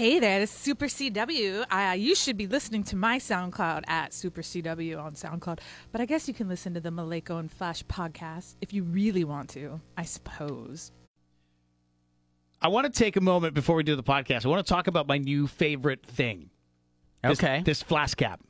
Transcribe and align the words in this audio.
Hey 0.00 0.18
there, 0.18 0.40
this 0.40 0.50
is 0.50 0.56
Super 0.58 0.86
CW. 0.86 1.66
Uh, 1.70 1.92
you 1.92 2.14
should 2.14 2.38
be 2.38 2.46
listening 2.46 2.84
to 2.84 2.96
my 2.96 3.18
SoundCloud 3.18 3.84
at 3.86 4.14
Super 4.14 4.40
CW 4.40 4.98
on 4.98 5.12
SoundCloud, 5.12 5.58
but 5.92 6.00
I 6.00 6.06
guess 6.06 6.26
you 6.26 6.32
can 6.32 6.48
listen 6.48 6.72
to 6.72 6.80
the 6.80 6.88
Maleko 6.88 7.38
and 7.38 7.52
Flash 7.52 7.82
podcast 7.84 8.56
if 8.62 8.72
you 8.72 8.82
really 8.82 9.24
want 9.24 9.50
to, 9.50 9.78
I 9.98 10.04
suppose. 10.04 10.90
I 12.62 12.68
want 12.68 12.86
to 12.90 12.98
take 12.98 13.16
a 13.16 13.20
moment 13.20 13.52
before 13.52 13.76
we 13.76 13.82
do 13.82 13.94
the 13.94 14.02
podcast. 14.02 14.46
I 14.46 14.48
want 14.48 14.66
to 14.66 14.72
talk 14.72 14.86
about 14.86 15.06
my 15.06 15.18
new 15.18 15.46
favorite 15.46 16.02
thing. 16.06 16.48
This- 17.22 17.32
Okay. 17.38 17.60
This, 17.62 17.82
flash 17.82 18.14
cap. 18.14 18.40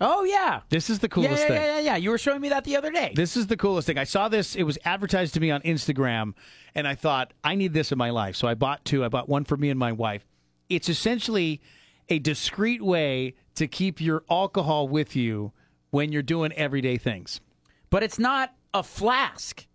Oh 0.00 0.22
yeah. 0.22 0.60
This 0.68 0.88
is 0.88 1.00
the 1.00 1.08
Yeah, 1.08 1.14
coolest 1.14 1.32
yeah, 1.32 1.48
thing. 1.48 1.56
yeah, 1.56 1.66
yeah, 1.66 1.80
yeah. 1.80 1.96
You 1.96 2.10
were 2.10 2.18
showing 2.18 2.40
me 2.40 2.50
that 2.50 2.62
the 2.62 2.76
other 2.76 2.92
day. 2.92 3.12
This 3.16 3.36
is 3.36 3.48
the 3.48 3.56
coolest 3.56 3.88
thing. 3.88 3.98
I 3.98 4.04
saw 4.04 4.28
this. 4.28 4.54
It 4.54 4.62
was 4.62 4.78
advertised 4.84 5.34
to 5.34 5.40
me 5.40 5.50
on 5.50 5.62
Instagram, 5.62 6.34
and 6.76 6.86
I 6.86 6.94
thought, 6.94 7.32
I 7.42 7.56
need 7.56 7.72
this 7.72 7.90
in 7.90 7.98
my 7.98 8.10
life. 8.10 8.36
So 8.36 8.46
I 8.46 8.54
bought 8.54 8.84
two. 8.84 9.04
I 9.04 9.08
bought 9.08 9.28
one 9.28 9.42
for 9.42 9.56
me 9.56 9.68
and 9.70 9.80
my 9.80 9.90
wife. 9.90 10.24
It's 10.68 10.88
essentially 10.88 11.60
a 12.08 12.18
discreet 12.18 12.82
way 12.82 13.34
to 13.54 13.66
keep 13.66 14.00
your 14.00 14.22
alcohol 14.30 14.88
with 14.88 15.16
you 15.16 15.52
when 15.90 16.12
you're 16.12 16.22
doing 16.22 16.52
everyday 16.52 16.96
things. 16.98 17.40
but 17.90 18.02
it's 18.02 18.18
not 18.18 18.52
a 18.74 18.82
flask. 18.82 19.66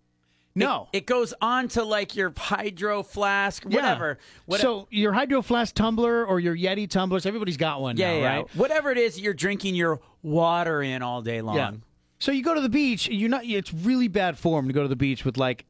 No. 0.53 0.89
It, 0.91 0.97
it 0.99 1.05
goes 1.05 1.33
on 1.41 1.69
to 1.69 1.83
like 1.83 2.16
your 2.16 2.33
hydro 2.38 3.03
flask, 3.03 3.63
whatever. 3.63 4.17
What- 4.45 4.59
So 4.59 4.88
your 4.91 5.13
Hydro 5.13 5.41
Flask 5.41 5.73
tumbler 5.73 6.25
or 6.25 6.39
your 6.41 6.55
Yeti 6.55 6.89
tumblers, 6.89 7.25
everybody's 7.25 7.55
got 7.58 7.81
one 7.81 7.95
yeah, 7.95 8.11
now, 8.13 8.19
yeah, 8.19 8.35
right? 8.35 8.55
Whatever 8.55 8.91
it 8.91 8.97
is 8.97 9.19
you're 9.19 9.33
drinking 9.33 9.75
your 9.75 10.02
water 10.21 10.81
in 10.83 11.02
all 11.02 11.21
day 11.21 11.41
long. 11.41 11.55
Yeah. 11.55 11.71
So 12.19 12.33
you 12.33 12.44
go 12.44 12.53
to 12.53 12.59
the 12.61 12.69
beach, 12.69 13.08
you're 13.08 13.30
not. 13.30 13.45
It's 13.45 13.73
really 13.73 14.09
bad 14.09 14.38
form 14.38 14.67
to 14.67 14.73
go 14.73 14.81
to 14.83 14.89
the 14.89 14.95
beach 14.97 15.23
with 15.23 15.38
like 15.38 15.66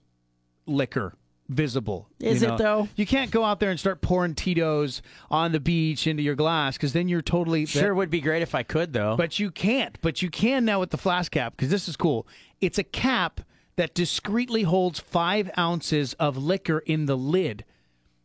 liquor 0.65 1.13
visible. 1.51 2.07
Is 2.19 2.41
you 2.41 2.49
it, 2.49 2.57
though? 2.57 2.87
You 2.95 3.05
can't 3.05 3.31
go 3.31 3.43
out 3.43 3.59
there 3.59 3.69
and 3.69 3.79
start 3.79 4.01
pouring 4.01 4.35
Tito's 4.35 5.01
on 5.29 5.51
the 5.51 5.59
beach 5.59 6.07
into 6.07 6.23
your 6.23 6.35
glass 6.35 6.77
because 6.77 6.93
then 6.93 7.07
you're 7.07 7.21
totally 7.21 7.65
Sure 7.65 7.93
would 7.93 8.09
be 8.09 8.21
great 8.21 8.41
if 8.41 8.55
I 8.55 8.63
could 8.63 8.93
though. 8.93 9.15
But 9.15 9.39
you 9.39 9.51
can't. 9.51 9.97
But 10.01 10.21
you 10.21 10.29
can 10.29 10.65
now 10.65 10.79
with 10.79 10.89
the 10.89 10.97
flask 10.97 11.31
cap 11.31 11.53
because 11.55 11.69
this 11.69 11.87
is 11.87 11.95
cool. 11.95 12.27
It's 12.59 12.77
a 12.77 12.83
cap 12.83 13.41
that 13.75 13.93
discreetly 13.93 14.63
holds 14.63 14.99
five 14.99 15.49
ounces 15.57 16.13
of 16.15 16.37
liquor 16.37 16.79
in 16.79 17.05
the 17.05 17.17
lid, 17.17 17.65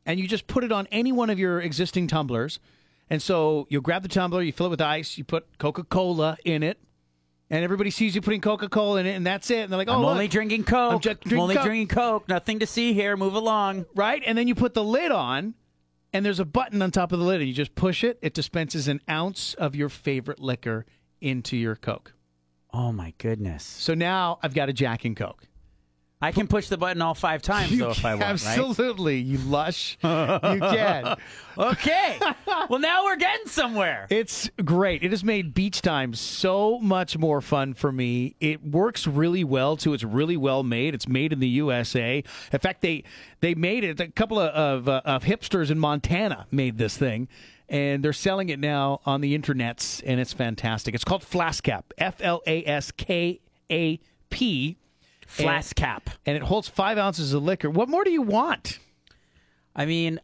and 0.05 0.19
you 0.21 0.27
just 0.29 0.47
put 0.47 0.65
it 0.65 0.73
on 0.73 0.87
any 0.91 1.13
one 1.13 1.31
of 1.31 1.39
your 1.39 1.61
existing 1.61 2.07
tumblers. 2.09 2.59
And 3.09 3.23
so 3.23 3.67
you'll 3.71 3.83
grab 3.83 4.03
the 4.03 4.09
tumbler, 4.09 4.43
you 4.43 4.53
fill 4.53 4.67
it 4.67 4.71
with 4.71 4.81
ice, 4.81 5.17
you 5.17 5.23
put 5.23 5.47
Coca 5.59 5.85
Cola 5.85 6.37
in 6.45 6.65
it, 6.65 6.79
and 7.51 7.63
everybody 7.65 7.91
sees 7.91 8.15
you 8.15 8.21
putting 8.21 8.41
Coca 8.41 8.69
Cola 8.69 9.01
in 9.01 9.07
it, 9.07 9.13
and 9.15 9.27
that's 9.27 9.51
it. 9.51 9.61
And 9.61 9.73
they're 9.73 9.79
like, 9.79 9.89
"Oh, 9.89 9.93
I'm 9.95 10.01
look." 10.03 10.11
only 10.11 10.29
drinking 10.29 10.65
Coke. 10.65 10.95
I'm 10.95 11.01
just 11.01 11.19
I'm 11.27 11.39
only 11.39 11.55
Coke. 11.55 11.65
drinking 11.65 11.89
Coke. 11.89 12.29
Nothing 12.29 12.59
to 12.61 12.67
see 12.67 12.93
here. 12.93 13.17
Move 13.17 13.35
along. 13.35 13.87
right? 13.95 14.23
And 14.27 14.37
then 14.37 14.49
you 14.49 14.55
put 14.55 14.75
the 14.75 14.85
lid 14.85 15.13
on, 15.13 15.55
and 16.13 16.25
there's 16.25 16.41
a 16.41 16.45
button 16.45 16.83
on 16.83 16.91
top 16.91 17.13
of 17.13 17.19
the 17.19 17.25
lid, 17.25 17.41
and 17.41 17.49
you 17.49 17.55
just 17.55 17.75
push 17.75 18.03
it. 18.05 18.19
It 18.23 18.35
dispenses 18.35 18.89
an 18.89 19.01
ounce 19.09 19.55
of 19.55 19.75
your 19.77 19.89
favorite 19.89 20.41
liquor 20.41 20.87
into 21.21 21.57
your 21.57 21.77
Coke. 21.77 22.13
Oh 22.73 22.93
my 22.93 23.15
goodness. 23.19 23.63
So 23.63 23.95
now 23.95 24.39
I've 24.43 24.53
got 24.55 24.69
a 24.69 24.73
Jack 24.73 25.05
and 25.05 25.17
Coke. 25.17 25.45
I 26.21 26.33
can 26.33 26.47
push 26.47 26.69
the 26.69 26.79
button 26.79 27.03
all 27.03 27.13
five 27.15 27.43
times 27.43 27.77
though 27.79 27.91
if 27.91 28.03
I 28.05 28.15
want, 28.15 28.23
right? 28.23 28.59
Absolutely, 28.59 29.19
you 29.19 29.37
lush. 29.39 29.99
you 30.03 30.09
can. 30.09 31.17
Okay. 31.59 32.19
well, 32.69 32.79
now 32.79 33.05
we're 33.05 33.17
getting 33.17 33.47
somewhere. 33.47 34.07
It's 34.11 34.51
great. 34.63 35.03
It 35.03 35.11
has 35.11 35.25
made 35.25 35.55
beach 35.55 35.81
time 35.81 36.13
so 36.13 36.79
much 36.81 37.17
more 37.17 37.41
fun 37.41 37.73
for 37.73 37.91
me. 37.91 38.37
It 38.41 38.63
works 38.63 39.07
really 39.07 39.43
well 39.43 39.75
too. 39.79 39.95
It's 39.95 40.05
really 40.05 40.37
well 40.37 40.63
made. 40.63 40.95
It's 40.95 41.09
made 41.09 41.33
in 41.33 41.41
the 41.41 41.49
USA. 41.49 42.23
In 42.53 42.59
fact, 42.59 42.83
they 42.83 43.05
they 43.41 43.55
made 43.55 43.85
it. 43.85 43.99
A 44.01 44.09
couple 44.09 44.39
of 44.39 44.51
of, 44.51 44.87
uh, 44.87 45.01
of 45.07 45.25
hipsters 45.25 45.71
in 45.71 45.79
Montana 45.79 46.47
made 46.51 46.77
this 46.77 46.99
thing, 46.99 47.27
and 47.71 48.05
they're 48.05 48.13
selling 48.13 48.51
it 48.51 48.59
now 48.59 49.01
on 49.07 49.23
the 49.23 49.37
internets, 49.39 50.03
and 50.05 50.21
it's 50.21 50.35
fantastic. 50.35 50.95
It's 50.95 51.05
called 51.05 51.23
Flask 51.25 51.65
Cap. 51.65 51.95
F 51.97 52.17
L 52.21 52.43
A 52.47 52.63
S 52.67 52.91
K 52.93 53.41
A 53.73 53.99
P. 54.29 54.77
Flask 55.27 55.77
cap. 55.77 56.09
and 56.25 56.37
it 56.37 56.43
holds 56.43 56.69
five 56.69 56.99
ounces 56.99 57.33
of 57.33 57.43
liquor. 57.43 57.69
What 57.71 57.89
more 57.89 58.05
do 58.05 58.11
you 58.11 58.23
want? 58.23 58.79
I 59.75 59.85
mean, 59.87 60.21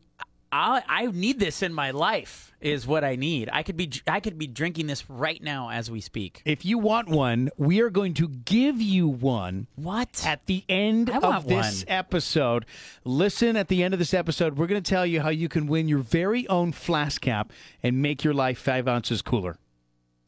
I 0.51 0.83
I 0.89 1.07
need 1.07 1.39
this 1.39 1.63
in 1.63 1.73
my 1.75 1.91
life. 1.91 2.49
Is 2.61 2.87
what 2.87 3.03
I 3.03 3.17
need. 3.17 3.51
I 3.53 3.65
could 3.65 3.77
be 3.77 3.91
I 4.07 4.21
could 4.21 4.39
be 4.39 4.47
drinking 4.47 4.87
this 4.87 5.11
right 5.11 5.43
now 5.43 5.71
as 5.71 5.91
we 5.91 6.01
speak. 6.01 6.43
If 6.45 6.65
you 6.65 6.79
want 6.79 7.09
one, 7.09 7.51
we 7.57 7.81
are 7.81 7.91
going 7.91 8.15
to 8.15 8.29
give 8.29 8.81
you 8.81 9.09
one 9.09 9.67
What? 9.75 10.25
at 10.25 10.47
the 10.47 10.63
end 10.69 11.11
I 11.11 11.17
of 11.19 11.49
this 11.49 11.85
one. 11.85 11.93
episode. 11.93 12.65
Listen, 13.05 13.57
at 13.57 13.67
the 13.67 13.83
end 13.83 13.95
of 13.95 13.99
this 13.99 14.15
episode, 14.15 14.57
we're 14.57 14.69
going 14.69 14.81
to 14.81 14.89
tell 14.89 15.05
you 15.05 15.23
how 15.23 15.31
you 15.31 15.49
can 15.49 15.67
win 15.67 15.89
your 15.89 15.99
very 15.99 16.47
own 16.47 16.71
flask 16.71 17.21
cap 17.23 17.53
and 17.83 18.01
make 18.01 18.23
your 18.23 18.33
life 18.35 18.59
five 18.61 18.87
ounces 18.87 19.23
cooler. 19.23 19.59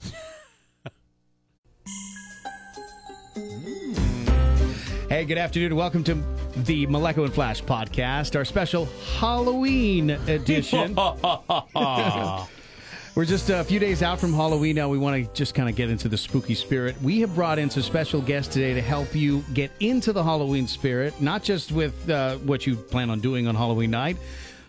Hey, 5.09 5.25
good 5.27 5.39
afternoon. 5.39 5.77
Welcome 5.77 6.03
to 6.05 6.15
the 6.65 6.87
Maleko 6.87 7.25
and 7.25 7.33
Flash 7.33 7.63
podcast, 7.63 8.35
our 8.37 8.45
special 8.45 8.87
Halloween 9.19 10.11
edition. 10.11 10.95
We're 13.15 13.25
just 13.25 13.51
a 13.51 13.63
few 13.63 13.79
days 13.79 14.03
out 14.03 14.19
from 14.19 14.33
Halloween 14.33 14.75
now. 14.75 14.89
We 14.89 14.99
want 14.99 15.23
to 15.25 15.33
just 15.35 15.55
kind 15.55 15.69
of 15.69 15.77
get 15.77 15.91
into 15.91 16.09
the 16.09 16.17
spooky 16.17 16.55
spirit. 16.55 17.01
We 17.03 17.21
have 17.21 17.35
brought 17.35 17.59
in 17.59 17.71
some 17.71 17.83
special 17.83 18.21
guests 18.23 18.53
today 18.53 18.75
to 18.75 18.81
help 18.81 19.15
you 19.15 19.45
get 19.53 19.71
into 19.79 20.13
the 20.13 20.25
Halloween 20.25 20.67
spirit, 20.67 21.21
not 21.21 21.43
just 21.45 21.71
with 21.71 22.09
uh, 22.11 22.37
what 22.39 22.67
you 22.67 22.75
plan 22.75 23.11
on 23.11 23.21
doing 23.21 23.47
on 23.47 23.55
Halloween 23.55 23.91
night, 23.91 24.17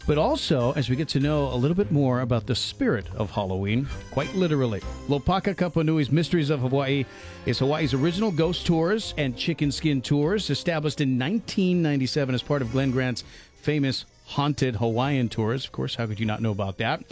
but 0.07 0.17
also 0.17 0.71
as 0.73 0.89
we 0.89 0.95
get 0.95 1.07
to 1.09 1.19
know 1.19 1.47
a 1.51 1.55
little 1.55 1.75
bit 1.75 1.91
more 1.91 2.21
about 2.21 2.45
the 2.45 2.55
spirit 2.55 3.07
of 3.16 3.31
Halloween, 3.31 3.88
quite 4.11 4.33
literally. 4.35 4.81
Lopaka 5.07 5.55
Kapanui's 5.55 6.11
Mysteries 6.11 6.49
of 6.49 6.59
Hawaii 6.59 7.05
is 7.45 7.59
Hawaii's 7.59 7.93
original 7.93 8.31
ghost 8.31 8.66
tours 8.66 9.13
and 9.17 9.38
chicken 9.38 9.71
skin 9.71 10.01
tours, 10.01 10.49
established 10.49 11.01
in 11.01 11.17
1997 11.17 12.35
as 12.35 12.43
part 12.43 12.61
of 12.61 12.71
Glen 12.71 12.91
Grant's 12.91 13.23
famous 13.61 14.05
Haunted 14.27 14.77
Hawaiian 14.77 15.29
Tours. 15.29 15.66
Of 15.66 15.71
course, 15.71 15.95
how 15.95 16.07
could 16.07 16.19
you 16.19 16.25
not 16.25 16.41
know 16.41 16.51
about 16.51 16.77
that? 16.77 17.03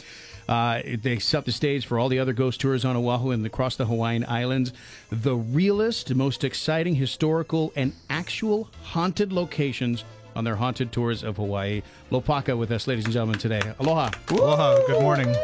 Uh, 0.47 0.81
they 1.01 1.19
set 1.19 1.45
the 1.45 1.51
stage 1.51 1.85
for 1.85 1.97
all 1.97 2.09
the 2.09 2.19
other 2.19 2.33
ghost 2.33 2.59
tours 2.59 2.83
on 2.83 2.97
Oahu 2.97 3.31
and 3.31 3.45
across 3.45 3.75
the 3.75 3.85
Hawaiian 3.85 4.25
Islands. 4.27 4.73
The 5.09 5.35
realest, 5.35 6.13
most 6.15 6.43
exciting 6.43 6.95
historical 6.95 7.71
and 7.75 7.93
actual 8.09 8.69
haunted 8.81 9.31
locations 9.31 10.03
on 10.35 10.43
their 10.43 10.55
haunted 10.55 10.91
tours 10.91 11.23
of 11.23 11.37
Hawaii. 11.37 11.81
Lopaka 12.11 12.57
with 12.57 12.71
us, 12.71 12.87
ladies 12.87 13.05
and 13.05 13.13
gentlemen, 13.13 13.39
today. 13.39 13.61
Aloha. 13.79 14.11
Aloha. 14.29 14.85
Good 14.87 15.01
morning. 15.01 15.35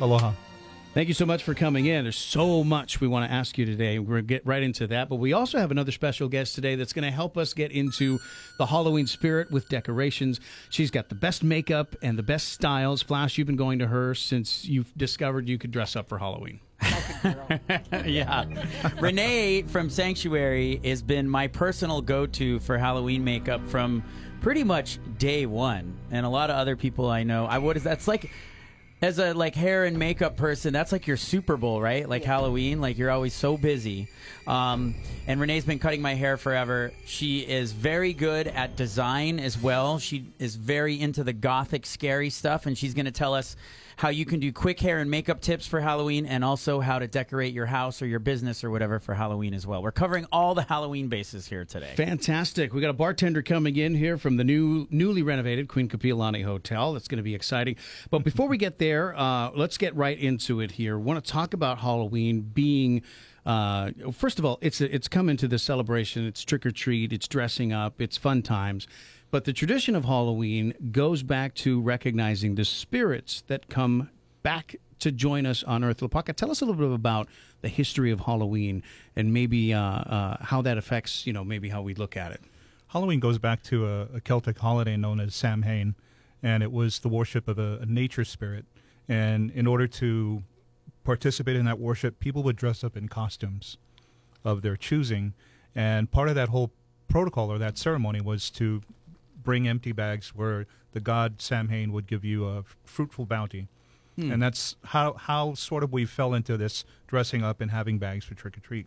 Aloha. 0.00 0.32
Thank 0.94 1.06
you 1.06 1.14
so 1.14 1.26
much 1.26 1.44
for 1.44 1.54
coming 1.54 1.86
in. 1.86 2.04
There's 2.04 2.16
so 2.16 2.64
much 2.64 3.00
we 3.00 3.06
want 3.06 3.30
to 3.30 3.32
ask 3.32 3.56
you 3.56 3.64
today. 3.64 3.98
We're 3.98 4.06
going 4.06 4.22
to 4.22 4.26
get 4.26 4.46
right 4.46 4.62
into 4.62 4.86
that. 4.88 5.08
But 5.08 5.16
we 5.16 5.32
also 5.32 5.58
have 5.58 5.70
another 5.70 5.92
special 5.92 6.28
guest 6.28 6.54
today 6.54 6.74
that's 6.74 6.92
going 6.92 7.04
to 7.04 7.10
help 7.10 7.36
us 7.36 7.54
get 7.54 7.70
into 7.70 8.18
the 8.56 8.66
Halloween 8.66 9.06
spirit 9.06 9.50
with 9.50 9.68
decorations. 9.68 10.40
She's 10.70 10.90
got 10.90 11.08
the 11.08 11.14
best 11.14 11.44
makeup 11.44 11.94
and 12.02 12.18
the 12.18 12.22
best 12.22 12.48
styles. 12.48 13.02
Flash, 13.02 13.38
you've 13.38 13.46
been 13.46 13.54
going 13.54 13.78
to 13.80 13.86
her 13.86 14.14
since 14.14 14.64
you've 14.64 14.92
discovered 14.96 15.48
you 15.48 15.58
could 15.58 15.70
dress 15.70 15.94
up 15.94 16.08
for 16.08 16.18
Halloween. 16.18 16.58
yeah. 18.04 18.44
Renee 18.98 19.62
from 19.62 19.90
Sanctuary 19.90 20.80
has 20.84 21.02
been 21.02 21.28
my 21.28 21.48
personal 21.48 22.00
go 22.00 22.26
to 22.26 22.58
for 22.60 22.78
Halloween 22.78 23.22
makeup 23.22 23.66
from 23.68 24.02
pretty 24.40 24.64
much 24.64 24.98
day 25.18 25.46
one. 25.46 25.96
And 26.10 26.24
a 26.24 26.28
lot 26.28 26.50
of 26.50 26.56
other 26.56 26.76
people 26.76 27.08
I 27.08 27.22
know, 27.22 27.46
I 27.46 27.58
would, 27.58 27.76
that's 27.78 28.08
like, 28.08 28.30
as 29.00 29.18
a 29.18 29.32
like 29.32 29.54
hair 29.54 29.84
and 29.84 29.98
makeup 29.98 30.36
person, 30.36 30.72
that's 30.72 30.90
like 30.90 31.06
your 31.06 31.16
Super 31.16 31.56
Bowl, 31.56 31.80
right? 31.80 32.08
Like 32.08 32.24
Halloween, 32.24 32.80
like 32.80 32.98
you're 32.98 33.10
always 33.10 33.32
so 33.32 33.56
busy. 33.56 34.08
Um, 34.46 34.96
and 35.26 35.40
Renee's 35.40 35.64
been 35.64 35.78
cutting 35.78 36.02
my 36.02 36.14
hair 36.14 36.36
forever. 36.36 36.92
She 37.06 37.40
is 37.40 37.70
very 37.72 38.12
good 38.12 38.48
at 38.48 38.76
design 38.76 39.38
as 39.38 39.56
well. 39.56 39.98
She 39.98 40.26
is 40.38 40.56
very 40.56 41.00
into 41.00 41.22
the 41.22 41.32
gothic, 41.32 41.86
scary 41.86 42.30
stuff, 42.30 42.66
and 42.66 42.76
she's 42.76 42.94
going 42.94 43.06
to 43.06 43.12
tell 43.12 43.34
us 43.34 43.56
how 43.98 44.10
you 44.10 44.24
can 44.24 44.38
do 44.38 44.52
quick 44.52 44.78
hair 44.78 45.00
and 45.00 45.10
makeup 45.10 45.40
tips 45.40 45.66
for 45.66 45.80
Halloween, 45.80 46.24
and 46.24 46.44
also 46.44 46.78
how 46.78 47.00
to 47.00 47.08
decorate 47.08 47.52
your 47.52 47.66
house 47.66 48.00
or 48.00 48.06
your 48.06 48.20
business 48.20 48.62
or 48.62 48.70
whatever 48.70 49.00
for 49.00 49.12
Halloween 49.12 49.52
as 49.52 49.66
well. 49.66 49.82
We're 49.82 49.90
covering 49.90 50.24
all 50.30 50.54
the 50.54 50.62
Halloween 50.62 51.08
bases 51.08 51.48
here 51.48 51.64
today. 51.64 51.92
Fantastic. 51.96 52.72
We 52.72 52.80
got 52.80 52.90
a 52.90 52.92
bartender 52.94 53.42
coming 53.42 53.74
in 53.74 53.96
here 53.96 54.16
from 54.16 54.36
the 54.36 54.44
new 54.44 54.86
newly 54.90 55.24
renovated 55.24 55.66
Queen 55.66 55.88
Kapiolani 55.88 56.44
Hotel. 56.44 56.92
That's 56.92 57.08
going 57.08 57.16
to 57.16 57.24
be 57.24 57.34
exciting. 57.34 57.74
But 58.08 58.20
before 58.20 58.46
we 58.46 58.56
get 58.56 58.78
there, 58.78 59.18
uh, 59.18 59.50
let's 59.56 59.76
get 59.76 59.96
right 59.96 60.16
into 60.16 60.60
it 60.60 60.70
here. 60.70 60.96
want 60.96 61.22
to 61.22 61.32
talk 61.32 61.52
about 61.52 61.78
Halloween 61.78 62.42
being 62.42 63.02
uh, 63.44 63.90
first 64.12 64.38
of 64.38 64.44
all, 64.44 64.58
it's 64.60 64.80
it's 64.80 65.08
come 65.08 65.28
into 65.28 65.48
the 65.48 65.58
celebration. 65.58 66.26
It's 66.26 66.44
trick 66.44 66.66
or 66.66 66.70
treat. 66.70 67.12
It's 67.12 67.26
dressing 67.26 67.72
up. 67.72 68.00
It's 68.00 68.16
fun 68.16 68.42
times. 68.42 68.86
But 69.30 69.44
the 69.44 69.52
tradition 69.52 69.94
of 69.94 70.06
Halloween 70.06 70.74
goes 70.90 71.22
back 71.22 71.54
to 71.56 71.80
recognizing 71.80 72.54
the 72.54 72.64
spirits 72.64 73.42
that 73.48 73.68
come 73.68 74.08
back 74.42 74.76
to 75.00 75.12
join 75.12 75.44
us 75.44 75.62
on 75.62 75.84
Earth. 75.84 75.98
Lopaka, 75.98 76.34
tell 76.34 76.50
us 76.50 76.60
a 76.62 76.64
little 76.64 76.88
bit 76.88 76.94
about 76.94 77.28
the 77.60 77.68
history 77.68 78.10
of 78.10 78.20
Halloween 78.20 78.82
and 79.16 79.32
maybe 79.32 79.74
uh, 79.74 79.80
uh, 79.80 80.36
how 80.40 80.62
that 80.62 80.78
affects, 80.78 81.26
you 81.26 81.32
know, 81.32 81.44
maybe 81.44 81.68
how 81.68 81.82
we 81.82 81.94
look 81.94 82.16
at 82.16 82.32
it. 82.32 82.40
Halloween 82.88 83.20
goes 83.20 83.38
back 83.38 83.62
to 83.64 83.86
a, 83.86 84.02
a 84.14 84.20
Celtic 84.20 84.58
holiday 84.58 84.96
known 84.96 85.20
as 85.20 85.34
Samhain, 85.34 85.94
and 86.42 86.62
it 86.62 86.72
was 86.72 87.00
the 87.00 87.08
worship 87.08 87.46
of 87.48 87.58
a, 87.58 87.78
a 87.82 87.86
nature 87.86 88.24
spirit. 88.24 88.64
And 89.08 89.50
in 89.50 89.66
order 89.66 89.86
to 89.86 90.42
participate 91.04 91.56
in 91.56 91.66
that 91.66 91.78
worship, 91.78 92.18
people 92.18 92.42
would 92.44 92.56
dress 92.56 92.82
up 92.82 92.96
in 92.96 93.08
costumes 93.08 93.76
of 94.42 94.62
their 94.62 94.76
choosing. 94.76 95.34
And 95.74 96.10
part 96.10 96.28
of 96.30 96.34
that 96.34 96.48
whole 96.48 96.70
protocol 97.08 97.52
or 97.52 97.58
that 97.58 97.76
ceremony 97.76 98.20
was 98.20 98.50
to 98.50 98.82
bring 99.42 99.68
empty 99.68 99.92
bags 99.92 100.34
where 100.34 100.66
the 100.92 101.00
god 101.00 101.40
Samhain 101.40 101.92
would 101.92 102.06
give 102.06 102.24
you 102.24 102.46
a 102.46 102.64
fruitful 102.84 103.26
bounty. 103.26 103.68
Hmm. 104.16 104.32
And 104.32 104.42
that's 104.42 104.76
how, 104.86 105.14
how 105.14 105.54
sort 105.54 105.84
of 105.84 105.92
we 105.92 106.04
fell 106.04 106.34
into 106.34 106.56
this 106.56 106.84
dressing 107.06 107.44
up 107.44 107.60
and 107.60 107.70
having 107.70 107.98
bags 107.98 108.24
for 108.24 108.34
trick 108.34 108.56
or 108.56 108.60
treat. 108.60 108.86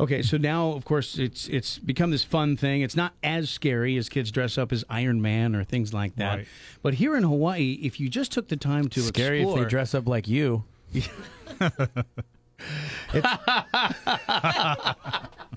Okay, 0.00 0.20
so 0.20 0.36
now 0.36 0.72
of 0.72 0.84
course 0.84 1.16
it's 1.16 1.46
it's 1.46 1.78
become 1.78 2.10
this 2.10 2.24
fun 2.24 2.56
thing. 2.56 2.82
It's 2.82 2.96
not 2.96 3.14
as 3.22 3.48
scary 3.48 3.96
as 3.96 4.08
kids 4.08 4.32
dress 4.32 4.58
up 4.58 4.72
as 4.72 4.84
Iron 4.90 5.22
Man 5.22 5.54
or 5.54 5.62
things 5.62 5.94
like 5.94 6.16
that. 6.16 6.38
Right. 6.38 6.48
But 6.82 6.94
here 6.94 7.16
in 7.16 7.22
Hawaii, 7.22 7.78
if 7.80 8.00
you 8.00 8.08
just 8.08 8.32
took 8.32 8.48
the 8.48 8.56
time 8.56 8.88
to 8.88 9.00
Scary 9.00 9.42
explore, 9.42 9.58
if 9.58 9.64
they 9.64 9.70
dress 9.70 9.94
up 9.94 10.08
like 10.08 10.26
you. 10.26 10.64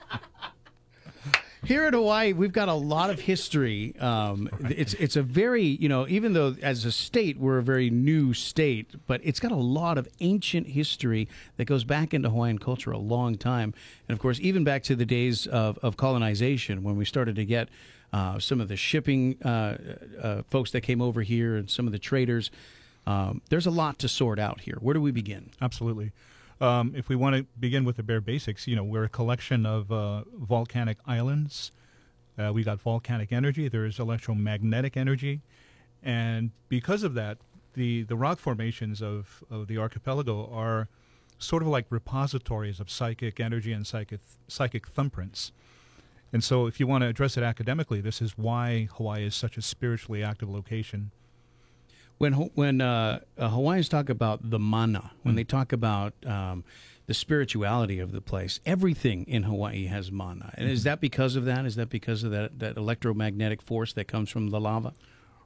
Here 1.65 1.88
in 1.88 1.94
Hawaii, 1.94 2.33
we've 2.33 2.51
got 2.51 2.68
a 2.68 2.74
lot 2.74 3.10
of 3.10 3.21
history. 3.21 3.95
Um, 3.98 4.50
It's 4.69 4.94
it's 4.95 5.15
a 5.15 5.24
very 5.24 5.63
you 5.63 5.88
know 5.88 6.06
even 6.10 6.33
though 6.33 6.56
as 6.62 6.83
a 6.83 6.92
state 6.92 7.38
we're 7.38 7.57
a 7.57 7.63
very 7.63 7.89
new 7.89 8.33
state, 8.33 8.95
but 9.07 9.21
it's 9.24 9.39
got 9.39 9.54
a 9.54 9.56
lot 9.56 9.98
of 9.98 10.10
ancient 10.19 10.68
history 10.68 11.30
that 11.56 11.65
goes 11.65 11.86
back 11.86 12.13
into 12.13 12.30
Hawaiian 12.30 12.60
culture 12.60 12.92
a 12.92 12.98
long 12.98 13.38
time, 13.38 13.74
and 14.10 14.13
of 14.13 14.19
course 14.19 14.42
even 14.42 14.65
back 14.65 14.83
to 14.83 14.95
the 14.95 15.06
days 15.06 15.48
of, 15.48 15.77
of 15.81 15.95
colonization 15.95 16.83
when 16.83 16.98
we 16.98 17.06
started 17.06 17.38
to 17.38 17.45
get 17.45 17.69
uh, 18.12 18.39
some 18.39 18.59
of 18.59 18.68
the 18.68 18.75
shipping 18.75 19.42
uh, 19.44 19.77
uh, 20.21 20.42
folks 20.50 20.71
that 20.71 20.81
came 20.81 21.01
over 21.01 21.21
here 21.21 21.56
and 21.56 21.69
some 21.69 21.88
of 21.88 21.94
the 21.94 22.00
traders. 22.00 22.51
Um, 23.07 23.42
there's 23.50 23.66
a 23.66 23.71
lot 23.71 24.00
to 24.00 24.09
sort 24.09 24.38
out 24.38 24.62
here. 24.62 24.77
Where 24.81 24.94
do 24.94 25.01
we 25.01 25.12
begin? 25.12 25.50
Absolutely. 25.62 26.12
Um, 26.63 26.94
if 26.95 27.10
we 27.10 27.18
want 27.18 27.36
to 27.36 27.45
begin 27.60 27.83
with 27.83 27.98
the 27.98 28.04
bare 28.04 28.21
basics, 28.21 28.68
you 28.68 28.75
know, 28.77 28.86
we're 28.86 29.04
a 29.04 29.10
collection 29.10 29.65
of 29.65 29.92
uh, 29.92 30.24
volcanic 30.33 30.98
islands. 31.06 31.74
Uh, 32.39 32.54
we 32.54 32.63
got 32.63 32.80
volcanic 32.80 33.33
energy. 33.33 33.68
There's 33.68 34.00
electromagnetic 34.00 34.95
energy, 34.95 35.42
and 36.01 36.51
because 36.69 37.04
of 37.04 37.15
that, 37.15 37.39
the 37.74 38.04
the 38.04 38.15
rock 38.15 38.39
formations 38.39 39.01
of 39.01 39.44
of 39.51 39.68
the 39.68 39.77
archipelago 39.77 40.50
are 40.54 40.88
sort 41.38 41.63
of 41.63 41.68
like 41.68 41.86
repositories 41.89 42.80
of 42.80 42.89
psychic 42.89 43.42
energy 43.42 43.74
and 43.74 43.86
psychic 43.86 44.21
psychic 44.48 44.88
thumbprints. 44.88 45.51
And 46.31 46.42
so, 46.45 46.66
if 46.66 46.80
you 46.80 46.88
want 46.88 47.01
to 47.01 47.09
address 47.09 47.36
it 47.36 47.44
academically, 47.44 48.00
this 48.00 48.21
is 48.21 48.38
why 48.38 48.88
Hawaii 48.95 49.25
is 49.25 49.36
such 49.36 49.57
a 49.57 49.62
spiritually 49.62 50.24
active 50.24 50.50
location. 50.50 51.12
When 52.18 52.33
when 52.33 52.81
uh, 52.81 53.19
uh, 53.38 53.50
Hawaiians 53.50 53.89
talk 53.89 54.10
about 54.10 54.50
the 54.50 54.60
mana, 54.60 55.12
Hmm. 55.21 55.30
when 55.30 55.36
they 55.36 55.44
talk 55.44 55.74
about 55.74 56.13
um, 56.25 56.63
the 57.06 57.13
spirituality 57.13 58.00
of 58.00 58.12
the 58.12 58.21
place, 58.21 58.60
everything 58.65 59.25
in 59.27 59.44
Hawaii 59.44 59.88
has 59.88 60.12
mana. 60.12 60.54
And 60.57 60.68
Hmm. 60.68 60.74
is 60.74 60.83
that 60.83 61.01
because 61.01 61.36
of 61.36 61.45
that? 61.45 61.65
Is 61.65 61.75
that 61.75 61.89
because 61.89 62.24
of 62.24 62.31
that 62.31 62.60
that 62.60 62.77
electromagnetic 62.77 63.62
force 63.62 63.94
that 63.94 64.07
comes 64.07 64.30
from 64.30 64.50
the 64.50 64.60
lava? 64.60 64.94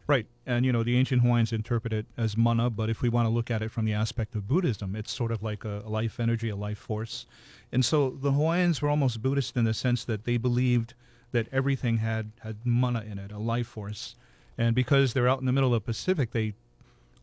Right. 0.07 0.25
And, 0.45 0.65
you 0.65 0.71
know, 0.71 0.83
the 0.83 0.95
ancient 0.95 1.21
Hawaiians 1.21 1.51
interpret 1.51 1.91
it 1.91 2.05
as 2.15 2.37
mana, 2.37 2.69
but 2.69 2.89
if 2.89 3.01
we 3.01 3.09
want 3.09 3.25
to 3.25 3.29
look 3.29 3.51
at 3.51 3.61
it 3.61 3.71
from 3.71 3.83
the 3.83 3.91
aspect 3.91 4.35
of 4.35 4.47
Buddhism, 4.47 4.95
it's 4.95 5.11
sort 5.11 5.33
of 5.33 5.43
like 5.43 5.65
a, 5.65 5.81
a 5.85 5.89
life 5.89 6.17
energy, 6.17 6.47
a 6.47 6.55
life 6.55 6.77
force. 6.77 7.25
And 7.73 7.83
so 7.83 8.11
the 8.11 8.31
Hawaiians 8.31 8.81
were 8.81 8.87
almost 8.87 9.21
Buddhist 9.21 9.57
in 9.57 9.65
the 9.65 9.73
sense 9.73 10.05
that 10.05 10.23
they 10.23 10.37
believed 10.37 10.93
that 11.33 11.49
everything 11.51 11.97
had, 11.97 12.31
had 12.39 12.55
mana 12.63 13.01
in 13.01 13.19
it, 13.19 13.33
a 13.33 13.37
life 13.37 13.67
force. 13.67 14.15
And 14.57 14.75
because 14.75 15.13
they're 15.13 15.27
out 15.27 15.39
in 15.39 15.45
the 15.45 15.51
middle 15.51 15.73
of 15.73 15.83
the 15.83 15.85
Pacific, 15.85 16.31
they 16.31 16.53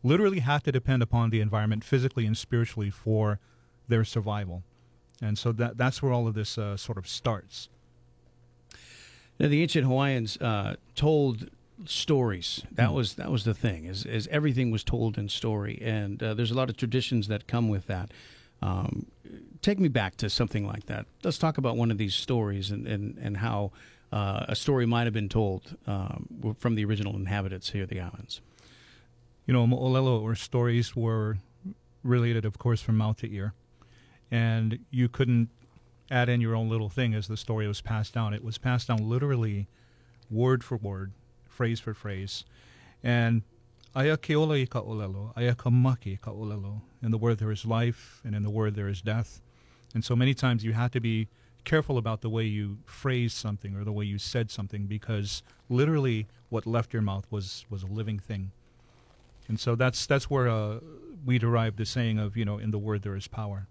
literally 0.03 0.39
have 0.39 0.63
to 0.63 0.71
depend 0.71 1.01
upon 1.03 1.29
the 1.31 1.41
environment 1.41 1.83
physically 1.83 2.25
and 2.25 2.37
spiritually 2.37 2.89
for 2.89 3.39
their 3.87 4.03
survival. 4.03 4.63
And 5.21 5.37
so 5.37 5.51
that, 5.53 5.77
that's 5.77 6.01
where 6.01 6.11
all 6.11 6.27
of 6.27 6.33
this 6.33 6.57
uh, 6.57 6.77
sort 6.77 6.97
of 6.97 7.07
starts. 7.07 7.69
Now, 9.39 9.47
the 9.49 9.61
ancient 9.61 9.85
Hawaiians 9.85 10.37
uh, 10.37 10.75
told 10.95 11.49
stories. 11.85 12.63
That 12.71 12.89
Hmm. 12.89 12.95
was 12.95 13.15
that 13.15 13.29
was 13.31 13.43
the 13.43 13.53
thing. 13.53 13.85
Is, 13.85 14.05
is 14.05 14.27
everything 14.27 14.71
was 14.71 14.83
told 14.83 15.17
in 15.17 15.27
story, 15.27 15.77
and 15.81 16.21
uh, 16.23 16.33
there's 16.33 16.51
a 16.51 16.55
lot 16.55 16.69
of 16.69 16.77
traditions 16.77 17.27
that 17.27 17.47
come 17.47 17.67
with 17.67 17.87
that. 17.87 18.11
Um, 18.61 19.07
take 19.61 19.77
me 19.79 19.89
back 19.89 20.15
to 20.17 20.29
something 20.29 20.65
like 20.65 20.85
that. 20.85 21.05
Let's 21.23 21.37
talk 21.37 21.57
about 21.57 21.75
one 21.75 21.91
of 21.91 21.97
these 21.97 22.15
stories 22.15 22.71
and 22.71 22.87
and 22.87 23.17
and 23.17 23.37
how 23.37 23.71
uh, 24.15 24.45
a 24.47 24.55
story 24.55 24.85
might 24.85 25.03
have 25.03 25.13
been 25.13 25.27
told 25.27 25.75
um, 25.87 26.55
from 26.57 26.75
the 26.75 26.85
original 26.85 27.15
inhabitants 27.17 27.71
here 27.71 27.85
the 27.85 27.99
islands. 27.99 28.41
you 29.45 29.53
know, 29.53 29.67
mo'olelo 29.67 30.21
or 30.21 30.35
stories 30.35 30.95
were 30.95 31.37
related, 32.01 32.45
of 32.45 32.57
course, 32.57 32.81
from 32.81 32.97
mouth 32.97 33.17
to 33.17 33.31
ear. 33.31 33.53
And 34.31 34.79
you 34.89 35.09
couldn't 35.09 35.49
add 36.09 36.29
in 36.29 36.41
your 36.41 36.55
own 36.55 36.69
little 36.69 36.89
thing 36.89 37.13
as 37.13 37.27
the 37.27 37.37
story 37.37 37.67
was 37.67 37.81
passed 37.81 38.13
down. 38.13 38.33
It 38.33 38.43
was 38.43 38.57
passed 38.57 38.87
down 38.87 39.09
literally 39.09 39.67
word 40.29 40.63
for 40.63 40.77
word, 40.77 41.11
phrase 41.47 41.79
for 41.79 41.93
phrase. 41.93 42.45
And 43.03 43.43
aya 43.95 44.17
ke 44.17 44.31
ola 44.31 44.55
i 44.55 44.65
ka 44.65 44.81
olelo, 44.81 45.33
aya 45.35 45.55
ka 45.55 45.69
maki 45.69 46.19
ka 46.19 46.31
olelo. 46.31 46.81
In 47.03 47.11
the 47.11 47.17
word 47.17 47.37
there 47.37 47.51
is 47.51 47.65
life, 47.65 48.21
and 48.23 48.33
in 48.33 48.43
the 48.43 48.49
word 48.49 48.75
there 48.75 48.87
is 48.87 49.01
death. 49.01 49.41
And 49.93 50.03
so 50.03 50.15
many 50.15 50.33
times 50.33 50.63
you 50.63 50.73
had 50.73 50.91
to 50.93 50.99
be 50.99 51.27
careful 51.65 51.97
about 51.97 52.21
the 52.21 52.29
way 52.29 52.43
you 52.43 52.77
phrased 52.85 53.35
something 53.35 53.75
or 53.75 53.83
the 53.83 53.91
way 53.91 54.05
you 54.05 54.17
said 54.17 54.49
something 54.51 54.85
because 54.85 55.43
literally 55.69 56.27
what 56.49 56.65
left 56.65 56.93
your 56.93 57.01
mouth 57.01 57.25
was, 57.29 57.65
was 57.69 57.83
a 57.83 57.87
living 57.87 58.19
thing. 58.19 58.51
And 59.47 59.59
so 59.59 59.75
that's 59.75 60.05
that's 60.05 60.29
where 60.29 60.47
uh, 60.49 60.79
we 61.25 61.37
derive 61.37 61.75
the 61.75 61.85
saying 61.85 62.19
of 62.19 62.35
you 62.35 62.45
know 62.45 62.57
in 62.57 62.71
the 62.71 62.79
word 62.79 63.03
there 63.03 63.15
is 63.15 63.27
power. 63.27 63.67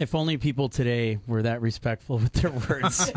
If 0.00 0.14
only 0.14 0.36
people 0.36 0.68
today 0.68 1.20
were 1.26 1.42
that 1.42 1.60
respectful 1.60 2.18
with 2.18 2.32
their 2.32 2.50
words. 2.50 3.12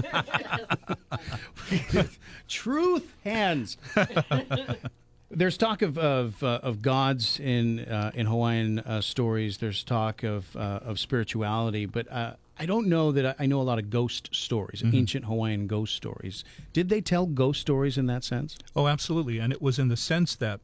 Truth 2.48 3.12
hands. 3.24 3.78
There's 5.32 5.58
talk 5.58 5.82
of 5.82 5.98
of, 5.98 6.42
uh, 6.44 6.60
of 6.62 6.82
gods 6.82 7.40
in 7.40 7.80
uh, 7.80 8.12
in 8.14 8.28
Hawaiian 8.28 8.80
uh, 8.80 9.02
stories. 9.02 9.58
There's 9.58 9.84
talk 9.84 10.24
of 10.24 10.56
uh, 10.56 10.80
of 10.84 11.00
spirituality, 11.00 11.88
but 11.88 12.10
uh, 12.12 12.34
I 12.60 12.66
don't 12.66 12.88
know 12.88 13.12
that 13.12 13.26
I, 13.26 13.44
I 13.44 13.46
know 13.46 13.62
a 13.62 13.64
lot 13.64 13.80
of 13.80 13.90
ghost 13.90 14.30
stories, 14.34 14.82
mm-hmm. 14.82 14.96
ancient 14.96 15.26
Hawaiian 15.26 15.68
ghost 15.68 15.96
stories. 15.96 16.44
Did 16.74 16.90
they 16.90 17.02
tell 17.02 17.26
ghost 17.26 17.62
stories 17.62 17.98
in 17.98 18.08
that 18.08 18.24
sense? 18.24 18.58
Oh, 18.76 18.88
absolutely. 18.88 19.40
And 19.40 19.54
it 19.54 19.62
was 19.62 19.80
in 19.80 19.88
the 19.88 19.98
sense 19.98 20.36
that 20.36 20.60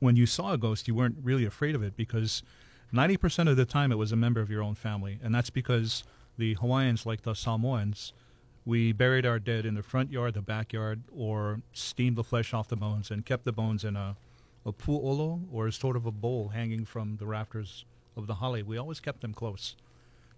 when 0.00 0.16
you 0.16 0.26
saw 0.26 0.52
a 0.52 0.58
ghost, 0.58 0.88
you 0.88 0.94
weren't 0.94 1.16
really 1.22 1.44
afraid 1.44 1.74
of 1.74 1.82
it 1.82 1.96
because 1.96 2.42
90% 2.92 3.48
of 3.48 3.56
the 3.56 3.64
time 3.64 3.92
it 3.92 3.96
was 3.96 4.12
a 4.12 4.16
member 4.16 4.40
of 4.40 4.50
your 4.50 4.62
own 4.62 4.74
family. 4.74 5.18
And 5.22 5.34
that's 5.34 5.50
because 5.50 6.04
the 6.38 6.54
Hawaiians, 6.54 7.06
like 7.06 7.22
the 7.22 7.34
Samoans, 7.34 8.12
we 8.64 8.92
buried 8.92 9.24
our 9.24 9.38
dead 9.38 9.64
in 9.64 9.74
the 9.74 9.82
front 9.82 10.10
yard, 10.10 10.34
the 10.34 10.42
backyard, 10.42 11.02
or 11.16 11.60
steamed 11.72 12.16
the 12.16 12.24
flesh 12.24 12.52
off 12.52 12.68
the 12.68 12.76
bones 12.76 13.10
and 13.10 13.24
kept 13.24 13.44
the 13.44 13.52
bones 13.52 13.84
in 13.84 13.96
a, 13.96 14.16
a 14.64 14.72
pu'olo 14.72 15.42
or 15.52 15.70
sort 15.70 15.96
of 15.96 16.04
a 16.04 16.10
bowl 16.10 16.48
hanging 16.48 16.84
from 16.84 17.16
the 17.18 17.26
rafters 17.26 17.84
of 18.16 18.26
the 18.26 18.34
hale. 18.34 18.64
We 18.64 18.76
always 18.76 18.98
kept 18.98 19.20
them 19.20 19.32
close. 19.32 19.76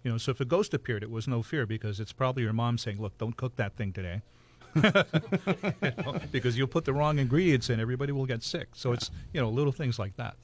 You 0.03 0.11
know, 0.11 0.17
so 0.17 0.31
if 0.31 0.39
a 0.39 0.45
ghost 0.45 0.73
appeared, 0.73 1.03
it 1.03 1.11
was 1.11 1.27
no 1.27 1.41
fear 1.41 1.65
because 1.65 1.99
it's 1.99 2.13
probably 2.13 2.43
your 2.43 2.53
mom 2.53 2.77
saying, 2.77 3.01
"Look, 3.01 3.17
don't 3.17 3.35
cook 3.35 3.55
that 3.57 3.75
thing 3.75 3.91
today." 3.91 4.21
because 6.31 6.57
you'll 6.57 6.67
put 6.67 6.85
the 6.85 6.93
wrong 6.93 7.17
ingredients 7.17 7.69
in, 7.69 7.79
everybody 7.79 8.11
will 8.11 8.25
get 8.25 8.43
sick. 8.43 8.69
So 8.73 8.93
it's 8.93 9.11
you 9.33 9.41
know 9.41 9.49
little 9.49 9.71
things 9.71 9.99
like 9.99 10.15
that. 10.17 10.35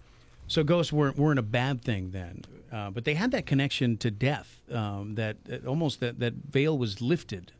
So 0.48 0.64
ghosts 0.64 0.94
weren't 0.94 1.18
weren't 1.18 1.40
a 1.40 1.44
bad 1.44 1.82
thing 1.82 2.12
then, 2.12 2.44
uh, 2.72 2.90
but 2.92 3.06
they 3.06 3.14
had 3.16 3.32
that 3.32 3.46
connection 3.46 3.98
to 3.98 4.12
death. 4.12 4.62
Um, 4.72 5.16
that, 5.16 5.44
that 5.46 5.66
almost 5.66 6.00
that 6.02 6.20
that 6.20 6.34
veil 6.34 6.78
was 6.78 7.02
lifted. 7.02 7.52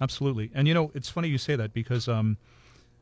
Absolutely, 0.00 0.50
and 0.54 0.68
you 0.68 0.74
know 0.74 0.90
it's 0.94 1.08
funny 1.08 1.28
you 1.28 1.38
say 1.38 1.56
that 1.56 1.72
because 1.72 2.08
um, 2.08 2.36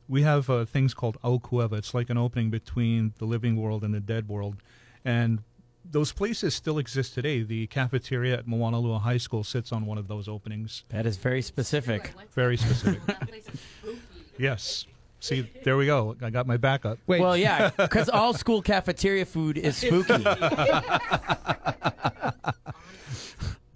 we 0.09 0.23
have 0.23 0.49
uh, 0.49 0.65
things 0.65 0.95
called 0.95 1.21
aukueva. 1.23 1.75
It's 1.75 1.95
like 1.95 2.11
an 2.11 2.19
opening 2.19 2.51
between 2.51 3.13
the 3.19 3.25
living 3.25 3.57
world 3.57 3.83
and 3.83 3.93
the 3.93 4.01
dead 4.01 4.29
world, 4.29 4.57
and 5.05 5.41
those 5.91 6.13
places 6.13 6.55
still 6.55 6.79
exist 6.79 7.15
today. 7.15 7.43
The 7.43 7.67
cafeteria 7.69 8.39
at 8.39 8.47
Moanalua 8.47 9.01
High 9.01 9.17
School 9.19 9.45
sits 9.45 9.73
on 9.73 9.87
one 9.87 9.99
of 9.99 10.09
those 10.09 10.29
openings. 10.29 10.85
that 10.89 11.07
is 11.07 11.17
very 11.17 11.43
specific. 11.43 12.13
Very 12.35 12.57
specific. 12.57 13.05
That 13.07 13.29
place 13.29 13.49
is 13.49 13.61
spooky. 13.61 14.01
yes. 14.39 14.87
See, 15.21 15.51
there 15.65 15.77
we 15.77 15.87
go. 15.87 16.15
I 16.23 16.31
got 16.31 16.47
my 16.47 16.57
backup. 16.57 16.99
Wait, 17.07 17.21
Well, 17.21 17.37
yeah, 17.37 17.71
because 17.77 18.09
all 18.09 18.35
school 18.35 18.63
cafeteria 18.63 19.25
food 19.25 19.59
is 19.59 19.77
spooky. 19.77 20.23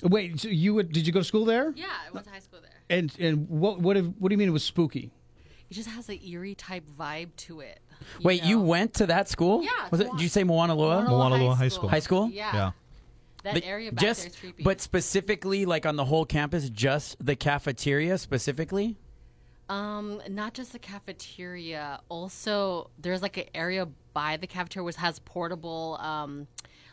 wait. 0.04 0.40
So 0.40 0.48
you 0.48 0.74
would, 0.74 0.92
did 0.92 1.06
you 1.06 1.12
go 1.12 1.20
to 1.20 1.24
school 1.24 1.44
there? 1.44 1.72
Yeah, 1.76 1.86
I 2.06 2.10
went 2.12 2.26
to 2.26 2.32
high 2.32 2.40
school 2.40 2.60
there. 2.60 2.70
And 2.88 3.12
and 3.18 3.48
what 3.48 3.80
what 3.80 3.96
if, 3.96 4.04
what 4.18 4.28
do 4.28 4.34
you 4.34 4.38
mean 4.38 4.48
it 4.48 4.52
was 4.52 4.64
spooky? 4.64 5.10
It 5.70 5.74
just 5.74 5.88
has 5.88 6.08
an 6.08 6.18
eerie 6.24 6.54
type 6.54 6.84
vibe 6.98 7.34
to 7.38 7.60
it. 7.60 7.80
Wait, 8.22 8.42
you 8.44 8.60
went 8.60 8.94
to 8.94 9.06
that 9.06 9.28
school? 9.28 9.62
Yeah, 9.62 9.70
Was 9.90 10.00
it? 10.00 10.10
Did 10.12 10.20
you 10.22 10.28
say 10.28 10.44
Moana 10.44 10.74
Loa? 10.74 11.02
Moana 11.04 11.36
Moanalua 11.36 11.56
High 11.56 11.68
School. 11.68 11.88
High 11.88 12.00
school? 12.00 12.28
Yeah. 12.30 12.54
Yeah. 12.54 12.70
That 13.42 13.54
But 13.54 13.64
area 13.64 13.90
back 13.90 14.02
just, 14.02 14.20
there 14.20 14.28
is 14.30 14.36
creepy. 14.36 14.62
but 14.62 14.80
specifically, 14.82 15.64
like 15.64 15.86
on 15.86 15.96
the 15.96 16.04
whole 16.04 16.26
campus, 16.26 16.68
just 16.68 17.16
the 17.24 17.34
cafeteria 17.36 18.18
specifically. 18.18 18.96
Um, 19.70 20.20
not 20.28 20.52
just 20.52 20.72
the 20.72 20.78
cafeteria. 20.78 22.00
Also, 22.08 22.90
there's 22.98 23.22
like 23.22 23.36
an 23.36 23.44
area 23.54 23.86
by 24.12 24.36
the 24.36 24.46
cafeteria 24.46 24.84
which 24.84 24.96
has 24.96 25.20
portable, 25.20 25.96
um, 26.00 26.48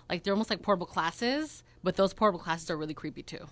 like 0.10 0.24
they're 0.24 0.34
almost 0.34 0.50
like 0.50 0.62
portable 0.62 0.86
classes, 0.86 1.64
but 1.84 1.96
those 1.96 2.14
portable 2.14 2.40
classes 2.40 2.70
are 2.70 2.78
really 2.78 2.94
creepy 2.94 3.24
too. 3.24 3.46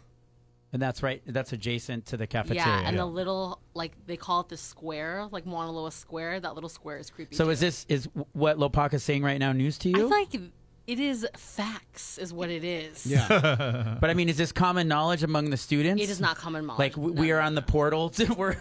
And 0.75 0.81
that's 0.81 1.01
right. 1.01 1.21
That's 1.25 1.53
adjacent 1.53 2.05
to 2.07 2.17
the 2.17 2.27
cafeteria. 2.27 2.65
Yeah, 2.65 2.81
and 2.85 2.99
the 2.99 3.05
little 3.05 3.61
like 3.75 3.93
they 4.07 4.17
call 4.17 4.41
it 4.41 4.49
the 4.49 4.57
square, 4.57 5.25
like 5.31 5.45
Mauna 5.45 5.71
Loa 5.71 5.89
Square. 5.89 6.41
That 6.41 6.53
little 6.53 6.69
square 6.69 6.97
is 6.97 7.09
creepy. 7.09 7.33
so 7.33 7.45
too. 7.45 7.51
is 7.51 7.61
this 7.61 7.85
is 7.87 8.09
what 8.33 8.57
Lopaka's 8.57 9.01
saying 9.01 9.23
right 9.23 9.39
now 9.39 9.53
news 9.53 9.77
to 9.77 9.89
you? 9.89 9.95
I 9.95 9.99
you? 9.99 10.09
feel 10.09 10.19
like 10.41 10.51
it 10.87 10.99
is 10.99 11.25
facts, 11.37 12.17
is 12.17 12.33
what 12.33 12.49
it 12.49 12.65
is. 12.65 13.05
Yeah. 13.05 13.97
but 14.01 14.09
I 14.09 14.13
mean, 14.13 14.27
is 14.27 14.35
this 14.35 14.51
common 14.51 14.89
knowledge 14.89 15.23
among 15.23 15.49
the 15.49 15.55
students? 15.55 16.03
It 16.03 16.09
is 16.09 16.19
not 16.19 16.35
common 16.35 16.65
knowledge. 16.65 16.79
Like 16.79 16.97
we, 16.97 17.11
we 17.11 17.31
are 17.31 17.39
on 17.39 17.55
the 17.55 17.61
portal. 17.61 18.09
To, 18.09 18.25
we're 18.37 18.57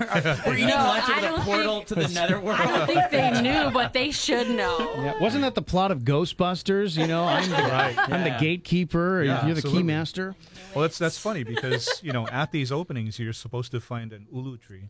we're 0.47 0.55
eating 0.55 0.69
No, 0.69 0.77
lunch 0.77 1.09
I 1.09 1.19
over 1.27 1.37
the 1.37 1.43
portal 1.43 1.75
think- 1.79 1.87
to 1.89 1.95
the 1.97 2.09
netherworld. 2.09 2.61
I 2.61 2.65
don't 2.79 2.87
think 2.87 3.11
they 3.11 3.43
knew, 3.43 3.73
but 3.73 3.93
they 3.93 4.13
should 4.13 4.51
know. 4.51 4.79
Yeah, 4.99 5.21
wasn't 5.21 5.43
that 5.43 5.57
the 5.57 5.63
plot 5.63 5.91
of 5.91 6.03
Ghostbusters? 6.03 6.97
You 6.97 7.09
know, 7.09 7.25
I'm 7.25 7.51
the, 7.51 7.57
I'm 7.57 8.25
Yeah. 8.25 8.39
the 8.39 8.45
gatekeeper. 8.45 9.25
Yeah, 9.25 9.45
you're 9.47 9.55
the 9.55 9.59
absolutely. 9.59 9.93
keymaster. 9.93 10.35
Well, 10.75 10.83
that's 10.83 10.99
that's 10.99 11.19
funny 11.19 11.45
because 11.45 12.01
you 12.03 12.13
know 12.13 12.27
at 12.29 12.51
these 12.51 12.73
openings 12.73 13.21
you're 13.21 13.33
supposed 13.33 13.71
to 13.71 13.81
find 13.81 14.13
an 14.13 14.27
ulu 14.33 14.57
tree 14.57 14.89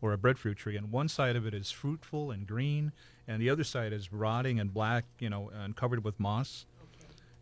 or 0.00 0.14
a 0.14 0.18
breadfruit 0.18 0.56
tree, 0.56 0.76
and 0.76 0.90
one 0.90 1.08
side 1.08 1.36
of 1.36 1.46
it 1.46 1.52
is 1.52 1.70
fruitful 1.70 2.30
and 2.30 2.46
green, 2.46 2.92
and 3.26 3.42
the 3.42 3.50
other 3.50 3.64
side 3.64 3.92
is 3.92 4.10
rotting 4.10 4.58
and 4.58 4.72
black, 4.72 5.04
you 5.18 5.28
know, 5.28 5.50
and 5.52 5.76
covered 5.76 6.02
with 6.02 6.18
moss. 6.18 6.64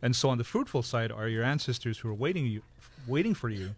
And 0.03 0.17
so 0.17 0.31
on 0.31 0.39
the 0.39 0.45
fruitful 0.45 0.83
side 0.83 1.13
are 1.13 1.29
your 1.29 1.45
ancestors 1.45 1.99
who 1.99 2.09
are 2.09 2.15
waiting 2.15 2.47
you, 2.47 2.63
waiting 3.07 3.35
for 3.35 3.51
you 3.51 3.77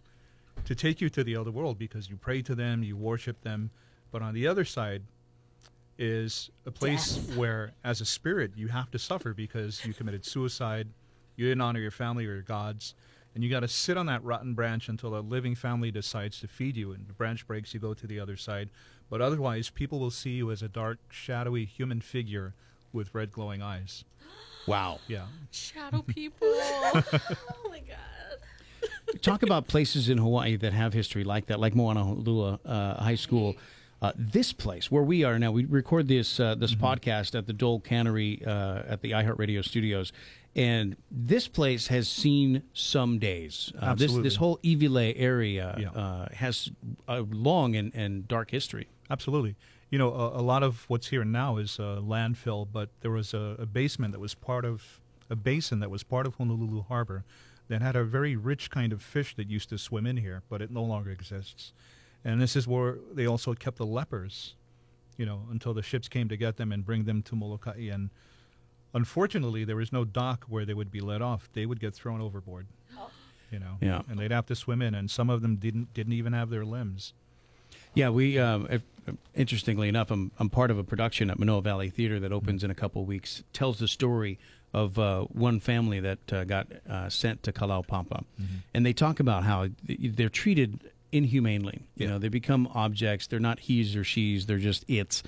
to 0.65 0.75
take 0.75 1.01
you 1.01 1.11
to 1.11 1.23
the 1.23 1.37
other 1.37 1.51
world 1.51 1.79
because 1.79 2.09
you 2.09 2.17
pray 2.17 2.41
to 2.43 2.55
them, 2.55 2.83
you 2.83 2.97
worship 2.97 3.43
them. 3.43 3.71
But 4.11 4.23
on 4.23 4.33
the 4.33 4.47
other 4.47 4.65
side 4.65 5.03
is 5.99 6.51
a 6.65 6.71
place 6.71 7.19
where, 7.35 7.73
as 7.85 8.01
a 8.01 8.07
spirit, 8.07 8.53
you 8.57 8.69
have 8.69 8.91
to 8.93 8.99
suffer 8.99 9.35
because 9.35 9.85
you 9.85 9.93
committed 9.93 10.25
suicide, 10.25 10.89
you 11.37 11.47
didn't 11.47 11.61
honor 11.61 11.81
your 11.81 11.91
family 11.91 12.27
or 12.27 12.35
your 12.35 12.43
gods, 12.43 12.95
and 13.35 13.45
you 13.45 13.51
got 13.51 13.61
to 13.61 13.69
sit 13.69 13.97
on 13.97 14.07
that 14.07 14.25
rotten 14.25 14.55
branch 14.55 14.89
until 14.89 15.17
a 15.17 15.21
living 15.21 15.55
family 15.55 15.91
decides 15.91 16.41
to 16.41 16.49
feed 16.49 16.77
you. 16.77 16.93
And 16.93 17.07
the 17.07 17.13
branch 17.13 17.47
breaks, 17.47 17.73
you 17.75 17.81
go 17.81 17.95
to 17.95 18.07
the 18.07 18.19
other 18.19 18.37
side. 18.37 18.71
But 19.11 19.21
otherwise, 19.21 19.71
people 19.71 19.99
will 19.99 20.11
see 20.11 20.31
you 20.31 20.51
as 20.51 20.63
a 20.63 20.69
dark, 20.69 20.99
shadowy 21.11 21.65
human 21.65 22.01
figure 22.01 22.55
with 22.93 23.15
red 23.15 23.33
glowing 23.33 23.63
eyes. 23.63 24.05
Wow. 24.67 24.99
Yeah. 25.09 25.25
Shadow 25.51 26.03
people. 26.07 26.47
oh 26.47 27.03
my 27.71 27.81
god. 27.81 27.97
Talk 29.23 29.43
about 29.43 29.67
places 29.67 30.11
in 30.11 30.19
Hawaii 30.19 30.57
that 30.57 30.75
have 30.75 30.93
history 30.93 31.25
like 31.25 31.47
that, 31.47 31.59
like 31.59 31.73
Moanalua 31.73 32.59
uh, 32.67 33.03
High 33.03 33.15
School. 33.15 33.57
Uh, 34.03 34.13
this 34.15 34.53
place 34.53 34.91
where 34.91 35.03
we 35.03 35.25
are 35.25 35.39
now, 35.39 35.51
we 35.51 35.65
record 35.65 36.07
this 36.07 36.39
uh, 36.39 36.55
this 36.55 36.75
podcast 36.75 37.37
at 37.37 37.47
the 37.47 37.53
Dole 37.53 37.81
Cannery 37.81 38.43
uh, 38.47 38.83
at 38.87 39.01
the 39.01 39.13
iHeartRadio 39.13 39.65
studios, 39.65 40.13
and 40.57 40.97
this 41.11 41.47
place 41.49 41.87
has 41.89 42.09
seen 42.09 42.63
some 42.73 43.19
days. 43.19 43.73
Uh, 43.77 43.95
this 43.95 44.05
Absolutely. 44.05 44.23
this 44.23 44.37
whole 44.37 44.59
Iwilei 44.59 45.15
area 45.17 45.77
Yeah. 45.79 45.91
uh, 45.91 46.29
has 46.35 46.71
a 47.07 47.21
long 47.21 47.77
and, 47.77 47.95
and 47.95 48.27
dark 48.27 48.51
history. 48.51 48.89
Absolutely. 49.11 49.57
You 49.91 49.99
know, 49.99 50.13
a, 50.13 50.41
a 50.41 50.43
lot 50.43 50.63
of 50.63 50.85
what's 50.89 51.09
here 51.09 51.25
now 51.25 51.57
is 51.57 51.79
uh, 51.79 52.01
landfill, 52.03 52.67
but 52.71 52.91
there 53.01 53.11
was 53.11 53.33
a, 53.35 53.57
a 53.59 53.67
basement 53.67 54.13
that 54.13 54.21
was 54.21 54.35
part 54.35 54.65
of 54.65 55.01
a 55.31 55.37
basin 55.37 55.81
that 55.81 55.91
was 55.91 56.03
part 56.03 56.27
of 56.27 56.35
Honolulu 56.37 56.83
Harbor 56.89 57.25
that 57.69 57.83
had 57.83 57.97
a 57.97 58.05
very 58.05 58.35
rich 58.35 58.71
kind 58.71 58.93
of 58.93 59.03
fish 59.03 59.35
that 59.37 59.49
used 59.49 59.69
to 59.69 59.79
swim 59.79 60.07
in 60.07 60.17
here, 60.17 60.43
but 60.49 60.61
it 60.63 60.71
no 60.71 60.83
longer 60.83 61.11
exists. 61.11 61.73
And 62.25 62.41
this 62.41 62.57
is 62.57 62.67
where 62.67 62.97
they 63.13 63.27
also 63.27 63.55
kept 63.55 63.77
the 63.77 63.87
lepers, 63.87 64.55
you 65.17 65.25
know, 65.27 65.43
until 65.51 65.73
the 65.75 65.83
ships 65.83 66.09
came 66.09 66.29
to 66.29 66.37
get 66.37 66.57
them 66.57 66.73
and 66.73 66.85
bring 66.85 67.05
them 67.05 67.23
to 67.23 67.37
Molokai. 67.37 67.89
And 67.93 68.11
unfortunately, 68.95 69.65
there 69.65 69.77
was 69.77 69.93
no 69.93 70.05
dock 70.05 70.45
where 70.49 70.65
they 70.65 70.75
would 70.75 70.91
be 70.91 71.01
let 71.01 71.23
off. 71.23 71.49
They 71.53 71.67
would 71.67 71.81
get 71.81 71.95
thrown 71.95 72.21
overboard. 72.21 72.67
You 73.51 73.59
know, 73.59 73.79
Yeah. 73.81 74.03
and 74.11 74.19
they'd 74.19 74.31
have 74.31 74.45
to 74.47 74.55
swim 74.55 74.83
in, 74.83 74.95
and 74.95 75.11
some 75.11 75.31
of 75.31 75.41
them 75.41 75.57
didn't 75.57 75.95
didn't 75.95 76.13
even 76.13 76.35
have 76.35 76.51
their 76.51 76.67
limbs. 76.67 77.15
Yeah, 77.95 78.11
we. 78.11 78.39
Um, 78.39 78.67
if, 78.71 78.83
interestingly 79.35 79.89
enough, 79.89 80.11
I'm 80.11 80.33
I'm 80.39 80.51
part 80.51 80.71
of 80.71 80.77
a 80.77 80.85
production 80.85 81.31
at 81.31 81.39
Manoa 81.39 81.63
Valley 81.63 81.89
Theater 81.89 82.21
that 82.21 82.31
opens 82.31 82.63
in 82.63 82.71
a 82.71 82.75
couple 82.75 83.01
of 83.01 83.09
weeks. 83.09 83.43
Tells 83.55 83.79
the 83.79 83.89
story 83.89 84.39
of 84.75 84.99
uh, 84.99 85.23
one 85.33 85.61
family 85.61 85.99
that 86.01 86.31
uh, 86.31 86.45
got 86.45 86.67
uh, 86.91 87.09
sent 87.09 87.43
to 87.45 87.53
Kalaupapa, 87.53 88.23
and 88.75 88.85
they 88.85 88.93
talk 88.93 89.19
about 89.19 89.45
how 89.45 89.69
they're 89.89 90.29
treated 90.29 90.81
inhumanely. 91.11 91.87
You 91.97 92.05
Yeah. 92.05 92.13
know, 92.13 92.19
they 92.19 92.29
become 92.29 92.69
objects. 92.75 93.29
They're 93.29 93.41
not 93.41 93.61
he's 93.61 93.97
or 93.97 94.05
she's. 94.05 94.45
They're 94.45 94.59
just 94.59 94.85
it's. 94.89 95.23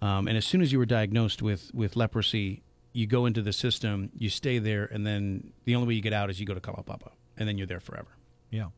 Um, 0.00 0.26
and 0.26 0.38
as 0.38 0.46
soon 0.46 0.62
as 0.62 0.72
you 0.72 0.78
were 0.78 0.86
diagnosed 0.86 1.42
with 1.42 1.70
with 1.74 1.96
leprosy, 1.96 2.62
you 2.92 3.06
go 3.06 3.26
into 3.26 3.42
the 3.42 3.52
system, 3.52 4.10
you 4.18 4.30
stay 4.30 4.58
there, 4.58 4.84
and 4.84 5.06
then 5.06 5.52
the 5.64 5.74
only 5.74 5.88
way 5.88 5.94
you 5.94 6.02
get 6.02 6.12
out 6.12 6.30
is 6.30 6.40
you 6.40 6.46
go 6.46 6.54
to 6.54 6.60
Kalaupapa, 6.60 7.10
and 7.36 7.48
then 7.48 7.58
you're 7.58 7.66
there 7.66 7.80
forever. 7.80 8.08
Yeah. 8.50 8.68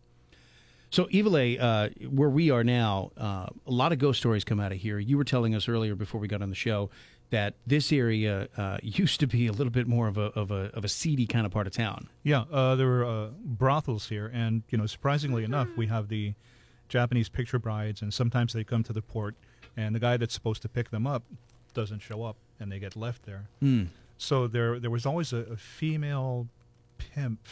So, 0.90 1.04
Iwilei, 1.06 1.60
uh, 1.60 1.88
where 2.08 2.28
we 2.28 2.50
are 2.50 2.64
now, 2.64 3.12
uh, 3.16 3.46
a 3.66 3.70
lot 3.70 3.92
of 3.92 3.98
ghost 3.98 4.18
stories 4.18 4.42
come 4.42 4.58
out 4.58 4.72
of 4.72 4.78
here. 4.78 4.98
You 4.98 5.16
were 5.16 5.24
telling 5.24 5.54
us 5.54 5.68
earlier 5.68 5.94
before 5.94 6.20
we 6.20 6.26
got 6.26 6.42
on 6.42 6.50
the 6.50 6.56
show 6.56 6.90
that 7.30 7.54
this 7.64 7.92
area 7.92 8.48
uh, 8.56 8.78
used 8.82 9.20
to 9.20 9.28
be 9.28 9.46
a 9.46 9.52
little 9.52 9.70
bit 9.70 9.86
more 9.86 10.08
of 10.08 10.18
a, 10.18 10.32
of 10.32 10.50
a 10.50 10.70
of 10.74 10.84
a 10.84 10.88
seedy 10.88 11.26
kind 11.26 11.46
of 11.46 11.52
part 11.52 11.68
of 11.68 11.72
town. 11.72 12.08
Yeah, 12.24 12.42
uh, 12.50 12.74
there 12.74 12.88
were 12.88 13.04
uh, 13.04 13.28
brothels 13.44 14.08
here, 14.08 14.30
and 14.34 14.64
you 14.70 14.78
know, 14.78 14.86
surprisingly 14.86 15.44
enough, 15.44 15.68
we 15.76 15.86
have 15.86 16.08
the 16.08 16.34
Japanese 16.88 17.28
picture 17.28 17.60
brides, 17.60 18.02
and 18.02 18.12
sometimes 18.12 18.52
they 18.52 18.64
come 18.64 18.82
to 18.82 18.92
the 18.92 19.02
port, 19.02 19.36
and 19.76 19.94
the 19.94 20.00
guy 20.00 20.16
that's 20.16 20.34
supposed 20.34 20.60
to 20.62 20.68
pick 20.68 20.90
them 20.90 21.06
up 21.06 21.22
doesn't 21.74 22.00
show 22.00 22.22
up, 22.24 22.36
and 22.58 22.70
they 22.70 22.78
get 22.78 22.96
left 22.96 23.24
there. 23.24 23.46
Hmm. 23.60 23.84
So 24.18 24.46
there, 24.46 24.78
there 24.78 24.90
was 24.90 25.06
always 25.06 25.32
a, 25.32 25.38
a 25.38 25.56
female 25.56 26.46
pimp 26.98 27.46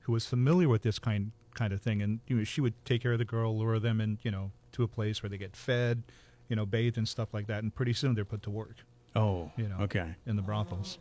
who 0.00 0.12
was 0.12 0.26
familiar 0.26 0.68
with 0.68 0.82
this 0.82 0.98
kind 0.98 1.32
kind 1.54 1.72
of 1.72 1.80
thing, 1.82 2.02
and 2.02 2.20
you 2.28 2.36
know, 2.36 2.44
she 2.44 2.60
would 2.60 2.74
take 2.84 3.02
care 3.02 3.12
of 3.12 3.18
the 3.18 3.24
girl, 3.24 3.56
lure 3.58 3.78
them, 3.78 4.00
in, 4.00 4.18
you 4.22 4.30
know, 4.30 4.50
to 4.72 4.82
a 4.82 4.88
place 4.88 5.22
where 5.22 5.28
they 5.30 5.36
get 5.38 5.54
fed, 5.54 6.02
you 6.48 6.56
know, 6.56 6.64
bathed 6.66 6.96
and 6.98 7.06
stuff 7.08 7.32
like 7.34 7.46
that, 7.46 7.62
and 7.62 7.74
pretty 7.74 7.92
soon 7.92 8.14
they're 8.14 8.24
put 8.24 8.42
to 8.42 8.50
work, 8.50 8.76
Oh, 9.14 9.50
you 9.56 9.68
know, 9.68 9.76
okay, 9.82 10.14
in 10.26 10.36
the 10.36 10.42
brothels. 10.42 10.98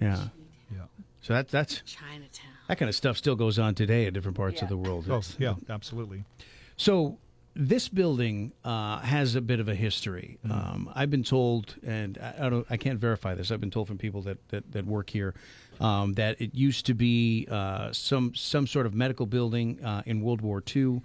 yeah. 0.00 0.28
Yeah. 0.72 0.82
So 1.22 1.32
that 1.34 1.48
that's 1.48 1.82
Chinatown. 1.86 2.50
that 2.68 2.78
kind 2.78 2.88
of 2.88 2.94
stuff 2.94 3.16
still 3.16 3.36
goes 3.36 3.58
on 3.58 3.74
today 3.74 4.06
in 4.06 4.12
different 4.14 4.36
parts 4.36 4.60
of 4.62 4.68
the 4.68 4.76
world. 4.76 5.06
Oh, 5.10 5.22
yeah, 5.38 5.54
absolutely. 5.70 6.24
So 6.76 7.18
this 7.56 7.88
building 7.88 8.52
uh, 8.64 8.98
has 8.98 9.34
a 9.36 9.40
bit 9.40 9.60
of 9.60 9.68
a 9.68 9.74
history. 9.74 10.38
Um, 10.50 10.90
I've 10.94 11.10
been 11.10 11.22
told, 11.22 11.76
and 11.86 12.18
I, 12.18 12.46
I 12.46 12.48
don't, 12.48 12.66
I 12.68 12.76
can't 12.76 12.98
verify 12.98 13.34
this. 13.34 13.50
I've 13.50 13.60
been 13.60 13.70
told 13.70 13.88
from 13.88 13.98
people 13.98 14.22
that 14.22 14.48
that, 14.48 14.72
that 14.72 14.86
work 14.86 15.10
here 15.10 15.34
um, 15.80 16.14
that 16.14 16.40
it 16.40 16.54
used 16.54 16.86
to 16.86 16.94
be 16.94 17.46
uh, 17.50 17.92
some 17.92 18.34
some 18.34 18.66
sort 18.66 18.86
of 18.86 18.94
medical 18.94 19.26
building 19.26 19.84
uh, 19.84 20.02
in 20.06 20.20
World 20.20 20.40
War 20.40 20.62
II. 20.74 21.00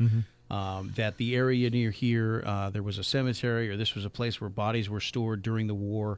Um, 0.52 0.94
that 0.96 1.18
the 1.18 1.36
area 1.36 1.70
near 1.70 1.92
here 1.92 2.42
uh, 2.44 2.72
there 2.72 2.82
was 2.82 2.98
a 2.98 3.04
cemetery, 3.04 3.70
or 3.70 3.78
this 3.78 3.94
was 3.94 4.04
a 4.04 4.10
place 4.10 4.42
where 4.42 4.50
bodies 4.50 4.90
were 4.90 5.00
stored 5.00 5.44
during 5.44 5.68
the 5.68 5.76
war. 5.76 6.18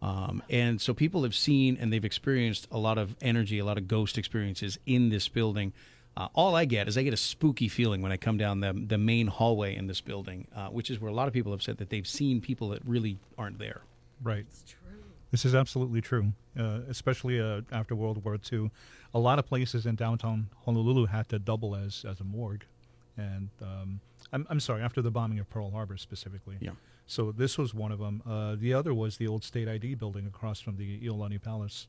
Um, 0.00 0.42
and 0.50 0.80
so 0.80 0.94
people 0.94 1.22
have 1.22 1.34
seen 1.34 1.78
and 1.80 1.92
they've 1.92 2.04
experienced 2.04 2.68
a 2.70 2.78
lot 2.78 2.98
of 2.98 3.16
energy, 3.20 3.58
a 3.58 3.64
lot 3.64 3.78
of 3.78 3.88
ghost 3.88 4.18
experiences 4.18 4.78
in 4.86 5.08
this 5.08 5.28
building. 5.28 5.72
Uh, 6.16 6.28
all 6.34 6.54
I 6.54 6.66
get 6.66 6.88
is 6.88 6.98
I 6.98 7.02
get 7.02 7.14
a 7.14 7.18
spooky 7.18 7.68
feeling 7.68 8.02
when 8.02 8.12
I 8.12 8.16
come 8.16 8.36
down 8.36 8.60
the 8.60 8.72
the 8.72 8.98
main 8.98 9.26
hallway 9.26 9.76
in 9.76 9.86
this 9.86 10.00
building, 10.00 10.46
uh, 10.54 10.68
which 10.68 10.90
is 10.90 11.00
where 11.00 11.10
a 11.10 11.14
lot 11.14 11.26
of 11.26 11.34
people 11.34 11.52
have 11.52 11.62
said 11.62 11.78
that 11.78 11.88
they've 11.88 12.06
seen 12.06 12.40
people 12.40 12.68
that 12.70 12.80
really 12.84 13.18
aren't 13.38 13.58
there. 13.58 13.82
Right. 14.22 14.46
This 15.32 15.46
is 15.46 15.54
absolutely 15.54 16.02
true, 16.02 16.32
uh, 16.58 16.80
especially 16.90 17.40
uh, 17.40 17.62
after 17.72 17.94
World 17.94 18.22
War 18.22 18.38
II. 18.52 18.70
A 19.14 19.18
lot 19.18 19.38
of 19.38 19.46
places 19.46 19.86
in 19.86 19.94
downtown 19.96 20.48
Honolulu 20.66 21.06
had 21.06 21.28
to 21.30 21.38
double 21.38 21.74
as, 21.74 22.04
as 22.06 22.20
a 22.20 22.24
morgue. 22.24 22.66
And 23.16 23.48
um, 23.62 24.00
I'm, 24.32 24.46
I'm 24.50 24.60
sorry, 24.60 24.82
after 24.82 25.00
the 25.00 25.10
bombing 25.10 25.38
of 25.38 25.48
Pearl 25.48 25.70
Harbor 25.70 25.96
specifically. 25.96 26.58
Yeah. 26.60 26.72
So 27.06 27.32
this 27.32 27.56
was 27.56 27.72
one 27.72 27.92
of 27.92 27.98
them. 27.98 28.22
Uh, 28.28 28.56
the 28.58 28.74
other 28.74 28.92
was 28.92 29.16
the 29.16 29.26
old 29.26 29.42
state 29.42 29.68
ID 29.68 29.94
building 29.94 30.26
across 30.26 30.60
from 30.60 30.76
the 30.76 31.00
Iolani 31.00 31.42
Palace. 31.42 31.88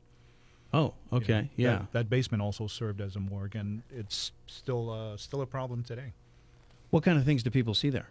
Oh, 0.74 0.94
You 1.12 1.18
okay, 1.18 1.40
know, 1.42 1.48
yeah. 1.56 1.70
That, 1.78 1.92
that 1.92 2.10
basement 2.10 2.42
also 2.42 2.66
served 2.66 3.00
as 3.00 3.14
a 3.16 3.20
morgue, 3.20 3.54
and 3.54 3.82
it's 3.94 4.32
still 4.46 4.90
uh, 4.90 5.16
still 5.16 5.40
a 5.42 5.46
problem 5.46 5.82
today. 5.84 6.12
What 6.90 7.04
kind 7.04 7.16
of 7.16 7.24
things 7.24 7.42
do 7.42 7.50
people 7.50 7.74
see 7.74 7.90
there? 7.90 8.10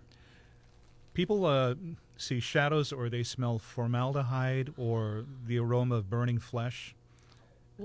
People 1.13 1.45
uh, 1.45 1.75
see 2.17 2.39
shadows 2.39 2.91
or 2.91 3.09
they 3.09 3.23
smell 3.23 3.59
formaldehyde 3.59 4.73
or 4.77 5.25
the 5.45 5.59
aroma 5.59 5.95
of 5.95 6.09
burning 6.09 6.39
flesh. 6.39 6.95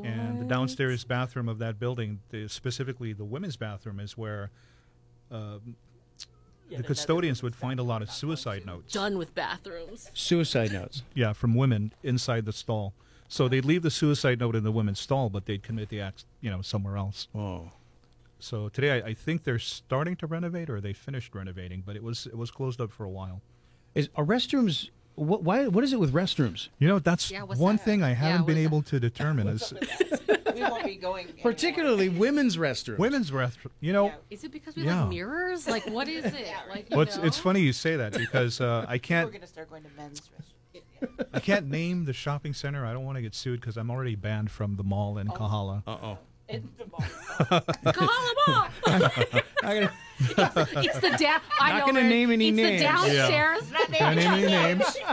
And 0.04 0.38
the 0.38 0.44
downstairs 0.44 1.02
bathroom 1.02 1.48
of 1.48 1.58
that 1.58 1.80
building, 1.80 2.20
the, 2.28 2.46
specifically 2.48 3.12
the 3.12 3.24
women's 3.24 3.56
bathroom, 3.56 3.98
is 3.98 4.16
where 4.16 4.50
um 5.30 5.74
the 6.70 6.82
custodians 6.82 7.42
would 7.42 7.56
find 7.56 7.80
a 7.80 7.82
lot 7.82 8.02
of 8.02 8.10
suicide 8.10 8.66
notes. 8.66 8.92
Done 8.92 9.16
with 9.18 9.34
bathrooms. 9.34 10.10
Suicide 10.14 10.72
notes. 10.72 11.02
Yeah, 11.14 11.32
from 11.32 11.54
women 11.54 11.92
inside 12.02 12.44
the 12.44 12.52
stall. 12.52 12.92
So 13.28 13.46
they'd 13.48 13.64
leave 13.64 13.82
the 13.82 13.90
suicide 13.90 14.40
note 14.40 14.56
in 14.56 14.64
the 14.64 14.72
women's 14.72 14.98
stall, 15.00 15.28
but 15.28 15.44
they'd 15.46 15.62
commit 15.62 15.90
the 15.90 16.00
act, 16.00 16.24
you 16.40 16.50
know, 16.50 16.62
somewhere 16.62 16.96
else. 16.96 17.28
Oh, 17.34 17.70
So 18.38 18.68
today, 18.70 19.02
I, 19.02 19.08
I 19.08 19.14
think 19.14 19.44
they're 19.44 19.58
starting 19.58 20.16
to 20.16 20.26
renovate, 20.26 20.70
or 20.70 20.80
they 20.80 20.92
finished 20.94 21.34
renovating, 21.34 21.82
but 21.84 21.94
it 21.96 22.02
was 22.02 22.26
it 22.26 22.36
was 22.38 22.50
closed 22.50 22.80
up 22.80 22.90
for 22.90 23.04
a 23.04 23.10
while. 23.10 23.42
Is 23.94 24.08
are 24.16 24.24
restrooms? 24.24 24.88
What, 25.16 25.42
why? 25.42 25.66
What 25.66 25.82
is 25.84 25.92
it 25.92 25.98
with 26.00 26.12
restrooms? 26.12 26.68
You 26.78 26.86
know, 26.88 27.00
that's 27.00 27.30
Yeah, 27.30 27.42
one 27.42 27.76
that? 27.76 27.84
thing 27.84 28.02
I 28.02 28.12
haven't 28.12 28.42
Yeah, 28.42 28.46
been 28.46 28.56
what's 28.56 28.64
able 28.64 28.82
to 28.82 29.00
determine 29.00 29.48
is 29.48 29.74
we 30.54 30.62
won't 30.62 30.84
be 30.84 30.94
going. 30.94 31.26
anywhere. 31.26 31.42
Particularly 31.42 32.08
women's 32.26 32.56
restrooms. 32.56 32.98
women's 32.98 33.30
breath. 33.32 33.58
You 33.80 33.92
know, 33.92 34.06
Yeah. 34.06 34.14
Is 34.30 34.44
it 34.44 34.52
because 34.52 34.76
we 34.76 34.84
Yeah. 34.84 35.00
like 35.02 35.08
mirrors? 35.10 35.66
Like, 35.68 35.86
what 35.90 36.08
is 36.08 36.24
it? 36.24 36.34
Like, 36.68 36.88
you 36.90 36.96
well, 36.96 37.00
it's, 37.00 37.16
know? 37.16 37.24
it's 37.24 37.38
funny 37.38 37.60
you 37.60 37.72
say 37.72 37.96
that 37.96 38.12
because 38.12 38.60
uh, 38.60 38.84
I 38.88 38.98
can't. 38.98 39.26
We're 39.26 39.32
gonna 39.32 39.46
start 39.48 39.68
going 39.70 39.82
to 39.82 39.90
men's 39.96 40.20
restaurants. 40.20 40.54
I 41.32 41.40
can't 41.40 41.66
name 41.68 42.04
the 42.04 42.12
shopping 42.12 42.52
center. 42.52 42.84
I 42.86 42.92
don't 42.92 43.04
want 43.04 43.16
to 43.16 43.22
get 43.22 43.34
sued 43.34 43.60
because 43.60 43.76
I'm 43.76 43.90
already 43.90 44.14
banned 44.16 44.50
from 44.50 44.76
the 44.76 44.82
mall 44.84 45.18
in 45.18 45.28
Kahala. 45.28 45.82
Uh 45.86 45.96
oh. 46.02 46.18
In 46.48 46.68
the 46.78 46.86
mall. 46.86 47.00
Kahala 47.92 48.32
Mall. 48.46 49.90
It's 50.20 50.98
the 50.98 51.16
down. 51.18 51.40
I 51.60 51.78
Not 51.78 51.86
gonna 51.86 52.02
name 52.08 52.32
any 52.32 52.48
it's 52.48 52.56
names. 52.56 52.80
the 52.80 52.88
downstairs. 52.88 53.62
Can't 53.92 54.16
name 54.16 54.32
any 54.32 54.46
names. 54.46 54.96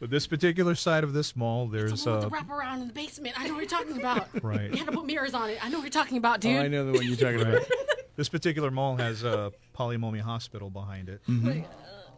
But 0.00 0.10
this 0.10 0.26
particular 0.26 0.74
side 0.74 1.04
of 1.04 1.12
this 1.12 1.36
mall, 1.36 1.68
there's 1.68 1.92
It's 1.92 2.04
the 2.04 2.10
one 2.10 2.18
uh, 2.18 2.22
with 2.24 2.32
the 2.32 2.36
wraparound 2.38 2.80
in 2.82 2.88
the 2.88 2.92
basement. 2.94 3.38
I 3.38 3.46
know 3.46 3.54
what 3.54 3.60
you're 3.60 3.68
talking 3.68 3.98
about. 4.00 4.26
Right. 4.42 4.70
You 4.70 4.78
had 4.78 4.86
to 4.86 4.92
put 4.92 5.06
mirrors 5.06 5.32
on 5.34 5.50
it. 5.50 5.64
I 5.64 5.68
know 5.68 5.76
what 5.78 5.84
you're 5.84 5.90
talking 5.90 6.16
about, 6.16 6.40
dude. 6.40 6.56
Oh, 6.56 6.60
I 6.62 6.66
know 6.68 6.84
the 6.86 6.92
one 6.98 7.06
you're 7.06 7.16
talking 7.16 7.40
about. 7.40 7.62
this 8.16 8.28
particular 8.28 8.72
mall 8.72 8.96
has 8.96 9.22
a 9.22 9.52
Pali 9.74 9.96
Momi 9.96 10.20
Hospital 10.20 10.70
behind 10.70 11.08
it. 11.08 11.20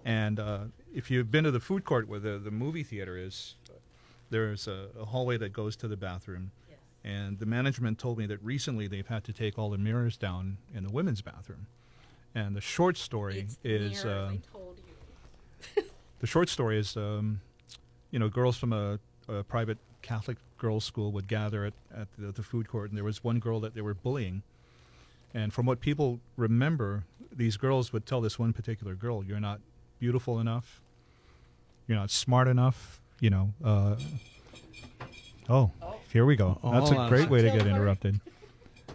And 0.06 0.40
uh, 0.40 0.60
if 0.94 1.10
you've 1.10 1.30
been 1.30 1.44
to 1.44 1.50
the 1.50 1.60
food 1.60 1.84
court 1.84 2.08
where 2.08 2.20
the, 2.20 2.38
the 2.38 2.50
movie 2.50 2.84
theater 2.84 3.18
is, 3.18 3.56
there's 4.30 4.68
a, 4.68 4.86
a 4.98 5.04
hallway 5.04 5.36
that 5.36 5.52
goes 5.52 5.76
to 5.76 5.88
the 5.88 5.96
bathroom. 5.96 6.52
And 7.06 7.38
the 7.38 7.44
management 7.44 7.98
told 7.98 8.16
me 8.16 8.24
that 8.26 8.42
recently 8.42 8.86
they've 8.86 9.06
had 9.06 9.24
to 9.24 9.32
take 9.34 9.58
all 9.58 9.68
the 9.68 9.76
mirrors 9.76 10.16
down 10.16 10.56
in 10.74 10.84
the 10.84 10.90
women's 10.90 11.20
bathroom. 11.20 11.66
And 12.34 12.56
the 12.56 12.62
short 12.62 12.96
story 12.96 13.40
It's 13.40 13.58
is 13.62 14.04
mirrors, 14.04 14.32
I 14.32 14.38
told 14.50 14.80
you. 15.76 15.82
the 16.20 16.26
short 16.26 16.48
story 16.48 16.78
is, 16.78 16.96
um, 16.96 17.42
you 18.10 18.18
know, 18.18 18.30
girls 18.30 18.56
from 18.56 18.72
a, 18.72 18.98
a 19.28 19.42
private 19.42 19.76
Catholic 20.00 20.38
girls' 20.56 20.84
school 20.84 21.12
would 21.12 21.28
gather 21.28 21.66
at, 21.66 21.74
at 21.94 22.08
the, 22.16 22.32
the 22.32 22.42
food 22.42 22.68
court, 22.68 22.88
and 22.88 22.96
there 22.96 23.04
was 23.04 23.22
one 23.22 23.38
girl 23.38 23.60
that 23.60 23.74
they 23.74 23.82
were 23.82 23.94
bullying. 23.94 24.42
And 25.34 25.52
from 25.52 25.66
what 25.66 25.80
people 25.80 26.20
remember, 26.38 27.04
these 27.30 27.58
girls 27.58 27.92
would 27.92 28.06
tell 28.06 28.22
this 28.22 28.38
one 28.38 28.54
particular 28.54 28.94
girl, 28.94 29.22
"You're 29.22 29.40
not 29.40 29.60
beautiful 29.98 30.40
enough. 30.40 30.80
You're 31.86 31.98
not 31.98 32.10
smart 32.10 32.48
enough." 32.48 33.00
You 33.20 33.30
know. 33.30 33.54
Uh, 33.64 33.96
oh, 35.48 35.70
here 36.12 36.24
we 36.24 36.36
go. 36.36 36.58
Oh, 36.62 36.72
That's 36.72 36.90
a 36.90 37.06
great 37.08 37.28
way 37.30 37.42
to 37.42 37.50
get 37.50 37.66
interrupted. 37.66 38.20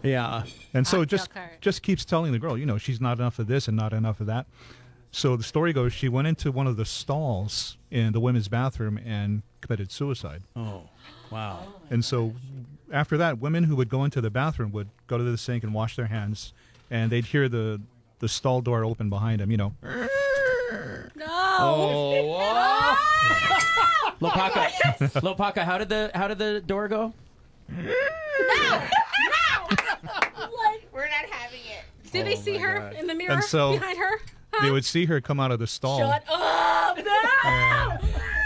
Yeah. 0.02 0.44
And 0.74 0.86
so 0.86 1.04
just 1.04 1.30
just 1.60 1.82
keeps 1.82 2.04
telling 2.04 2.32
the 2.32 2.38
girl, 2.38 2.56
you 2.56 2.66
know, 2.66 2.78
she's 2.78 3.00
not 3.00 3.18
enough 3.18 3.38
of 3.38 3.46
this 3.46 3.68
and 3.68 3.76
not 3.76 3.92
enough 3.92 4.20
of 4.20 4.26
that. 4.26 4.46
So 5.12 5.36
the 5.36 5.42
story 5.42 5.72
goes, 5.72 5.92
she 5.92 6.08
went 6.08 6.28
into 6.28 6.52
one 6.52 6.66
of 6.66 6.76
the 6.76 6.84
stalls 6.84 7.76
in 7.90 8.12
the 8.12 8.20
women's 8.20 8.48
bathroom 8.48 8.96
and 9.04 9.42
committed 9.60 9.90
suicide. 9.90 10.42
Oh, 10.54 10.88
wow. 11.30 11.66
And 11.90 12.04
so 12.04 12.34
after 12.92 13.16
that, 13.16 13.40
women 13.40 13.64
who 13.64 13.74
would 13.76 13.88
go 13.88 14.04
into 14.04 14.20
the 14.20 14.30
bathroom 14.30 14.70
would 14.72 14.88
go 15.08 15.18
to 15.18 15.24
the 15.24 15.36
sink 15.36 15.64
and 15.64 15.74
wash 15.74 15.96
their 15.96 16.06
hands, 16.06 16.52
and 16.90 17.10
they'd 17.10 17.26
hear 17.26 17.48
the 17.48 17.80
the 18.20 18.28
stall 18.28 18.60
door 18.60 18.84
open 18.84 19.10
behind 19.10 19.40
them. 19.40 19.50
You 19.50 19.56
know, 19.56 19.74
No. 21.60 22.36
Oh, 22.42 24.14
Lopaka, 24.20 24.68
Lopaka, 25.22 25.64
how 25.64 25.78
did 25.78 25.88
the 25.88 26.10
how 26.14 26.28
did 26.28 26.38
the 26.38 26.60
door 26.60 26.88
go? 26.88 27.12
No! 27.68 27.82
No! 27.84 28.80
We're 30.92 31.06
not 31.08 31.26
having 31.30 31.60
it. 31.60 31.84
Did 32.12 32.26
they 32.26 32.36
see 32.36 32.56
her 32.58 32.78
God. 32.80 32.92
in 32.94 33.06
the 33.06 33.14
mirror 33.14 33.32
And 33.32 33.44
so- 33.44 33.72
behind 33.72 33.98
her? 33.98 34.20
they 34.62 34.70
would 34.70 34.84
see 34.84 35.06
her 35.06 35.20
come 35.20 35.38
out 35.40 35.52
of 35.52 35.58
the 35.58 35.66
stall. 35.66 35.98
Shut 35.98 36.24
up! 36.28 36.98
No! 37.42 37.98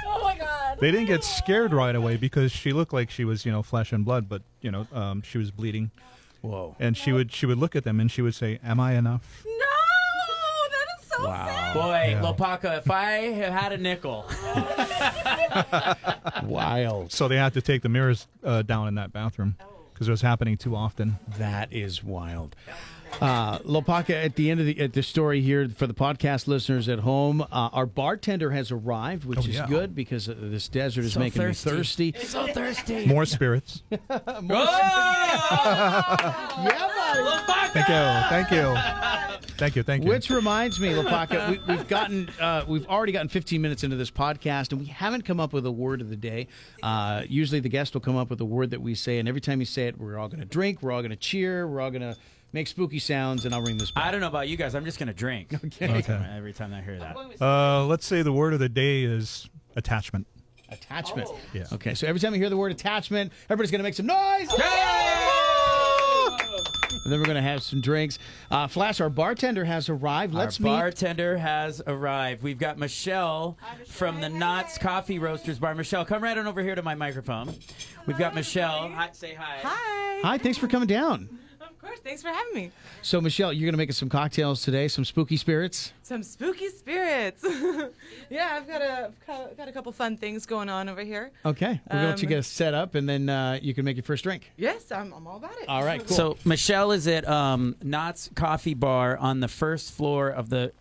Oh 0.06 0.20
my 0.22 0.36
god. 0.38 0.78
They 0.80 0.90
didn't 0.90 1.06
get 1.06 1.24
scared 1.24 1.72
right 1.72 1.94
away 1.96 2.16
because 2.16 2.52
she 2.52 2.72
looked 2.72 2.92
like 2.92 3.10
she 3.10 3.24
was, 3.24 3.44
you 3.46 3.50
know, 3.50 3.62
flesh 3.62 3.90
and 3.92 4.04
blood, 4.04 4.28
but 4.28 4.42
you 4.60 4.70
know, 4.70 4.86
um, 4.92 5.22
she 5.22 5.38
was 5.38 5.50
bleeding. 5.50 5.90
Whoa. 6.42 6.76
And 6.78 6.96
she 6.96 7.10
would 7.12 7.32
she 7.32 7.46
would 7.46 7.58
look 7.58 7.74
at 7.74 7.84
them 7.84 7.98
and 8.00 8.10
she 8.10 8.20
would 8.22 8.34
say, 8.34 8.60
"Am 8.62 8.78
I 8.78 8.94
enough?" 8.94 9.42
No! 9.46 9.63
That 11.18 11.46
is 11.46 11.46
so 11.46 11.46
sad. 11.54 11.74
Boy, 11.74 12.06
Yeah. 12.10 12.22
Lopaka, 12.22 12.78
if 12.78 12.90
I 12.90 13.10
had 13.12 13.52
had 13.52 13.72
a 13.72 13.78
nickel, 13.78 14.24
wild. 16.48 17.12
So 17.12 17.28
they 17.28 17.36
had 17.36 17.54
to 17.54 17.60
take 17.62 17.82
the 17.82 17.88
mirrors 17.88 18.26
uh, 18.42 18.62
down 18.62 18.88
in 18.88 18.94
that 18.96 19.12
bathroom 19.12 19.56
because 19.92 20.08
it 20.08 20.10
was 20.10 20.22
happening 20.22 20.56
too 20.56 20.74
often. 20.76 21.18
That 21.38 21.72
is 21.72 22.02
wild. 22.02 22.56
Uh, 23.20 23.60
Lopaka, 23.60 24.10
at 24.24 24.34
the 24.34 24.50
end 24.50 24.58
of 24.58 24.66
the 24.66 24.80
at 24.80 24.92
the 24.92 25.00
story 25.02 25.40
here 25.40 25.68
for 25.68 25.86
the 25.86 25.94
podcast 25.94 26.48
listeners 26.48 26.88
at 26.88 26.98
home, 26.98 27.42
uh, 27.42 27.46
our 27.72 27.86
bartender 27.86 28.50
has 28.50 28.72
arrived, 28.72 29.24
which 29.24 29.38
Oh, 29.38 29.42
is 29.42 29.48
yeah. 29.54 29.66
good 29.68 29.94
because 29.94 30.28
uh, 30.28 30.34
this 30.36 30.66
desert 30.66 31.04
is 31.04 31.12
So 31.12 31.20
making 31.20 31.40
thirsty. 31.40 31.70
me 31.70 31.76
thirsty. 31.76 32.12
so 32.26 32.46
thirsty. 32.48 33.06
More 33.06 33.24
spirits. 33.24 33.84
Thank 37.72 37.88
you. 37.88 38.02
Thank 38.30 38.50
you. 38.50 39.20
Thank 39.56 39.76
you. 39.76 39.82
Thank 39.82 40.04
you. 40.04 40.10
Which 40.10 40.30
reminds 40.30 40.80
me, 40.80 40.88
Lopaka, 40.90 41.50
we, 41.50 41.74
we've 41.74 41.88
gotten, 41.88 42.28
uh, 42.40 42.64
we've 42.66 42.86
already 42.86 43.12
gotten 43.12 43.28
15 43.28 43.60
minutes 43.62 43.84
into 43.84 43.96
this 43.96 44.10
podcast, 44.10 44.72
and 44.72 44.80
we 44.80 44.86
haven't 44.86 45.22
come 45.22 45.38
up 45.40 45.52
with 45.52 45.64
a 45.66 45.72
word 45.72 46.00
of 46.00 46.10
the 46.10 46.16
day. 46.16 46.48
Uh, 46.82 47.22
usually, 47.28 47.60
the 47.60 47.68
guest 47.68 47.94
will 47.94 48.00
come 48.00 48.16
up 48.16 48.30
with 48.30 48.40
a 48.40 48.44
word 48.44 48.70
that 48.70 48.80
we 48.80 48.94
say, 48.94 49.18
and 49.18 49.28
every 49.28 49.40
time 49.40 49.60
you 49.60 49.66
say 49.66 49.86
it, 49.86 49.98
we're 49.98 50.18
all 50.18 50.28
going 50.28 50.40
to 50.40 50.46
drink, 50.46 50.82
we're 50.82 50.92
all 50.92 51.00
going 51.02 51.10
to 51.10 51.16
cheer, 51.16 51.66
we're 51.66 51.80
all 51.80 51.90
going 51.90 52.02
to 52.02 52.16
make 52.54 52.68
spooky 52.68 52.98
sounds, 53.00 53.44
and 53.44 53.54
I'll 53.54 53.62
ring 53.62 53.76
this. 53.78 53.90
Bell. 53.90 54.04
I 54.04 54.10
don't 54.10 54.20
know 54.20 54.28
about 54.28 54.48
you 54.48 54.56
guys. 54.56 54.74
I'm 54.74 54.84
just 54.84 54.98
gonna 54.98 55.12
drink. 55.12 55.52
Okay. 55.64 55.88
Okay. 55.98 56.26
Every 56.36 56.52
time 56.52 56.72
I 56.72 56.80
hear 56.82 56.98
that. 56.98 57.16
Uh, 57.42 57.84
let's 57.86 58.06
say 58.06 58.22
the 58.22 58.32
word 58.32 58.54
of 58.54 58.60
the 58.60 58.68
day 58.68 59.02
is 59.02 59.48
attachment. 59.76 60.26
Attachment. 60.70 61.28
Yeah. 61.52 61.64
Okay, 61.72 61.94
so 61.94 62.06
every 62.06 62.20
time 62.20 62.32
you 62.32 62.40
hear 62.40 62.50
the 62.50 62.56
word 62.56 62.70
attachment, 62.72 63.32
everybody's 63.46 63.70
going 63.70 63.80
to 63.80 63.84
make 63.84 63.94
some 63.94 64.06
noise. 64.06 64.48
And 67.04 67.12
then 67.12 67.20
we're 67.20 67.26
going 67.26 67.36
to 67.36 67.42
have 67.42 67.62
some 67.62 67.80
drinks. 67.80 68.18
Uh, 68.50 68.66
Flash, 68.66 69.00
our 69.00 69.10
bartender 69.10 69.64
has 69.64 69.88
arrived. 69.88 70.34
Let's 70.34 70.58
Our 70.58 70.64
meet. 70.64 70.70
bartender 70.70 71.36
has 71.36 71.82
arrived. 71.86 72.42
We've 72.42 72.58
got 72.58 72.78
Michelle 72.78 73.58
from 73.86 74.20
the 74.20 74.28
Knots 74.30 74.78
Coffee 74.78 75.18
Roasters 75.18 75.58
Bar. 75.58 75.74
Michelle, 75.74 76.04
come 76.04 76.22
right 76.22 76.36
on 76.36 76.46
over 76.46 76.62
here 76.62 76.74
to 76.74 76.82
my 76.82 76.94
microphone. 76.94 77.54
We've 78.06 78.18
got 78.18 78.34
Michelle. 78.34 78.88
Hi, 78.88 79.10
say 79.12 79.34
hi. 79.34 79.58
Hi. 79.62 80.20
Hi, 80.22 80.38
thanks 80.38 80.56
for 80.58 80.66
coming 80.66 80.88
down. 80.88 81.28
Of 81.84 81.90
course. 81.90 82.00
Thanks 82.00 82.22
for 82.22 82.28
having 82.28 82.54
me. 82.54 82.70
So, 83.02 83.20
Michelle, 83.20 83.52
you're 83.52 83.66
going 83.66 83.74
to 83.74 83.78
make 83.78 83.90
us 83.90 83.98
some 83.98 84.08
cocktails 84.08 84.62
today, 84.62 84.88
some 84.88 85.04
spooky 85.04 85.36
spirits. 85.36 85.92
Some 86.02 86.22
spooky 86.22 86.68
spirits. 86.70 87.44
yeah, 88.30 88.54
I've 88.56 88.66
got 88.66 88.80
a 88.80 89.10
I've 89.28 89.56
got 89.56 89.68
a 89.68 89.72
couple 89.72 89.92
fun 89.92 90.16
things 90.16 90.46
going 90.46 90.70
on 90.70 90.88
over 90.88 91.02
here. 91.02 91.30
Okay, 91.44 91.78
we're 91.90 91.96
going 91.98 92.04
to 92.04 92.08
let 92.10 92.22
you 92.22 92.26
Um, 92.26 92.30
get 92.30 92.38
us 92.38 92.46
set 92.46 92.72
up, 92.72 92.94
and 92.94 93.06
then 93.06 93.28
uh, 93.28 93.58
you 93.60 93.74
can 93.74 93.84
make 93.84 93.96
your 93.96 94.02
first 94.04 94.24
drink. 94.24 94.50
Yes, 94.56 94.90
I'm, 94.90 95.12
I'm 95.12 95.26
all 95.26 95.36
about 95.36 95.52
it. 95.60 95.68
All 95.68 95.84
right, 95.84 96.00
cool. 96.06 96.16
So 96.16 96.36
Michelle 96.46 96.92
is 96.92 97.06
at 97.06 97.28
um, 97.28 97.76
Knots 97.82 98.30
Coffee 98.34 98.74
Bar 98.74 99.18
on 99.18 99.40
the 99.40 99.48
first 99.48 99.92
floor 99.92 100.30
of 100.30 100.48
the 100.48 100.72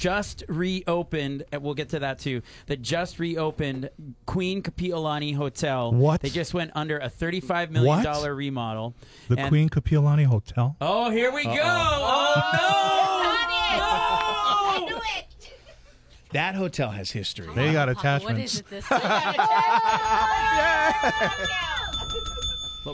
just 0.00 0.42
reopened. 0.48 1.44
and 1.52 1.62
We'll 1.62 1.74
get 1.74 1.90
to 1.90 1.98
that 2.00 2.18
too. 2.18 2.40
The 2.66 2.76
just 2.76 3.18
reopened 3.18 3.90
Queen 4.26 4.62
Kapiolani 4.62 5.34
Hotel. 5.36 5.92
What? 5.92 6.22
They 6.22 6.30
just 6.30 6.54
went 6.54 6.70
under 6.74 6.98
a 6.98 7.08
thirty-five 7.10 7.70
million 7.70 7.96
What? 7.96 8.02
dollar 8.04 8.34
remodel. 8.34 8.94
The 9.28 9.38
And- 9.38 9.48
Queen 9.50 9.68
Kapiolani 9.68 10.24
Hotel. 10.24 10.74
Oh, 10.80 11.10
here 11.10 11.30
we 11.32 11.44
go! 11.44 11.52
Oh 11.52 12.46
no! 14.88 15.00
that 16.32 16.54
hotel 16.54 16.90
has 16.90 17.10
history. 17.10 17.48
They 17.54 17.72
got 17.72 17.88
attachments. 17.88 18.54
is 18.54 18.60
it 18.60 18.70
this 18.70 18.86
time? 18.88 19.00
Oh, 21.02 21.79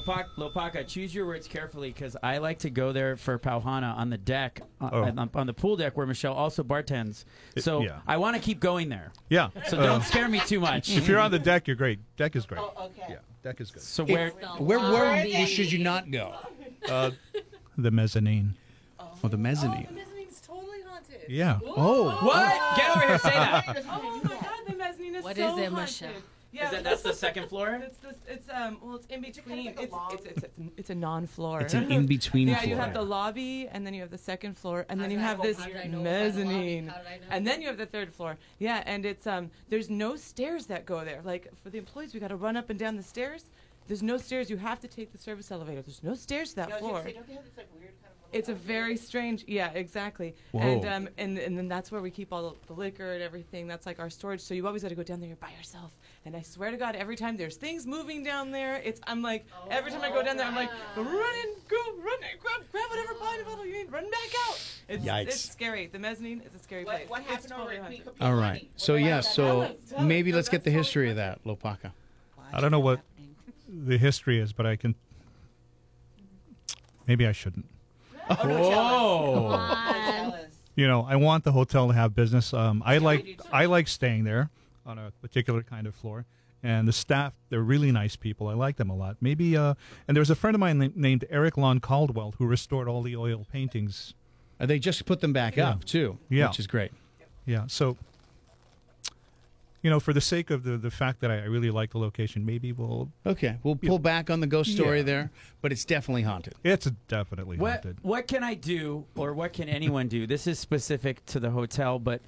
Lopaka, 0.01 0.27
Lopaka, 0.37 0.87
choose 0.87 1.15
your 1.15 1.27
words 1.27 1.47
carefully 1.49 1.91
because 1.93 2.17
I 2.23 2.39
like 2.39 2.59
to 2.61 2.71
go 2.71 2.93
there 2.93 3.17
for 3.17 3.39
Pauhana 3.39 3.97
on 3.97 4.11
the 4.11 4.19
deck, 4.19 4.61
uh, 4.81 4.91
Oh. 4.93 5.03
on, 5.05 5.31
on 5.35 5.47
the 5.47 5.55
pool 5.55 5.77
deck 5.77 5.97
where 5.97 6.07
Michelle 6.07 6.35
also 6.35 6.63
bartends. 6.63 7.25
So 7.59 7.83
yeah. 7.83 8.01
I 8.07 8.17
want 8.17 8.37
to 8.37 8.43
keep 8.43 8.61
going 8.61 8.89
there. 8.89 9.13
Yeah. 9.29 9.49
So 9.69 9.79
Uh, 9.79 9.87
don't 9.87 10.03
scare 10.05 10.29
me 10.29 10.41
too 10.41 10.61
much. 10.61 10.91
if 10.91 11.09
you're 11.09 11.21
on 11.21 11.31
the 11.31 11.39
deck, 11.39 11.67
you're 11.67 11.77
great. 11.77 11.99
Deck 12.17 12.37
is 12.37 12.47
great. 12.47 12.61
Oh, 12.61 12.73
okay. 12.87 13.07
Yeah, 13.13 13.17
deck 13.43 13.61
is 13.61 13.71
good. 13.71 13.83
so 13.83 14.05
where? 14.05 14.31
Where, 14.59 14.79
where 14.79 15.25
you- 15.27 15.47
should 15.47 15.71
you 15.73 15.79
not 15.81 16.11
go? 16.11 16.35
The 17.79 17.91
mezzanine. 17.91 18.55
Oh, 18.99 19.29
the 19.29 19.37
mezzanine. 19.37 19.87
The 19.91 19.95
mezzanine's 20.01 20.41
totally 20.41 20.79
haunted. 20.87 21.21
Yeah. 21.29 21.59
Oh, 21.65 22.11
What? 22.25 22.77
Get 22.77 22.97
over 22.97 23.07
here. 23.07 23.19
Say 23.19 23.31
that. 23.31 23.85
Oh 23.89 24.21
my 24.23 24.29
god, 24.31 24.47
the 24.69 24.77
mezzanine 24.77 25.15
is 25.17 25.25
What 25.25 25.37
so 25.37 25.43
is 25.43 25.59
it, 25.59 25.71
haunted. 25.71 25.73
Michelle? 25.73 26.11
Yeah, 26.57 26.65
Is 26.67 26.71
that, 26.71 26.85
that's 26.85 27.03
the 27.03 27.13
second 27.13 27.49
floor. 27.49 27.79
It's 27.83 27.99
this. 27.99 28.15
It's 28.27 28.49
um. 28.49 28.79
Well, 28.83 28.97
it's 28.97 29.07
in 29.07 29.21
between. 29.21 29.67
like 29.67 29.79
a 29.79 29.83
it's, 29.83 29.93
long- 29.93 30.11
it's, 30.15 30.25
it's, 30.25 30.43
it's 30.45 30.55
it's 30.79 30.91
a 30.91 30.95
non-floor. 30.95 31.61
it's 31.61 31.75
an 31.75 31.93
in 31.93 32.07
between 32.07 32.49
Yeah, 32.49 32.57
floor. 32.61 32.69
you 32.71 32.77
have 32.77 32.95
the 32.95 33.03
lobby, 33.03 33.69
and 33.71 33.87
then 33.87 33.93
you 33.95 34.01
have 34.01 34.11
the 34.11 34.17
second 34.19 34.57
floor, 34.57 34.87
and 34.89 34.99
then 35.01 35.11
you 35.11 35.19
have 35.19 35.43
this 35.43 35.59
how 35.59 35.67
did 35.67 35.77
I 35.77 35.85
know 35.87 36.01
about 36.01 36.05
the 36.05 36.11
lobby? 36.11 36.25
mezzanine, 36.25 36.87
How 36.89 36.97
did 36.99 37.07
I 37.07 37.17
know? 37.19 37.25
and 37.31 37.47
then 37.47 37.61
you 37.61 37.69
have 37.69 37.77
the 37.77 37.87
third 37.87 38.13
floor. 38.13 38.39
Yeah, 38.59 38.83
and 38.87 39.05
it's 39.05 39.27
um, 39.27 39.51
there's 39.69 39.91
no 39.91 40.17
stairs 40.17 40.67
that 40.67 40.87
go 40.87 41.05
there. 41.05 41.21
Like 41.25 41.49
for 41.63 41.69
the 41.71 41.79
employees, 41.79 42.15
we 42.15 42.21
got 42.21 42.29
to 42.29 42.37
run 42.37 42.57
up 42.57 42.71
and 42.71 42.79
down 42.79 42.97
the 42.97 43.03
stairs, 43.03 43.45
There's 43.89 44.03
no 44.03 44.17
stairs. 44.17 44.49
You 44.51 44.57
have 44.57 44.81
to 44.81 44.89
take 44.89 45.13
the 45.13 45.19
service 45.19 45.51
elevator. 45.51 45.83
There's 45.83 46.03
no 46.03 46.15
stairs 46.15 46.51
to 46.51 46.57
that 46.57 46.79
floor. 46.79 47.05
It's 48.37 48.49
a 48.49 48.55
very 48.55 48.97
strange, 48.97 49.45
yeah, 49.47 49.71
exactly. 49.71 50.35
And 50.53 50.85
um, 50.85 51.09
and 51.19 51.39
and 51.39 51.57
then 51.57 51.69
that's 51.69 51.91
where 51.91 52.01
we 52.01 52.11
keep 52.11 52.33
all 52.33 52.57
the 52.67 52.73
liquor 52.73 53.13
and 53.15 53.23
everything. 53.23 53.67
That's 53.67 53.87
like 53.87 53.99
our 53.99 54.11
storage. 54.11 54.41
So 54.41 54.55
you 54.55 54.67
always 54.67 54.83
got 54.83 54.91
to 54.91 54.95
go 54.95 55.03
down 55.03 55.21
there 55.21 55.35
by 55.37 55.51
yourself. 55.57 55.93
And 56.25 56.37
I 56.37 56.43
swear 56.43 56.71
to 56.71 56.77
God, 56.77 56.97
every 56.97 57.17
time 57.17 57.37
there's 57.37 57.57
things 57.57 57.87
moving 57.87 58.23
down 58.23 58.51
there, 58.51 58.77
it's 58.85 59.01
I'm 59.07 59.23
like 59.23 59.47
every 59.71 59.91
time 59.91 60.03
I 60.03 60.11
go 60.11 60.23
down 60.23 60.37
there, 60.37 60.47
I'm 60.47 60.55
like 60.55 60.71
run 60.97 61.07
in, 61.07 61.55
go 61.69 61.77
run, 61.99 62.19
in, 62.23 62.39
grab 62.41 62.63
grab 62.71 62.91
whatever 62.91 63.15
bottle 63.15 63.45
bottle 63.45 63.67
you 63.67 63.73
need, 63.73 63.93
run 63.93 64.11
back 64.11 64.31
out. 64.49 64.61
It's, 64.89 65.05
Yikes. 65.05 65.27
it's 65.29 65.51
scary. 65.51 65.87
The 65.87 65.99
mezzanine 65.99 66.43
is 66.43 66.55
a 66.55 66.63
scary 66.63 66.85
What, 66.85 66.97
place. 66.97 67.09
what 67.09 67.21
It's 67.23 67.31
happened 67.31 67.53
over 67.55 67.75
totally 67.75 68.03
at 68.21 68.23
All 68.23 68.35
right. 68.35 68.63
Pilani? 68.63 68.69
So 68.77 68.93
What 68.95 69.03
yeah. 69.03 69.21
So 69.21 69.45
Tell 69.45 69.63
us, 69.63 69.71
tell 69.91 70.03
maybe 70.03 70.33
let's 70.33 70.49
get 70.49 70.65
the 70.65 70.71
that's 70.71 70.87
history 70.87 71.11
of 71.11 71.17
that, 71.17 71.43
Lopaka. 71.45 71.93
I 72.53 72.61
don't 72.61 72.71
know 72.71 72.81
what 72.81 73.01
the 73.69 73.99
history 73.99 74.39
is, 74.39 74.53
but 74.53 74.67
I 74.67 74.77
can. 74.77 74.95
Maybe 77.07 77.27
I 77.27 77.33
shouldn't. 77.33 77.67
Oh. 78.31 79.51
Tell 79.51 80.35
us. 80.35 80.45
You 80.75 80.87
know, 80.87 81.07
I 81.09 81.17
want 81.17 81.45
the 81.45 81.53
hotel 81.53 81.89
to 81.89 81.95
have 81.95 82.15
business. 82.15 82.53
Um, 82.53 82.83
I 82.85 82.95
we 82.99 83.05
like. 83.05 83.41
I 83.53 83.65
like 83.67 83.89
staying 83.89 84.25
there 84.25 84.51
on 84.85 84.99
a 84.99 85.11
particular 85.23 85.63
kind 85.63 85.87
of 85.87 85.95
floor, 85.95 86.27
and 86.63 86.87
the 86.87 86.93
staff 86.93 87.33
they're 87.49 87.63
really 87.63 87.91
nice 87.93 88.15
people. 88.17 88.49
I 88.49 88.55
like 88.55 88.77
them 88.77 88.91
a 88.91 88.95
lot. 88.97 89.17
Maybe 89.21 89.57
uh, 89.57 89.75
and 90.07 90.17
there's 90.17 90.31
a 90.31 90.35
friend 90.35 90.55
of 90.55 90.61
mine 90.61 90.79
na- 90.79 90.89
named 90.95 91.25
Eric 91.31 91.57
Lon 91.57 91.81
Caldwell 91.81 92.35
who 92.39 92.47
restored 92.47 92.89
all 92.89 93.03
the 93.03 93.17
oil 93.17 93.47
paintings. 93.51 94.15
Uh, 94.61 94.67
They 94.67 94.79
just 94.79 95.05
put 95.07 95.21
them 95.21 95.33
back 95.33 95.57
Yeah. 95.57 95.71
up 95.71 95.85
too, 95.85 96.19
Yeah. 96.29 96.49
which 96.49 96.59
is 96.59 96.67
great. 96.67 96.93
Yeah, 97.47 97.65
so 97.69 97.97
you 99.87 99.91
know, 99.91 100.01
for 100.01 100.13
the 100.13 100.21
sake 100.21 100.51
of 100.51 100.65
the 100.65 100.77
the 100.77 100.91
fact 100.91 101.21
that 101.21 101.31
I, 101.31 101.37
I 101.37 101.45
really 101.45 101.71
like 101.71 101.91
the 101.93 101.99
location, 101.99 102.45
maybe 102.45 102.73
we'll. 102.73 103.09
Okay, 103.25 103.57
we'll 103.63 103.77
pull 103.77 104.01
back 104.01 104.31
on 104.31 104.41
the 104.41 104.49
ghost 104.49 104.73
story 104.73 104.99
Yeah. 104.99 105.05
there, 105.05 105.31
but 105.63 105.71
it's 105.71 105.85
definitely 105.85 106.23
haunted. 106.23 106.55
It's 106.65 106.91
definitely 107.07 107.57
What 107.57 107.71
haunted. 107.85 107.99
what 108.03 108.27
can 108.27 108.43
I 108.43 108.55
do, 108.55 109.05
or 109.15 109.33
what 109.33 109.53
can 109.53 109.69
anyone 109.69 110.09
do? 110.09 110.27
This 110.27 110.49
is 110.49 110.59
specific 110.59 111.25
to 111.27 111.39
the 111.39 111.51
hotel, 111.51 112.01
but 112.01 112.21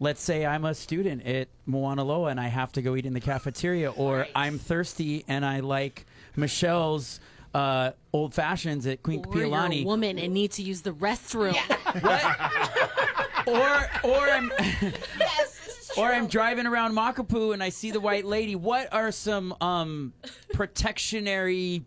let's 0.00 0.20
say 0.20 0.44
I'm 0.44 0.64
a 0.64 0.74
student 0.74 1.24
at 1.24 1.46
Moana 1.64 2.02
Loa 2.02 2.30
and 2.30 2.40
I 2.40 2.48
have 2.48 2.72
to 2.72 2.82
go 2.82 2.96
eat 2.96 3.06
in 3.06 3.12
the 3.14 3.20
cafeteria, 3.20 3.92
or 3.92 4.26
I'm 4.34 4.58
thirsty 4.58 5.24
and 5.28 5.44
I 5.46 5.60
like 5.60 6.06
Michelle's 6.34 7.20
uh, 7.54 7.92
old 8.12 8.34
fashions 8.34 8.84
at 8.88 9.04
Queen 9.04 9.24
Or 9.28 9.36
you're 9.36 9.44
a 9.44 9.48
Kapiolani, 9.48 9.84
woman 9.84 10.18
and 10.18 10.34
need 10.34 10.50
to 10.58 10.62
use 10.64 10.82
the 10.82 10.90
restroom. 10.90 11.54
or 13.46 14.10
or 14.10 14.28
I'm 14.28 14.50
Yes, 14.60 14.92
this 15.18 15.53
is 15.53 15.53
or. 15.96 16.12
I'm 16.12 16.26
driving 16.26 16.66
around 16.66 16.94
Makapu 16.94 17.52
and 17.52 17.62
I 17.62 17.68
see 17.68 17.90
the 17.90 18.00
white 18.00 18.24
lady. 18.24 18.56
What 18.56 18.92
are 18.92 19.12
some 19.12 19.54
um, 19.60 20.12
protectionary 20.52 21.84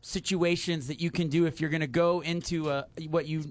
situations 0.00 0.86
that 0.86 1.00
you 1.00 1.10
can 1.10 1.28
do 1.28 1.46
if 1.46 1.60
you're 1.60 1.70
going 1.70 1.80
to 1.80 1.86
go 1.86 2.20
into 2.20 2.70
a 2.70 2.86
what 3.08 3.26
you 3.26 3.44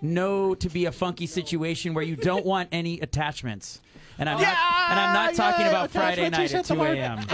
know 0.00 0.54
to 0.54 0.68
be 0.68 0.86
a 0.86 0.92
funky 0.92 1.26
situation 1.26 1.92
where 1.92 2.04
you 2.04 2.16
don't 2.16 2.44
want 2.44 2.68
any 2.72 3.00
attachments? 3.00 3.80
And 4.18 4.28
I'm 4.28 4.40
not 4.40 4.56
and 4.90 5.00
I'm 5.00 5.14
not 5.14 5.34
talking 5.34 5.66
yeah, 5.66 5.70
about 5.70 5.90
Friday 5.90 6.28
night 6.28 6.52
at 6.52 6.64
2 6.64 6.64
said 6.64 6.76
the 6.76 6.82
a.m. 6.82 7.16
That's 7.18 7.28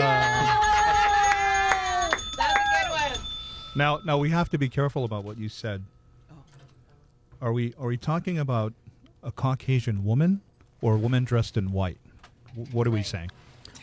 a 2.39 2.65
good 2.73 2.91
one. 2.91 3.27
Now, 3.75 4.01
now 4.05 4.19
we 4.19 4.31
have 4.31 4.51
to 4.51 4.59
be 4.59 4.69
careful 4.69 5.05
about 5.05 5.25
what 5.25 5.39
you 5.39 5.49
said. 5.49 5.83
Are 7.41 7.53
we 7.53 7.75
are 7.79 7.87
we 7.87 7.97
talking 7.97 8.39
about 8.39 8.75
a 9.23 9.33
Caucasian 9.33 10.05
woman 10.05 10.43
or 10.83 10.95
a 10.95 10.99
woman 10.99 11.25
dressed 11.25 11.57
in 11.57 11.73
white? 11.73 11.99
W- 12.57 12.69
What 12.77 12.87
are 12.87 12.91
we 12.91 13.03
saying? 13.03 13.31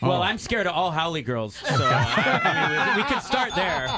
Well, 0.00 0.14
oh. 0.14 0.22
I'm 0.22 0.38
scared 0.38 0.66
of 0.66 0.74
all 0.74 0.90
haole 0.90 1.20
girls, 1.22 1.54
so 1.56 1.66
I, 1.80 2.40
I 2.44 2.68
mean, 2.68 2.96
we, 2.96 3.02
we 3.02 3.08
could 3.08 3.22
start 3.22 3.54
there. 3.54 3.88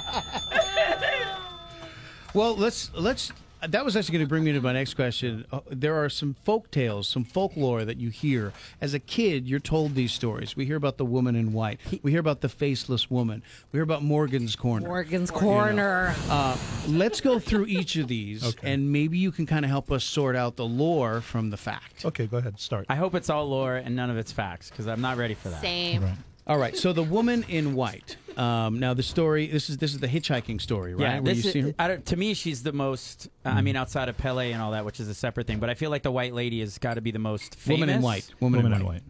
Well, 2.35 2.57
let's 2.57 2.91
let's. 2.95 3.33
That 3.69 3.85
was 3.85 3.97
actually 3.97 4.15
going 4.19 4.27
to 4.27 4.29
bring 4.29 4.45
me 4.45 4.53
to 4.53 4.61
my 4.61 4.73
next 4.73 4.95
question. 4.95 5.45
Uh, 5.53 5.61
there 5.71 5.95
are 6.03 6.09
some 6.09 6.35
folk 6.45 6.71
tales, 6.71 7.09
some 7.09 7.25
folklore 7.25 7.85
that 7.85 7.99
you 7.99 8.11
hear. 8.11 8.53
As 8.81 8.95
a 8.95 8.99
kid, 8.99 9.49
you're 9.49 9.61
told 9.61 9.95
these 9.95 10.13
stories. 10.13 10.57
We 10.57 10.67
hear 10.67 10.77
about 10.77 10.99
the 10.99 11.05
woman 11.05 11.35
in 11.37 11.53
white. 11.53 11.81
We 12.03 12.11
hear 12.11 12.21
about 12.21 12.41
the 12.41 12.49
faceless 12.49 13.11
woman. 13.11 13.43
We 13.73 13.79
hear 13.79 13.83
about 13.85 14.03
Morgan's 14.03 14.55
Corner. 14.57 14.87
Morgan's 14.87 15.31
Corner. 15.31 16.15
Uh, 16.29 16.57
let's 16.89 17.21
go 17.21 17.39
through 17.39 17.67
each 17.67 17.97
of 17.97 18.09
these, 18.09 18.45
Okay. 18.49 18.73
and 18.73 18.93
maybe 18.93 19.19
you 19.19 19.33
can 19.33 19.47
kind 19.47 19.65
of 19.65 19.71
help 19.71 19.91
us 19.91 20.05
sort 20.05 20.37
out 20.37 20.57
the 20.57 20.67
lore 20.67 21.21
from 21.21 21.51
the 21.51 21.57
fact. 21.57 22.05
Okay, 22.05 22.27
go 22.27 22.37
ahead. 22.39 22.59
Start. 22.61 22.87
I 22.89 22.97
hope 22.97 23.15
it's 23.15 23.31
all 23.31 23.49
lore 23.49 23.77
and 23.77 23.97
none 23.97 24.11
of 24.11 24.17
it's 24.19 24.33
facts 24.33 24.71
because 24.71 24.87
I'm 24.87 25.01
not 25.01 25.17
ready 25.17 25.35
for 25.35 25.49
that. 25.49 25.61
Same. 25.61 26.03
Right. 26.03 26.15
All 26.47 26.59
right. 26.59 26.77
So 26.77 26.93
the 26.93 27.03
woman 27.03 27.45
in 27.49 27.75
white. 27.75 28.17
Um, 28.37 28.81
now 28.81 28.95
the 28.95 29.03
story. 29.03 29.47
This 29.47 29.71
is 29.71 29.79
this 29.79 29.93
is 29.95 30.01
the 30.01 30.09
hitchhiking 30.09 30.61
story, 30.61 30.95
right? 30.95 31.01
Yeah, 31.03 31.21
Where 31.21 31.35
this 31.35 31.45
you 31.45 31.51
see 31.53 31.61
her? 31.61 31.69
is, 31.69 31.75
I 31.79 31.89
don't, 31.89 32.05
to 32.07 32.17
me, 32.17 32.35
she's 32.35 32.63
the 32.63 32.73
most. 32.73 33.29
uh, 33.47 33.51
I 33.51 33.63
mean, 33.63 33.77
outside 33.77 34.09
of 34.09 34.17
Pele 34.19 34.51
and 34.53 34.61
all 34.61 34.73
that, 34.73 34.85
which 34.85 34.99
is 35.01 35.09
a 35.09 35.15
separate 35.15 35.47
thing. 35.47 35.59
But 35.59 35.71
I 35.71 35.75
feel 35.75 35.91
like 35.91 36.03
the 36.03 36.11
white 36.11 36.35
lady 36.35 36.61
has 36.61 36.77
got 36.79 36.95
to 36.95 37.01
be 37.01 37.13
the 37.13 37.19
most 37.21 37.55
famous. 37.55 37.81
woman 37.81 37.95
in 37.97 38.03
white. 38.03 38.29
Woman, 38.41 38.59
Woman 38.63 38.73
in 38.73 38.81
in 38.81 38.87
white. 38.87 38.95
white. 38.95 39.03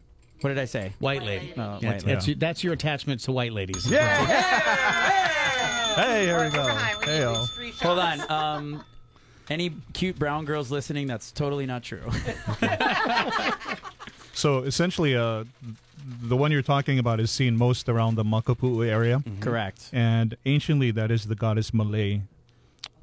What 0.43 0.51
did 0.51 0.59
I 0.59 0.67
say? 0.67 0.93
White 0.99 1.23
lady. 1.23 1.55
Oh, 1.57 1.79
That's, 1.81 1.83
white 1.83 1.83
that's, 1.83 2.05
lady. 2.05 2.31
your, 2.33 2.37
that's 2.39 2.65
your 2.65 2.73
attachment 2.75 3.21
to 3.23 3.33
white 3.33 3.53
ladies. 3.53 3.91
Yeah. 3.91 4.27
Hey, 5.97 6.25
here 6.27 6.45
we 6.45 6.51
go. 6.51 6.67
Behind, 6.67 6.99
we 7.01 7.07
need 7.65 7.73
Hey, 7.79 7.87
Hold 7.87 7.99
on. 8.01 8.31
Um, 8.31 8.85
any 9.49 9.73
cute 9.95 10.19
brown 10.19 10.45
girls 10.45 10.71
listening? 10.71 11.07
That's 11.07 11.33
totally 11.33 11.67
not 11.67 11.83
true. 11.83 12.03
So 14.37 14.65
essentially, 14.65 15.15
uh, 15.15 15.45
the 16.05 16.37
one 16.37 16.53
you're 16.53 16.63
talking 16.63 16.99
about 16.99 17.21
is 17.21 17.31
seen 17.31 17.57
most 17.57 17.89
around 17.89 18.17
the 18.17 18.25
Makapu'u 18.25 18.87
area, 18.87 19.19
mm-hmm. 19.19 19.41
Correct. 19.41 19.89
and 19.93 20.37
anciently 20.45 20.91
that 20.91 21.11
is 21.11 21.27
the 21.27 21.35
goddess 21.35 21.71
Malei, 21.71 22.23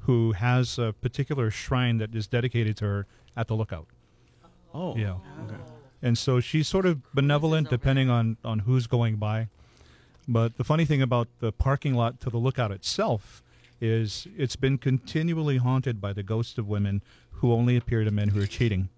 who 0.00 0.32
has 0.32 0.78
a 0.78 0.94
particular 1.00 1.50
shrine 1.50 1.98
that 1.98 2.14
is 2.14 2.26
dedicated 2.26 2.76
to 2.78 2.84
her 2.84 3.06
at 3.36 3.48
the 3.48 3.54
lookout. 3.54 3.86
Oh. 4.74 4.96
Yeah. 4.96 5.16
And 6.00 6.18
so 6.18 6.40
she's 6.40 6.66
sort 6.66 6.86
of 6.86 7.12
benevolent 7.14 7.70
depending 7.70 8.10
on, 8.10 8.36
on 8.44 8.60
who's 8.60 8.86
going 8.86 9.16
by. 9.16 9.48
But 10.26 10.56
the 10.56 10.64
funny 10.64 10.84
thing 10.84 11.02
about 11.02 11.28
the 11.40 11.52
parking 11.52 11.94
lot 11.94 12.20
to 12.20 12.30
the 12.30 12.38
lookout 12.38 12.70
itself 12.70 13.42
is 13.80 14.26
it's 14.36 14.56
been 14.56 14.78
continually 14.78 15.58
haunted 15.58 16.00
by 16.00 16.12
the 16.12 16.22
ghosts 16.22 16.58
of 16.58 16.68
women 16.68 17.02
who 17.32 17.52
only 17.52 17.76
appear 17.76 18.04
to 18.04 18.10
men 18.10 18.28
who 18.28 18.40
are 18.40 18.46
cheating. 18.46 18.88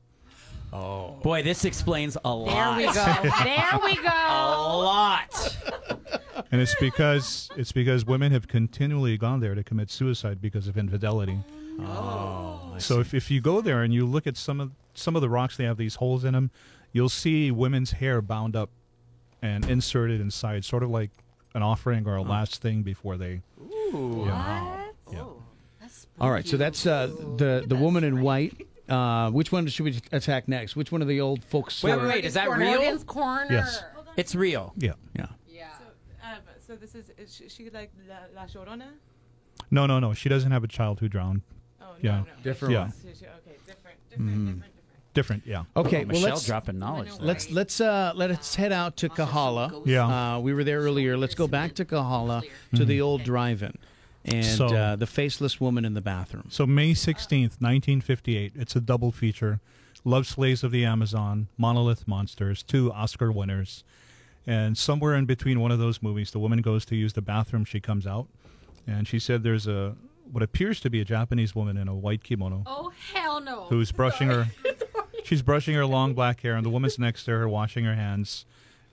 Boy, 0.75 1.43
this 1.43 1.65
explains 1.65 2.17
a 2.25 2.35
lot. 2.35 2.77
There 2.77 2.87
we 2.87 2.93
go. 2.93 3.45
there 3.45 3.81
we 3.83 3.97
go. 3.97 4.03
A 4.09 4.77
lot. 4.77 5.57
And 6.51 6.61
it's 6.61 6.75
because 6.81 7.49
it's 7.57 7.73
because 7.73 8.05
women 8.05 8.33
have 8.33 8.49
continually 8.49 9.17
gone 9.17 9.41
there 9.41 9.55
to 9.55 9.65
commit 9.65 9.91
suicide 9.91 10.41
because 10.41 10.69
of 10.69 10.77
infidelity. 10.77 11.39
Oh 11.81 12.75
so 12.79 13.01
if, 13.01 13.15
if 13.15 13.31
you 13.31 13.41
go 13.41 13.61
there 13.61 13.83
and 13.83 13.93
you 13.93 14.07
look 14.07 14.27
at 14.27 14.37
some 14.37 14.61
of 14.61 14.73
some 14.95 15.17
of 15.17 15.23
the 15.23 15.29
rocks, 15.29 15.57
they 15.57 15.65
have 15.65 15.77
these 15.77 15.97
holes 15.97 16.25
in 16.25 16.35
them. 16.35 16.51
You'll 16.93 17.09
see 17.09 17.51
women's 17.51 17.93
hair 17.93 18.23
bound 18.23 18.55
up 18.55 18.71
and 19.43 19.69
inserted 19.69 20.21
inside, 20.21 20.65
sort 20.65 20.83
of 20.83 20.91
like 20.91 21.11
an 21.55 21.63
offering 21.63 22.07
or 22.07 22.17
a 22.17 22.23
last 22.23 22.63
thing 22.63 22.83
before 22.83 23.17
they. 23.17 23.43
Yeah. 23.93 24.85
Yeah. 25.13 25.25
All 26.21 26.31
right. 26.31 26.47
So 26.47 26.57
that's 26.57 26.87
uh, 26.87 27.09
the 27.37 27.65
the 27.67 27.77
woman 27.77 28.05
in 28.05 28.21
white. 28.21 28.67
Uh, 28.89 29.31
which 29.31 29.51
one 29.53 29.67
should 29.67 29.85
we 29.85 29.99
attack 30.13 30.47
next? 30.49 30.77
Which 30.77 30.93
one 30.93 31.01
of 31.03 31.09
the 31.09 31.21
old 31.21 31.43
folks? 31.45 31.83
Wait, 31.83 31.97
wait, 31.97 32.07
wait. 32.07 32.25
Is 32.25 32.35
that 32.35 32.51
real? 32.51 32.75
Morgan's 32.77 33.05
Corner. 33.05 33.47
Yes. 33.51 33.83
It's 34.17 34.35
real. 34.35 34.73
Yeah. 34.77 34.93
Yeah. 35.17 35.27
Yeah. 35.49 35.69
Um, 36.23 36.39
so 36.67 36.77
this 36.77 36.95
is, 36.95 37.11
is 37.17 37.35
she, 37.35 37.49
she 37.49 37.71
like 37.71 37.91
La, 38.09 38.17
La 38.43 38.47
Llorona? 38.47 38.87
No, 39.71 39.87
no, 39.87 39.99
no. 40.01 40.13
She 40.13 40.29
doesn't 40.29 40.51
have 40.51 40.63
a 40.65 40.69
child 40.69 41.01
who 41.01 41.09
drowned. 41.09 41.43
Oh, 41.81 41.87
no, 41.93 41.97
Yeah. 42.03 42.19
no. 42.19 42.27
Different 42.43 42.75
Yeah. 42.75 42.89
She- 42.89 43.19
she- 43.19 43.25
Okay, 43.27 43.57
different, 43.67 43.99
different, 44.11 44.29
different, 44.29 44.47
different. 44.47 44.65
Different. 45.15 45.43
Yeah. 45.47 45.65
Okay. 45.77 45.99
Oh, 45.99 45.99
well, 46.01 46.07
Michelle 46.09 46.29
let's 46.31 46.45
dropping 46.47 46.79
knowledge. 46.79 47.09
there. 47.17 47.27
let's 47.27 47.49
let's 47.51 47.81
uh, 47.81 48.13
let's 48.17 48.57
head 48.57 48.73
out 48.73 48.97
to 48.97 49.09
Kahala. 49.09 49.83
Yeah. 49.87 50.35
Uh, 50.37 50.41
we 50.41 50.53
were 50.53 50.65
there 50.65 50.81
earlier. 50.81 51.17
Let's 51.17 51.37
go 51.37 51.47
back 51.47 51.75
to 51.75 51.85
Kahala 51.85 52.43
to 52.75 52.85
the 52.85 53.01
old 53.01 53.23
drive-in, 53.23 53.79
and 54.25 54.45
So- 54.45 54.67
uh, 54.75 54.97
the 54.97 55.07
faceless 55.07 55.61
woman 55.61 55.85
in 55.85 55.95
the 55.95 56.01
bathroom. 56.01 56.47
So 56.51 56.67
May 56.67 56.93
16th, 56.95 57.61
1958, 57.61 58.53
it's 58.57 58.75
a 58.77 58.81
double 58.81 59.13
feature. 59.13 59.61
Love 60.05 60.27
Slaves 60.27 60.63
of 60.63 60.71
the 60.71 60.85
Amazon, 60.85 61.49
Monolith 61.57 62.07
Monsters, 62.07 62.63
two 62.63 62.93
Oscar 62.93 63.33
winners. 63.33 63.85
And 64.47 64.77
somewhere 64.77 65.15
in 65.15 65.25
between 65.25 65.61
one 65.61 65.71
of 65.73 65.79
those 65.79 66.03
movies, 66.03 66.31
the 66.31 66.39
woman 66.39 66.61
goes 66.61 66.85
to 66.87 66.97
use 66.97 67.15
the 67.15 67.23
bathroom. 67.23 67.65
She 67.65 67.81
comes 67.81 68.07
out, 68.07 68.27
and 68.87 69.09
she 69.09 69.19
said 69.19 69.43
there's 69.43 69.67
a 69.67 69.97
what 70.31 70.43
appears 70.43 70.81
to 70.81 70.89
be 70.91 71.01
a 71.01 71.05
Japanese 71.05 71.55
woman 71.55 71.77
in 71.77 71.87
a 71.87 71.95
white 71.95 72.25
kimono 72.25 72.63
Oh 72.67 72.91
hell 73.13 73.41
no. 73.41 73.65
who's 73.69 73.93
brushing 73.93 74.29
her. 74.29 74.49
She's 75.25 75.43
brushing 75.43 75.75
her 75.75 75.87
long 75.87 76.13
black 76.15 76.41
hair, 76.41 76.55
and 76.57 76.65
the 76.67 76.71
woman's 76.71 76.99
next 76.99 77.25
to 77.25 77.31
her 77.31 77.49
washing 77.49 77.85
her 77.87 77.95
hands. 77.95 78.45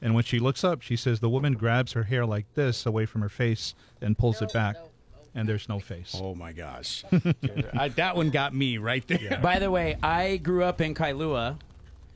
And 0.01 0.15
when 0.15 0.23
she 0.23 0.39
looks 0.39 0.63
up, 0.63 0.81
she 0.81 0.95
says 0.95 1.19
the 1.19 1.29
woman 1.29 1.53
grabs 1.53 1.91
her 1.93 2.03
hair 2.03 2.25
like 2.25 2.45
this 2.53 2.85
away 2.85 3.05
from 3.05 3.21
her 3.21 3.29
face 3.29 3.75
and 4.01 4.17
pulls 4.17 4.41
it 4.41 4.51
back, 4.53 4.77
and 5.35 5.47
there's 5.47 5.69
no 5.69 5.79
face. 5.79 6.15
Oh 6.19 6.35
my 6.35 6.51
gosh, 6.51 7.03
I, 7.73 7.89
that 7.89 8.15
one 8.15 8.29
got 8.29 8.53
me 8.53 8.77
right 8.77 9.05
there. 9.07 9.39
By 9.41 9.59
the 9.59 9.71
way, 9.71 9.97
I 10.03 10.37
grew 10.37 10.63
up 10.63 10.81
in 10.81 10.93
Kailua, 10.93 11.57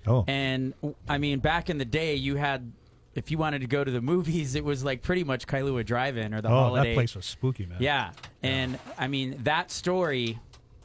Oh, 0.08 0.24
and 0.28 0.74
I 1.10 1.18
mean, 1.18 1.40
back 1.40 1.70
in 1.70 1.78
the 1.78 1.86
day, 1.86 2.16
you 2.16 2.36
had 2.36 2.72
if 3.16 3.32
you 3.32 3.38
wanted 3.38 3.62
to 3.62 3.68
go 3.68 3.84
to 3.84 3.90
the 3.92 4.02
movies, 4.02 4.56
it 4.56 4.64
was 4.64 4.84
like 4.84 5.02
pretty 5.02 5.24
much 5.24 5.48
Kailua 5.48 5.86
Drive-In 5.86 6.34
or 6.34 6.42
the 6.42 6.50
oh, 6.50 6.52
holiday. 6.52 6.90
that 6.90 6.96
place 6.96 7.16
was 7.16 7.26
spooky, 7.26 7.66
man. 7.66 7.78
Yeah, 7.80 8.12
and 8.44 8.78
I 8.98 9.08
mean 9.08 9.40
that 9.44 9.72
story, 9.72 10.38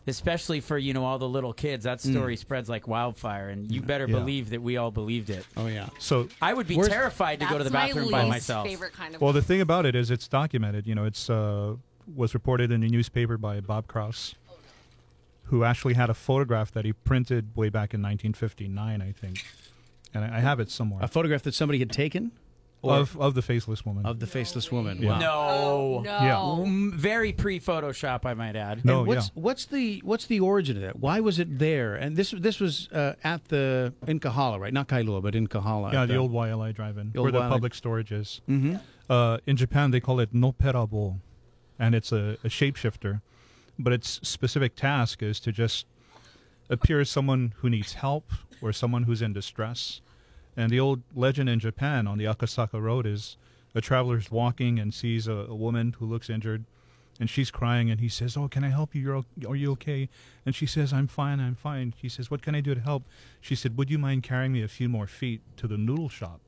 especially 0.07 0.61
for 0.61 0.79
you 0.79 0.95
know 0.95 1.05
all 1.05 1.19
the 1.19 1.29
little 1.29 1.53
kids, 1.53 1.85
that 1.85 2.01
story 2.01 2.37
spreads 2.37 2.69
like 2.69 2.89
wildfire, 2.89 3.49
and 3.49 3.71
you 3.71 3.83
better 3.83 4.07
Yeah. 4.07 4.19
believe 4.21 4.51
that 4.51 4.63
we 4.63 4.77
all 4.77 4.91
believed 4.91 5.29
it. 5.29 5.45
Oh 5.57 5.67
yeah. 5.67 5.89
So, 5.99 6.29
I 6.41 6.55
would 6.55 6.67
be 6.69 6.77
terrified 6.77 7.41
to 7.41 7.47
go 7.47 7.59
to 7.59 7.65
the 7.65 7.71
bathroom 7.71 8.11
my 8.11 8.23
by 8.23 8.29
myself. 8.29 8.67
Favorite 8.67 8.93
kind 8.95 9.15
of. 9.15 9.21
well, 9.21 9.33
the 9.33 9.43
thing 9.43 9.61
about 9.61 9.85
it 9.85 9.95
is, 9.95 10.11
it's 10.11 10.29
documented. 10.29 10.87
You 10.87 10.95
know, 10.95 11.05
it's 11.05 11.29
uh, 11.29 11.75
was 12.15 12.35
reported 12.35 12.71
in 12.71 12.81
the 12.81 12.89
newspaper 12.89 13.37
by 13.39 13.61
Bob 13.61 13.87
Krauss, 13.87 14.35
who 15.45 15.65
actually 15.65 15.95
had 15.95 16.11
a 16.11 16.15
photograph 16.15 16.71
that 16.73 16.85
he 16.85 16.93
printed 16.93 17.57
way 17.57 17.69
back 17.69 17.93
in 17.95 18.01
1959, 18.03 19.03
I 19.03 19.13
think, 19.13 19.45
and 20.15 20.25
I 20.25 20.39
I 20.39 20.41
have 20.41 20.61
it 20.61 20.71
somewhere 20.71 21.03
A 21.03 21.09
photograph 21.09 21.43
that 21.43 21.55
somebody 21.55 21.79
had 21.79 21.91
taken 21.91 22.33
or 22.83 22.95
of 22.95 23.17
of 23.21 23.35
the 23.35 23.43
faceless 23.43 23.85
woman. 23.85 24.07
of 24.07 24.21
the 24.21 24.27
faceless 24.27 24.73
woman. 24.73 25.03
Yeah. 25.03 25.19
No, 25.19 25.33
Oh, 25.33 26.01
no. 26.03 26.11
Yeah. 26.11 26.37
Mm, 26.71 26.95
very 26.95 27.33
pre-Photoshop, 27.33 28.25
I 28.25 28.33
might 28.35 28.57
add. 28.57 28.85
no, 28.85 29.01
And 29.01 29.09
what's 29.09 29.27
yeah. 29.35 29.43
what's 29.43 29.67
the 29.67 30.01
what's 30.05 30.27
the 30.27 30.41
origin 30.41 30.77
of 30.77 30.83
that? 30.83 30.99
Why 30.99 31.21
was 31.21 31.39
it 31.39 31.59
there? 31.59 31.95
And 31.95 32.17
this 32.17 32.31
this 32.31 32.59
was 32.59 32.89
uh, 32.93 33.15
at 33.23 33.45
the 33.49 33.93
in 34.07 34.19
Kahala, 34.21 34.59
right? 34.59 34.73
Not 34.73 34.89
Kailua, 34.89 35.21
but 35.23 35.35
in 35.35 35.47
Kahala. 35.49 35.93
Yeah, 35.93 36.03
at 36.03 36.09
the 36.09 36.17
old 36.17 36.33
Waialae 36.33 36.75
drive-in, 36.75 37.11
the 37.13 37.19
old 37.19 37.33
where 37.33 37.43
the 37.43 37.49
public 37.49 37.75
storage 37.75 38.13
is. 38.13 38.41
Mm-hmm. 38.49 38.77
Uh, 39.11 39.39
in 39.47 39.57
Japan, 39.57 39.91
they 39.91 40.01
call 40.01 40.21
it 40.21 40.33
nopperabo, 40.33 41.19
and 41.81 41.95
it's 41.95 42.13
a, 42.13 42.37
a 42.45 42.49
shapeshifter. 42.49 43.23
But 43.79 43.95
its 43.95 44.21
specific 44.23 44.77
task 44.77 45.23
is 45.23 45.41
to 45.41 45.51
just 45.51 45.87
appear 46.69 47.01
as 47.01 47.11
someone 47.11 47.55
who 47.57 47.71
needs 47.71 47.95
help 47.95 48.31
or 48.61 48.73
someone 48.73 49.05
who's 49.05 49.23
in 49.23 49.33
distress. 49.33 50.03
And 50.57 50.71
the 50.71 50.79
old 50.79 51.03
legend 51.17 51.49
in 51.49 51.59
Japan 51.59 52.07
on 52.07 52.19
the 52.19 52.27
Akasaka 52.27 52.81
Road 52.81 53.07
is 53.07 53.39
a 53.75 53.81
traveler's 53.81 54.31
walking 54.31 54.79
and 54.79 54.93
sees 54.93 55.27
a, 55.27 55.33
a 55.33 55.55
woman 55.55 55.97
who 55.99 56.05
looks 56.05 56.29
injured, 56.29 56.65
and 57.19 57.31
she's 57.31 57.51
crying, 57.51 57.91
and 57.91 58.01
he 58.01 58.09
says, 58.09 58.37
"Oh, 58.37 58.49
can 58.49 58.65
I 58.65 58.69
help 58.69 58.95
you? 58.95 59.03
You're, 59.03 59.25
are 59.49 59.57
you 59.57 59.73
okay?" 59.73 60.09
And 60.45 60.55
she 60.55 60.67
says, 60.67 60.93
"I'm 60.93 61.07
fine. 61.07 61.41
I'm 61.41 61.55
fine." 61.55 61.95
He 61.97 62.09
says, 62.09 62.31
"What 62.31 62.43
can 62.43 62.55
I 62.55 62.61
do 62.61 62.75
to 62.75 62.81
help?" 62.81 63.05
She 63.41 63.55
said, 63.55 63.77
"Would 63.79 63.91
you 63.91 63.99
mind 63.99 64.23
carrying 64.23 64.53
me 64.53 64.63
a 64.63 64.69
few 64.69 64.89
more 64.89 65.07
feet 65.07 65.41
to 65.57 65.67
the 65.67 65.79
noodle 65.79 66.09
shop?" 66.09 66.41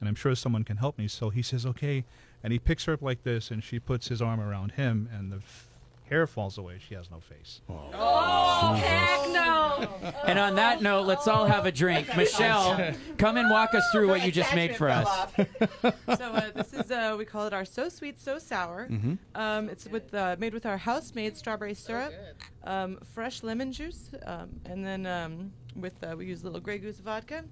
And 0.00 0.08
I'm 0.08 0.14
sure 0.14 0.34
someone 0.34 0.64
can 0.64 0.76
help 0.76 0.98
me. 0.98 1.08
So 1.08 1.30
he 1.30 1.42
says, 1.42 1.66
okay. 1.66 2.04
And 2.42 2.52
he 2.52 2.58
picks 2.58 2.84
her 2.84 2.92
up 2.92 3.02
like 3.02 3.24
this, 3.24 3.50
and 3.50 3.62
she 3.62 3.78
puts 3.80 4.08
his 4.08 4.22
arm 4.22 4.40
around 4.40 4.72
him, 4.72 5.08
and 5.12 5.32
the 5.32 5.38
f- 5.38 5.68
hair 6.08 6.26
falls 6.26 6.56
away. 6.56 6.78
She 6.86 6.94
has 6.94 7.10
no 7.10 7.20
face. 7.20 7.60
Oh, 7.68 7.90
oh 7.92 8.74
heck 8.74 9.28
no. 9.32 10.12
And 10.24 10.38
on 10.38 10.54
that 10.56 10.80
note, 10.82 11.06
let's 11.06 11.26
all 11.28 11.46
have 11.46 11.66
a 11.66 11.72
drink. 11.72 12.08
Michelle, 12.16 12.94
come 13.16 13.36
and 13.36 13.50
walk 13.50 13.74
us 13.74 13.84
through 13.92 14.08
what 14.08 14.24
you 14.24 14.32
just 14.32 14.54
made 14.54 14.76
for 14.76 14.88
us. 14.88 15.08
so 15.82 15.92
uh, 16.06 16.50
this 16.54 16.72
is 16.72 16.90
uh, 16.90 17.14
we 17.18 17.24
call 17.24 17.46
it 17.46 17.52
our 17.52 17.64
so 17.64 17.88
sweet 17.88 18.20
so 18.20 18.38
sour. 18.38 18.88
Um, 19.34 19.68
it's 19.68 19.86
with 19.86 20.12
uh, 20.14 20.36
made 20.38 20.54
with 20.54 20.66
our 20.66 20.78
house 20.78 21.14
made 21.14 21.36
strawberry 21.36 21.74
syrup, 21.74 22.12
um, 22.64 22.98
fresh 23.14 23.42
lemon 23.42 23.72
juice, 23.72 24.10
um, 24.26 24.48
and 24.64 24.84
then 24.84 25.06
um, 25.06 25.52
with 25.76 25.94
uh, 26.02 26.14
we 26.16 26.26
use 26.26 26.42
a 26.42 26.46
little 26.46 26.60
Grey 26.60 26.78
Goose 26.78 26.98
vodka. 26.98 27.44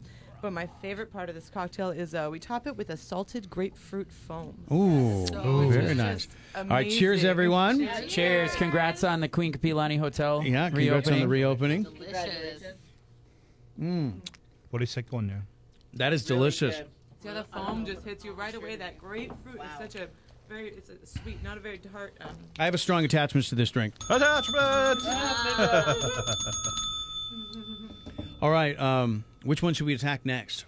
But 0.46 0.52
my 0.52 0.68
favorite 0.80 1.12
part 1.12 1.28
of 1.28 1.34
this 1.34 1.50
cocktail 1.50 1.90
is 1.90 2.14
uh, 2.14 2.28
we 2.30 2.38
top 2.38 2.68
it 2.68 2.76
with 2.76 2.90
a 2.90 2.96
salted 2.96 3.50
grapefruit 3.50 4.12
foam. 4.12 4.56
Ooh, 4.70 5.26
So 5.26 5.68
very 5.68 5.86
Just 5.86 5.96
nice. 5.96 6.28
All 6.54 6.64
right, 6.66 6.88
cheers, 6.88 7.24
everyone. 7.24 7.88
Cheers! 8.06 8.54
Congrats 8.54 9.02
on 9.02 9.18
the 9.18 9.26
Queen 9.26 9.52
Kapiolani 9.52 9.98
Hotel. 9.98 10.44
Yeah, 10.44 10.70
congrats 10.70 11.10
on 11.10 11.18
the 11.18 11.26
reopening. 11.26 11.82
delicious. 11.82 12.62
What 14.70 14.82
is 14.84 14.96
it 14.96 15.10
going 15.10 15.26
there? 15.26 15.44
That 15.94 16.12
is 16.12 16.24
delicious. 16.24 16.82
So 17.24 17.34
the 17.34 17.42
foam 17.52 17.84
just 17.84 18.04
hits 18.04 18.24
you 18.24 18.32
right 18.32 18.54
away. 18.54 18.76
That 18.76 18.98
grapefruit 18.98 19.56
is 19.56 19.70
such 19.80 19.96
a 20.00 20.06
very 20.48 20.68
it's 20.68 20.90
a 20.90 21.04
sweet, 21.04 21.42
not 21.42 21.56
a 21.56 21.60
very 21.60 21.78
tart. 21.78 22.14
Um, 22.20 22.36
I 22.60 22.66
have 22.66 22.74
a 22.74 22.78
strong 22.78 23.04
attachment 23.04 23.46
to 23.46 23.56
this 23.56 23.72
drink. 23.72 23.94
Attachment! 24.08 25.00
All 28.42 28.50
right, 28.50 28.78
um, 28.78 29.24
which 29.46 29.62
one 29.62 29.74
should 29.74 29.86
we 29.86 29.94
attack 29.94 30.24
next? 30.24 30.66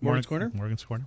Morgan's 0.00 0.26
Corner? 0.26 0.50
Morgan's 0.54 0.84
Corner. 0.84 1.06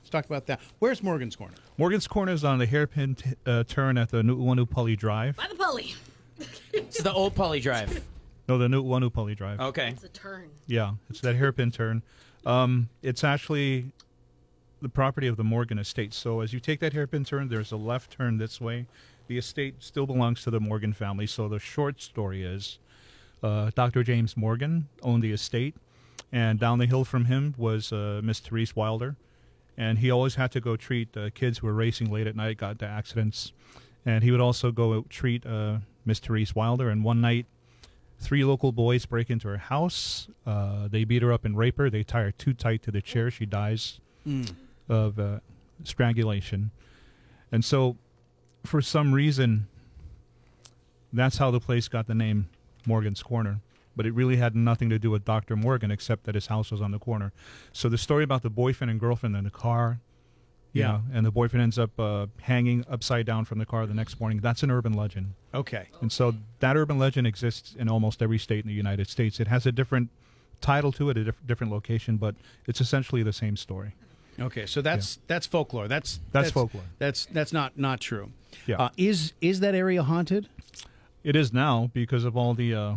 Let's 0.00 0.10
talk 0.10 0.26
about 0.26 0.46
that. 0.46 0.60
Where's 0.80 1.02
Morgan's 1.02 1.36
Corner? 1.36 1.54
Morgan's 1.78 2.06
Corner 2.06 2.32
is 2.32 2.44
on 2.44 2.58
the 2.58 2.66
hairpin 2.66 3.14
t- 3.14 3.30
uh, 3.46 3.64
turn 3.64 3.96
at 3.96 4.10
the 4.10 4.22
Nu'uanu 4.22 4.96
Drive. 4.96 5.36
By 5.36 5.46
the 5.48 5.54
Pali. 5.54 5.94
It's 6.72 7.02
the 7.02 7.12
old 7.12 7.34
Pali 7.34 7.60
Drive. 7.60 8.04
No, 8.48 8.58
the 8.58 8.68
New 8.68 8.82
Nu'uanu 8.82 9.12
Pali 9.12 9.34
Drive. 9.34 9.58
Okay. 9.60 9.88
It's 9.88 10.04
a 10.04 10.08
turn. 10.08 10.50
Yeah, 10.66 10.92
it's 11.10 11.20
that 11.22 11.34
hairpin 11.34 11.70
turn. 11.70 12.02
Um, 12.46 12.88
it's 13.02 13.24
actually 13.24 13.92
the 14.80 14.88
property 14.88 15.26
of 15.26 15.36
the 15.36 15.44
Morgan 15.44 15.78
estate. 15.78 16.14
So 16.14 16.40
as 16.40 16.52
you 16.52 16.60
take 16.60 16.80
that 16.80 16.92
hairpin 16.92 17.24
turn, 17.24 17.48
there's 17.48 17.72
a 17.72 17.76
left 17.76 18.12
turn 18.12 18.38
this 18.38 18.60
way. 18.60 18.86
The 19.26 19.38
estate 19.38 19.76
still 19.80 20.06
belongs 20.06 20.42
to 20.44 20.50
the 20.50 20.60
Morgan 20.60 20.92
family. 20.92 21.26
So 21.26 21.48
the 21.48 21.58
short 21.58 22.00
story 22.00 22.42
is 22.44 22.78
uh, 23.42 23.70
Dr. 23.74 24.02
James 24.02 24.36
Morgan 24.36 24.88
owned 25.02 25.22
the 25.22 25.32
estate, 25.32 25.74
and 26.32 26.58
down 26.58 26.78
the 26.78 26.86
hill 26.86 27.04
from 27.04 27.26
him 27.26 27.54
was 27.56 27.92
uh, 27.92 28.20
Miss 28.22 28.40
Therese 28.40 28.74
Wilder. 28.74 29.16
And 29.76 29.98
he 30.00 30.10
always 30.10 30.34
had 30.34 30.50
to 30.52 30.60
go 30.60 30.76
treat 30.76 31.16
uh, 31.16 31.30
kids 31.30 31.58
who 31.58 31.68
were 31.68 31.72
racing 31.72 32.10
late 32.10 32.26
at 32.26 32.34
night, 32.34 32.56
got 32.58 32.72
into 32.72 32.86
accidents. 32.86 33.52
And 34.04 34.24
he 34.24 34.32
would 34.32 34.40
also 34.40 34.72
go 34.72 35.02
treat 35.08 35.46
uh, 35.46 35.78
Miss 36.04 36.18
Therese 36.18 36.52
Wilder. 36.54 36.90
And 36.90 37.04
one 37.04 37.20
night, 37.20 37.46
three 38.18 38.44
local 38.44 38.72
boys 38.72 39.06
break 39.06 39.30
into 39.30 39.46
her 39.46 39.58
house. 39.58 40.26
Uh, 40.44 40.88
they 40.88 41.04
beat 41.04 41.22
her 41.22 41.32
up 41.32 41.44
and 41.44 41.56
rape 41.56 41.78
her. 41.78 41.88
They 41.90 42.02
tie 42.02 42.22
her 42.22 42.32
too 42.32 42.54
tight 42.54 42.82
to 42.82 42.90
the 42.90 43.00
chair. 43.00 43.30
She 43.30 43.46
dies 43.46 44.00
of 44.88 45.18
uh, 45.20 45.38
strangulation. 45.84 46.72
And 47.52 47.64
so, 47.64 47.96
for 48.64 48.82
some 48.82 49.12
reason, 49.14 49.68
that's 51.12 51.38
how 51.38 51.50
the 51.52 51.60
place 51.60 51.86
got 51.88 52.08
the 52.08 52.14
name 52.14 52.48
Morgan's 52.88 53.22
Corner. 53.22 53.60
But 53.94 54.06
it 54.06 54.14
really 54.14 54.36
had 54.36 54.54
nothing 54.56 54.88
to 54.90 54.98
do 54.98 55.10
with 55.10 55.24
Dr. 55.24 55.56
Morgan 55.56 55.90
except 55.90 56.24
that 56.24 56.34
his 56.34 56.46
house 56.46 56.70
was 56.70 56.80
on 56.80 56.92
the 56.92 56.98
corner. 56.98 57.32
So 57.72 57.88
the 57.88 57.98
story 57.98 58.22
about 58.24 58.42
the 58.42 58.50
boyfriend 58.50 58.90
and 58.92 58.98
girlfriend 59.00 59.34
in 59.36 59.42
the 59.44 59.50
car, 59.50 59.98
Yeah. 60.72 60.86
know, 60.86 61.02
and 61.12 61.26
the 61.26 61.32
boyfriend 61.32 61.62
ends 61.64 61.78
up 61.80 61.98
uh, 61.98 62.26
hanging 62.42 62.84
upside 62.88 63.26
down 63.26 63.44
from 63.44 63.58
the 63.58 63.66
car 63.66 63.86
the 63.86 63.94
next 63.94 64.20
morning, 64.20 64.38
that's 64.40 64.62
an 64.62 64.70
urban 64.70 64.92
legend. 64.92 65.34
Okay. 65.52 65.88
And 66.00 66.12
so 66.12 66.34
that 66.60 66.76
urban 66.76 66.98
legend 67.00 67.26
exists 67.26 67.74
in 67.76 67.88
almost 67.88 68.22
every 68.22 68.38
state 68.38 68.64
in 68.64 68.68
the 68.68 68.74
United 68.74 69.08
States. 69.08 69.40
It 69.40 69.48
has 69.48 69.66
a 69.66 69.72
different 69.72 70.10
title 70.60 70.92
to 70.92 71.10
it, 71.10 71.16
a 71.16 71.24
diff- 71.24 71.46
different 71.46 71.72
location, 71.72 72.18
but 72.18 72.36
it's 72.68 72.80
essentially 72.80 73.24
the 73.24 73.32
same 73.32 73.56
story. 73.56 73.94
Okay, 74.40 74.66
so 74.66 74.80
that's 74.80 75.18
that's 75.26 75.46
folklore. 75.48 75.88
That's, 75.88 76.20
That's 76.30 76.52
folklore. 76.52 76.84
That's 76.98 77.26
that's 77.26 77.52
not 77.52 77.76
not 77.76 77.98
true. 78.00 78.30
Yeah. 78.68 78.76
Uh, 78.76 78.90
is 78.96 79.32
is 79.40 79.58
that 79.60 79.74
area 79.74 80.04
haunted? 80.04 80.48
It 81.24 81.36
is 81.36 81.52
now 81.52 81.90
because 81.92 82.24
of 82.24 82.36
all 82.36 82.54
the 82.54 82.74
uh, 82.74 82.96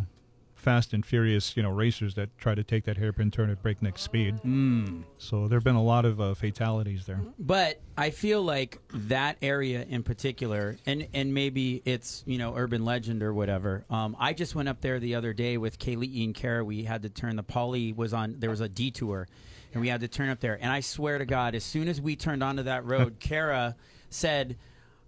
fast 0.62 0.94
and 0.94 1.04
furious, 1.04 1.56
you 1.56 1.62
know, 1.62 1.70
racers 1.70 2.14
that 2.14 2.36
try 2.38 2.54
to 2.54 2.62
take 2.62 2.84
that 2.84 2.96
hairpin 2.96 3.30
turn 3.30 3.50
at 3.50 3.60
breakneck 3.62 3.98
speed. 3.98 4.40
Mm. 4.44 5.02
So 5.18 5.48
there 5.48 5.56
have 5.56 5.64
been 5.64 5.74
a 5.74 5.82
lot 5.82 6.04
of 6.04 6.20
uh, 6.20 6.34
fatalities 6.34 7.04
there. 7.04 7.20
But 7.38 7.80
I 7.98 8.10
feel 8.10 8.42
like 8.42 8.78
that 8.94 9.36
area 9.42 9.84
in 9.88 10.02
particular, 10.02 10.76
and 10.86 11.08
and 11.12 11.34
maybe 11.34 11.82
it's 11.84 12.22
you 12.26 12.38
know 12.38 12.54
urban 12.56 12.84
legend 12.84 13.22
or 13.22 13.34
whatever. 13.34 13.84
Um, 13.90 14.16
I 14.18 14.32
just 14.32 14.54
went 14.54 14.68
up 14.68 14.80
there 14.80 15.00
the 15.00 15.16
other 15.16 15.32
day 15.32 15.58
with 15.58 15.78
Kaylee 15.78 16.24
and 16.24 16.34
Kara. 16.34 16.64
We 16.64 16.84
had 16.84 17.02
to 17.02 17.10
turn 17.10 17.36
the 17.36 17.42
Pali 17.42 17.92
was 17.92 18.14
on. 18.14 18.36
There 18.38 18.50
was 18.50 18.60
a 18.60 18.68
detour, 18.68 19.28
and 19.72 19.80
we 19.80 19.88
had 19.88 20.00
to 20.00 20.08
turn 20.08 20.30
up 20.30 20.40
there. 20.40 20.58
And 20.60 20.70
I 20.70 20.80
swear 20.80 21.18
to 21.18 21.26
God, 21.26 21.54
as 21.54 21.64
soon 21.64 21.88
as 21.88 22.00
we 22.00 22.16
turned 22.16 22.42
onto 22.42 22.62
that 22.62 22.84
road, 22.86 23.16
Kara 23.20 23.76
said. 24.08 24.56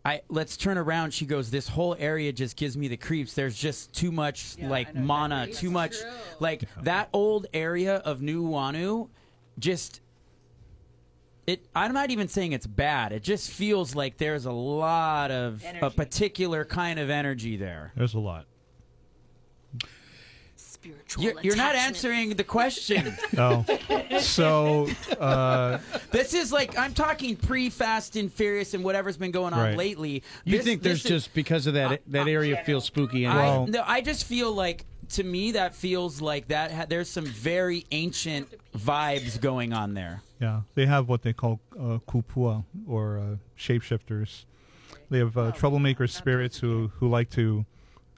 I, 0.06 0.20
let's 0.28 0.56
turn 0.58 0.76
around. 0.76 1.14
She 1.14 1.24
goes, 1.24 1.50
This 1.50 1.66
whole 1.68 1.96
area 1.98 2.32
just 2.32 2.56
gives 2.56 2.76
me 2.76 2.88
the 2.88 2.96
creeps. 2.96 3.32
There's 3.34 3.56
just 3.56 3.94
too 3.94 4.12
much 4.12 4.56
like 4.60 4.94
mana, 4.94 5.46
too 5.46 5.70
much 5.70 5.96
like 6.40 6.64
that 6.82 7.08
old 7.12 7.46
area 7.54 7.96
of 7.96 8.20
Nu'uanu 8.20 9.08
just 9.58 10.00
it 11.46 11.64
i'm 11.76 11.92
not 11.92 12.10
even 12.10 12.26
saying 12.26 12.52
it's 12.52 12.66
bad 12.66 13.12
it 13.12 13.22
just 13.22 13.50
feels 13.50 13.94
like 13.94 14.16
there's 14.16 14.46
a 14.46 14.50
lot 14.52 15.30
of 15.30 15.62
a 15.82 15.90
particular 15.90 16.64
kind 16.64 16.98
of 16.98 17.08
energy 17.10 17.56
there 17.56 17.92
There's 17.94 18.14
a 18.14 18.18
lot. 18.18 18.46
Spiritual. 20.84 21.22
you're, 21.24 21.40
you're 21.42 21.56
not 21.56 21.74
answering 21.74 22.30
the 22.30 22.44
question 22.44 23.16
No. 23.32 23.64
so 24.20 24.88
uh, 25.18 25.78
this 26.10 26.34
is 26.34 26.52
like 26.52 26.76
i'm 26.78 26.92
talking 26.94 27.36
pre-fast 27.36 28.16
and 28.16 28.32
furious 28.32 28.74
and 28.74 28.84
whatever's 28.84 29.16
been 29.16 29.30
going 29.30 29.52
on 29.54 29.60
Right. 29.60 29.76
lately 29.76 30.22
You 30.44 30.56
This- 30.58 30.64
think 30.66 30.82
there's 30.82 31.02
this 31.02 31.10
is- 31.10 31.22
just 31.24 31.34
because 31.34 31.66
of 31.66 31.74
that 31.74 32.02
that 32.08 32.28
area 32.28 32.62
feels 32.64 32.84
spooky 32.84 33.24
and 33.24 33.38
I, 33.38 33.42
Well- 33.44 33.66
no, 33.66 33.82
I 33.86 34.00
just 34.00 34.24
feel 34.26 34.52
like 34.52 34.84
to 35.10 35.22
me 35.24 35.52
that 35.52 35.74
feels 35.74 36.20
like 36.20 36.48
that 36.48 36.72
ha- 36.72 36.86
there's 36.88 37.08
some 37.08 37.24
very 37.26 37.84
ancient 37.90 38.48
vibes 38.76 39.40
going 39.40 39.72
on 39.72 39.94
there 39.94 40.22
yeah, 40.40 40.62
they 40.74 40.84
have 40.84 41.08
what 41.08 41.22
they 41.22 41.32
call 41.32 41.60
uh, 41.78 41.98
kupua 42.06 42.64
or 42.86 43.18
uh, 43.18 43.36
shapeshifters. 43.58 44.44
They 45.08 45.18
have 45.18 45.38
uh, 45.38 45.52
troublemaker 45.52 46.06
spirits 46.06 46.58
who 46.58 46.90
who 46.98 47.08
like 47.08 47.30
to 47.30 47.64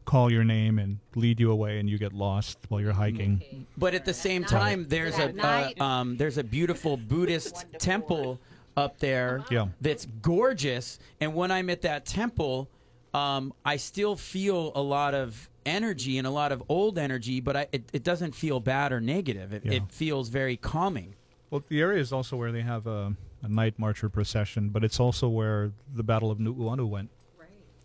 call 0.07 0.33
your 0.33 0.45
name 0.45 0.79
and 0.79 0.99
lead 1.15 1.39
you 1.39 1.51
away, 1.51 1.79
and 1.79 1.91
you 1.91 1.99
get 1.99 2.15
lost 2.15 2.59
while 2.69 2.81
you're 2.81 2.93
hiking. 2.95 3.67
But 3.77 3.93
at 3.95 4.05
the 4.07 4.15
same 4.15 4.43
night. 4.43 4.49
time, 4.51 4.87
there's 4.89 5.19
a 5.19 5.35
uh, 5.79 5.85
um, 5.85 6.17
there's 6.17 6.39
a 6.39 6.45
beautiful 6.45 6.97
Buddhist 7.13 7.67
temple 7.79 8.41
up 8.77 8.99
there 8.99 9.45
Yeah. 9.51 9.69
that's 9.81 10.07
gorgeous. 10.23 10.99
And 11.21 11.35
when 11.35 11.51
I'm 11.51 11.69
at 11.71 11.83
that 11.83 12.07
temple, 12.07 12.69
um, 13.15 13.53
I 13.65 13.77
still 13.77 14.17
feel 14.17 14.73
a 14.75 14.83
lot 14.83 15.15
of 15.15 15.49
energy 15.65 16.19
and 16.19 16.27
a 16.27 16.31
lot 16.31 16.53
of 16.53 16.63
old 16.69 16.99
energy, 16.99 17.41
but 17.41 17.57
I, 17.57 17.67
it, 17.73 17.83
it 17.93 18.03
doesn't 18.05 18.35
feel 18.35 18.61
bad 18.61 18.93
or 18.93 19.01
negative. 19.01 19.53
It, 19.53 19.65
Yeah. 19.65 19.73
it 19.73 19.83
feels 19.91 20.29
very 20.29 20.57
calming. 20.57 21.15
Well, 21.51 21.65
the 21.69 21.81
area 21.81 22.01
is 22.01 22.13
also 22.13 22.37
where 22.37 22.53
they 22.53 22.61
have 22.63 22.87
a, 22.87 23.15
a 23.43 23.49
night 23.49 23.79
marcher 23.79 24.09
procession, 24.09 24.69
but 24.69 24.85
it's 24.85 25.01
also 25.01 25.29
where 25.29 25.73
the 25.95 26.03
Battle 26.03 26.31
of 26.31 26.39
Nu'uanu 26.39 26.87
went 26.89 27.11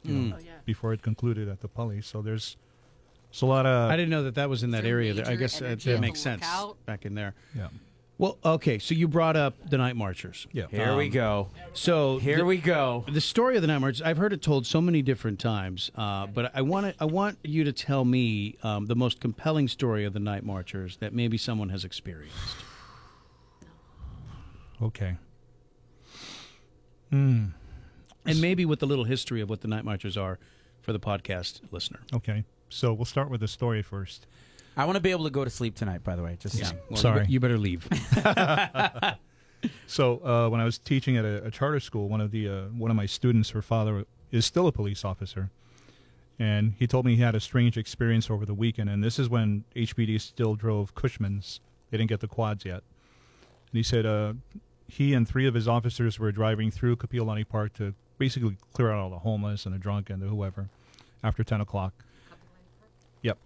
you 0.04 0.14
know, 0.14 0.36
Mm. 0.36 0.44
Before 0.66 0.94
it 0.94 1.02
concluded 1.02 1.48
at 1.50 1.60
the 1.62 1.68
Pali. 1.68 2.02
So 2.02 2.22
there's, 2.22 2.58
there's 3.32 3.42
a 3.42 3.46
lot 3.46 3.66
of 3.66 3.90
I 3.92 3.96
didn't 3.96 4.10
know 4.10 4.24
that 4.24 4.36
that 4.36 4.50
was 4.50 4.64
in 4.64 4.72
that 4.72 4.86
area. 4.86 5.14
There. 5.14 5.28
I 5.28 5.36
guess 5.36 5.62
uh, 5.62 5.66
energy 5.66 5.92
that 5.92 6.00
makes 6.02 6.20
sense 6.20 6.44
out. 6.46 6.78
back 6.86 7.06
in 7.06 7.16
there. 7.16 7.34
yeah 7.56 7.68
Well, 8.18 8.38
okay, 8.46 8.78
so 8.78 8.94
you 8.94 9.08
brought 9.08 9.36
up 9.36 9.56
the 9.70 9.78
Night 9.78 9.96
Marchers. 9.96 10.46
yeah. 10.52 10.66
Here 10.70 10.96
we 10.96 11.06
Um, 11.06 11.12
go. 11.12 11.48
So 11.74 12.20
Here 12.20 12.38
the, 12.38 12.46
we 12.46 12.58
go. 12.58 13.04
the 13.12 13.22
story 13.22 13.56
of 13.56 13.62
the 13.64 13.68
Night 13.68 13.80
Marchers. 13.80 14.02
I've 14.04 14.18
heard 14.18 14.32
it 14.34 14.42
told 14.44 14.68
so 14.68 14.80
many 14.80 15.02
different 15.02 15.40
times, 15.40 15.90
uh, 15.96 16.28
but 16.28 16.52
I 16.56 16.62
want 16.62 16.86
to, 16.88 16.96
I 17.02 17.06
want 17.06 17.40
you 17.44 17.64
to 17.64 17.72
tell 17.74 18.06
me 18.06 18.58
um, 18.64 18.86
the 18.86 18.96
most 18.96 19.20
compelling 19.20 19.68
story 19.68 20.06
of 20.06 20.14
the 20.14 20.20
Night 20.20 20.44
Marchers 20.46 20.98
that 20.98 21.14
maybe 21.14 21.38
someone 21.38 21.70
has 21.70 21.84
experienced. 21.84 22.38
Okay. 24.84 25.18
Hmm. 27.12 27.46
And 28.26 28.42
maybe 28.42 28.66
with 28.66 28.80
the 28.80 28.88
little 28.88 29.06
history 29.06 29.42
of 29.42 29.50
what 29.50 29.62
the 29.62 29.68
Night 29.68 29.86
Marchers 29.86 30.18
are 30.18 30.40
for 30.82 30.94
the 30.94 31.00
podcast 31.00 31.62
listener. 31.72 32.00
Okay. 32.14 32.44
So 32.70 32.94
we'll 32.94 33.06
start 33.06 33.30
with 33.30 33.42
the 33.42 33.48
story 33.48 33.82
first. 33.82 34.28
I 34.78 34.86
want 34.86 34.96
to 34.96 35.02
be 35.02 35.12
able 35.12 35.26
to 35.26 35.30
go 35.30 35.44
to 35.44 35.50
sleep 35.50 35.76
tonight. 35.76 36.04
By 36.04 36.16
the 36.16 36.24
way, 36.24 36.38
just 36.40 36.58
saying. 36.58 36.80
Well, 36.90 36.98
Sorry. 36.98 37.26
you, 37.26 37.34
you 37.34 37.40
better 37.40 37.58
leave. 37.58 37.88
So 39.88 40.20
uh, 40.24 40.50
when 40.50 40.60
I 40.60 40.66
was 40.66 40.78
teaching 40.78 41.18
at 41.18 41.26
a, 41.26 41.46
a 41.46 41.52
charter 41.52 41.80
school, 41.80 42.10
one 42.10 42.22
of 42.22 42.32
the 42.32 42.48
uh, 42.48 42.62
one 42.76 42.90
of 42.90 42.98
my 42.98 43.06
students, 43.06 43.52
her 43.52 43.62
father 43.62 44.06
is 44.32 44.46
still 44.46 44.68
a 44.68 44.72
police 44.72 45.04
officer, 45.06 45.50
and 46.40 46.74
he 46.80 46.88
told 46.88 47.06
me 47.06 47.16
he 47.16 47.22
had 47.22 47.36
a 47.36 47.40
strange 47.40 47.78
experience 47.78 48.30
over 48.30 48.46
the 48.46 48.54
weekend. 48.54 48.90
And 48.90 49.04
this 49.04 49.20
is 49.20 49.30
when 49.30 49.64
HPD 49.76 50.20
still 50.20 50.56
drove 50.56 50.96
Cushmans; 50.96 51.60
they 51.90 51.98
didn't 51.98 52.10
get 52.10 52.22
the 52.22 52.28
quads 52.28 52.66
yet. 52.66 52.84
And 53.72 53.78
he 53.78 53.84
said 53.84 54.06
uh, 54.06 54.34
he 54.88 55.14
and 55.14 55.28
three 55.28 55.46
of 55.48 55.54
his 55.54 55.68
officers 55.68 56.20
were 56.20 56.32
driving 56.32 56.72
through 56.72 56.96
Kapiolani 56.96 57.48
Park 57.48 57.74
to 57.74 57.94
basically 58.22 58.56
clear 58.74 58.92
out 58.92 59.00
all 59.00 59.10
the 59.10 59.20
homeless 59.20 59.66
and 59.66 59.74
the 59.74 59.80
drunk 59.80 60.10
and 60.12 60.22
the 60.22 60.28
whoever 60.28 60.70
after 61.24 61.44
ten 61.44 61.60
o'clock. 61.60 61.94
Yep. 63.24 63.38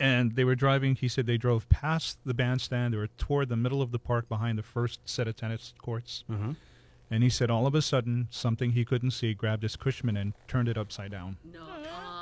And 0.00 0.34
they 0.36 0.44
were 0.44 0.54
driving. 0.54 0.94
He 0.96 1.06
said 1.08 1.26
they 1.26 1.36
drove 1.36 1.68
past 1.68 2.18
the 2.24 2.32
bandstand. 2.34 2.94
They 2.94 2.98
were 2.98 3.08
toward 3.18 3.48
the 3.50 3.56
middle 3.56 3.82
of 3.82 3.92
the 3.92 3.98
park 3.98 4.28
behind 4.28 4.58
the 4.58 4.62
first 4.62 5.00
set 5.04 5.28
of 5.28 5.36
tennis 5.36 5.74
courts. 5.80 6.24
uh-huh. 6.30 6.54
And 7.10 7.22
he 7.22 7.28
said 7.28 7.50
all 7.50 7.66
of 7.66 7.74
a 7.74 7.82
sudden 7.82 8.28
something 8.30 8.70
he 8.72 8.86
couldn't 8.86 9.10
see 9.10 9.34
grabbed 9.34 9.62
his 9.64 9.76
Cushman 9.76 10.16
and 10.16 10.32
turned 10.48 10.66
it 10.66 10.78
upside 10.78 11.10
down 11.10 11.36
No. 11.52 11.60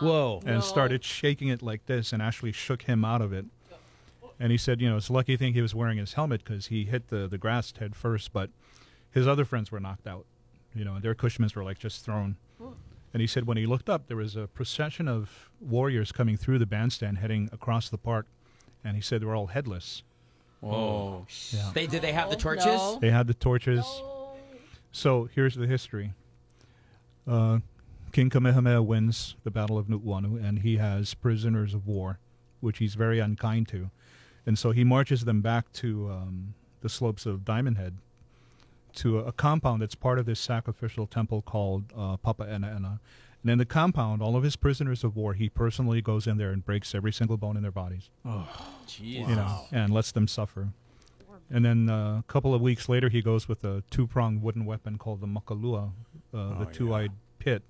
Whoa. 0.01 0.40
and 0.44 0.64
started 0.64 1.05
shaking 1.05 1.46
it 1.46 1.62
like 1.62 1.87
this 1.87 2.12
and 2.12 2.20
actually 2.20 2.51
shook 2.51 2.83
him 2.83 3.05
out 3.05 3.23
of 3.23 3.33
it. 3.33 3.44
And 4.40 4.51
he 4.51 4.59
said, 4.59 4.81
you 4.81 4.88
know, 4.90 4.96
it's 4.96 5.09
a 5.09 5.12
lucky 5.12 5.37
thing 5.37 5.53
he 5.53 5.61
was 5.62 5.77
wearing 5.77 5.99
his 5.99 6.14
helmet 6.14 6.42
because 6.42 6.66
he 6.68 6.87
hit 6.87 7.09
the, 7.09 7.29
the 7.29 7.38
grass 7.38 7.73
head 7.79 7.94
first, 7.94 8.33
but 8.33 8.51
his 9.12 9.29
other 9.29 9.44
friends 9.44 9.70
were 9.70 9.79
knocked 9.79 10.09
out. 10.09 10.25
You 10.75 10.85
know, 10.85 10.95
and 10.95 11.03
their 11.03 11.15
Cushmans 11.15 11.55
were 11.55 11.65
like 11.65 11.79
just 11.79 12.05
thrown. 12.05 12.37
And 13.13 13.21
he 13.21 13.27
said 13.27 13.47
when 13.47 13.57
he 13.57 13.67
looked 13.67 13.91
up, 13.91 14.07
there 14.07 14.17
was 14.17 14.37
a 14.37 14.47
procession 14.47 15.09
of 15.09 15.51
warriors 15.61 16.13
coming 16.13 16.37
through 16.37 16.61
the 16.61 16.67
bandstand 16.67 17.19
heading 17.19 17.49
across 17.53 17.89
the 17.89 17.99
park. 17.99 18.27
And 18.85 18.95
he 18.95 19.03
said 19.03 19.21
they 19.21 19.27
were 19.27 19.35
all 19.35 19.49
headless. 19.49 20.05
Whoa. 20.61 21.27
Yeah. 21.51 21.71
They 21.75 21.87
did 21.87 22.03
they 22.03 22.13
have 22.13 22.31
the 22.31 22.37
torches? 22.37 22.67
No. 22.67 22.99
They 23.01 23.11
had 23.11 23.27
the 23.27 23.35
torches. 23.35 23.85
So 24.93 25.29
here's 25.35 25.55
the 25.55 25.67
history. 25.67 26.13
Uh, 27.27 27.59
King 28.13 28.31
Kamehameha 28.31 28.83
wins 28.83 29.37
the 29.45 29.51
Battle 29.51 29.79
of 29.79 29.87
Nu'uanu, 29.87 30.43
and 30.45 30.61
he 30.61 30.77
has 30.79 31.15
prisoners 31.15 31.75
of 31.75 31.87
war, 31.87 32.19
which 32.61 32.79
he's 32.79 32.95
very 32.95 33.21
unkind 33.21 33.69
to. 33.69 33.91
And 34.47 34.59
so 34.59 34.71
he 34.73 34.85
marches 34.85 35.25
them 35.25 35.41
back 35.41 35.71
to 35.75 36.11
um, 36.11 36.55
the 36.81 36.89
slopes 36.89 37.27
of 37.27 37.45
Diamond 37.45 37.77
Head 37.77 37.97
to 38.96 39.18
a, 39.20 39.24
a 39.26 39.33
compound 39.33 39.83
that's 39.83 39.94
part 39.94 40.18
of 40.18 40.26
this 40.26 40.40
sacrificial 40.40 41.07
temple 41.07 41.42
called 41.42 41.85
uh, 41.96 42.16
Papa 42.16 42.48
Ena 42.48 42.72
Ena. 42.74 43.00
And 43.42 43.50
in 43.50 43.59
the 43.59 43.64
compound, 43.64 44.20
all 44.20 44.37
of 44.37 44.42
his 44.42 44.57
prisoners 44.57 45.03
of 45.03 45.16
war, 45.16 45.33
he 45.33 45.48
personally 45.48 46.03
goes 46.03 46.26
in 46.26 46.37
there 46.37 46.50
and 46.50 46.64
breaks 46.64 46.94
every 46.94 47.12
single 47.12 47.38
bone 47.38 47.57
in 47.57 47.62
their 47.62 47.72
bodies 47.72 48.11
Jeez. 48.87 49.26
you 49.29 49.35
know, 49.35 49.64
and 49.72 49.92
lets 49.92 50.12
them 50.12 50.29
suffer. 50.29 50.68
And 51.53 51.64
then 51.64 51.88
uh, 51.88 52.18
a 52.18 52.24
couple 52.29 52.55
of 52.55 52.61
weeks 52.61 52.88
later, 52.88 53.09
he 53.09 53.22
goes 53.22 53.48
with 53.48 53.64
a 53.64 53.83
two-pronged 53.90 54.42
wooden 54.42 54.66
weapon 54.66 54.98
called 54.98 55.20
the 55.20 55.26
makalua, 55.26 55.90
uh, 56.33 56.59
the 56.59 56.66
two-eyed 56.66 57.11
pit, 57.38 57.62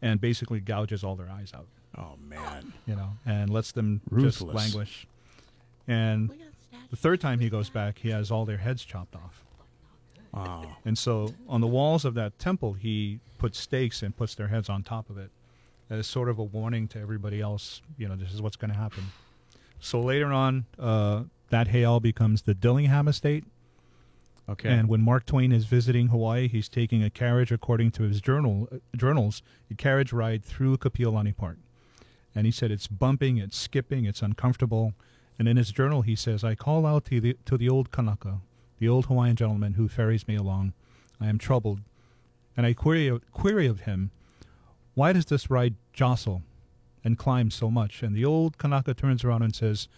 and 0.00 0.20
basically 0.20 0.60
gouges 0.60 1.02
all 1.02 1.16
their 1.16 1.30
eyes 1.30 1.50
out. 1.54 1.66
Oh 1.98 2.14
man. 2.20 2.72
You 2.86 2.94
know, 2.94 3.10
and 3.24 3.50
lets 3.50 3.72
them 3.72 4.02
Ruthless. 4.10 4.38
just 4.38 4.54
languish. 4.54 5.06
And 5.88 6.30
the 6.90 6.96
third 6.96 7.20
time 7.20 7.40
he 7.40 7.48
goes 7.48 7.70
back, 7.70 7.98
he 7.98 8.10
has 8.10 8.30
all 8.30 8.44
their 8.44 8.58
heads 8.58 8.84
chopped 8.84 9.16
off. 9.16 9.45
Wow. 10.36 10.76
And 10.84 10.96
so 10.98 11.34
on 11.48 11.60
the 11.60 11.66
walls 11.66 12.04
of 12.04 12.14
that 12.14 12.38
temple, 12.38 12.74
he 12.74 13.20
puts 13.38 13.58
stakes 13.58 14.02
and 14.02 14.16
puts 14.16 14.34
their 14.34 14.48
heads 14.48 14.68
on 14.68 14.82
top 14.82 15.08
of 15.10 15.18
it 15.18 15.30
as 15.88 16.06
sort 16.06 16.28
of 16.28 16.38
a 16.38 16.44
warning 16.44 16.88
to 16.88 17.00
everybody 17.00 17.40
else, 17.40 17.80
you 17.96 18.08
know, 18.08 18.16
this 18.16 18.32
is 18.32 18.42
what's 18.42 18.56
going 18.56 18.70
to 18.70 18.76
happen. 18.76 19.04
So 19.80 20.00
later 20.00 20.32
on, 20.32 20.64
uh, 20.78 21.24
that 21.50 21.68
Heiau 21.68 22.00
becomes 22.02 22.42
the 22.42 22.54
Dillingham 22.54 23.08
Estate. 23.08 23.44
Okay. 24.48 24.68
And 24.68 24.88
when 24.88 25.00
Mark 25.00 25.26
Twain 25.26 25.52
is 25.52 25.64
visiting 25.64 26.08
Hawaii, 26.08 26.48
he's 26.48 26.68
taking 26.68 27.02
a 27.02 27.10
carriage, 27.10 27.50
according 27.50 27.90
to 27.92 28.04
his 28.04 28.20
journal 28.20 28.68
uh, 28.70 28.76
journals, 28.96 29.42
a 29.70 29.74
carriage 29.74 30.12
ride 30.12 30.44
through 30.44 30.76
Kapiolani 30.78 31.36
Park. 31.36 31.58
And 32.34 32.46
he 32.46 32.52
said 32.52 32.70
it's 32.70 32.86
bumping, 32.86 33.38
it's 33.38 33.56
skipping, 33.56 34.04
it's 34.04 34.22
uncomfortable. 34.22 34.92
And 35.38 35.48
in 35.48 35.56
his 35.56 35.72
journal, 35.72 36.02
he 36.02 36.14
says, 36.14 36.44
"I 36.44 36.54
call 36.54 36.86
out 36.86 37.06
to 37.06 37.20
the 37.20 37.36
to 37.44 37.58
the 37.58 37.68
old 37.68 37.90
Kanaka, 37.90 38.40
the 38.78 38.88
old 38.88 39.06
Hawaiian 39.06 39.36
gentleman 39.36 39.74
who 39.74 39.88
ferries 39.88 40.28
me 40.28 40.36
along. 40.36 40.72
I 41.20 41.28
am 41.28 41.38
troubled, 41.38 41.80
and 42.56 42.66
I 42.66 42.72
query 42.72 43.18
query 43.32 43.66
of 43.66 43.80
him, 43.80 44.10
why 44.94 45.12
does 45.12 45.26
this 45.26 45.50
ride 45.50 45.74
jostle 45.92 46.42
and 47.04 47.18
climb 47.18 47.50
so 47.50 47.70
much?" 47.70 48.02
And 48.02 48.14
the 48.14 48.24
old 48.24 48.58
Kanaka 48.58 48.94
turns 48.94 49.24
around 49.24 49.42
and 49.42 49.54
says. 49.54 49.88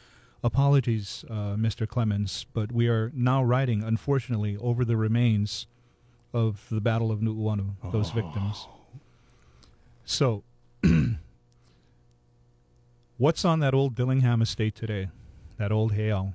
Apologies, 0.41 1.25
uh, 1.29 1.57
Mr. 1.57 1.85
Clemens, 1.85 2.47
but 2.53 2.71
we 2.71 2.87
are 2.87 3.11
now 3.13 3.43
riding, 3.43 3.83
unfortunately, 3.83 4.57
over 4.59 4.85
the 4.85 4.97
remains 4.97 5.67
of 6.33 6.67
the 6.71 6.81
Battle 6.81 7.11
of 7.11 7.21
Nu'uanu, 7.21 7.75
those 7.91 8.11
victims. 8.11 8.69
So, 10.05 10.45
what's 13.19 13.45
on 13.45 13.61
that 13.61 13.75
old 13.75 13.97
Dillingham 13.97 14.41
estate 14.41 14.75
today? 14.75 15.09
That 15.57 15.73
old 15.73 15.95
Hale? 15.95 16.35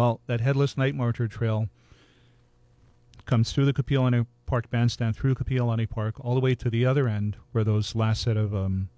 Well, 0.00 0.22
that 0.28 0.40
headless 0.40 0.78
night 0.78 0.94
marcher 0.94 1.28
trail 1.28 1.68
comes 3.26 3.52
through 3.52 3.66
the 3.66 3.74
Kapiolani 3.74 4.24
Park 4.46 4.70
bandstand, 4.70 5.14
through 5.14 5.34
Kapiolani 5.34 5.86
Park, 5.90 6.14
all 6.24 6.32
the 6.32 6.40
way 6.40 6.54
to 6.54 6.70
the 6.70 6.86
other 6.86 7.06
end 7.06 7.36
where 7.52 7.64
those 7.64 7.94
last 7.94 8.22
set 8.22 8.38
of 8.38 8.54
um, 8.54 8.88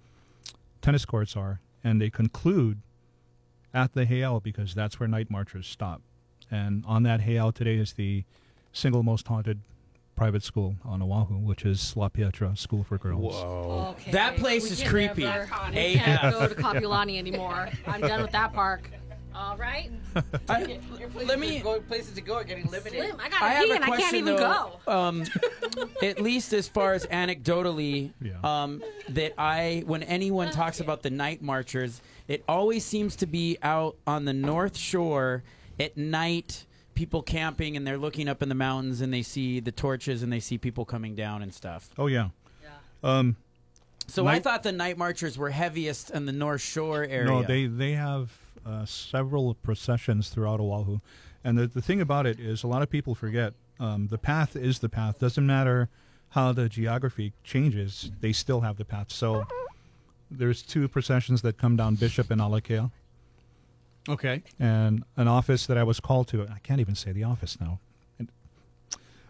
tennis 0.81 1.03
courts 1.03 1.35
are, 1.35 1.59
and 1.83 1.99
they 1.99 2.09
conclude 2.09 2.79
at 3.73 3.91
the 3.93 4.05
Heiau 4.05 4.41
because 4.41 4.73
that's 4.73 4.97
where 4.97 5.09
night 5.09 5.29
marchers 5.29 5.67
stop. 5.67 6.01
And 6.49 6.85
on 6.87 7.03
that 7.03 7.19
Heiau 7.19 7.53
today 7.53 7.75
is 7.75 7.91
the 7.91 8.23
single 8.71 9.03
most 9.03 9.27
haunted 9.27 9.59
private 10.15 10.43
school 10.43 10.75
on 10.85 11.01
Oahu, 11.01 11.33
which 11.39 11.65
is 11.65 11.97
La 11.97 12.07
Pietra 12.07 12.57
School 12.57 12.85
for 12.85 12.97
Girls. 12.97 13.35
Okay. 13.35 14.11
That 14.11 14.37
place 14.37 14.63
We 14.63 14.69
is 14.69 14.83
creepy. 14.83 15.23
never- 15.23 15.43
AF. 15.43 15.73
We 15.73 15.95
can't 15.95 16.33
go 16.33 16.47
to 16.47 16.55
Kapiolani 16.55 17.17
anymore. 17.17 17.67
I'm 17.87 17.99
done 17.99 18.21
with 18.21 18.31
that 18.31 18.53
park. 18.53 18.89
All 19.35 19.57
right. 19.57 19.91
I- 20.49 20.79
Your 20.99 21.09
let 21.25 21.39
me. 21.39 21.59
go, 21.59 21.79
places 21.81 22.13
to 22.15 22.21
go 22.21 22.35
are 22.35 22.43
getting 22.43 22.65
limited. 22.69 22.99
Slim, 22.99 23.19
I 23.19 23.29
gotta 23.29 23.43
I 23.45 23.49
have 23.49 23.63
pee 23.65 23.71
a 23.71 23.75
and 23.75 23.83
I 23.83 23.87
can't 23.87 23.99
question 23.99 24.19
even 24.19 24.35
though. 24.35 24.79
go. 24.85 24.91
Um, 24.91 25.23
at 26.03 26.21
least 26.21 26.53
as 26.53 26.67
far 26.67 26.93
as 26.93 27.05
anecdotally, 27.07 28.11
Yeah. 28.21 28.33
um, 28.43 28.83
that 29.09 29.33
I 29.37 29.83
when 29.85 30.03
anyone 30.03 30.51
talks 30.51 30.79
about 30.79 31.01
the 31.03 31.09
night 31.09 31.41
marchers, 31.41 32.01
it 32.27 32.43
always 32.47 32.85
seems 32.85 33.15
to 33.17 33.25
be 33.25 33.57
out 33.63 33.95
on 34.07 34.25
the 34.25 34.33
North 34.33 34.77
Shore 34.77 35.43
at 35.79 35.97
night. 35.97 36.65
People 36.95 37.23
camping 37.23 37.75
and 37.75 37.87
they're 37.87 37.97
looking 37.97 38.27
up 38.29 38.43
in 38.43 38.49
the 38.49 38.55
mountains 38.55 39.01
and 39.01 39.11
they 39.11 39.23
see 39.23 39.59
the 39.59 39.71
torches 39.71 40.21
and 40.21 40.31
they 40.31 40.39
see 40.39 40.59
people 40.59 40.85
coming 40.85 41.15
down 41.15 41.41
and 41.41 41.51
stuff. 41.51 41.89
Oh 41.97 42.05
yeah. 42.05 42.29
Um, 43.03 43.35
So 44.07 44.27
I 44.27 44.39
thought 44.39 44.61
the 44.61 44.71
night 44.71 44.95
marchers 44.97 45.35
were 45.37 45.49
heaviest 45.49 46.11
in 46.11 46.27
the 46.27 46.31
North 46.31 46.61
Shore 46.61 47.03
area. 47.03 47.25
No, 47.25 47.41
they 47.41 47.65
they 47.65 47.93
have 47.93 48.31
uh, 48.65 48.85
several 48.85 49.53
processions 49.55 50.29
throughout 50.29 50.59
Oahu, 50.59 50.99
and 51.43 51.57
the 51.57 51.67
the 51.67 51.81
thing 51.81 52.01
about 52.01 52.25
it 52.25 52.39
is 52.39 52.63
a 52.63 52.67
lot 52.67 52.81
of 52.81 52.89
people 52.89 53.15
forget 53.15 53.53
um, 53.79 54.07
the 54.07 54.17
path 54.17 54.55
is 54.55 54.79
the 54.79 54.89
path. 54.89 55.19
Doesn't 55.19 55.45
matter 55.45 55.89
how 56.29 56.51
the 56.53 56.67
geography 56.69 57.33
changes, 57.43 58.11
they 58.21 58.31
still 58.33 58.61
have 58.61 58.77
the 58.77 58.85
path. 58.85 59.11
So 59.11 59.45
there's 60.31 60.61
two 60.63 60.87
processions 60.87 61.41
that 61.43 61.57
come 61.57 61.75
down 61.75 61.95
Bishop 61.95 62.31
and 62.31 62.41
Alakea, 62.41 62.89
Okay. 64.09 64.41
and 64.59 65.03
an 65.15 65.27
office 65.27 65.67
that 65.67 65.77
I 65.77 65.83
was 65.83 65.99
called 65.99 66.27
to. 66.29 66.43
I 66.47 66.59
can't 66.63 66.81
even 66.81 66.95
say 66.95 67.11
the 67.11 67.23
office 67.23 67.59
now. 67.61 67.79
And, 68.17 68.29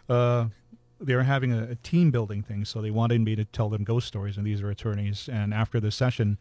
uh, 0.08 0.46
they 1.02 1.16
were 1.16 1.24
having 1.24 1.52
a, 1.52 1.72
a 1.72 1.76
team 1.76 2.10
building 2.12 2.42
thing, 2.42 2.64
so 2.64 2.82
they 2.82 2.92
wanted 2.92 3.20
me 3.22 3.36
to 3.36 3.44
tell 3.44 3.68
them 3.70 3.84
ghost 3.84 4.08
stories, 4.08 4.38
and 4.38 4.48
these 4.48 4.62
are 4.62 4.70
attorneys. 4.70 5.28
And 5.28 5.54
after 5.54 5.82
the 5.82 5.92
session, 5.92 6.38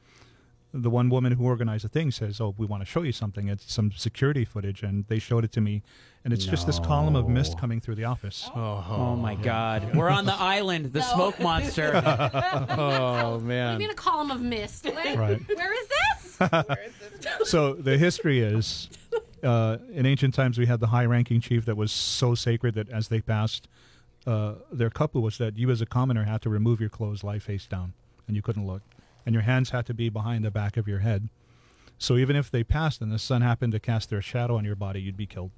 the 0.75 0.89
one 0.91 1.09
woman 1.11 1.33
who 1.33 1.45
organized 1.45 1.85
the 1.85 1.89
thing 1.89 2.11
says, 2.11 2.41
"Oh, 2.41 2.55
we 2.57 2.67
want 2.67 2.81
to 2.83 2.87
show 2.87 3.03
you 3.03 3.13
something. 3.13 3.49
It's 3.49 3.71
some 3.73 3.93
security 3.93 4.45
footage," 4.45 4.83
and 4.83 5.05
they 5.09 5.19
showed 5.19 5.45
it 5.45 5.53
to 5.53 5.61
me, 5.61 5.83
and 6.25 6.33
it's 6.33 6.45
just 6.47 6.67
this 6.67 6.79
column 6.79 7.15
of 7.15 7.29
mist 7.29 7.59
coming 7.59 7.81
through 7.81 7.97
the 7.97 8.05
office. 8.05 8.51
Oh 8.55 9.17
my 9.17 9.35
God! 9.35 9.95
We're 9.95 10.09
on 10.09 10.25
the 10.25 10.35
island, 10.39 10.93
the 10.93 11.03
smoke 11.03 11.39
monster. 11.41 11.93
Oh 12.71 13.37
I 13.37 13.39
man. 13.43 13.79
mean, 13.79 13.91
a 13.91 13.95
column 13.95 14.31
of 14.31 14.41
mist. 14.41 14.85
Where, 14.87 15.19
Right. 15.19 15.41
where 15.57 15.73
is 15.75 15.89
this? 15.89 17.49
so 17.51 17.75
the 17.75 17.99
history 17.99 18.41
is 18.41 18.89
uh, 19.43 19.79
in 19.93 20.07
ancient 20.07 20.35
times 20.35 20.59
we 20.59 20.67
had 20.67 20.81
the 20.81 20.89
high 20.89 21.05
ranking 21.05 21.41
chief 21.41 21.65
that 21.67 21.77
was 21.77 21.93
so 21.93 22.35
sacred 22.35 22.75
that 22.75 22.89
as 22.91 23.09
they 23.09 23.21
passed 23.21 23.69
uh, 24.27 24.55
their 24.73 24.91
couple 24.91 25.21
was 25.23 25.39
that 25.39 25.57
you 25.59 25.71
as 25.71 25.81
a 25.81 25.87
commoner 25.87 26.25
had 26.25 26.41
to 26.43 26.49
remove 26.51 26.81
your 26.81 26.89
clothes 26.89 27.23
lie 27.23 27.39
face 27.39 27.67
down 27.67 27.93
and 28.27 28.35
you 28.37 28.43
couldn't 28.43 28.67
look 28.67 28.83
and 29.25 29.35
your 29.35 29.43
hands 29.43 29.71
had 29.71 29.87
to 29.87 29.95
be 29.95 30.09
behind 30.09 30.45
the 30.45 30.51
back 30.51 30.77
of 30.77 30.89
your 30.89 31.01
head. 31.01 31.29
So 31.99 32.17
even 32.17 32.35
if 32.35 32.51
they 32.51 32.65
passed 32.65 33.01
and 33.01 33.13
the 33.13 33.19
sun 33.19 33.43
happened 33.43 33.73
to 33.73 33.81
cast 33.81 34.11
their 34.11 34.23
shadow 34.23 34.57
on 34.57 34.65
your 34.65 34.75
body 34.75 35.01
you'd 35.01 35.17
be 35.17 35.27
killed. 35.27 35.51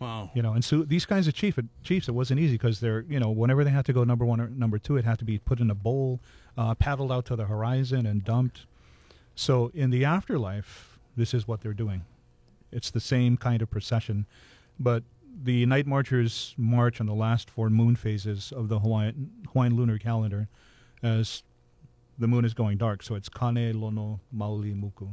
Wow. 0.00 0.30
you 0.34 0.42
know 0.42 0.52
and 0.52 0.64
so 0.64 0.82
these 0.82 1.06
kinds 1.06 1.28
of 1.28 1.34
chief 1.34 1.56
chiefs 1.84 2.08
it 2.08 2.12
wasn't 2.12 2.40
easy 2.40 2.54
because 2.54 2.80
they're 2.80 3.04
you 3.08 3.20
know 3.20 3.30
whenever 3.30 3.62
they 3.62 3.70
had 3.70 3.84
to 3.84 3.92
go 3.92 4.02
number 4.02 4.24
one 4.24 4.40
or 4.40 4.48
number 4.48 4.76
two 4.78 4.96
it 4.96 5.04
had 5.04 5.20
to 5.20 5.24
be 5.24 5.38
put 5.38 5.60
in 5.60 5.70
a 5.70 5.76
bowl 5.76 6.18
uh, 6.58 6.74
paddled 6.74 7.12
out 7.12 7.24
to 7.26 7.36
the 7.36 7.44
horizon 7.44 8.04
and 8.04 8.24
dumped. 8.24 8.66
So 9.36 9.70
in 9.74 9.90
the 9.90 10.04
afterlife 10.04 10.98
this 11.16 11.32
is 11.32 11.46
what 11.46 11.60
they're 11.60 11.74
doing. 11.74 12.04
It's 12.72 12.90
the 12.90 13.00
same 13.00 13.36
kind 13.36 13.62
of 13.62 13.70
procession 13.70 14.26
but 14.80 15.04
the 15.44 15.64
night 15.66 15.86
marchers 15.86 16.54
march 16.58 17.00
on 17.00 17.06
the 17.06 17.14
last 17.14 17.48
four 17.48 17.70
moon 17.70 17.96
phases 17.96 18.52
of 18.52 18.68
the 18.68 18.80
hawaiian, 18.80 19.30
hawaiian 19.52 19.76
lunar 19.76 19.98
calendar 19.98 20.48
as 21.02 21.42
the 22.22 22.28
moon 22.28 22.44
is 22.44 22.54
going 22.54 22.78
dark 22.78 23.02
so 23.02 23.14
it's 23.14 23.28
kane 23.28 23.78
lono 23.80 24.20
mauli 24.32 24.72
muku 24.72 25.08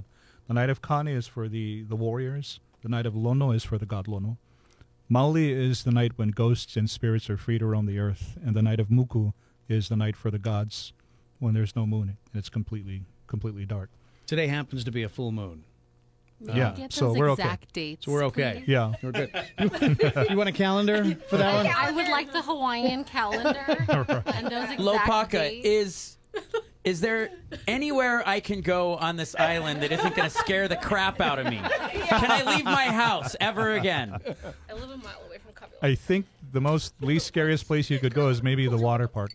the 0.47 0.53
night 0.53 0.69
of 0.69 0.81
kane 0.81 1.07
is 1.07 1.27
for 1.27 1.47
the, 1.49 1.83
the 1.83 1.95
warriors 1.95 2.59
the 2.83 2.89
night 2.89 3.05
of 3.05 3.15
lono 3.15 3.51
is 3.51 3.63
for 3.63 3.77
the 3.77 3.85
god 3.85 4.07
lono 4.07 4.37
Mauli 5.11 5.51
is 5.51 5.83
the 5.85 5.91
night 5.91 6.11
when 6.17 6.29
ghosts 6.29 6.77
and 6.77 6.87
spirits 6.87 7.31
are 7.31 7.37
free 7.37 7.57
to 7.57 7.65
roam 7.65 7.87
the 7.87 7.97
earth, 7.97 8.37
and 8.45 8.55
the 8.55 8.61
night 8.61 8.79
of 8.79 8.89
Muku 8.89 9.33
is 9.67 9.89
the 9.89 9.95
night 9.95 10.15
for 10.15 10.29
the 10.29 10.37
gods 10.37 10.93
when 11.39 11.55
there's 11.55 11.75
no 11.75 11.87
moon 11.87 12.09
and 12.31 12.35
it's 12.39 12.47
completely 12.49 13.01
completely 13.25 13.65
dark. 13.65 13.89
Today 14.27 14.45
happens 14.45 14.83
to 14.83 14.91
be 14.91 15.01
a 15.01 15.09
full 15.09 15.31
moon. 15.31 15.63
yeah, 16.39 16.73
Get 16.77 16.93
so 16.93 17.11
we're 17.11 17.31
okay. 17.31 17.41
exact 17.41 17.73
dates. 17.73 18.05
So 18.05 18.11
we're 18.11 18.23
okay. 18.25 18.57
please. 18.59 18.67
Yeah, 18.75 18.93
We're 19.01 19.11
good. 19.11 19.31
you 20.29 20.37
want 20.37 20.49
a 20.49 20.51
calendar 20.51 21.03
for 21.27 21.37
that 21.37 21.55
one? 21.55 21.73
I 21.75 21.89
would 21.89 22.07
like 22.07 22.31
the 22.31 22.43
Hawaiian 22.43 23.03
calendar 23.03 23.65
and 24.27 24.45
those 24.47 24.69
exact 24.69 24.79
Lopaka 24.79 25.31
dates. 25.31 25.65
is. 25.65 26.17
Is 26.89 27.01
there 27.01 27.29
anywhere 27.67 28.23
I 28.27 28.39
can 28.39 28.61
go 28.61 28.95
on 28.95 29.15
this 29.15 29.35
island 29.35 29.83
that 29.83 29.91
isn't 29.91 30.15
going 30.15 30.27
to 30.27 30.35
scare 30.35 30.67
the 30.67 30.75
crap 30.75 31.21
out 31.21 31.37
of 31.37 31.45
me? 31.45 31.57
Can 31.59 32.31
I 32.31 32.55
leave 32.55 32.65
my 32.65 32.85
house 32.85 33.35
ever 33.39 33.73
again? 33.73 34.15
I 34.67 34.73
live 34.73 34.89
a 34.89 34.97
mile 34.97 35.21
away 35.27 35.37
from 35.37 35.53
Kabul. 35.53 35.77
I 35.83 35.93
think 35.93 36.25
the 36.51 36.59
most 36.61 36.95
least 36.99 37.27
scariest 37.27 37.67
place 37.67 37.91
you 37.91 37.99
could 37.99 38.15
go 38.15 38.29
is 38.29 38.41
maybe 38.41 38.67
the 38.67 38.75
water 38.77 39.07
park. 39.07 39.29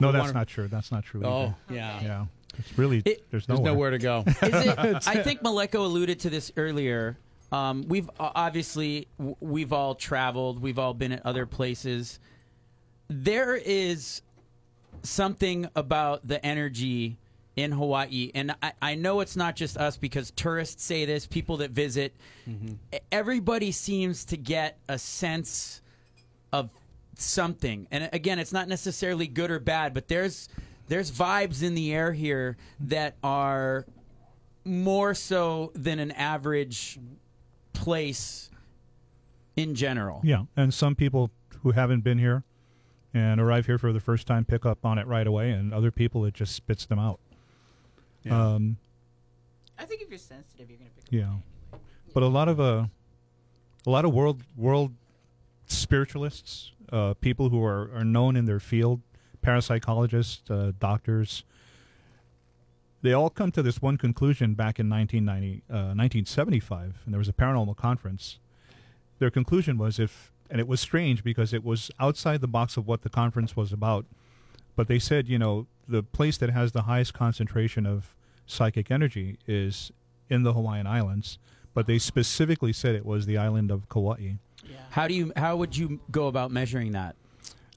No, 0.00 0.12
that's 0.12 0.32
not 0.32 0.46
true. 0.46 0.68
That's 0.68 0.92
not 0.92 1.02
true. 1.02 1.22
Oh, 1.24 1.52
either. 1.68 1.74
yeah. 1.74 2.00
yeah. 2.00 2.24
It's 2.58 2.78
really 2.78 3.02
It- 3.04 3.28
there's 3.32 3.46
There's 3.46 3.48
nowhere. 3.48 3.72
nowhere 3.72 3.90
to 3.90 3.98
go. 3.98 4.22
Is 4.28 4.36
it, 4.40 4.78
I 5.08 5.22
think 5.24 5.42
Maleko 5.42 5.80
alluded 5.80 6.20
to 6.20 6.30
this 6.30 6.52
earlier. 6.56 7.18
Um, 7.50 7.84
we've 7.88 8.08
uh, 8.20 8.30
obviously 8.36 9.08
w- 9.18 9.34
we've 9.40 9.72
all 9.72 9.96
traveled. 9.96 10.62
We've 10.62 10.78
all 10.78 10.94
been 10.94 11.10
at 11.10 11.26
other 11.26 11.44
places. 11.44 12.20
There 13.08 13.56
is 13.56 14.22
something 15.02 15.68
about 15.74 16.26
the 16.26 16.44
energy 16.44 17.18
in 17.56 17.72
Hawaii, 17.72 18.30
and 18.34 18.54
I, 18.62 18.72
I 18.82 18.94
know 18.96 19.20
it's 19.20 19.34
not 19.36 19.56
just 19.56 19.78
us 19.78 19.96
because 19.96 20.30
tourists 20.32 20.84
say 20.84 21.06
this. 21.06 21.26
People 21.26 21.56
that 21.58 21.70
visit, 21.70 22.14
E- 22.46 22.98
everybody 23.10 23.72
seems 23.72 24.26
to 24.26 24.36
get 24.36 24.78
a 24.88 24.98
sense 24.98 25.80
of 26.52 26.70
something. 27.16 27.86
And 27.90 28.10
again, 28.12 28.38
it's 28.38 28.52
not 28.52 28.68
necessarily 28.68 29.26
good 29.26 29.50
or 29.50 29.58
bad, 29.58 29.94
but 29.94 30.08
there's 30.08 30.50
there's 30.88 31.10
vibes 31.10 31.62
in 31.62 31.74
the 31.74 31.94
air 31.94 32.12
here 32.12 32.56
that 32.80 33.16
are 33.24 33.86
more 34.64 35.14
so 35.14 35.72
than 35.74 35.98
an 35.98 36.10
average 36.12 36.98
place 37.72 38.50
in 39.56 39.74
general. 39.74 40.20
Yeah, 40.22 40.42
and 40.56 40.74
some 40.74 40.94
people 40.94 41.30
who 41.62 41.70
haven't 41.72 42.02
been 42.04 42.18
here 42.18 42.44
and 43.16 43.40
arrive 43.40 43.64
here 43.64 43.78
for 43.78 43.92
the 43.92 44.00
first 44.00 44.26
time 44.26 44.44
pick 44.44 44.66
up 44.66 44.84
on 44.84 44.98
it 44.98 45.06
right 45.06 45.26
away, 45.26 45.50
and 45.50 45.72
other 45.72 45.90
people 45.90 46.24
it 46.26 46.34
just 46.34 46.54
spits 46.54 46.84
them 46.84 46.98
out. 46.98 47.18
Yeah. 48.22 48.54
Um, 48.54 48.76
I 49.78 49.84
think 49.86 50.02
if 50.02 50.10
you're 50.10 50.18
sensitive, 50.18 50.68
you're 50.68 50.78
gonna 50.78 50.90
pick. 50.90 51.04
Up. 51.04 51.12
Yeah, 51.72 51.78
but 52.12 52.22
a 52.22 52.28
lot 52.28 52.48
of 52.48 52.60
uh, 52.60 52.86
a 53.86 53.90
lot 53.90 54.04
of 54.04 54.12
world 54.12 54.42
world 54.54 54.92
spiritualists, 55.66 56.72
uh, 56.92 57.14
people 57.14 57.48
who 57.48 57.64
are, 57.64 57.90
are 57.94 58.04
known 58.04 58.36
in 58.36 58.44
their 58.44 58.60
field, 58.60 59.00
parapsychologists, 59.42 60.50
uh, 60.50 60.72
doctors, 60.78 61.42
they 63.02 63.12
all 63.12 63.30
come 63.30 63.50
to 63.52 63.62
this 63.62 63.80
one 63.80 63.96
conclusion 63.96 64.54
back 64.54 64.78
in 64.78 64.90
1990, 64.90 65.62
uh, 65.70 65.94
1975, 65.94 67.02
and 67.04 67.14
there 67.14 67.18
was 67.18 67.28
a 67.28 67.32
paranormal 67.32 67.76
conference. 67.76 68.38
Their 69.18 69.30
conclusion 69.30 69.78
was 69.78 69.98
if, 69.98 70.32
and 70.50 70.60
it 70.60 70.68
was 70.68 70.80
strange 70.80 71.22
because 71.24 71.52
it 71.52 71.64
was 71.64 71.90
outside 71.98 72.40
the 72.40 72.48
box 72.48 72.76
of 72.76 72.86
what 72.86 73.02
the 73.02 73.08
conference 73.08 73.56
was 73.56 73.72
about, 73.72 74.06
but 74.74 74.88
they 74.88 74.98
said, 74.98 75.28
you 75.28 75.38
know, 75.38 75.66
the 75.88 76.02
place 76.02 76.36
that 76.38 76.50
has 76.50 76.72
the 76.72 76.82
highest 76.82 77.14
concentration 77.14 77.86
of 77.86 78.14
psychic 78.46 78.90
energy 78.90 79.38
is 79.46 79.90
in 80.28 80.42
the 80.42 80.52
Hawaiian 80.52 80.86
Islands, 80.86 81.38
but 81.74 81.86
they 81.86 81.98
specifically 81.98 82.72
said 82.72 82.94
it 82.94 83.06
was 83.06 83.26
the 83.26 83.36
island 83.38 83.70
of 83.70 83.88
Kauai. 83.88 84.34
How 84.90 85.06
do 85.06 85.14
you 85.14 85.32
how 85.36 85.56
would 85.56 85.76
you 85.76 86.00
go 86.10 86.26
about 86.26 86.50
measuring 86.50 86.92
that? 86.92 87.14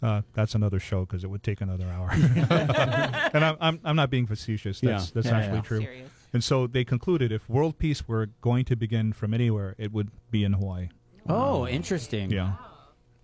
Uh, 0.01 0.21
that's 0.33 0.55
another 0.55 0.79
show 0.79 1.01
because 1.01 1.23
it 1.23 1.29
would 1.29 1.43
take 1.43 1.59
another 1.61 1.85
hour. 1.87 2.09
and 3.33 3.43
I'm, 3.43 3.57
I'm, 3.59 3.79
I'm 3.83 3.95
not 3.97 4.09
being 4.09 4.25
facetious. 4.27 4.79
That's, 4.79 5.07
Yeah. 5.07 5.11
that's 5.13 5.27
Yeah, 5.27 5.37
actually 5.37 5.55
yeah. 5.55 5.61
true. 5.61 5.81
Serious. 5.81 6.09
And 6.31 6.43
so 6.43 6.67
they 6.67 6.85
concluded 6.85 7.31
if 7.31 7.49
world 7.49 7.77
peace 7.77 8.07
were 8.07 8.27
going 8.41 8.63
to 8.65 8.75
begin 8.75 9.11
from 9.13 9.33
anywhere, 9.33 9.75
it 9.77 9.91
would 9.91 10.09
be 10.31 10.43
in 10.43 10.53
Hawaii. 10.53 10.89
Oh, 11.29 11.67
interesting. 11.67 12.31
Yeah. 12.31 12.53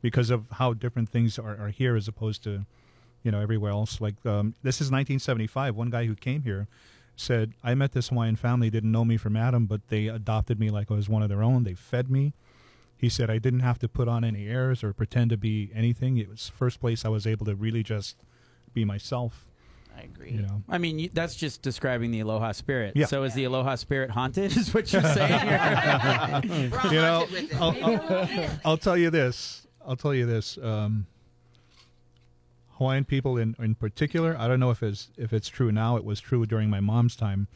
Because 0.01 0.30
of 0.30 0.45
how 0.51 0.74
different 0.74 1.10
things 1.10 1.39
are, 1.39 1.58
are 1.58 1.70
here 1.70 1.95
as 1.95 2.08
opposed 2.08 2.43
to, 2.43 2.66
you 3.24 3.32
know, 3.32 3.41
everywhere 3.41 3.72
else. 3.72 3.99
Like, 3.99 4.24
um, 4.26 4.53
this 4.62 4.76
is 4.76 4.91
1975. 4.91 5.76
One 5.76 5.89
guy 5.89 6.06
who 6.06 6.16
came 6.16 6.43
here 6.43 6.68
said, 7.16 7.53
I 7.64 7.74
met 7.76 7.93
this 7.93 8.10
Hawaiian 8.10 8.36
family, 8.36 8.70
didn't 8.70 8.91
know 8.91 9.06
me 9.06 9.18
from 9.18 9.36
Adam, 9.36 9.66
but 9.66 9.88
they 9.88 10.08
adopted 10.08 10.60
me 10.60 10.70
like 10.70 10.91
I 10.91 10.93
was 10.93 11.10
one 11.10 11.24
of 11.24 11.30
their 11.30 11.43
own. 11.43 11.64
They 11.64 11.74
fed 11.74 12.12
me. 12.12 12.34
He 12.97 13.10
said, 13.10 13.30
I 13.30 13.39
didn't 13.39 13.60
have 13.62 13.80
to 13.80 13.89
put 13.89 14.08
on 14.08 14.24
any 14.24 14.47
airs 14.47 14.84
or 14.84 14.93
pretend 14.93 15.32
to 15.32 15.38
be 15.38 15.72
anything. 15.74 16.18
It 16.18 16.30
was 16.30 16.45
the 16.47 16.51
first 16.53 16.80
place 16.80 17.03
I 17.03 17.10
was 17.10 17.28
able 17.28 17.45
to 17.45 17.56
really 17.56 17.84
just 17.84 18.18
be 18.74 18.86
myself, 18.86 19.45
I 19.98 20.02
agree. 20.02 20.32
you 20.32 20.41
know. 20.41 20.62
I 20.68 20.78
mean, 20.78 21.00
you, 21.00 21.10
that's 21.14 21.36
just 21.36 21.62
describing 21.62 22.12
the 22.12 22.20
aloha 22.20 22.52
spirit. 22.52 22.93
Yeah. 22.96 23.06
So 23.06 23.24
is 23.24 23.34
the 23.34 23.46
aloha 23.46 23.76
spirit 23.76 24.10
haunted? 24.12 24.56
Is 24.58 24.74
what 24.74 24.91
you're 24.91 25.02
saying? 25.14 25.39
here? 25.39 26.72
We're 26.72 26.80
all 26.80 26.91
You 26.91 27.02
know, 27.02 27.26
haunted 27.26 27.32
with 27.32 27.52
it. 27.52 27.56
I'll, 27.62 27.84
I'll, 27.84 28.50
I'll 28.66 28.78
tell 28.78 28.98
you 28.98 29.10
this. 29.10 29.66
I'll 29.88 29.96
tell 29.96 30.14
you 30.14 30.26
this. 30.26 30.58
Um, 30.62 31.06
Hawaiian 32.78 33.06
people 33.06 33.38
in, 33.38 33.56
in 33.60 33.76
particular, 33.76 34.36
I 34.38 34.48
don't 34.48 34.60
know 34.60 34.72
if 34.72 34.84
it's 34.84 35.10
if 35.18 35.32
it's 35.32 35.48
true 35.48 35.72
now. 35.72 35.96
It 35.96 36.04
was 36.04 36.20
true 36.20 36.46
during 36.46 36.70
my 36.70 36.82
mom's 36.82 37.16
time, 37.16 37.48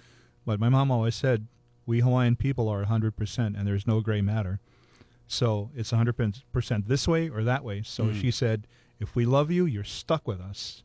but 0.46 0.60
my 0.60 0.70
mom 0.70 0.92
always 0.92 1.16
said 1.16 1.48
we 1.86 2.00
Hawaiian 2.00 2.36
people 2.38 2.70
are 2.70 2.86
100% 2.86 3.38
and 3.58 3.68
there's 3.68 3.86
no 3.88 4.00
gray 4.00 4.22
matter. 4.22 4.60
So 5.28 5.72
it's 5.76 5.92
100% 5.92 6.88
this 6.88 7.08
way 7.08 7.30
or 7.30 7.44
that 7.44 7.64
way. 7.64 7.82
So 7.84 8.14
she 8.14 8.32
said, 8.32 8.66
if 9.00 9.16
we 9.16 9.26
love 9.26 9.52
you, 9.52 9.66
you're 9.66 9.84
stuck 9.84 10.28
with 10.28 10.40
us. 10.40 10.84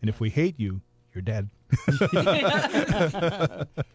And 0.00 0.08
if 0.08 0.18
we 0.20 0.30
hate 0.30 0.58
you, 0.58 0.80
you're 1.14 1.22
dead. 1.22 1.48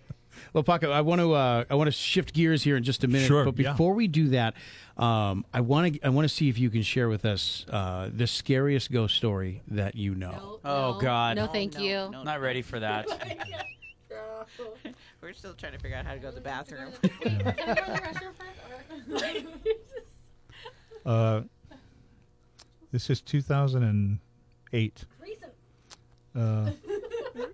Well, 0.54 0.64
Paco, 0.64 0.90
I 0.90 1.02
want 1.02 1.22
to 1.22 1.34
uh, 1.34 1.66
I 1.70 1.76
want 1.76 1.90
to 1.90 1.92
shift 1.92 2.34
gears 2.34 2.64
here 2.64 2.76
in 2.76 2.84
just 2.84 3.04
a 3.04 3.08
minute. 3.08 3.28
Sure, 3.28 3.46
But 3.46 3.60
yeah. 3.60 3.72
before 3.74 3.94
we 3.94 4.08
do 4.08 4.30
that, 4.30 4.56
um, 4.98 5.46
I 5.54 5.62
want 5.62 5.94
to 5.94 6.00
I 6.06 6.10
want 6.10 6.28
to 6.28 6.34
see 6.34 6.50
if 6.50 6.58
you 6.58 6.72
can 6.72 6.82
share 6.82 7.08
with 7.08 7.24
us 7.24 7.68
uh, 7.70 8.10
the 8.12 8.26
scariest 8.26 8.92
ghost 8.92 9.16
story 9.16 9.62
that 9.68 9.94
you 9.96 10.16
know. 10.16 10.60
Oh, 10.66 10.94
No. 10.94 11.00
God. 11.00 11.36
No, 11.36 11.46
thank 11.48 11.76
no, 11.76 11.82
you. 11.82 12.10
no. 12.12 12.24
Not 12.24 12.42
ready 12.42 12.64
for 12.64 12.80
that. 12.80 13.06
We're 15.22 15.34
still 15.34 15.54
trying 15.54 15.74
to 15.74 15.80
figure 15.80 15.98
out 15.98 16.06
how 16.06 16.14
to 16.14 16.20
go 16.20 16.30
to 16.30 16.36
the 16.36 16.42
bathroom. 16.42 16.94
Uh, 21.06 21.42
this 22.92 23.10
is 23.10 23.22
2008. 23.22 25.06
Uh, 26.36 26.72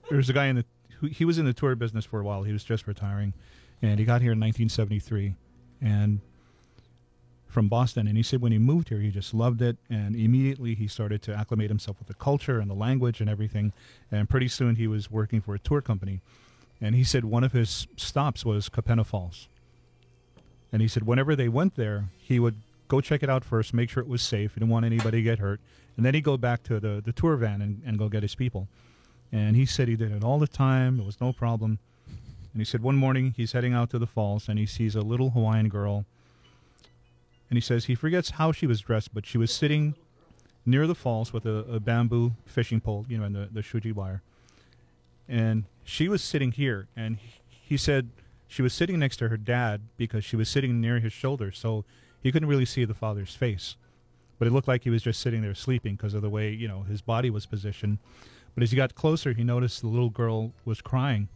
there's 0.09 0.29
a 0.29 0.33
guy 0.33 0.47
in 0.47 0.57
the 0.57 0.65
he 1.11 1.25
was 1.25 1.37
in 1.37 1.45
the 1.45 1.53
tour 1.53 1.75
business 1.75 2.05
for 2.05 2.19
a 2.19 2.23
while. 2.23 2.43
He 2.43 2.53
was 2.53 2.63
just 2.63 2.87
retiring, 2.87 3.33
and 3.81 3.99
he 3.99 4.05
got 4.05 4.21
here 4.21 4.31
in 4.31 4.39
1973, 4.39 5.35
and 5.81 6.19
from 7.55 7.67
Boston. 7.69 8.07
And 8.07 8.17
he 8.17 8.23
said 8.23 8.41
when 8.41 8.51
he 8.51 8.57
moved 8.57 8.89
here, 8.89 8.99
he 8.99 9.11
just 9.11 9.33
loved 9.33 9.61
it, 9.61 9.77
and 9.89 10.15
immediately 10.15 10.75
he 10.75 10.87
started 10.87 11.21
to 11.23 11.33
acclimate 11.33 11.69
himself 11.69 11.97
with 11.99 12.07
the 12.07 12.13
culture 12.13 12.59
and 12.59 12.69
the 12.69 12.75
language 12.75 13.21
and 13.21 13.29
everything. 13.29 13.71
And 14.11 14.29
pretty 14.29 14.49
soon 14.49 14.75
he 14.75 14.87
was 14.87 15.09
working 15.09 15.41
for 15.41 15.55
a 15.55 15.59
tour 15.59 15.81
company, 15.81 16.21
and 16.81 16.95
he 16.95 17.03
said 17.03 17.25
one 17.25 17.43
of 17.43 17.53
his 17.53 17.87
stops 17.95 18.45
was 18.45 18.69
Kapena 18.69 19.05
Falls. 19.05 19.47
And 20.71 20.81
he 20.81 20.87
said 20.87 21.03
whenever 21.03 21.35
they 21.35 21.47
went 21.47 21.75
there, 21.75 22.09
he 22.17 22.39
would 22.39 22.61
go 22.87 23.01
check 23.01 23.23
it 23.23 23.29
out 23.29 23.45
first, 23.45 23.73
make 23.73 23.89
sure 23.89 24.03
it 24.03 24.09
was 24.09 24.21
safe. 24.21 24.53
He 24.53 24.59
didn't 24.59 24.71
want 24.71 24.85
anybody 24.85 25.19
to 25.19 25.23
get 25.23 25.39
hurt. 25.39 25.61
And 25.95 26.05
then 26.05 26.13
he'd 26.13 26.25
go 26.25 26.35
back 26.35 26.63
to 26.63 26.79
the, 26.79 27.01
the 27.03 27.13
tour 27.13 27.37
van 27.37 27.61
and, 27.61 27.81
and 27.85 27.97
go 27.97 28.09
get 28.09 28.21
his 28.21 28.35
people. 28.35 28.67
And 29.31 29.55
he 29.55 29.65
said 29.65 29.87
he 29.87 29.95
did 29.95 30.11
it 30.11 30.23
all 30.23 30.39
the 30.39 30.47
time. 30.47 30.99
It 30.99 31.05
was 31.05 31.19
no 31.19 31.33
problem. 31.33 31.79
And 32.53 32.61
he 32.61 32.65
said 32.65 32.81
one 32.81 32.95
morning 32.95 33.33
he's 33.35 33.51
heading 33.51 33.73
out 33.73 33.89
to 33.89 33.99
the 33.99 34.07
falls 34.07 34.47
and 34.47 34.57
he 34.57 34.65
sees 34.65 34.95
a 34.95 35.01
little 35.01 35.31
Hawaiian 35.31 35.67
girl. 35.69 36.05
And 37.49 37.57
he 37.57 37.61
says 37.61 37.85
he 37.85 37.95
forgets 37.95 38.31
how 38.31 38.51
she 38.51 38.65
was 38.65 38.81
dressed, 38.81 39.13
but 39.13 39.25
she 39.25 39.37
was 39.37 39.53
sitting 39.53 39.95
near 40.65 40.87
the 40.87 40.95
falls 40.95 41.33
with 41.33 41.45
a, 41.45 41.65
a 41.69 41.79
bamboo 41.79 42.31
fishing 42.45 42.79
pole, 42.81 43.05
you 43.07 43.17
know, 43.17 43.25
and 43.25 43.35
the, 43.35 43.49
the 43.51 43.61
shuji 43.61 43.93
wire. 43.93 44.21
And 45.27 45.65
she 45.83 46.07
was 46.07 46.23
sitting 46.23 46.51
here. 46.51 46.87
And 46.95 47.17
he, 47.17 47.41
he 47.49 47.77
said 47.77 48.09
she 48.47 48.61
was 48.61 48.73
sitting 48.73 48.99
next 48.99 49.17
to 49.17 49.27
her 49.29 49.37
dad 49.37 49.81
because 49.97 50.23
she 50.23 50.35
was 50.35 50.49
sitting 50.49 50.79
near 50.79 50.99
his 50.99 51.13
shoulder. 51.13 51.51
So 51.51 51.83
he 52.21 52.31
couldn't 52.31 52.47
really 52.47 52.65
see 52.65 52.85
the 52.85 52.93
father's 52.93 53.35
face. 53.35 53.75
But 54.39 54.47
it 54.47 54.51
looked 54.51 54.67
like 54.67 54.83
he 54.83 54.89
was 54.89 55.03
just 55.03 55.21
sitting 55.21 55.41
there 55.41 55.55
sleeping 55.55 55.95
because 55.95 56.13
of 56.13 56.21
the 56.21 56.29
way, 56.29 56.51
you 56.51 56.67
know, 56.67 56.83
his 56.83 57.01
body 57.01 57.29
was 57.29 57.45
positioned. 57.45 57.99
But 58.55 58.63
as 58.63 58.71
he 58.71 58.77
got 58.77 58.95
closer, 58.95 59.33
he 59.33 59.43
noticed 59.43 59.81
the 59.81 59.87
little 59.87 60.09
girl 60.09 60.53
was 60.63 60.81
crying. 60.81 61.27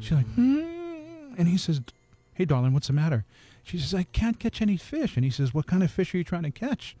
She's 0.00 0.12
like, 0.12 0.26
"Hmm," 0.34 1.34
and 1.36 1.48
he 1.48 1.58
says, 1.58 1.82
"Hey, 2.32 2.44
darling, 2.44 2.72
what's 2.72 2.86
the 2.86 2.92
matter?" 2.92 3.24
She 3.64 3.78
says, 3.78 3.94
"I 3.94 4.04
can't 4.04 4.38
catch 4.38 4.62
any 4.62 4.76
fish." 4.76 5.16
And 5.16 5.24
he 5.24 5.30
says, 5.30 5.52
"What 5.52 5.66
kind 5.66 5.82
of 5.82 5.90
fish 5.90 6.14
are 6.14 6.18
you 6.18 6.24
trying 6.24 6.44
to 6.44 6.50
catch?" 6.50 6.96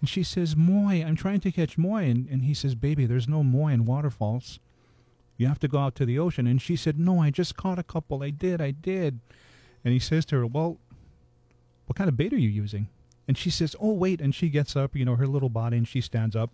And 0.00 0.08
she 0.08 0.22
says, 0.22 0.56
"Moi. 0.56 1.02
I'm 1.02 1.16
trying 1.16 1.40
to 1.40 1.50
catch 1.50 1.76
moi." 1.76 1.98
And, 1.98 2.28
and 2.28 2.44
he 2.44 2.54
says, 2.54 2.74
"Baby, 2.74 3.04
there's 3.06 3.28
no 3.28 3.42
moi 3.42 3.68
in 3.68 3.84
waterfalls. 3.84 4.60
You 5.36 5.48
have 5.48 5.58
to 5.60 5.68
go 5.68 5.78
out 5.78 5.94
to 5.96 6.06
the 6.06 6.18
ocean." 6.18 6.46
And 6.46 6.62
she 6.62 6.76
said, 6.76 6.98
"No, 6.98 7.20
I 7.20 7.30
just 7.30 7.56
caught 7.56 7.78
a 7.78 7.82
couple. 7.82 8.22
I 8.22 8.30
did. 8.30 8.60
I 8.60 8.70
did." 8.70 9.20
And 9.84 9.92
he 9.92 9.98
says 9.98 10.24
to 10.26 10.36
her, 10.36 10.46
"Well, 10.46 10.78
what 11.86 11.96
kind 11.96 12.08
of 12.08 12.16
bait 12.16 12.32
are 12.32 12.38
you 12.38 12.48
using?" 12.48 12.88
And 13.26 13.36
she 13.36 13.50
says, 13.50 13.74
"Oh, 13.80 13.92
wait." 13.92 14.20
And 14.20 14.34
she 14.34 14.48
gets 14.48 14.76
up, 14.76 14.94
you 14.94 15.04
know, 15.04 15.16
her 15.16 15.26
little 15.26 15.48
body, 15.48 15.76
and 15.76 15.88
she 15.88 16.00
stands 16.00 16.36
up, 16.36 16.50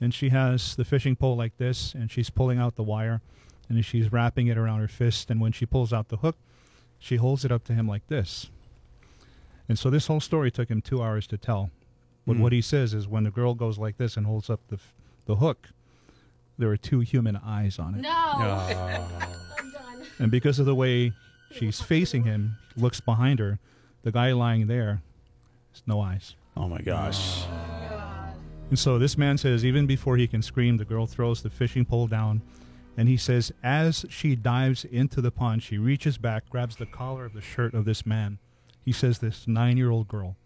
and 0.00 0.12
she 0.14 0.28
has 0.30 0.76
the 0.76 0.84
fishing 0.84 1.16
pole 1.16 1.36
like 1.36 1.56
this, 1.56 1.94
and 1.94 2.10
she's 2.10 2.30
pulling 2.30 2.58
out 2.58 2.76
the 2.76 2.82
wire, 2.82 3.20
and 3.68 3.84
she's 3.84 4.12
wrapping 4.12 4.46
it 4.48 4.58
around 4.58 4.80
her 4.80 4.88
fist. 4.88 5.30
And 5.30 5.40
when 5.40 5.52
she 5.52 5.66
pulls 5.66 5.92
out 5.92 6.08
the 6.08 6.18
hook, 6.18 6.36
she 6.98 7.16
holds 7.16 7.44
it 7.44 7.52
up 7.52 7.64
to 7.64 7.74
him 7.74 7.86
like 7.88 8.06
this. 8.08 8.50
And 9.68 9.78
so 9.78 9.88
this 9.90 10.06
whole 10.06 10.20
story 10.20 10.50
took 10.50 10.68
him 10.70 10.82
two 10.82 11.02
hours 11.02 11.26
to 11.28 11.38
tell. 11.38 11.70
But 12.26 12.36
Hmm. 12.36 12.42
what 12.42 12.52
he 12.52 12.60
says 12.60 12.92
is 12.94 13.06
when 13.08 13.24
the 13.24 13.30
girl 13.30 13.54
goes 13.54 13.78
like 13.78 13.96
this 13.96 14.16
and 14.16 14.26
holds 14.26 14.48
up 14.50 14.60
the 14.68 14.76
f- 14.76 14.94
the 15.26 15.36
hook, 15.36 15.70
there 16.58 16.70
are 16.70 16.76
two 16.76 17.00
human 17.00 17.36
eyes 17.36 17.78
on 17.78 17.94
it. 17.94 18.00
No. 18.02 18.10
I'm 18.10 19.72
done. 19.72 20.06
And 20.18 20.30
because 20.30 20.58
of 20.58 20.66
the 20.66 20.74
way 20.74 21.12
she's 21.50 21.80
facing 21.80 22.24
him, 22.24 22.56
looks 22.76 23.00
behind 23.00 23.38
her, 23.40 23.58
the 24.02 24.12
guy 24.12 24.32
lying 24.32 24.66
there 24.66 25.02
has 25.72 25.82
no 25.86 26.00
eyes. 26.00 26.34
Oh 26.56 26.68
my 26.68 26.80
gosh. 26.82 27.44
And 28.70 28.78
so 28.78 28.98
this 28.98 29.16
man 29.16 29.38
says, 29.38 29.64
even 29.64 29.86
before 29.86 30.16
he 30.16 30.26
can 30.26 30.42
scream, 30.42 30.76
the 30.76 30.84
girl 30.84 31.06
throws 31.06 31.42
the 31.42 31.50
fishing 31.50 31.84
pole 31.84 32.06
down. 32.06 32.42
And 32.96 33.08
he 33.08 33.16
says, 33.16 33.52
as 33.62 34.04
she 34.08 34.36
dives 34.36 34.84
into 34.84 35.20
the 35.20 35.30
pond, 35.30 35.62
she 35.62 35.78
reaches 35.78 36.16
back, 36.16 36.48
grabs 36.48 36.76
the 36.76 36.86
collar 36.86 37.24
of 37.24 37.34
the 37.34 37.40
shirt 37.40 37.74
of 37.74 37.84
this 37.84 38.06
man. 38.06 38.38
He 38.84 38.92
says, 38.92 39.18
this 39.18 39.46
nine 39.48 39.76
year 39.76 39.90
old 39.90 40.08
girl. 40.08 40.36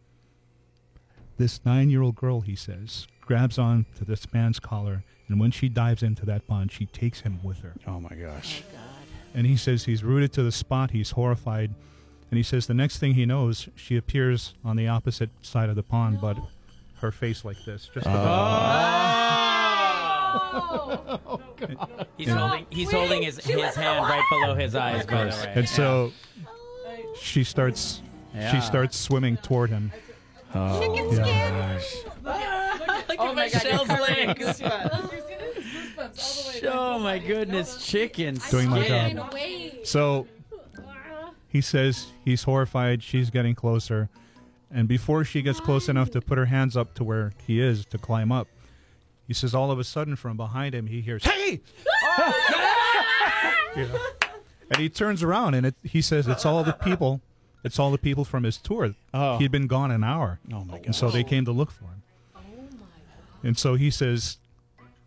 This 1.36 1.60
nine 1.64 1.90
year 1.90 2.02
old 2.02 2.16
girl, 2.16 2.40
he 2.40 2.56
says, 2.56 3.06
grabs 3.20 3.58
on 3.58 3.86
to 3.96 4.04
this 4.04 4.32
man's 4.32 4.58
collar. 4.58 5.04
And 5.28 5.38
when 5.38 5.50
she 5.50 5.68
dives 5.68 6.02
into 6.02 6.24
that 6.26 6.46
pond, 6.46 6.72
she 6.72 6.86
takes 6.86 7.20
him 7.20 7.38
with 7.42 7.60
her. 7.60 7.74
Oh 7.86 8.00
my 8.00 8.14
gosh. 8.14 8.62
Oh 8.74 8.78
And 9.34 9.46
he 9.46 9.56
says 9.56 9.84
he's 9.84 10.02
rooted 10.02 10.32
to 10.34 10.42
the 10.42 10.52
spot. 10.52 10.90
He's 10.90 11.10
horrified. 11.10 11.74
And 12.30 12.36
he 12.36 12.42
says 12.42 12.66
the 12.66 12.74
next 12.74 12.98
thing 12.98 13.14
he 13.14 13.26
knows, 13.26 13.68
she 13.74 13.96
appears 13.96 14.54
on 14.64 14.76
the 14.76 14.88
opposite 14.88 15.30
side 15.42 15.68
of 15.68 15.76
the 15.76 15.82
pond, 15.82 16.20
but 16.20 16.36
her 17.00 17.12
face 17.12 17.44
like 17.44 17.62
this. 17.64 17.88
Just 17.92 18.06
oh. 18.08 18.14
He's 22.16 22.28
holding 22.30 22.66
he's 22.70 22.90
holding 22.90 23.22
his, 23.22 23.38
his 23.38 23.74
hand 23.74 24.04
right 24.04 24.24
below 24.30 24.54
his 24.54 24.74
eyes, 24.74 25.06
by 25.06 25.24
the 25.24 25.30
way. 25.30 25.52
And 25.54 25.68
so 25.68 26.12
she 27.20 27.44
starts 27.44 28.02
Yeah. 28.34 28.52
she 28.52 28.60
starts 28.60 28.96
swimming 28.98 29.36
toward 29.38 29.70
him. 29.70 29.92
Oh 30.54 31.12
Yeah. 31.14 31.80
oh 33.18 33.32
my 33.34 33.48
god, 33.48 33.62
Shell's 33.62 33.88
legs. 33.88 34.60
legs. 34.60 34.62
Oh 36.64 36.98
my 36.98 37.18
goodness, 37.18 37.84
chicken 37.86 38.38
Doing 38.50 38.70
my 38.70 38.82
skin. 38.84 39.16
job. 39.16 39.34
So 39.84 40.26
he 41.48 41.60
says 41.60 42.06
he's 42.24 42.42
horrified. 42.44 43.02
She's 43.02 43.30
getting 43.30 43.54
closer. 43.54 44.08
And 44.70 44.86
before 44.86 45.24
she 45.24 45.42
gets 45.42 45.60
close 45.60 45.88
enough 45.88 46.10
to 46.10 46.20
put 46.20 46.36
her 46.38 46.46
hands 46.46 46.76
up 46.76 46.94
to 46.94 47.04
where 47.04 47.32
he 47.46 47.60
is 47.60 47.84
to 47.86 47.98
climb 47.98 48.30
up, 48.30 48.48
he 49.26 49.34
says 49.34 49.54
all 49.54 49.70
of 49.70 49.78
a 49.78 49.84
sudden 49.84 50.16
from 50.16 50.36
behind 50.36 50.74
him 50.74 50.86
he 50.86 51.00
hears, 51.00 51.24
Hey! 51.24 51.60
You 53.76 53.86
know? 53.86 54.00
And 54.70 54.80
he 54.80 54.88
turns 54.88 55.22
around 55.22 55.54
and 55.54 55.66
it, 55.66 55.74
he 55.84 56.02
says 56.02 56.26
it's 56.26 56.44
all 56.44 56.64
the 56.64 56.72
people. 56.72 57.20
It's 57.64 57.78
all 57.78 57.90
the 57.90 57.98
people 57.98 58.24
from 58.24 58.44
his 58.44 58.56
tour. 58.56 58.94
Oh. 59.14 59.38
He'd 59.38 59.52
been 59.52 59.66
gone 59.66 59.90
an 59.90 60.02
hour. 60.02 60.40
Oh 60.52 60.64
my 60.64 60.80
And 60.84 60.94
so 60.94 61.10
they 61.10 61.24
came 61.24 61.44
to 61.44 61.52
look 61.52 61.70
for 61.70 61.84
him. 61.84 62.02
Oh 62.34 62.40
and 63.42 63.58
so 63.58 63.74
he 63.74 63.90
says, 63.90 64.38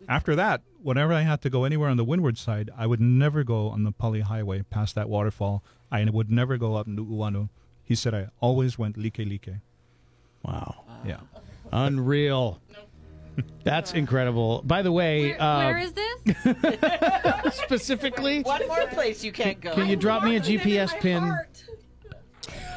after 0.08 0.34
that, 0.36 0.62
whenever 0.82 1.12
I 1.12 1.22
had 1.22 1.42
to 1.42 1.50
go 1.50 1.64
anywhere 1.64 1.88
on 1.88 1.96
the 1.96 2.04
windward 2.04 2.38
side, 2.38 2.70
I 2.76 2.86
would 2.86 3.00
never 3.00 3.44
go 3.44 3.68
on 3.68 3.84
the 3.84 3.92
Pali 3.92 4.20
Highway 4.20 4.62
past 4.62 4.94
that 4.94 5.08
waterfall. 5.08 5.62
I 5.90 6.04
would 6.04 6.30
never 6.30 6.56
go 6.56 6.76
up 6.76 6.86
Nu'uanu. 6.86 7.48
He 7.84 7.94
said 7.94 8.14
I 8.14 8.28
always 8.40 8.78
went 8.78 8.96
like 8.96 9.24
like. 9.24 9.60
Wow. 10.44 10.84
Yeah. 11.06 11.18
Unreal. 11.72 12.60
That's 13.64 13.92
incredible. 13.94 14.62
By 14.64 14.82
the 14.82 14.92
way, 14.92 15.30
Where, 15.30 15.42
uh, 15.42 15.64
where 15.66 15.78
is 15.78 15.92
this? 15.92 17.54
specifically, 17.64 18.42
One 18.42 18.66
more 18.68 18.86
place 18.88 19.24
you 19.24 19.32
can't 19.32 19.60
go. 19.60 19.72
can 19.74 19.88
you 19.88 19.96
drop 19.96 20.22
me 20.22 20.36
a 20.36 20.40
GPS 20.40 20.98
pin? 21.00 21.34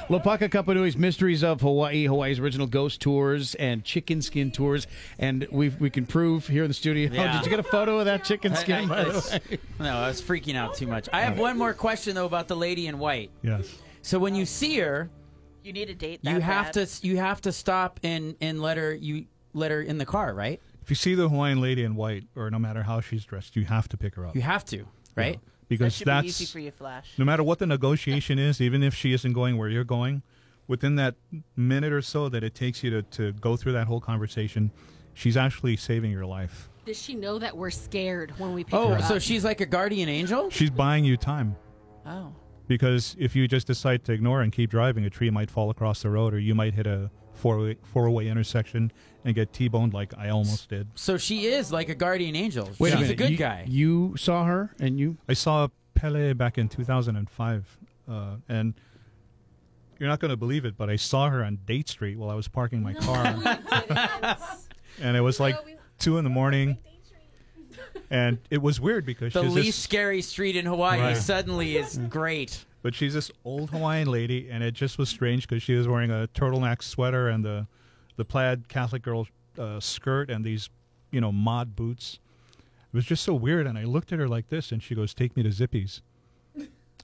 Lopaka 0.07 0.47
Kapanui's 0.49 0.95
Mysteries 0.95 1.43
of 1.43 1.61
Hawaii, 1.61 2.05
Hawaii's 2.05 2.37
original 2.37 2.67
ghost 2.67 3.01
tours 3.01 3.55
and 3.55 3.83
chicken 3.83 4.21
skin 4.21 4.51
tours, 4.51 4.85
and 5.17 5.47
we 5.51 5.69
we 5.69 5.89
can 5.89 6.05
prove 6.05 6.47
here 6.47 6.63
in 6.63 6.67
the 6.69 6.75
studio. 6.75 7.09
Yeah. 7.11 7.33
Did 7.37 7.43
you 7.45 7.49
get 7.49 7.59
a 7.59 7.63
photo 7.63 7.97
of 7.99 8.05
that 8.05 8.23
chicken 8.23 8.55
skin? 8.55 8.85
I- 8.85 8.87
by 8.87 9.03
the 9.05 9.39
way? 9.51 9.59
No, 9.79 9.95
I 9.97 10.07
was 10.07 10.21
freaking 10.21 10.55
out 10.55 10.75
too 10.75 10.85
much. 10.85 11.09
I 11.11 11.21
have 11.21 11.39
one 11.39 11.57
more 11.57 11.73
question 11.73 12.13
though 12.13 12.27
about 12.27 12.47
the 12.47 12.55
lady 12.55 12.85
in 12.85 12.99
white. 12.99 13.31
Yes. 13.41 13.75
So 14.05 14.19
when 14.19 14.35
you 14.35 14.45
see 14.45 14.77
her, 14.79 15.09
You 15.63 15.73
need 15.73 15.89
a 15.89 15.95
date. 15.95 16.19
you 16.21 16.39
have 16.39 16.71
bad? 16.73 16.87
to 16.87 17.07
you 17.07 17.17
have 17.17 17.41
to 17.41 17.51
stop 17.51 17.99
and 18.03 18.35
and 18.39 18.61
let 18.61 18.77
her 18.77 18.93
you 18.93 19.25
let 19.53 19.71
her 19.71 19.81
in 19.81 19.97
the 19.97 20.05
car, 20.05 20.33
right? 20.35 20.61
If 20.83 20.91
you 20.91 20.95
see 20.95 21.15
the 21.15 21.27
Hawaiian 21.27 21.59
lady 21.59 21.83
in 21.83 21.95
white, 21.95 22.25
or 22.35 22.51
no 22.51 22.59
matter 22.59 22.83
how 22.83 23.01
she's 23.01 23.25
dressed, 23.25 23.55
you 23.55 23.65
have 23.65 23.89
to 23.89 23.97
pick 23.97 24.13
her 24.15 24.27
up. 24.27 24.35
You 24.35 24.41
have 24.43 24.63
to, 24.65 24.85
right? 25.15 25.41
That 25.41 25.67
Because 25.69 25.93
should 25.95 26.05
that's 26.05 26.21
be 26.23 26.27
easy 26.27 26.45
for 26.45 26.59
you, 26.59 26.69
Flash. 26.69 27.09
no 27.17 27.25
matter 27.25 27.41
what 27.43 27.57
the 27.57 27.65
negotiation 27.65 28.37
is, 28.37 28.61
even 28.61 28.83
if 28.83 28.93
she 28.93 29.11
isn't 29.11 29.33
going 29.33 29.57
where 29.57 29.69
you're 29.69 29.83
going, 29.83 30.21
within 30.67 30.95
that 30.97 31.15
minute 31.55 31.91
or 31.91 32.03
so 32.03 32.29
that 32.29 32.43
it 32.43 32.53
takes 32.53 32.83
you 32.83 32.91
to, 32.91 33.01
to 33.01 33.31
go 33.33 33.55
through 33.57 33.71
that 33.71 33.87
whole 33.87 33.99
conversation, 33.99 34.69
she's 35.15 35.35
actually 35.35 35.75
saving 35.77 36.11
your 36.11 36.27
life. 36.27 36.69
Does 36.85 37.01
she 37.01 37.15
know 37.15 37.39
that 37.39 37.57
we're 37.57 37.71
scared 37.71 38.37
when 38.37 38.53
we 38.53 38.63
pick 38.63 38.75
Oh, 38.75 38.89
her 38.89 38.95
up? 38.97 39.03
so 39.05 39.17
she's 39.17 39.43
like 39.43 39.61
a 39.61 39.65
guardian 39.65 40.07
angel? 40.09 40.51
She's 40.51 40.69
buying 40.69 41.03
you 41.03 41.17
time. 41.17 41.55
Oh. 42.05 42.31
Because 42.67 43.15
if 43.19 43.35
you 43.35 43.47
just 43.47 43.67
decide 43.67 44.03
to 44.05 44.13
ignore 44.13 44.41
and 44.41 44.51
keep 44.51 44.69
driving, 44.69 45.05
a 45.05 45.09
tree 45.09 45.29
might 45.29 45.51
fall 45.51 45.69
across 45.69 46.01
the 46.01 46.09
road, 46.09 46.33
or 46.33 46.39
you 46.39 46.55
might 46.55 46.73
hit 46.73 46.87
a 46.87 47.11
four 47.35 47.75
four 47.83 48.09
way 48.09 48.27
intersection 48.27 48.91
and 49.23 49.35
get 49.35 49.53
T-boned 49.53 49.93
like 49.93 50.13
I 50.17 50.29
almost 50.29 50.69
did. 50.69 50.87
So 50.95 51.17
she 51.17 51.45
is 51.45 51.71
like 51.71 51.89
a 51.89 51.95
guardian 51.95 52.35
angel. 52.35 52.69
Wait 52.79 52.89
she's 52.89 52.93
a 52.93 53.01
minute. 53.01 53.11
a 53.11 53.15
good 53.15 53.31
you, 53.31 53.37
guy. 53.37 53.65
You 53.67 54.15
saw 54.17 54.45
her, 54.45 54.71
and 54.79 54.99
you 54.99 55.17
I 55.27 55.33
saw 55.33 55.67
Pele 55.93 56.33
back 56.33 56.57
in 56.57 56.69
2005, 56.69 57.77
uh, 58.09 58.35
and 58.49 58.73
you're 59.99 60.09
not 60.09 60.19
going 60.19 60.29
to 60.29 60.37
believe 60.37 60.65
it, 60.65 60.77
but 60.77 60.89
I 60.89 60.95
saw 60.95 61.29
her 61.29 61.43
on 61.43 61.59
Date 61.65 61.89
Street 61.89 62.17
while 62.17 62.29
I 62.29 62.35
was 62.35 62.47
parking 62.47 62.81
my 62.81 62.93
car, 62.93 63.25
and 65.01 65.15
it 65.15 65.21
was 65.21 65.39
like 65.39 65.57
two 65.99 66.17
in 66.17 66.23
the 66.23 66.29
morning, 66.29 66.77
and 68.09 68.37
it 68.49 68.61
was 68.61 68.79
weird 68.79 69.05
because 69.05 69.33
the 69.33 69.43
she's 69.43 69.53
least 69.53 69.67
this, 69.67 69.75
scary 69.77 70.21
street 70.21 70.55
in 70.55 70.65
Hawaii 70.65 70.99
Right. 70.99 71.17
suddenly 71.17 71.77
is 71.77 71.97
great. 72.09 72.65
but 72.81 72.93
she's 72.95 73.13
this 73.13 73.31
old 73.43 73.71
Hawaiian 73.71 74.09
lady, 74.09 74.49
and 74.49 74.63
it 74.63 74.73
just 74.73 74.97
was 74.97 75.09
strange 75.09 75.47
because 75.47 75.63
she 75.63 75.73
was 75.75 75.87
wearing 75.87 76.11
a 76.11 76.27
turtleneck 76.33 76.81
sweater 76.83 77.27
and 77.29 77.43
the 77.43 77.67
the 78.17 78.25
plaid 78.25 78.67
Catholic 78.69 79.01
girl 79.01 79.27
uh, 79.59 79.79
skirt 79.79 80.29
and 80.29 80.45
these 80.45 80.69
you 81.11 81.19
know 81.21 81.31
mod 81.31 81.75
boots. 81.75 82.19
It 82.93 82.95
was 82.95 83.05
just 83.05 83.23
so 83.23 83.33
weird. 83.33 83.67
And 83.67 83.77
I 83.77 83.83
looked 83.83 84.13
at 84.13 84.19
her 84.19 84.27
like 84.27 84.47
this, 84.49 84.71
and 84.71 84.81
she 84.81 84.95
goes, 84.95 85.13
"Take 85.13 85.35
me 85.35 85.43
to 85.43 85.51
Zippy's." 85.51 86.01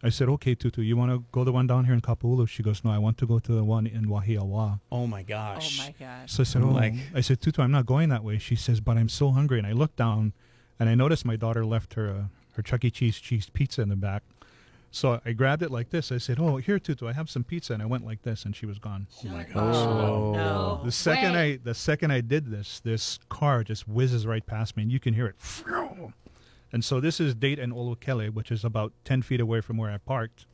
I 0.04 0.10
said, 0.10 0.30
"Okay, 0.30 0.56
Tutu, 0.56 0.82
you 0.82 0.98
want 0.98 1.12
to 1.12 1.24
go 1.32 1.44
the 1.44 1.52
one 1.52 1.68
down 1.68 1.86
here 1.86 1.94
in 1.94 2.02
Kapahulu?" 2.02 2.48
She 2.48 2.64
goes, 2.64 2.84
"No, 2.84 2.90
I 2.92 2.98
want 2.98 3.18
to 3.20 3.26
go 3.28 3.38
to 3.40 3.52
the 3.52 3.64
one 3.64 3.86
in 3.86 4.06
Wahiawa." 4.08 4.80
Oh 4.92 5.06
my 5.06 5.22
gosh! 5.22 5.80
Oh 5.80 5.84
my 5.84 5.94
gosh. 6.00 6.32
So 6.32 6.42
I 6.42 6.44
said, 6.46 6.62
"Oh," 6.64 6.70
like- 6.70 6.96
I 7.14 7.22
said, 7.22 7.40
"Tutu, 7.42 7.62
I'm 7.62 7.72
not 7.72 7.86
going 7.86 8.10
that 8.10 8.24
way." 8.24 8.38
She 8.40 8.56
says, 8.56 8.80
"But 8.80 8.98
I'm 8.98 9.10
so 9.10 9.32
hungry." 9.32 9.58
And 9.60 9.68
I 9.68 9.74
looked 9.74 9.98
down, 9.98 10.34
and 10.82 10.90
I 10.90 10.96
noticed 10.96 11.26
my 11.26 11.36
daughter 11.36 11.64
left 11.64 11.94
her 11.94 12.10
uh, 12.10 12.24
her 12.56 12.64
Chuck 12.64 12.84
E. 12.84 12.90
Cheese 12.90 13.20
cheese 13.20 13.50
pizza 13.54 13.84
in 13.84 13.90
the 13.90 13.96
back. 13.96 14.24
So 14.90 15.22
I 15.24 15.32
grabbed 15.34 15.62
it 15.62 15.70
like 15.70 15.92
this. 15.92 16.12
I 16.12 16.18
said, 16.18 16.40
"Oh, 16.40 16.58
here, 16.58 16.80
Tutu, 16.80 17.08
I 17.08 17.14
have 17.14 17.30
some 17.30 17.44
pizza." 17.44 17.74
And 17.74 17.84
I 17.84 17.86
went 17.86 18.04
like 18.04 18.24
this, 18.24 18.46
and 18.46 18.56
she 18.56 18.66
was 18.66 18.80
gone. 18.80 19.06
Oh 19.24 19.30
my 19.30 19.44
gosh. 19.44 19.76
Oh, 19.76 20.34
no. 20.34 20.82
The 20.84 20.92
second 20.92 21.34
way. 21.34 21.54
I 21.54 21.60
the 21.64 21.76
second 21.76 22.12
I 22.12 22.22
did 22.22 22.48
this, 22.48 22.80
this 22.80 23.20
car 23.30 23.64
just 23.64 23.88
whizzes 23.88 24.26
right 24.26 24.44
past 24.44 24.76
me, 24.76 24.82
and 24.82 24.92
you 24.92 25.00
can 25.00 25.14
hear 25.14 25.28
it. 25.28 25.36
And 26.74 26.84
so 26.84 27.00
this 27.00 27.20
is 27.20 27.36
Date 27.36 27.60
and 27.60 27.72
Olokele, 27.72 28.34
which 28.34 28.52
is 28.52 28.66
about 28.66 28.92
ten 29.06 29.22
feet 29.22 29.40
away 29.40 29.62
from 29.62 29.78
where 29.78 29.92
I 29.92 30.00
parked, 30.00 30.48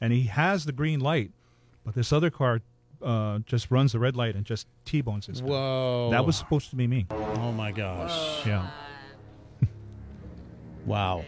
and 0.00 0.12
he 0.12 0.24
has 0.24 0.64
the 0.64 0.72
green 0.72 0.98
light, 0.98 1.30
but 1.84 1.94
this 1.94 2.12
other 2.12 2.30
car 2.30 2.62
uh, 3.00 3.38
just 3.46 3.70
runs 3.70 3.92
the 3.92 4.00
red 4.00 4.16
light 4.16 4.34
and 4.34 4.44
just 4.44 4.66
t-bones 4.86 5.28
this 5.28 5.40
guy. 5.40 5.46
Whoa. 5.46 6.08
That 6.10 6.26
was 6.26 6.36
supposed 6.36 6.70
to 6.70 6.76
be 6.76 6.88
me. 6.88 7.06
Oh 7.10 7.52
my 7.52 7.70
gosh. 7.70 8.44
Yeah. 8.44 8.68
Wow. 10.88 11.24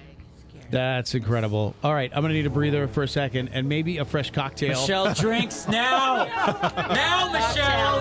That's 0.70 1.14
incredible. 1.14 1.74
All 1.82 1.92
right, 1.92 2.10
I'm 2.14 2.22
going 2.22 2.30
to 2.30 2.36
need 2.36 2.46
a 2.46 2.50
breather 2.50 2.88
for 2.88 3.02
a 3.02 3.08
second 3.08 3.50
and 3.52 3.68
maybe 3.68 3.98
a 3.98 4.04
fresh 4.04 4.30
cocktail. 4.30 4.80
Michelle 4.80 5.12
drinks 5.14 5.68
now. 5.68 6.24
now, 6.94 7.30
Michelle. 7.32 7.98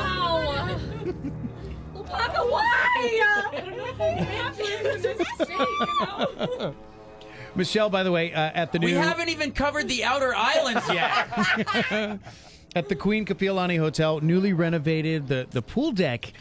Lopaka, 1.96 2.52
why? 2.52 2.76
Michelle, 7.56 7.90
by 7.90 8.04
the 8.04 8.12
way, 8.12 8.32
uh, 8.34 8.52
at 8.54 8.72
the 8.72 8.80
new 8.80 8.86
We 8.86 8.94
haven't 8.94 9.30
even 9.30 9.52
covered 9.52 9.88
the 9.88 10.04
outer 10.04 10.34
islands 10.36 10.88
yet. 10.88 11.28
at 12.76 12.88
the 12.88 12.96
Queen 12.96 13.26
Kapiolani 13.26 13.80
Hotel, 13.80 14.22
newly 14.22 14.54
renovated. 14.54 15.28
The 15.28 15.48
the 15.50 15.62
pool 15.62 15.92
deck 15.92 16.32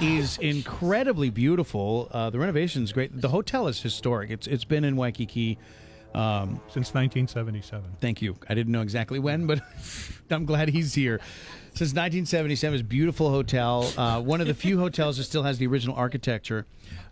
is 0.00 0.38
incredibly 0.38 1.30
beautiful. 1.30 2.08
Uh, 2.10 2.30
the 2.30 2.38
is 2.82 2.92
great. 2.92 3.20
The 3.20 3.28
hotel 3.28 3.68
is 3.68 3.80
historic. 3.80 4.30
It's 4.30 4.46
it's 4.46 4.64
been 4.64 4.84
in 4.84 4.96
Waikiki. 4.96 5.58
Um, 6.14 6.60
Since 6.68 6.94
1977. 6.94 7.96
thank 8.00 8.22
you. 8.22 8.36
I 8.48 8.54
didn't 8.54 8.72
know 8.72 8.80
exactly 8.80 9.18
when, 9.18 9.46
but 9.46 9.60
I'm 10.30 10.46
glad 10.46 10.70
he's 10.70 10.94
here. 10.94 11.20
Since 11.76 11.90
1977, 11.90 12.74
it's 12.76 12.80
a 12.80 12.84
beautiful 12.84 13.28
hotel. 13.28 13.92
Uh, 13.98 14.18
one 14.22 14.40
of 14.40 14.46
the 14.46 14.54
few 14.54 14.78
hotels 14.80 15.18
that 15.18 15.24
still 15.24 15.42
has 15.42 15.58
the 15.58 15.66
original 15.66 15.94
architecture 15.94 16.64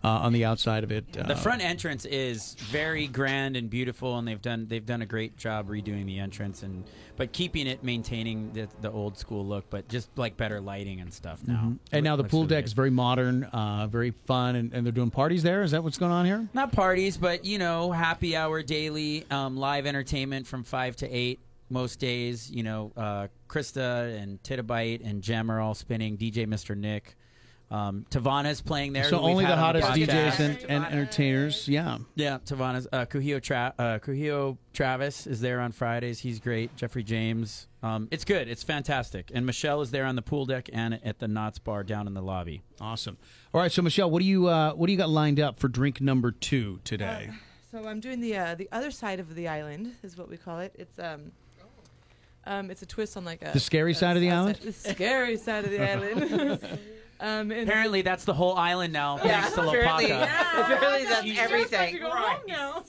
uh, 0.03 0.07
on 0.07 0.33
the 0.33 0.43
outside 0.43 0.83
of 0.83 0.91
it. 0.91 1.05
Uh, 1.15 1.21
The 1.21 1.35
front 1.35 1.61
entrance 1.63 2.03
is 2.05 2.55
very 2.71 3.05
grand 3.05 3.57
and 3.57 3.69
beautiful, 3.69 4.17
and 4.17 4.27
they've 4.27 4.41
done 4.41 4.65
they've 4.67 4.83
done 4.85 5.03
a 5.03 5.05
great 5.05 5.37
job 5.37 5.69
redoing 5.69 6.07
the 6.07 6.17
entrance 6.17 6.63
and 6.63 6.83
but 7.15 7.31
keeping 7.31 7.67
it 7.67 7.83
maintaining 7.83 8.53
the, 8.53 8.67
the 8.81 8.89
old 8.89 9.19
school 9.19 9.45
look, 9.45 9.69
but 9.69 9.87
just 9.87 10.09
like 10.17 10.35
better 10.35 10.59
lighting 10.59 10.99
and 10.99 11.13
stuff 11.13 11.41
now. 11.45 11.73
and 11.91 12.03
now 12.03 12.15
the 12.15 12.23
pool 12.23 12.39
really 12.41 12.49
deck 12.55 12.63
good. 12.63 12.69
is 12.69 12.73
very 12.73 12.89
modern, 12.89 13.43
uh, 13.43 13.85
very 13.85 14.09
fun, 14.25 14.55
and, 14.55 14.73
and 14.73 14.83
they're 14.83 14.91
doing 14.91 15.11
parties 15.11 15.43
there. 15.43 15.61
Is 15.61 15.71
that 15.71 15.83
what's 15.83 15.99
going 15.99 16.11
on 16.11 16.25
here? 16.25 16.49
not 16.55 16.71
parties, 16.71 17.17
but 17.17 17.45
you 17.45 17.59
know, 17.59 17.91
happy 17.91 18.35
hour 18.35 18.63
daily, 18.63 19.25
um, 19.29 19.57
live 19.57 19.85
entertainment 19.85 20.47
from 20.47 20.63
five 20.63 20.95
to 20.95 21.07
eight 21.15 21.39
most 21.69 21.99
days. 21.99 22.49
You 22.51 22.63
know, 22.63 22.91
uh, 22.95 23.27
Krista 23.47 24.17
and 24.21 24.41
Titabyte 24.43 25.07
and 25.07 25.21
Jem 25.21 25.51
are 25.51 25.59
all 25.59 25.73
spinning. 25.73 26.17
DJ 26.17 26.45
Mr. 26.47 26.75
Nick, 26.75 27.15
um, 27.71 28.05
Tavana's 28.09 28.61
playing 28.61 28.93
there. 28.93 29.05
So 29.05 29.19
only 29.19 29.45
the 29.45 29.55
hottest 29.55 29.87
podcast. 29.87 30.07
DJs 30.07 30.39
and, 30.39 30.65
and 30.69 30.85
entertainers. 30.85 31.67
Yeah. 31.67 31.97
Yeah, 32.15 32.37
Tavana's 32.45 32.87
uh, 32.91 33.05
Kuhio, 33.05 33.41
Tra- 33.41 33.73
uh, 33.77 33.99
Kuhio 33.99 34.57
Travis 34.73 35.25
is 35.25 35.41
there 35.41 35.59
on 35.59 35.71
Fridays. 35.71 36.19
He's 36.19 36.39
great. 36.39 36.75
Jeffrey 36.75 37.03
James. 37.03 37.67
Um, 37.81 38.07
it's 38.11 38.23
good. 38.23 38.47
It's 38.47 38.63
fantastic. 38.63 39.31
And 39.33 39.45
Michelle 39.45 39.81
is 39.81 39.91
there 39.91 40.05
on 40.05 40.15
the 40.15 40.21
pool 40.21 40.45
deck 40.45 40.69
and 40.73 40.99
at 41.03 41.19
the 41.19 41.27
Knots 41.27 41.59
Bar 41.59 41.83
down 41.83 42.07
in 42.07 42.13
the 42.13 42.21
lobby. 42.21 42.61
Awesome. 42.79 43.17
All 43.53 43.61
right, 43.61 43.71
so 43.71 43.81
Michelle, 43.81 44.11
what 44.11 44.19
do 44.19 44.25
you 44.25 44.47
uh, 44.47 44.73
what 44.73 44.87
do 44.87 44.91
you 44.91 44.97
got 44.97 45.09
lined 45.09 45.39
up 45.39 45.59
for 45.59 45.67
drink 45.67 46.01
number 46.01 46.31
two 46.31 46.79
today? 46.83 47.31
So 47.71 47.87
I'm 47.87 47.99
doing 47.99 48.21
the 48.21 48.37
uh, 48.37 48.55
the 48.55 48.69
other 48.71 48.91
side 48.91 49.19
of 49.19 49.33
the 49.35 49.47
island 49.47 49.95
is 50.03 50.17
what 50.17 50.29
we 50.29 50.37
call 50.37 50.59
it. 50.59 50.75
It's 50.77 50.99
um. 50.99 51.31
Um, 52.47 52.69
it's 52.69 52.81
a 52.81 52.85
twist 52.85 53.17
on 53.17 53.25
like 53.25 53.41
a 53.41 53.51
The 53.53 53.59
scary 53.59 53.91
a 53.91 53.95
side 53.95 54.15
of 54.15 54.21
the 54.21 54.29
south 54.29 54.37
island? 54.39 54.57
The 54.57 54.71
scary 54.71 55.37
side 55.37 55.65
of 55.65 55.71
the 55.71 55.81
island. 55.91 56.61
um, 57.19 57.51
and 57.51 57.67
Apparently, 57.69 58.01
that's 58.03 58.23
the 58.25 58.33
whole 58.33 58.55
island 58.55 58.93
now, 58.93 59.17
thanks 59.17 59.53
to 59.53 59.61
apparently, 59.67 60.05
Lopaka. 60.07 60.23
apparently 60.73 61.03
that's 61.05 61.25
You 61.25 61.39
everything. 61.39 61.97
go 61.99 62.09
home 62.11 62.41
now. 62.47 62.83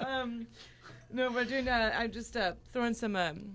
um, 0.00 0.46
no, 1.12 1.30
we're 1.30 1.44
doing. 1.44 1.68
Uh, 1.68 1.94
I'm 1.96 2.10
just 2.12 2.36
uh, 2.36 2.52
throwing 2.72 2.94
some. 2.94 3.16
Um, 3.16 3.54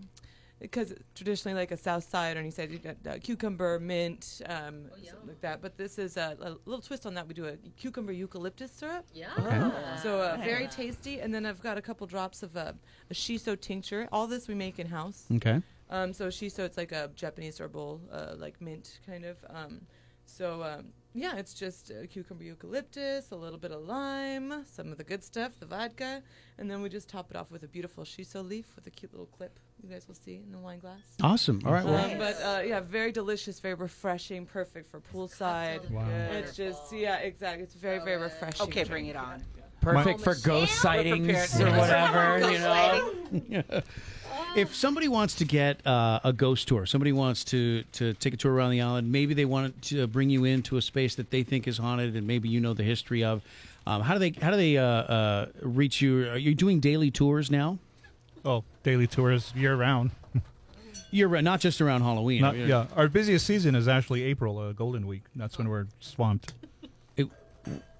because 0.61 0.93
traditionally, 1.15 1.57
like 1.57 1.71
a 1.71 1.77
south 1.77 2.07
side, 2.07 2.37
and 2.37 2.45
you 2.45 2.51
said 2.51 2.71
you 2.71 2.77
got 2.77 2.95
uh, 3.07 3.17
cucumber, 3.19 3.79
mint, 3.79 4.41
um, 4.45 4.85
something 5.03 5.27
like 5.27 5.41
that. 5.41 5.61
But 5.61 5.77
this 5.77 5.97
is 5.97 6.17
a, 6.17 6.37
a 6.39 6.55
little 6.65 6.81
twist 6.81 7.05
on 7.05 7.13
that. 7.15 7.27
We 7.27 7.33
do 7.33 7.45
a 7.45 7.57
cucumber 7.77 8.11
eucalyptus 8.11 8.71
syrup. 8.71 9.05
Yeah. 9.13 9.97
So 10.03 10.19
uh, 10.21 10.37
very 10.43 10.67
tasty. 10.67 11.19
And 11.19 11.33
then 11.33 11.45
I've 11.45 11.61
got 11.61 11.77
a 11.77 11.81
couple 11.81 12.05
drops 12.07 12.43
of 12.43 12.55
uh, 12.55 12.73
a 13.09 13.13
shiso 13.13 13.59
tincture. 13.59 14.07
All 14.11 14.27
this 14.27 14.47
we 14.47 14.55
make 14.55 14.79
in 14.79 14.87
house. 14.87 15.25
Okay. 15.35 15.61
Um, 15.89 16.13
so 16.13 16.27
shiso, 16.27 16.59
it's 16.59 16.77
like 16.77 16.91
a 16.91 17.09
Japanese 17.15 17.59
herbal, 17.59 17.99
uh, 18.11 18.35
like 18.37 18.61
mint 18.61 18.99
kind 19.05 19.25
of. 19.25 19.37
Um, 19.49 19.81
so 20.25 20.63
um, 20.63 20.85
yeah, 21.13 21.35
it's 21.37 21.53
just 21.53 21.91
uh, 21.91 22.05
cucumber 22.07 22.43
eucalyptus, 22.43 23.31
a 23.31 23.35
little 23.35 23.59
bit 23.59 23.71
of 23.71 23.81
lime, 23.85 24.65
some 24.65 24.91
of 24.91 24.97
the 24.97 25.03
good 25.03 25.23
stuff, 25.23 25.51
the 25.59 25.65
vodka, 25.65 26.21
and 26.57 26.69
then 26.71 26.81
we 26.81 26.89
just 26.89 27.09
top 27.09 27.29
it 27.31 27.35
off 27.37 27.51
with 27.51 27.63
a 27.63 27.67
beautiful 27.67 28.03
shiso 28.03 28.47
leaf 28.47 28.67
with 28.75 28.87
a 28.87 28.89
cute 28.89 29.11
little 29.11 29.25
clip. 29.27 29.59
You 29.83 29.89
guys 29.89 30.07
will 30.07 30.15
see 30.15 30.41
in 30.45 30.51
the 30.51 30.59
wine 30.59 30.79
glass. 30.79 30.99
Awesome. 31.23 31.59
All 31.65 31.73
right. 31.73 31.83
Well, 31.83 32.11
Um, 32.11 32.17
but 32.17 32.35
uh, 32.41 32.61
yeah, 32.63 32.79
very 32.81 33.11
delicious, 33.11 33.59
very 33.59 33.73
refreshing, 33.73 34.45
perfect 34.45 34.89
for 34.89 35.01
poolside. 35.01 35.89
Wow. 35.89 36.05
It's 36.31 36.55
just 36.55 36.93
yeah, 36.93 37.17
exactly. 37.17 37.63
It's 37.63 37.73
very 37.73 37.99
very 37.99 38.21
refreshing. 38.21 38.67
Okay, 38.67 38.83
bring 38.83 39.07
it 39.07 39.15
on. 39.15 39.43
Perfect 39.81 40.21
for 40.21 40.35
ghost 40.35 40.75
sightings 40.75 41.59
or 41.59 41.71
whatever, 41.71 42.51
you 42.51 42.59
know. 42.59 43.81
if 44.55 44.75
somebody 44.75 45.07
wants 45.07 45.35
to 45.35 45.45
get 45.45 45.85
uh, 45.85 46.19
a 46.23 46.33
ghost 46.33 46.67
tour, 46.67 46.85
somebody 46.85 47.11
wants 47.11 47.43
to 47.45 47.83
to 47.93 48.13
take 48.13 48.33
a 48.33 48.37
tour 48.37 48.53
around 48.53 48.71
the 48.71 48.81
island, 48.81 49.11
maybe 49.11 49.33
they 49.33 49.45
want 49.45 49.81
to 49.83 50.07
bring 50.07 50.29
you 50.29 50.43
into 50.43 50.77
a 50.77 50.81
space 50.81 51.15
that 51.15 51.31
they 51.31 51.43
think 51.43 51.67
is 51.67 51.77
haunted, 51.77 52.15
and 52.15 52.27
maybe 52.27 52.49
you 52.49 52.59
know 52.59 52.73
the 52.73 52.83
history 52.83 53.23
of. 53.23 53.41
Um, 53.87 54.01
how 54.01 54.13
do 54.13 54.19
they 54.19 54.31
how 54.41 54.51
do 54.51 54.57
they 54.57 54.77
uh, 54.77 54.85
uh, 54.85 55.45
reach 55.61 56.01
you? 56.01 56.29
Are 56.29 56.37
you 56.37 56.53
doing 56.53 56.79
daily 56.79 57.11
tours 57.11 57.49
now? 57.49 57.79
Oh, 58.45 58.63
daily 58.83 59.07
tours 59.07 59.53
year 59.55 59.75
round. 59.75 60.11
You're 61.11 61.41
not 61.41 61.59
just 61.59 61.81
around 61.81 62.01
Halloween. 62.01 62.41
Not, 62.41 62.55
yeah, 62.55 62.85
our 62.95 63.07
busiest 63.07 63.45
season 63.45 63.75
is 63.75 63.87
actually 63.87 64.23
April, 64.23 64.57
uh, 64.59 64.71
Golden 64.71 65.07
Week. 65.07 65.23
That's 65.35 65.57
when 65.57 65.67
we're 65.67 65.87
swamped. 65.99 66.53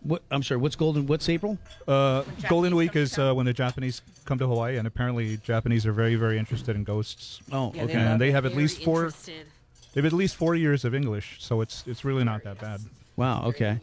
It- 0.04 0.08
what 0.08 0.24
I'm 0.32 0.44
sorry. 0.44 0.60
What's 0.60 0.76
golden? 0.76 1.06
What's 1.08 1.30
April? 1.30 1.58
Uh, 1.88 2.24
Golden 2.50 2.76
Week 2.76 2.96
is 2.96 3.18
uh, 3.20 3.34
when 3.34 3.46
the 3.46 3.54
Japanese 3.54 4.02
come 4.26 4.40
to 4.40 4.48
Hawaii, 4.48 4.78
and 4.78 4.88
apparently 4.88 5.38
Japanese 5.38 5.86
are 5.86 5.92
very, 5.94 6.16
very 6.16 6.38
interested 6.40 6.76
in 6.76 6.84
ghosts. 6.84 7.40
Oh, 7.52 7.72
Yeah, 7.76 7.84
okay. 7.84 7.94
they 7.94 8.00
And 8.00 8.20
they 8.22 8.32
have 8.32 8.46
at 8.46 8.56
least 8.56 8.84
four. 8.84 9.06
interested. 9.06 9.46
They 9.94 10.02
have 10.02 10.06
at 10.06 10.14
least 10.14 10.36
four 10.36 10.56
years 10.56 10.86
of 10.86 10.96
English, 10.96 11.38
so 11.40 11.62
it's 11.62 11.84
it's 11.86 12.04
really 12.06 12.24
not 12.24 12.44
that 12.44 12.60
bad. 12.60 12.82
Wow. 13.18 13.44
Okay. 13.48 13.80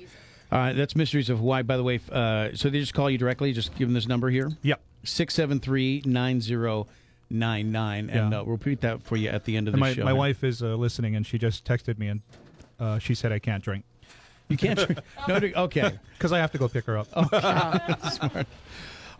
All 0.51 0.59
right. 0.59 0.73
That's 0.75 0.97
Mysteries 0.97 1.29
of 1.31 1.39
Hawaii. 1.39 1.63
By 1.63 1.77
the 1.77 1.83
way, 1.85 2.01
uh, 2.11 2.49
so 2.55 2.71
they 2.71 2.81
just 2.81 2.95
call 2.95 3.11
you 3.11 3.19
directly. 3.19 3.53
Just 3.53 3.77
give 3.77 3.87
them 3.89 3.95
this 3.95 4.09
number 4.09 4.31
here. 4.31 4.51
Yep. 4.63 4.81
Six 5.05 5.35
seven 5.35 5.61
three 5.61 6.03
nine 6.07 6.41
zero 6.41 6.87
nine 7.31 7.71
nine, 7.71 8.09
and 8.11 8.33
Yeah. 8.33 8.41
uh, 8.41 8.43
we'll 8.45 8.57
repeat 8.57 8.81
that 8.81 9.03
for 9.03 9.17
you 9.17 9.29
at 9.29 9.45
the 9.45 9.57
end 9.57 9.69
of 9.69 9.73
the 9.73 9.79
my 9.79 9.93
show. 9.93 10.03
my 10.05 10.13
wife 10.15 10.43
is 10.43 10.63
uh, 10.63 10.75
listening, 10.77 11.15
and 11.15 11.27
she 11.27 11.39
just 11.39 11.65
texted 11.67 11.99
me, 11.99 12.09
and 12.09 12.23
uh, 12.81 12.99
she 12.99 13.15
said 13.15 13.31
I 13.31 13.39
can't 13.39 13.63
drink 13.63 13.85
You 14.49 14.57
can't. 14.57 14.79
drink- 14.79 15.01
no. 15.29 15.39
drink- 15.41 15.57
Okay. 15.57 15.99
because 16.17 16.33
I 16.33 16.39
have 16.39 16.53
to 16.53 16.59
go 16.59 16.69
pick 16.69 16.85
her 16.87 16.99
up. 16.99 17.09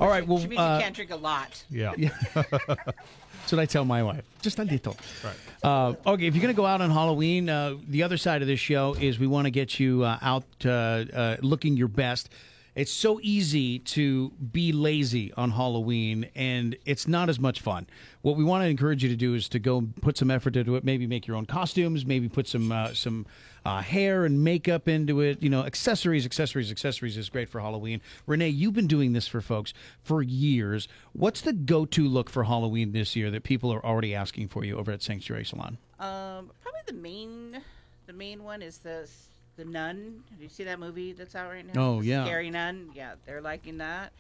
All 0.01 0.09
right. 0.09 0.27
Well, 0.27 0.39
She 0.39 0.47
means 0.49 0.61
uh, 0.61 0.77
you 0.79 0.83
can't 0.85 0.95
drink 0.95 1.11
a 1.11 1.17
lot. 1.17 1.65
Yeah. 1.71 1.93
that's 2.35 3.51
what 3.53 3.59
I 3.59 3.67
tell 3.67 3.85
my 3.85 4.03
wife. 4.03 4.25
Just 4.43 4.59
a 4.61 4.65
little. 4.65 4.97
Right. 5.25 5.35
Uh, 5.63 5.95
okay, 6.13 6.27
if 6.27 6.35
you're 6.35 6.43
going 6.43 6.55
to 6.55 6.57
go 6.57 6.67
out 6.67 6.81
on 6.81 6.91
Halloween, 6.91 7.49
uh, 7.49 7.75
the 7.89 8.05
other 8.05 8.17
side 8.17 8.41
of 8.41 8.47
this 8.49 8.61
show 8.61 8.95
is 8.95 9.19
we 9.19 9.27
want 9.27 9.47
to 9.47 9.51
get 9.51 9.81
you 9.81 10.05
uh, 10.05 10.19
out 10.23 10.45
uh, 10.65 10.69
uh, 10.69 11.37
looking 11.43 11.77
your 11.77 11.89
best. 11.89 12.29
It's 12.77 12.93
so 12.93 13.19
easy 13.25 13.81
to 13.81 14.31
be 14.53 14.71
lazy 14.71 15.33
on 15.33 15.51
Halloween, 15.51 16.29
and 16.37 16.77
it's 16.87 17.09
not 17.09 17.29
as 17.29 17.41
much 17.41 17.61
fun. 17.61 17.89
What 18.23 18.37
we 18.37 18.45
want 18.45 18.63
to 18.63 18.69
encourage 18.69 19.03
you 19.03 19.09
to 19.09 19.17
do 19.17 19.35
is 19.35 19.49
to 19.49 19.59
go 19.59 19.83
put 20.01 20.17
some 20.17 20.31
effort 20.31 20.55
into 20.55 20.77
it. 20.77 20.85
Maybe 20.85 21.09
make 21.09 21.27
your 21.27 21.37
own 21.37 21.47
costumes. 21.47 22.07
Maybe 22.07 22.29
put 22.29 22.47
some 22.47 22.71
uh, 22.71 22.95
some 22.95 23.27
uh, 23.69 23.83
hair 23.83 24.25
and 24.25 24.43
makeup 24.43 24.89
into 24.89 25.21
it. 25.21 25.43
You 25.43 25.51
know, 25.51 25.65
accessories, 25.65 26.25
accessories, 26.25 26.71
accessories 26.71 27.17
is 27.19 27.29
great 27.29 27.49
for 27.51 27.61
Halloween. 27.61 28.01
Renee, 28.27 28.49
you've 28.49 28.73
been 28.73 28.87
doing 28.87 29.13
this 29.13 29.29
for 29.29 29.41
folks 29.41 29.75
for 30.03 30.23
years. 30.23 30.89
What's 31.13 31.43
the 31.43 31.53
go-to 31.53 32.09
look 32.09 32.31
for 32.31 32.45
Halloween 32.45 32.93
this 32.93 33.15
year 33.15 33.31
that 33.31 33.43
people 33.45 33.71
are 33.73 33.85
already 33.85 34.15
asking 34.15 34.49
for 34.49 34.65
you 34.65 34.79
over 34.79 34.91
at 34.91 35.03
Sanctuary 35.03 35.45
Salon? 35.45 35.77
Um, 36.01 36.51
probably 36.63 36.81
the 36.87 36.95
main, 36.95 37.61
the 38.07 38.13
main 38.13 38.43
one 38.43 38.63
is 38.63 38.79
the 38.79 39.09
the 39.57 39.65
Nun. 39.65 40.23
Have 40.31 40.41
you 40.41 40.49
seen 40.49 40.67
that 40.67 40.79
movie 40.79 41.13
that's 41.13 41.35
out 41.35 41.51
right 41.51 41.67
now? 41.67 41.73
Oh, 41.97 42.01
The 42.01 42.07
yeah. 42.07 42.25
Scary 42.25 42.49
Nun. 42.49 42.91
Yeah, 42.95 43.15
they're 43.27 43.41
liking 43.41 43.79
that. 43.79 44.13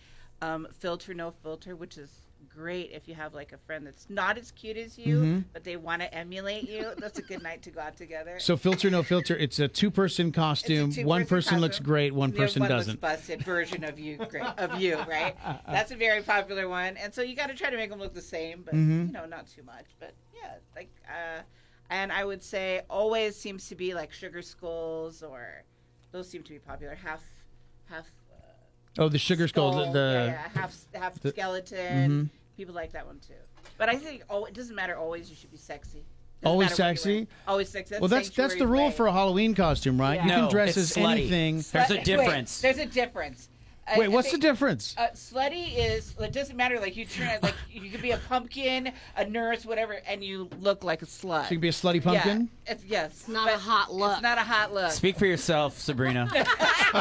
Um, 0.42 0.66
filter 0.80 1.14
no 1.14 1.30
filter, 1.30 1.76
which 1.76 1.96
is 1.96 2.10
great 2.58 2.90
if 2.92 3.06
you 3.06 3.14
have 3.14 3.34
like 3.34 3.52
a 3.52 3.58
friend 3.58 3.86
that's 3.86 4.06
not 4.10 4.36
as 4.36 4.50
cute 4.50 4.76
as 4.76 4.98
you, 4.98 5.16
Mm-hmm. 5.18 5.40
but 5.52 5.62
they 5.64 5.76
want 5.76 6.02
to 6.02 6.12
emulate 6.12 6.68
you. 6.68 6.90
That's 6.98 7.18
a 7.18 7.22
good 7.22 7.42
night 7.42 7.62
to 7.62 7.70
go 7.70 7.80
out 7.80 7.96
together. 7.96 8.38
So 8.40 8.56
filter 8.56 8.90
no 8.90 9.02
filter. 9.02 9.36
It's 9.36 9.58
a 9.60 9.68
two 9.68 9.90
person 9.90 10.32
costume. 10.32 10.90
two-person 10.90 11.06
One 11.06 11.24
person 11.26 11.60
looks 11.60 11.78
great. 11.78 12.12
One 12.14 12.32
person 12.32 12.60
one 12.60 12.68
doesn't. 12.68 13.00
busted 13.00 13.42
version 13.42 13.84
of 13.84 13.98
you, 13.98 14.16
great, 14.16 14.44
of 14.58 14.80
you, 14.80 14.96
right? 15.08 15.36
That's 15.66 15.92
a 15.92 15.96
very 15.96 16.22
popular 16.22 16.68
one, 16.68 16.96
and 16.96 17.14
so 17.14 17.22
you 17.22 17.36
got 17.36 17.48
to 17.48 17.54
try 17.54 17.70
to 17.70 17.76
make 17.76 17.90
them 17.90 18.00
look 18.00 18.14
the 18.14 18.20
same, 18.20 18.62
but 18.64 18.74
Mm-hmm. 18.74 19.06
you 19.06 19.12
know, 19.12 19.24
not 19.26 19.46
too 19.48 19.62
much. 19.62 19.86
But 20.00 20.14
yeah, 20.34 20.54
like, 20.76 20.90
uh, 21.08 21.42
and 21.90 22.10
I 22.12 22.24
would 22.24 22.42
say 22.42 22.82
always 22.90 23.36
seems 23.36 23.68
to 23.68 23.74
be 23.76 23.94
like 23.94 24.12
sugar 24.12 24.42
skulls, 24.42 25.22
or 25.22 25.62
those 26.12 26.28
seem 26.28 26.42
to 26.42 26.50
be 26.52 26.58
popular. 26.58 26.94
Half, 26.96 27.22
half. 27.88 28.06
Uh, 28.30 28.34
Oh, 29.00 29.08
the 29.08 29.18
sugar 29.18 29.46
skull. 29.46 29.72
skull, 29.72 29.92
the 29.92 29.98
yeah, 29.98 30.24
yeah, 30.26 30.60
half, 30.60 30.76
half 30.94 31.14
the- 31.20 31.28
mm-hmm. 31.30 31.38
skeleton. 31.38 32.30
People 32.58 32.74
like 32.74 32.90
that 32.90 33.06
one 33.06 33.20
too. 33.20 33.34
But 33.78 33.88
I 33.88 33.94
think 33.94 34.24
oh, 34.28 34.44
it 34.44 34.52
doesn't 34.52 34.74
matter. 34.74 34.96
Always, 34.96 35.30
you 35.30 35.36
should 35.36 35.52
be 35.52 35.56
sexy. 35.56 36.04
Doesn't 36.42 36.52
Always 36.52 36.70
matter 36.70 36.82
what 36.82 36.88
you're 36.88 36.96
sexy? 36.96 37.28
Always 37.46 37.68
sexy. 37.68 37.94
well, 38.00 38.08
that's 38.08 38.30
that's 38.30 38.56
the 38.56 38.66
rule 38.66 38.90
for 38.90 39.06
a 39.06 39.12
Halloween 39.12 39.54
costume, 39.54 39.98
right? 39.98 40.20
You 40.20 40.28
Yeah. 40.28 40.40
can 40.40 40.50
dress 40.50 40.76
as 40.76 40.90
slutty. 40.90 41.10
anything. 41.12 41.64
There's 41.72 41.90
a 41.90 41.94
Wait, 41.94 42.04
difference. 42.04 42.60
there's 42.60 42.78
a 42.78 42.86
difference. 42.86 43.48
I- 43.90 43.98
Wait, 43.98 44.04
I 44.06 44.08
what's 44.08 44.28
the 44.28 44.32
think- 44.32 44.42
difference? 44.42 44.94
Uh, 44.98 45.08
slutty 45.14 45.74
is 45.76 46.14
it 46.20 46.32
doesn't 46.32 46.56
matter. 46.56 46.78
Like 46.80 46.96
you 46.96 47.04
turn 47.06 47.38
like 47.42 47.54
you 47.70 47.90
could 47.90 48.02
be 48.02 48.10
a 48.12 48.18
pumpkin, 48.18 48.92
a 49.16 49.24
nurse, 49.26 49.64
whatever, 49.64 50.00
and 50.06 50.22
you 50.22 50.48
look 50.60 50.84
like 50.84 51.02
a 51.02 51.06
slut. 51.06 51.44
So 51.44 51.50
you 51.50 51.56
can 51.56 51.60
be 51.60 51.68
a 51.68 51.72
slutty 51.72 52.02
pumpkin. 52.02 52.50
Yeah, 52.66 52.72
it's, 52.72 52.84
yes, 52.84 53.10
It's 53.12 53.28
not 53.28 53.48
a 53.52 53.56
hot 53.58 53.92
look. 53.92 54.12
It's 54.14 54.22
not 54.22 54.38
a 54.38 54.42
hot 54.42 54.72
look. 54.74 54.92
Speak 54.92 55.16
for 55.18 55.26
yourself, 55.26 55.78
Sabrina. 55.78 56.28
All 56.94 57.00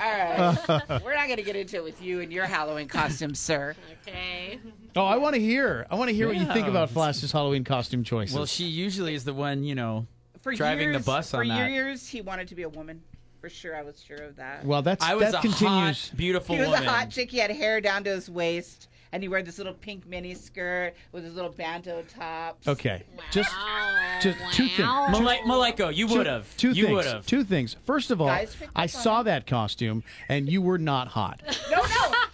right, 0.00 1.00
we're 1.04 1.14
not 1.14 1.28
gonna 1.28 1.42
get 1.42 1.56
into 1.56 1.76
it 1.76 1.84
with 1.84 2.02
you 2.02 2.20
and 2.20 2.32
your 2.32 2.44
Halloween 2.46 2.88
costume, 2.88 3.34
sir. 3.34 3.74
Okay. 4.06 4.58
Oh, 4.96 5.04
I 5.04 5.16
want 5.16 5.34
to 5.34 5.40
hear. 5.40 5.86
I 5.90 5.94
want 5.96 6.10
to 6.10 6.14
hear 6.14 6.26
what 6.28 6.36
you 6.36 6.46
think 6.46 6.68
about 6.68 6.90
Flash's 6.90 7.32
Halloween 7.32 7.64
costume 7.64 8.04
choices. 8.04 8.34
well, 8.36 8.46
she 8.46 8.64
usually 8.64 9.14
is 9.14 9.24
the 9.24 9.34
one, 9.34 9.64
you 9.64 9.74
know. 9.74 10.06
For 10.42 10.52
Driving 10.54 10.88
the 10.88 10.94
years, 10.98 11.06
bus 11.06 11.30
for 11.30 11.40
on 11.40 11.48
that. 11.48 11.70
years, 11.70 12.06
he 12.06 12.20
wanted 12.20 12.48
to 12.48 12.54
be 12.54 12.62
a 12.64 12.68
woman. 12.68 13.02
For 13.44 13.50
sure, 13.50 13.76
I 13.76 13.82
was 13.82 14.02
sure 14.02 14.16
of 14.22 14.36
that. 14.36 14.64
well, 14.64 14.80
that's 14.80 15.04
I 15.04 15.14
was 15.14 15.32
that 15.32 15.40
a 15.40 15.40
continues. 15.42 16.08
hot, 16.08 16.16
beautiful 16.16 16.54
he 16.54 16.62
was 16.62 16.70
woman. 16.70 16.84
a 16.86 16.90
hot 16.90 17.10
chick. 17.10 17.30
He 17.30 17.36
had 17.36 17.50
hair 17.50 17.78
down 17.78 18.02
to 18.04 18.10
his 18.10 18.30
waist, 18.30 18.88
and 19.12 19.22
he 19.22 19.28
wore 19.28 19.42
this 19.42 19.58
little 19.58 19.74
pink 19.74 20.06
mini 20.06 20.32
skirt 20.32 20.94
with 21.12 21.24
his 21.24 21.34
little 21.34 21.50
banto 21.50 22.02
top. 22.18 22.58
Okay, 22.66 23.02
just 23.30 23.52
Wow. 23.52 24.18
just 24.22 24.38
two 24.54 24.66
things. 24.68 24.78
Wow. 24.78 25.08
Two- 25.12 25.20
Malek- 25.20 25.42
Maleko, 25.42 25.94
you 25.94 26.06
would 26.06 26.24
have. 26.24 26.56
Two 26.56 26.70
you 26.70 26.86
things. 26.86 26.96
would 26.96 27.04
have. 27.04 27.26
Two 27.26 27.44
things. 27.44 27.76
First 27.84 28.10
of 28.10 28.22
all, 28.22 28.28
Guys 28.28 28.56
picked 28.56 28.72
I 28.74 28.84
up 28.84 28.94
on 28.94 29.02
saw 29.02 29.22
that 29.24 29.46
costume, 29.46 30.02
and 30.30 30.48
you 30.48 30.62
were 30.62 30.78
not 30.78 31.08
hot. 31.08 31.42
No, 31.70 31.76
no, 31.76 31.84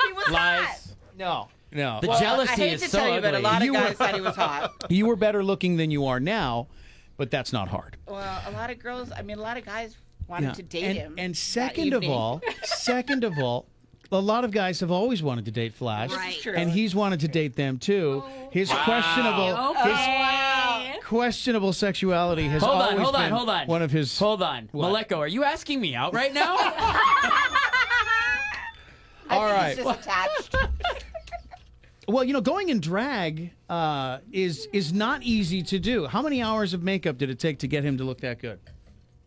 he 0.06 0.12
was 0.12 0.24
hot. 0.26 0.30
Lies. 0.30 0.94
No, 1.18 1.48
no. 1.72 1.98
The 2.02 2.06
Well, 2.06 2.20
jealousy 2.20 2.52
I 2.52 2.54
hate 2.56 2.72
is 2.74 2.82
to 2.82 2.88
so 2.88 2.98
tell 2.98 3.08
you, 3.08 3.14
ugly. 3.14 3.30
but 3.32 3.34
a 3.34 3.42
lot 3.42 3.62
of 3.62 3.66
You 3.66 3.72
were- 3.72 3.80
guys 3.80 3.96
said 3.96 4.14
he 4.14 4.20
was 4.20 4.36
hot. 4.36 4.72
you 4.90 5.06
were 5.06 5.16
better 5.16 5.42
looking 5.42 5.76
than 5.76 5.90
you 5.90 6.06
are 6.06 6.20
now, 6.20 6.68
but 7.16 7.32
that's 7.32 7.52
not 7.52 7.66
hard. 7.66 7.96
Well, 8.06 8.42
a 8.46 8.52
lot 8.52 8.70
of 8.70 8.78
girls. 8.78 9.10
I 9.10 9.22
mean, 9.22 9.38
a 9.38 9.42
lot 9.42 9.56
of 9.56 9.64
guys 9.64 9.96
wanted 10.30 10.46
Yeah. 10.46 10.52
to 10.52 10.62
date 10.62 10.84
and, 10.84 10.98
him. 10.98 11.14
And 11.18 11.34
that 11.34 11.38
second 11.38 11.92
of 11.92 12.04
all, 12.04 12.40
second 12.62 13.24
of 13.24 13.38
all, 13.38 13.66
a 14.12 14.18
lot 14.18 14.44
of 14.44 14.50
guys 14.50 14.80
have 14.80 14.90
always 14.90 15.22
wanted 15.22 15.44
to 15.44 15.50
date 15.50 15.74
Flash, 15.74 16.10
Right. 16.10 16.46
And 16.46 16.70
he's 16.70 16.94
wanted 16.94 17.20
to 17.20 17.28
date 17.28 17.54
them 17.56 17.78
too. 17.78 18.24
His 18.50 18.70
questionable, 18.70 19.72
Okay. 19.78 20.92
his 20.94 21.04
questionable 21.04 21.72
sexuality 21.72 22.44
has 22.48 22.62
Hold 22.62 22.74
on, 22.76 22.82
always 22.82 23.00
hold 23.02 23.14
on, 23.16 23.22
been 23.22 23.32
hold 23.32 23.48
on. 23.50 23.66
one 23.66 23.82
of 23.82 23.90
his. 23.90 24.18
Hold 24.18 24.42
on. 24.42 24.68
What? 24.72 24.92
Maleko, 25.08 25.18
are 25.18 25.28
you 25.28 25.44
asking 25.44 25.80
me 25.80 25.94
out 25.94 26.12
right 26.14 26.32
now? 26.34 26.56
I 29.28 29.36
All 29.36 29.46
think 29.46 29.58
right. 29.58 29.76
he's 29.76 29.84
just 29.84 30.00
attached. 30.00 30.56
Well, 32.08 32.24
you 32.24 32.32
know, 32.32 32.40
going 32.40 32.70
in 32.70 32.80
drag 32.80 33.52
uh, 33.68 34.18
is 34.32 34.66
is 34.72 34.92
not 34.92 35.22
easy 35.22 35.62
to 35.62 35.78
do. 35.78 36.08
How 36.08 36.22
many 36.22 36.42
hours 36.42 36.74
of 36.74 36.82
makeup 36.82 37.18
did 37.18 37.30
it 37.30 37.38
take 37.38 37.60
to 37.60 37.68
get 37.68 37.84
him 37.84 37.98
to 37.98 38.04
look 38.04 38.20
that 38.22 38.40
good? 38.40 38.58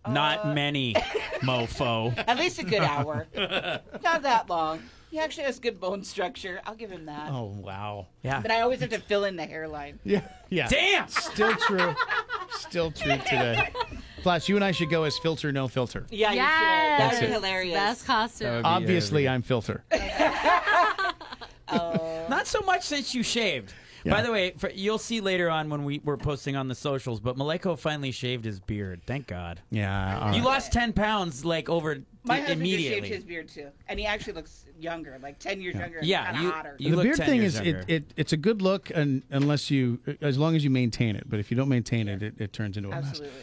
Not 0.08 0.46
uh, 0.46 0.54
many, 0.54 0.94
mofo. 1.42 2.14
At 2.28 2.38
least 2.38 2.60
a 2.60 2.64
good 2.64 2.82
hour. 2.82 3.28
Not 3.36 4.22
that 4.24 4.50
long. 4.50 4.82
He 5.12 5.20
actually 5.20 5.44
has 5.44 5.60
good 5.60 5.80
bone 5.80 6.04
structure. 6.04 6.60
I'll 6.66 6.74
give 6.76 6.90
him 6.90 7.06
that. 7.06 7.30
Oh 7.32 7.46
wow! 7.46 8.08
Yeah. 8.24 8.42
But 8.42 8.50
I 8.52 8.62
always 8.62 8.80
have 8.80 8.90
to 8.90 8.98
fill 9.00 9.26
in 9.26 9.36
the 9.36 9.46
hairline. 9.46 10.00
Yeah, 10.04 10.22
yeah. 10.50 10.68
Damn. 10.68 11.08
Still 11.08 11.54
true. 11.56 11.94
Still 12.58 12.92
true 12.92 13.18
today. 13.18 13.70
Flash, 14.24 14.50
you 14.50 14.56
and 14.56 14.64
I 14.66 14.72
should 14.72 14.90
go 14.90 15.04
as 15.04 15.18
filter, 15.20 15.52
no 15.52 15.68
filter. 15.68 16.06
Yeah, 16.10 16.32
you 16.32 16.38
Yes. 16.38 16.50
should. 16.58 17.00
That'd 17.06 17.20
be 17.20 17.26
it. 17.28 17.32
hilarious. 17.34 17.74
Best 17.76 18.06
costume. 18.08 18.62
Obviously, 18.66 19.28
I'm 19.28 19.42
filter. 19.44 19.84
Oh. 21.70 22.26
Not 22.30 22.46
so 22.46 22.62
much 22.62 22.84
since 22.84 23.16
you 23.16 23.24
shaved. 23.24 23.74
Yeah. 24.04 24.14
By 24.14 24.22
the 24.22 24.32
way, 24.32 24.52
for, 24.58 24.70
you'll 24.70 24.98
see 24.98 25.22
later 25.22 25.50
on 25.50 25.70
when 25.70 25.84
we 25.86 26.02
were 26.04 26.18
posting 26.18 26.56
on 26.56 26.68
the 26.68 26.76
socials, 26.76 27.20
but 27.20 27.38
Maleko 27.38 27.78
finally 27.80 28.12
shaved 28.12 28.44
his 28.44 28.60
beard. 28.60 29.02
Thank 29.06 29.28
God. 29.28 29.62
Yeah. 29.70 30.20
all 30.20 30.28
You 30.34 30.40
right. 30.40 30.44
lost 30.44 30.74
10 30.74 30.92
pounds 30.94 31.46
like 31.46 31.70
over 31.70 32.00
My 32.26 32.38
husband 32.40 32.60
immediately. 32.62 33.00
just 33.00 33.10
shaved 33.12 33.16
his 33.16 33.24
beard 33.24 33.48
too, 33.50 33.70
and 33.88 33.98
he 34.00 34.06
actually 34.06 34.34
looks 34.34 34.66
younger, 34.80 35.18
like 35.24 35.40
ten 35.40 35.62
years 35.62 35.76
younger. 35.76 36.00
Yeah, 36.02 36.42
you- 36.42 36.52
hotter. 36.52 36.76
you- 36.80 36.90
the 36.92 36.96
look 36.98 37.04
beard 37.04 37.16
10 37.18 37.26
thing 37.28 37.42
years 37.42 37.56
is 37.56 37.62
it, 37.62 37.86
it 37.88 38.14
it's 38.18 38.34
a 38.34 38.38
good 38.38 38.62
look 38.62 38.90
and 38.94 39.24
unless 39.30 39.72
you 39.72 40.00
as 40.22 40.38
long 40.38 40.56
as 40.56 40.64
you 40.64 40.70
maintain 40.70 41.16
it 41.16 41.24
but 41.30 41.40
if 41.40 41.50
you 41.52 41.56
don't 41.56 41.70
maintain 41.70 42.08
it 42.10 42.22
it, 42.22 42.34
it 42.40 42.52
turns 42.52 42.76
into 42.76 42.90
a 42.90 42.92
mess 42.96 43.06
Absolutely. 43.10 43.38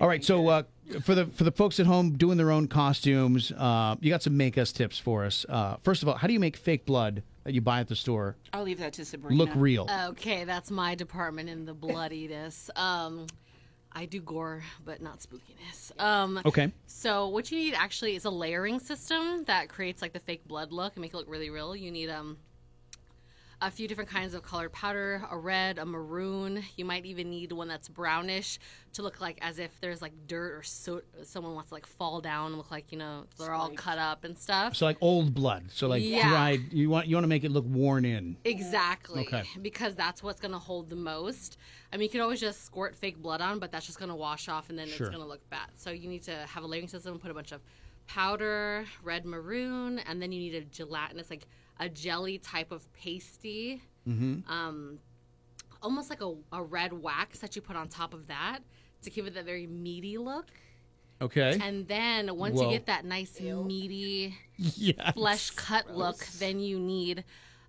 all 0.00 0.06
right 0.06 0.22
so 0.24 0.46
uh, 0.48 0.62
for 1.02 1.14
the 1.16 1.26
for 1.26 1.42
the 1.44 1.50
folks 1.50 1.80
at 1.80 1.86
home 1.86 2.12
doing 2.12 2.36
their 2.36 2.50
own 2.52 2.68
costumes 2.68 3.50
uh, 3.52 3.96
you 4.00 4.10
got 4.10 4.22
some 4.22 4.36
make 4.36 4.56
us 4.58 4.70
tips 4.72 4.98
for 4.98 5.24
us 5.24 5.44
uh, 5.48 5.76
first 5.82 6.02
of 6.02 6.08
all 6.08 6.14
how 6.16 6.26
do 6.28 6.32
you 6.32 6.40
make 6.40 6.56
fake 6.56 6.84
blood 6.86 7.22
that 7.44 7.54
you 7.54 7.60
buy 7.60 7.80
at 7.80 7.88
the 7.88 7.96
store 7.96 8.36
I'll 8.52 8.64
leave 8.64 8.78
that 8.78 8.92
to 8.94 9.04
Sabrina. 9.04 9.36
look 9.36 9.50
real 9.54 9.88
Okay, 10.08 10.44
that's 10.44 10.70
my 10.70 10.94
department 10.94 11.48
in 11.48 11.64
the 11.64 11.74
bloodiness. 11.74 12.70
Um, 12.76 13.26
I 13.92 14.06
do 14.06 14.20
gore, 14.20 14.62
but 14.84 15.00
not 15.00 15.20
spookiness. 15.20 15.92
Um, 16.02 16.40
okay 16.44 16.72
So 16.86 17.28
what 17.28 17.50
you 17.52 17.58
need 17.58 17.74
actually 17.74 18.16
is 18.16 18.24
a 18.24 18.30
layering 18.30 18.80
system 18.80 19.44
that 19.44 19.68
creates 19.68 20.02
like 20.02 20.12
the 20.12 20.20
fake 20.20 20.46
blood 20.48 20.72
look 20.72 20.94
and 20.96 21.02
make 21.02 21.14
it 21.14 21.16
look 21.16 21.28
really 21.30 21.50
real. 21.50 21.76
You 21.76 21.90
need 21.90 22.10
um 22.10 22.38
a 23.66 23.70
few 23.70 23.88
different 23.88 24.10
kinds 24.10 24.34
of 24.34 24.42
colored 24.42 24.70
powder, 24.72 25.26
a 25.30 25.36
red, 25.38 25.78
a 25.78 25.86
maroon. 25.86 26.62
You 26.76 26.84
might 26.84 27.06
even 27.06 27.30
need 27.30 27.50
one 27.50 27.66
that's 27.66 27.88
brownish 27.88 28.58
to 28.92 29.02
look 29.02 29.20
like 29.22 29.38
as 29.40 29.58
if 29.58 29.80
there's 29.80 30.02
like 30.02 30.12
dirt 30.26 30.52
or 30.52 30.62
soot. 30.62 31.04
Someone 31.22 31.54
wants 31.54 31.70
to 31.70 31.74
like 31.74 31.86
fall 31.86 32.20
down 32.20 32.48
and 32.48 32.58
look 32.58 32.70
like 32.70 32.92
you 32.92 32.98
know 32.98 33.24
they're 33.38 33.54
all 33.54 33.70
cut 33.70 33.96
up 33.98 34.24
and 34.24 34.38
stuff. 34.38 34.76
so 34.76 34.84
like 34.84 34.98
old 35.00 35.32
blood 35.34 35.64
so 35.72 35.88
like 35.88 36.02
Yeah. 36.04 36.28
dried 36.28 36.72
you 36.72 36.90
want 36.90 37.06
you 37.06 37.16
want 37.16 37.24
to 37.24 37.28
make 37.28 37.42
it 37.44 37.50
look 37.50 37.64
worn 37.64 38.04
in 38.04 38.36
Exactly. 38.44 39.22
Okay. 39.22 39.44
Because 39.62 39.94
that's 39.94 40.22
what's 40.22 40.40
going 40.40 40.52
to 40.52 40.58
hold 40.58 40.90
the 40.90 40.96
most. 40.96 41.56
I 41.92 41.96
mean, 41.96 42.04
you 42.04 42.10
can 42.10 42.20
always 42.20 42.40
just 42.40 42.64
squirt 42.66 42.94
fake 42.94 43.16
blood 43.22 43.40
on, 43.40 43.58
but 43.60 43.72
that's 43.72 43.86
just 43.86 43.98
going 43.98 44.10
to 44.10 44.14
wash 44.14 44.48
off 44.48 44.68
and 44.68 44.78
then 44.78 44.88
Sure. 44.88 45.06
it's 45.06 45.14
going 45.14 45.22
to 45.24 45.28
look 45.28 45.48
bad. 45.48 45.68
So 45.76 45.90
you 45.90 46.08
need 46.08 46.22
to 46.24 46.34
have 46.46 46.64
a 46.64 46.66
layering 46.66 46.88
system, 46.88 47.12
and 47.12 47.22
put 47.22 47.30
a 47.30 47.34
bunch 47.34 47.52
of 47.52 47.62
powder, 48.06 48.84
red 49.02 49.24
maroon, 49.24 49.98
and 50.00 50.20
then 50.20 50.30
you 50.32 50.38
need 50.38 50.54
a 50.54 50.60
gelatinous, 50.62 51.30
like 51.30 51.46
a 51.78 51.88
jelly 51.88 52.38
type 52.38 52.72
of 52.72 52.90
pasty. 52.92 53.82
Mm-hmm. 54.08 54.50
Um, 54.50 54.98
almost 55.82 56.10
like 56.10 56.22
a, 56.22 56.34
a 56.52 56.62
red 56.62 56.92
wax 56.92 57.38
that 57.40 57.54
you 57.54 57.62
put 57.62 57.76
on 57.76 57.88
top 57.88 58.14
of 58.14 58.26
that 58.28 58.60
to 59.02 59.10
give 59.10 59.26
it 59.26 59.34
that 59.34 59.44
very 59.44 59.66
meaty 59.66 60.18
look. 60.18 60.46
okay 61.20 61.58
And 61.62 61.86
then 61.86 62.36
once 62.36 62.56
Whoa. 62.56 62.66
you 62.66 62.76
get 62.76 62.86
that 62.86 63.04
nice 63.04 63.38
meaty 63.40 64.36
yeah 64.56 65.12
flesh 65.12 65.50
cut 65.50 65.94
look, 65.94 66.24
then 66.38 66.58
you 66.58 66.78
need 66.78 67.24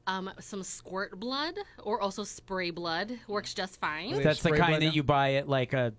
um, 0.07 0.31
some 0.39 0.63
squirt 0.63 1.19
blood 1.19 1.55
or 1.83 1.99
also 1.99 2.23
spray 2.23 2.71
blood. 2.71 3.17
Works 3.27 3.53
just 3.53 3.79
fine. 3.79 4.21
That's 4.21 4.41
the 4.41 4.51
kind 4.51 4.75
that 4.75 4.87
now? 4.87 4.91
you 4.91 5.03
buy 5.03 5.33
at 5.35 5.49
like 5.49 5.73
a 5.73 5.93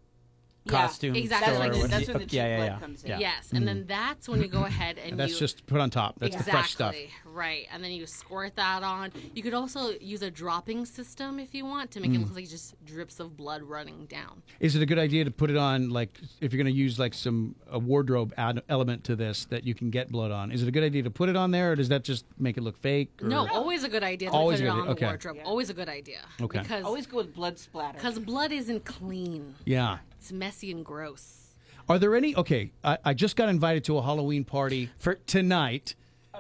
costume 0.67 1.14
exactly. 1.14 1.55
store. 1.55 1.62
That's, 1.64 1.77
when, 1.77 1.85
or 1.85 1.89
that's 1.89 2.09
when 2.09 2.19
the 2.19 2.25
cheap 2.25 2.33
yeah, 2.33 2.47
yeah, 2.49 2.57
blood 2.57 2.67
yeah. 2.67 2.79
comes 2.79 3.05
in. 3.05 3.21
Yes, 3.21 3.53
and 3.53 3.67
then 3.69 3.85
that's 3.87 4.29
when 4.29 4.41
you 4.43 4.49
go 4.49 4.64
ahead 4.64 4.99
and 4.99 5.12
And 5.12 5.21
that's 5.21 5.33
you 5.33 5.39
just 5.39 5.67
put 5.67 5.81
on 5.81 5.91
top 5.91 6.19
that's 6.19 6.35
exactly 6.35 6.53
the 6.53 6.59
fresh 6.59 6.73
stuff 6.73 6.95
right, 7.25 7.67
and 7.71 7.85
then 7.85 7.91
you 7.93 8.07
squirt 8.07 8.57
that 8.57 8.83
on. 8.83 9.12
You 9.35 9.43
could 9.43 9.53
also 9.55 9.91
use 10.01 10.23
a 10.23 10.31
dropping 10.31 10.87
system 10.87 11.39
if 11.39 11.55
you 11.55 11.67
want 11.67 11.91
to 11.93 12.01
make 12.01 12.12
it 12.12 12.17
Mm. 12.17 12.25
look 12.25 12.35
like 12.35 12.49
just 12.49 12.75
drips 12.87 13.21
of 13.21 13.37
blood 13.37 13.62
running 13.62 14.07
down. 14.07 14.43
Is 14.59 14.75
it 14.75 14.81
a 14.83 14.87
good 14.87 14.99
idea 14.99 15.25
to 15.25 15.31
put 15.31 15.51
it 15.51 15.57
on 15.57 15.91
like 15.91 16.19
if 16.41 16.53
you're 16.53 16.62
going 16.62 16.73
to 16.73 16.79
use 16.79 16.99
like 16.99 17.12
some 17.12 17.55
a 17.71 17.79
wardrobe 17.79 18.33
ad- 18.39 18.62
element 18.69 19.05
to 19.05 19.17
this 19.17 19.45
that 19.47 19.64
you 19.64 19.75
can 19.75 19.91
get 19.91 20.11
blood 20.11 20.31
on? 20.31 20.51
Is 20.51 20.62
it 20.62 20.69
a 20.69 20.71
good 20.71 20.83
idea 20.85 21.03
to 21.03 21.11
put 21.11 21.29
it 21.29 21.37
on 21.37 21.51
there, 21.51 21.73
or 21.73 21.77
does 21.77 21.89
that 21.91 22.05
just 22.05 22.25
make 22.39 22.57
it 22.57 22.62
look 22.62 22.79
fake? 22.79 23.11
or- 23.23 23.29
No, 23.29 23.47
always 23.53 23.85
a 23.85 23.89
good 23.89 24.03
idea 24.03 24.31
to 24.31 24.35
Always 24.35 24.61
put 24.61 24.64
a 24.64 24.69
it 24.69 24.71
good 24.71 24.73
on 24.73 24.79
idea, 24.81 24.87
the 24.87 24.93
okay. 24.93 25.07
wardrobe. 25.07 25.37
Always 25.45 25.71
a 25.71 25.75
good 25.75 25.89
idea. 25.89 26.21
Okay. 26.41 26.61
Because 26.61 26.85
Always 26.85 27.07
go 27.07 27.19
with 27.19 27.35
blood 27.35 27.59
splatter. 27.59 27.99
because 27.99 28.19
blood 28.19 28.51
isn't 28.53 28.85
clean. 28.87 29.55
Yeah. 29.67 29.99
It's 30.19 30.33
messy 30.33 30.71
and 30.71 30.85
gross. 30.85 31.43
Are 31.89 31.99
there 31.99 32.17
any? 32.17 32.35
Okay, 32.37 32.73
I, 32.83 32.99
I 33.05 33.14
just 33.14 33.37
got 33.37 33.49
invited 33.49 33.85
to 33.85 33.99
a 33.99 34.03
Halloween 34.03 34.45
party 34.45 34.91
For- 34.99 35.14
tonight, 35.27 35.95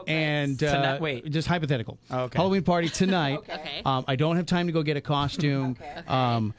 and 0.08 0.60
uh, 0.62 0.72
Tonight- 0.74 1.00
wait. 1.00 1.30
just 1.30 1.46
hypothetical. 1.48 1.98
Oh, 2.10 2.24
okay. 2.24 2.36
Halloween 2.38 2.62
party 2.64 2.88
tonight. 2.88 3.38
Okay. 3.48 3.82
Um, 3.84 4.04
I 4.08 4.16
don't 4.16 4.36
have 4.36 4.46
time 4.46 4.66
to 4.66 4.72
go 4.72 4.82
get 4.82 4.96
a 4.96 5.00
costume. 5.00 5.76
Okay. 5.80 6.06
Um, 6.08 6.52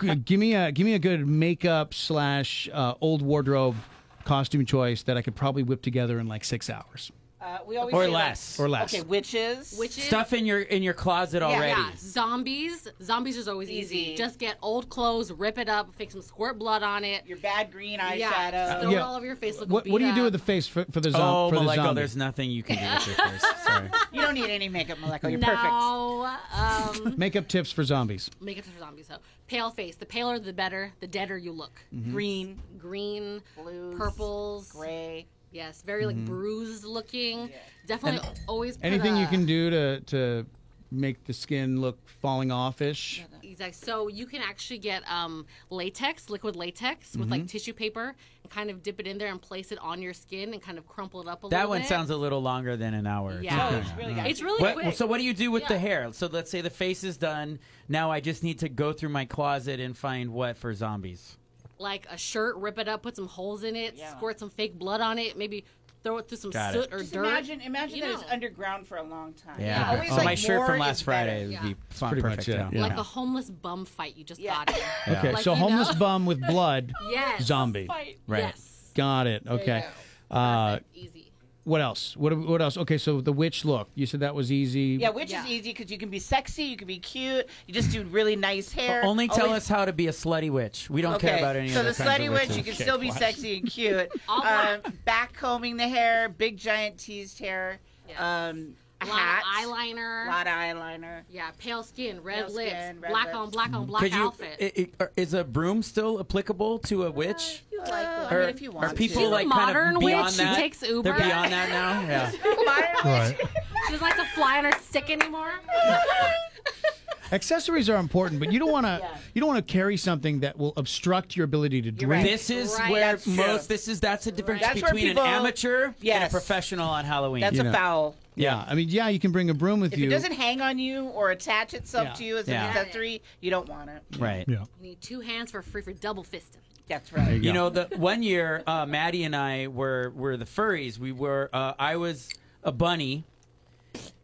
g- 0.00 0.14
give 0.16 0.40
me 0.40 0.54
a 0.54 0.72
give 0.72 0.84
me 0.86 0.94
a 0.94 0.98
good 0.98 1.26
makeup 1.26 1.92
slash 1.94 2.68
uh, 2.72 2.94
old 3.00 3.20
wardrobe 3.22 3.76
costume 4.24 4.64
choice 4.64 5.02
that 5.04 5.16
I 5.16 5.22
could 5.22 5.34
probably 5.36 5.62
whip 5.62 5.82
together 5.82 6.18
in 6.18 6.26
like 6.28 6.44
six 6.44 6.68
hours 6.70 7.12
Uh, 7.40 7.58
we 7.66 7.78
always 7.78 7.94
Or 7.94 8.04
say, 8.04 8.10
like- 8.10 8.24
less. 8.28 8.60
or 8.60 8.68
less. 8.68 8.92
Okay, 8.92 9.02
witches. 9.02 9.74
Witches. 9.78 10.04
Stuff 10.04 10.32
in 10.34 10.44
your 10.44 10.60
in 10.60 10.82
your 10.82 10.92
closet 10.92 11.42
already. 11.42 11.68
Yeah, 11.80 11.90
zombies. 11.96 12.86
Zombies 13.02 13.36
is 13.38 13.48
always 13.48 13.70
easy. 13.70 13.98
Easy. 13.98 14.14
Just 14.16 14.38
get 14.38 14.58
old 14.60 14.88
clothes, 14.90 15.32
rip 15.32 15.56
it 15.56 15.68
up, 15.68 15.94
fix 15.94 16.12
some 16.12 16.20
squirt 16.22 16.58
blood 16.58 16.82
on 16.82 17.02
it. 17.04 17.26
Your 17.26 17.38
bad 17.38 17.70
green 17.72 17.98
Yeah, 18.14 18.30
eyeshadow. 18.30 18.80
throw 18.82 18.90
it 18.90 18.94
Yeah. 18.94 19.06
all 19.06 19.16
over 19.16 19.24
your 19.24 19.36
face. 19.36 19.58
Look 19.58 19.70
What, 19.70 19.86
what 19.88 20.00
do 20.00 20.06
you 20.06 20.14
do 20.14 20.22
with 20.24 20.32
the 20.34 20.38
the 20.40 20.44
face 20.44 20.66
for, 20.66 20.84
for 20.90 21.00
the, 21.00 21.10
zom- 21.10 21.20
Oh, 21.22 21.48
for 21.50 21.56
the 21.56 21.60
Maleko, 21.62 21.74
zombie? 21.76 21.94
there's 22.00 22.16
nothing 22.16 22.50
you 22.50 22.62
can 22.62 22.76
do 22.78 22.94
with 22.94 23.06
your 23.18 23.26
face. 23.26 23.44
Sorry. 23.66 23.90
You 24.12 24.20
don't 24.22 24.34
need 24.34 24.48
any 24.50 24.68
makeup, 24.70 24.96
Maleko. 24.98 25.30
You're 25.30 25.38
perfect. 25.40 25.62
No, 25.64 26.30
um, 26.54 27.14
Makeup 27.18 27.46
tips 27.48 27.70
for 27.72 27.84
zombies. 27.84 28.30
makeup 28.40 28.64
tips 28.64 28.74
for 28.76 28.80
zombies. 28.84 29.06
So 29.08 29.16
pale 29.48 29.70
face. 29.70 29.96
The 29.96 30.06
paler, 30.06 30.38
the 30.38 30.52
better. 30.52 30.92
The 31.00 31.06
deader 31.06 31.36
you 31.38 31.52
look. 31.52 31.72
Mm-hmm. 31.94 32.12
Green, 32.12 32.62
Green, 32.78 33.42
blues, 33.56 33.96
purples. 33.98 34.72
gray. 34.72 35.26
Yes, 35.52 35.82
very 35.82 36.06
like 36.06 36.24
bruised 36.24 36.84
looking. 36.84 37.50
Definitely 37.86 38.26
And 38.28 38.40
always 38.46 38.76
put 38.76 38.86
Anything 38.86 39.16
you 39.16 39.24
a- 39.24 39.28
can 39.28 39.46
do 39.46 39.70
to 39.70 40.00
to 40.00 40.46
make 40.92 41.22
the 41.24 41.32
skin 41.32 41.80
look 41.80 41.98
falling 42.20 42.50
off 42.50 42.82
ish. 42.82 43.24
Exactly. 43.44 43.72
So 43.86 44.08
you 44.08 44.26
can 44.26 44.42
actually 44.42 44.78
get 44.78 45.08
um, 45.08 45.46
latex, 45.70 46.28
liquid 46.28 46.56
latex, 46.56 47.12
with 47.12 47.22
Mm-hmm. 47.22 47.30
like 47.30 47.46
tissue 47.46 47.72
paper, 47.72 48.16
and 48.42 48.50
kind 48.50 48.70
of 48.70 48.82
dip 48.82 48.98
it 48.98 49.06
in 49.06 49.16
there 49.16 49.28
and 49.28 49.40
place 49.40 49.70
it 49.70 49.78
on 49.78 50.02
your 50.02 50.12
skin 50.12 50.52
and 50.52 50.60
kind 50.60 50.78
of 50.78 50.88
crumple 50.88 51.20
it 51.20 51.28
up 51.28 51.44
a 51.44 51.46
little. 51.46 51.50
Bit. 51.50 51.56
That 51.56 51.68
one 51.68 51.80
bit. 51.82 51.88
sounds 51.88 52.10
a 52.10 52.16
little 52.16 52.42
longer 52.42 52.76
than 52.76 52.94
an 52.94 53.06
hour. 53.06 53.40
Yeah. 53.40 53.70
Oh, 53.72 53.76
it's 53.78 53.92
really 53.96 54.14
got 54.14 54.26
It's 54.26 54.42
really 54.42 54.60
What, 54.62 54.74
quick. 54.74 54.94
so 54.96 55.06
what 55.06 55.18
do 55.18 55.24
you 55.24 55.32
do 55.34 55.52
with 55.52 55.64
the 55.68 55.74
Yeah. 55.74 55.80
hair? 55.80 56.12
So 56.12 56.26
let's 56.26 56.50
say 56.50 56.60
the 56.60 56.70
face 56.70 57.04
is 57.04 57.16
done. 57.16 57.60
Now 57.88 58.10
I 58.10 58.18
just 58.18 58.42
need 58.42 58.58
to 58.60 58.68
go 58.68 58.92
through 58.92 59.10
my 59.10 59.26
closet 59.26 59.78
and 59.78 59.96
find 59.96 60.30
what 60.32 60.56
for 60.56 60.74
zombies. 60.74 61.36
Like 61.80 62.06
a 62.10 62.16
shirt, 62.16 62.56
rip 62.56 62.78
it 62.78 62.88
up, 62.88 63.02
put 63.02 63.16
some 63.16 63.26
holes 63.26 63.64
in 63.64 63.74
it, 63.76 63.94
Yeah. 63.96 64.14
squirt 64.16 64.38
some 64.38 64.50
fake 64.50 64.78
blood 64.78 65.00
on 65.00 65.18
it, 65.18 65.36
maybe 65.36 65.64
throw 66.02 66.16
it 66.18 66.28
through 66.28 66.38
some 66.38 66.50
Got 66.50 66.72
soot 66.74 66.84
it. 66.84 66.94
or 66.94 66.98
Just 67.00 67.12
dirt. 67.12 67.24
imagine, 67.24 67.60
imagine 67.60 67.96
You 67.96 68.02
that 68.04 68.12
it's 68.12 68.30
underground 68.30 68.86
for 68.86 68.96
a 68.98 69.02
long 69.02 69.34
time. 69.34 69.60
Yeah. 69.60 69.90
Always, 69.90 70.10
oh, 70.10 70.16
like, 70.16 70.24
my 70.24 70.34
shirt 70.34 70.66
from 70.66 70.78
last 70.78 71.02
Friday 71.04 71.44
would 71.44 71.52
Yeah. 71.52 71.62
be 71.62 71.76
fun, 71.90 72.10
pretty 72.10 72.22
much 72.26 72.36
perfect. 72.38 72.48
it, 72.48 72.52
yeah. 72.54 72.68
yeah. 72.72 72.82
Like 72.82 72.96
a 72.98 73.02
homeless 73.02 73.50
bum 73.50 73.84
fight 73.84 74.16
you 74.16 74.24
just 74.24 74.40
Yeah. 74.40 74.64
got 74.64 74.70
in. 74.78 74.84
Okay, 75.16 75.32
Like, 75.32 75.42
so 75.42 75.52
you 75.54 75.58
know? 75.60 75.68
homeless 75.68 75.94
bum 75.96 76.24
with 76.26 76.40
blood, 76.46 76.92
Yes. 77.10 77.42
zombie. 77.44 77.86
Fight. 77.86 78.18
Right. 78.26 78.44
Yes. 78.44 78.92
Got 78.94 79.26
it. 79.26 79.42
Okay. 79.46 79.84
Uh, 80.30 80.78
Easy. 80.94 81.29
What 81.70 81.80
else? 81.80 82.16
What 82.16 82.36
what 82.36 82.60
else? 82.60 82.76
Okay, 82.76 82.98
so 82.98 83.20
the 83.20 83.32
witch 83.32 83.64
look. 83.64 83.88
You 83.94 84.04
said 84.04 84.20
that 84.20 84.34
was 84.34 84.50
easy. 84.50 84.98
Yeah, 85.00 85.10
witch 85.10 85.30
Yeah. 85.30 85.44
is 85.44 85.50
easy 85.50 85.70
because 85.72 85.88
you 85.88 85.98
can 85.98 86.10
be 86.10 86.18
sexy, 86.18 86.64
you 86.64 86.76
can 86.76 86.88
be 86.88 86.98
cute, 86.98 87.46
you 87.68 87.72
just 87.72 87.92
do 87.92 88.02
really 88.04 88.34
nice 88.34 88.72
hair. 88.72 89.04
Only 89.04 89.28
tell 89.28 89.46
Always- 89.46 89.62
us 89.62 89.68
how 89.68 89.84
to 89.84 89.92
be 89.92 90.08
a 90.08 90.10
slutty 90.10 90.50
witch. 90.50 90.90
We 90.90 91.00
don't 91.00 91.14
Okay, 91.14 91.28
care 91.28 91.38
about 91.38 91.54
any 91.54 91.68
of 91.68 91.74
that. 91.74 91.94
so 91.94 92.02
the 92.04 92.10
slutty 92.10 92.26
of 92.26 92.32
witch, 92.32 92.56
you 92.56 92.64
can 92.64 92.74
still 92.74 92.98
be 92.98 93.12
sexy 93.12 93.58
and 93.58 93.70
cute. 93.70 94.10
Um, 94.28 94.80
back 95.04 95.32
combing 95.34 95.76
the 95.76 95.86
hair, 95.86 96.28
big 96.28 96.56
giant 96.56 96.98
teased 96.98 97.38
hair, 97.38 97.78
Yes. 98.08 98.20
um, 98.20 98.74
a 99.00 99.04
A 99.04 99.06
lot 99.06 99.18
hat, 99.18 99.42
of 99.64 99.70
eyeliner. 99.70 100.26
a 100.26 100.28
lot 100.30 100.46
of 100.46 100.52
eyeliner. 100.52 101.22
yeah, 101.30 101.50
pale 101.58 101.82
skin, 101.82 102.22
red 102.22 102.46
Pale 102.46 102.54
lips, 102.54 102.70
skin, 102.70 103.00
red 103.00 103.10
black 103.10 103.26
lips. 103.26 103.36
on 103.36 103.50
black 103.50 103.72
on 103.72 103.86
black 103.86 104.02
Could 104.02 104.12
you? 104.14 104.24
outfit. 104.24 104.56
i- 104.60 104.72
i- 104.82 104.90
or 105.04 105.12
is 105.16 105.32
a 105.34 105.42
broom 105.44 105.82
still 105.82 106.20
applicable 106.20 106.78
to 106.80 107.04
a 107.04 107.10
witch? 107.10 107.62
You 107.72 107.78
like 107.80 107.90
Uh, 108.06 108.26
I 108.30 108.34
Or 108.34 108.40
mean, 108.40 108.48
if 108.50 108.60
you 108.62 108.70
want 108.72 108.92
are 108.92 108.94
people 108.94 109.22
to. 109.22 109.28
a 109.28 109.30
like 109.30 109.46
modern 109.46 109.84
kind 109.94 109.96
of 109.96 110.00
beyond 110.00 110.24
witch. 110.26 110.34
She 110.48 110.54
takes 110.54 110.82
Uber. 110.82 111.02
They're 111.02 111.14
beyond 111.18 111.52
that 111.52 111.68
now. 111.70 112.00
Yeah. 112.08 112.30
Modern 112.64 112.88
Right. 113.04 113.36
She 113.86 113.92
doesn't 113.94 114.02
like 114.06 114.16
to 114.16 114.24
fly 114.34 114.58
on 114.58 114.64
her 114.64 114.72
stick 114.82 115.08
anymore. 115.10 115.52
Accessories 117.32 117.88
are 117.88 117.96
important, 117.98 118.40
but 118.40 118.52
you 118.52 118.58
don't 118.58 118.72
want 118.72 118.86
to 118.86 119.00
you 119.34 119.40
don't 119.40 119.48
want 119.48 119.64
to 119.64 119.72
carry 119.72 119.96
something 119.96 120.40
that 120.40 120.58
will 120.58 120.72
obstruct 120.76 121.36
your 121.36 121.44
ability 121.44 121.80
to 121.82 121.92
drink. 121.92 122.10
right. 122.10 122.24
This 122.24 122.50
is 122.50 122.74
Right. 122.76 122.90
where 122.90 123.00
That's 123.12 123.22
true. 123.24 123.34
most. 123.34 123.68
This 123.68 123.86
is 123.86 124.00
that's 124.00 124.24
the 124.24 124.32
difference 124.32 124.62
That's 124.62 124.82
where 124.82 124.92
between 124.92 125.10
people- 125.10 125.22
an 125.22 125.34
amateur 125.34 125.92
and 126.04 126.24
a 126.24 126.28
professional 126.28 126.88
on 126.88 127.04
Halloween. 127.04 127.40
That's 127.42 127.54
You 127.54 127.60
a 127.60 127.64
know. 127.64 127.72
foul. 127.72 128.16
Yeah, 128.40 128.64
I 128.66 128.74
mean, 128.74 128.88
yeah, 128.88 129.08
you 129.08 129.18
can 129.20 129.32
bring 129.32 129.50
a 129.50 129.54
broom 129.54 129.80
with 129.80 129.92
you. 129.92 129.96
If 129.96 130.00
you. 130.04 130.06
it 130.08 130.10
doesn't 130.10 130.32
hang 130.32 130.60
on 130.60 130.78
you 130.78 131.06
or 131.08 131.30
attach 131.30 131.74
itself 131.74 132.08
Yeah. 132.08 132.12
to 132.14 132.24
you 132.24 132.38
as 132.38 132.48
Yeah. 132.48 132.70
an 132.70 132.76
accessory, 132.76 133.22
you 133.40 133.50
don't 133.50 133.68
want 133.68 133.90
it. 133.90 134.02
right. 134.18 134.44
Yeah. 134.48 134.64
You 134.80 134.88
need 134.90 135.00
two 135.00 135.20
hands 135.20 135.50
for 135.50 135.62
free 135.62 135.82
for 135.82 135.92
double 135.92 136.24
fisting. 136.24 136.56
That's 136.88 137.12
right. 137.12 137.40
You 137.40 137.52
know, 137.52 137.68
the 137.70 137.88
one 137.96 138.22
year, 138.22 138.64
uh, 138.66 138.84
Maddie 138.86 139.22
and 139.24 139.36
I 139.36 139.68
were 139.68 140.10
were 140.10 140.36
the 140.36 140.44
furries. 140.44 140.98
We 140.98 141.12
were. 141.12 141.48
Uh, 141.52 141.74
I 141.78 141.96
was 141.96 142.28
a 142.64 142.72
bunny, 142.72 143.24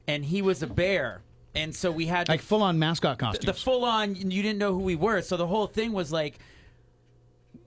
and 0.08 0.24
he 0.24 0.42
was 0.42 0.64
a 0.64 0.66
bear, 0.66 1.22
and 1.54 1.72
so 1.74 1.92
we 1.92 2.06
had 2.06 2.28
like 2.28 2.40
full 2.40 2.62
on 2.62 2.76
mascot 2.78 3.18
costumes. 3.18 3.44
the 3.46 3.54
full 3.54 3.84
on. 3.84 4.16
You 4.16 4.42
didn't 4.42 4.58
know 4.58 4.72
who 4.72 4.80
we 4.80 4.96
were, 4.96 5.22
so 5.22 5.36
the 5.36 5.46
whole 5.46 5.66
thing 5.68 5.92
was 5.92 6.10
like. 6.10 6.38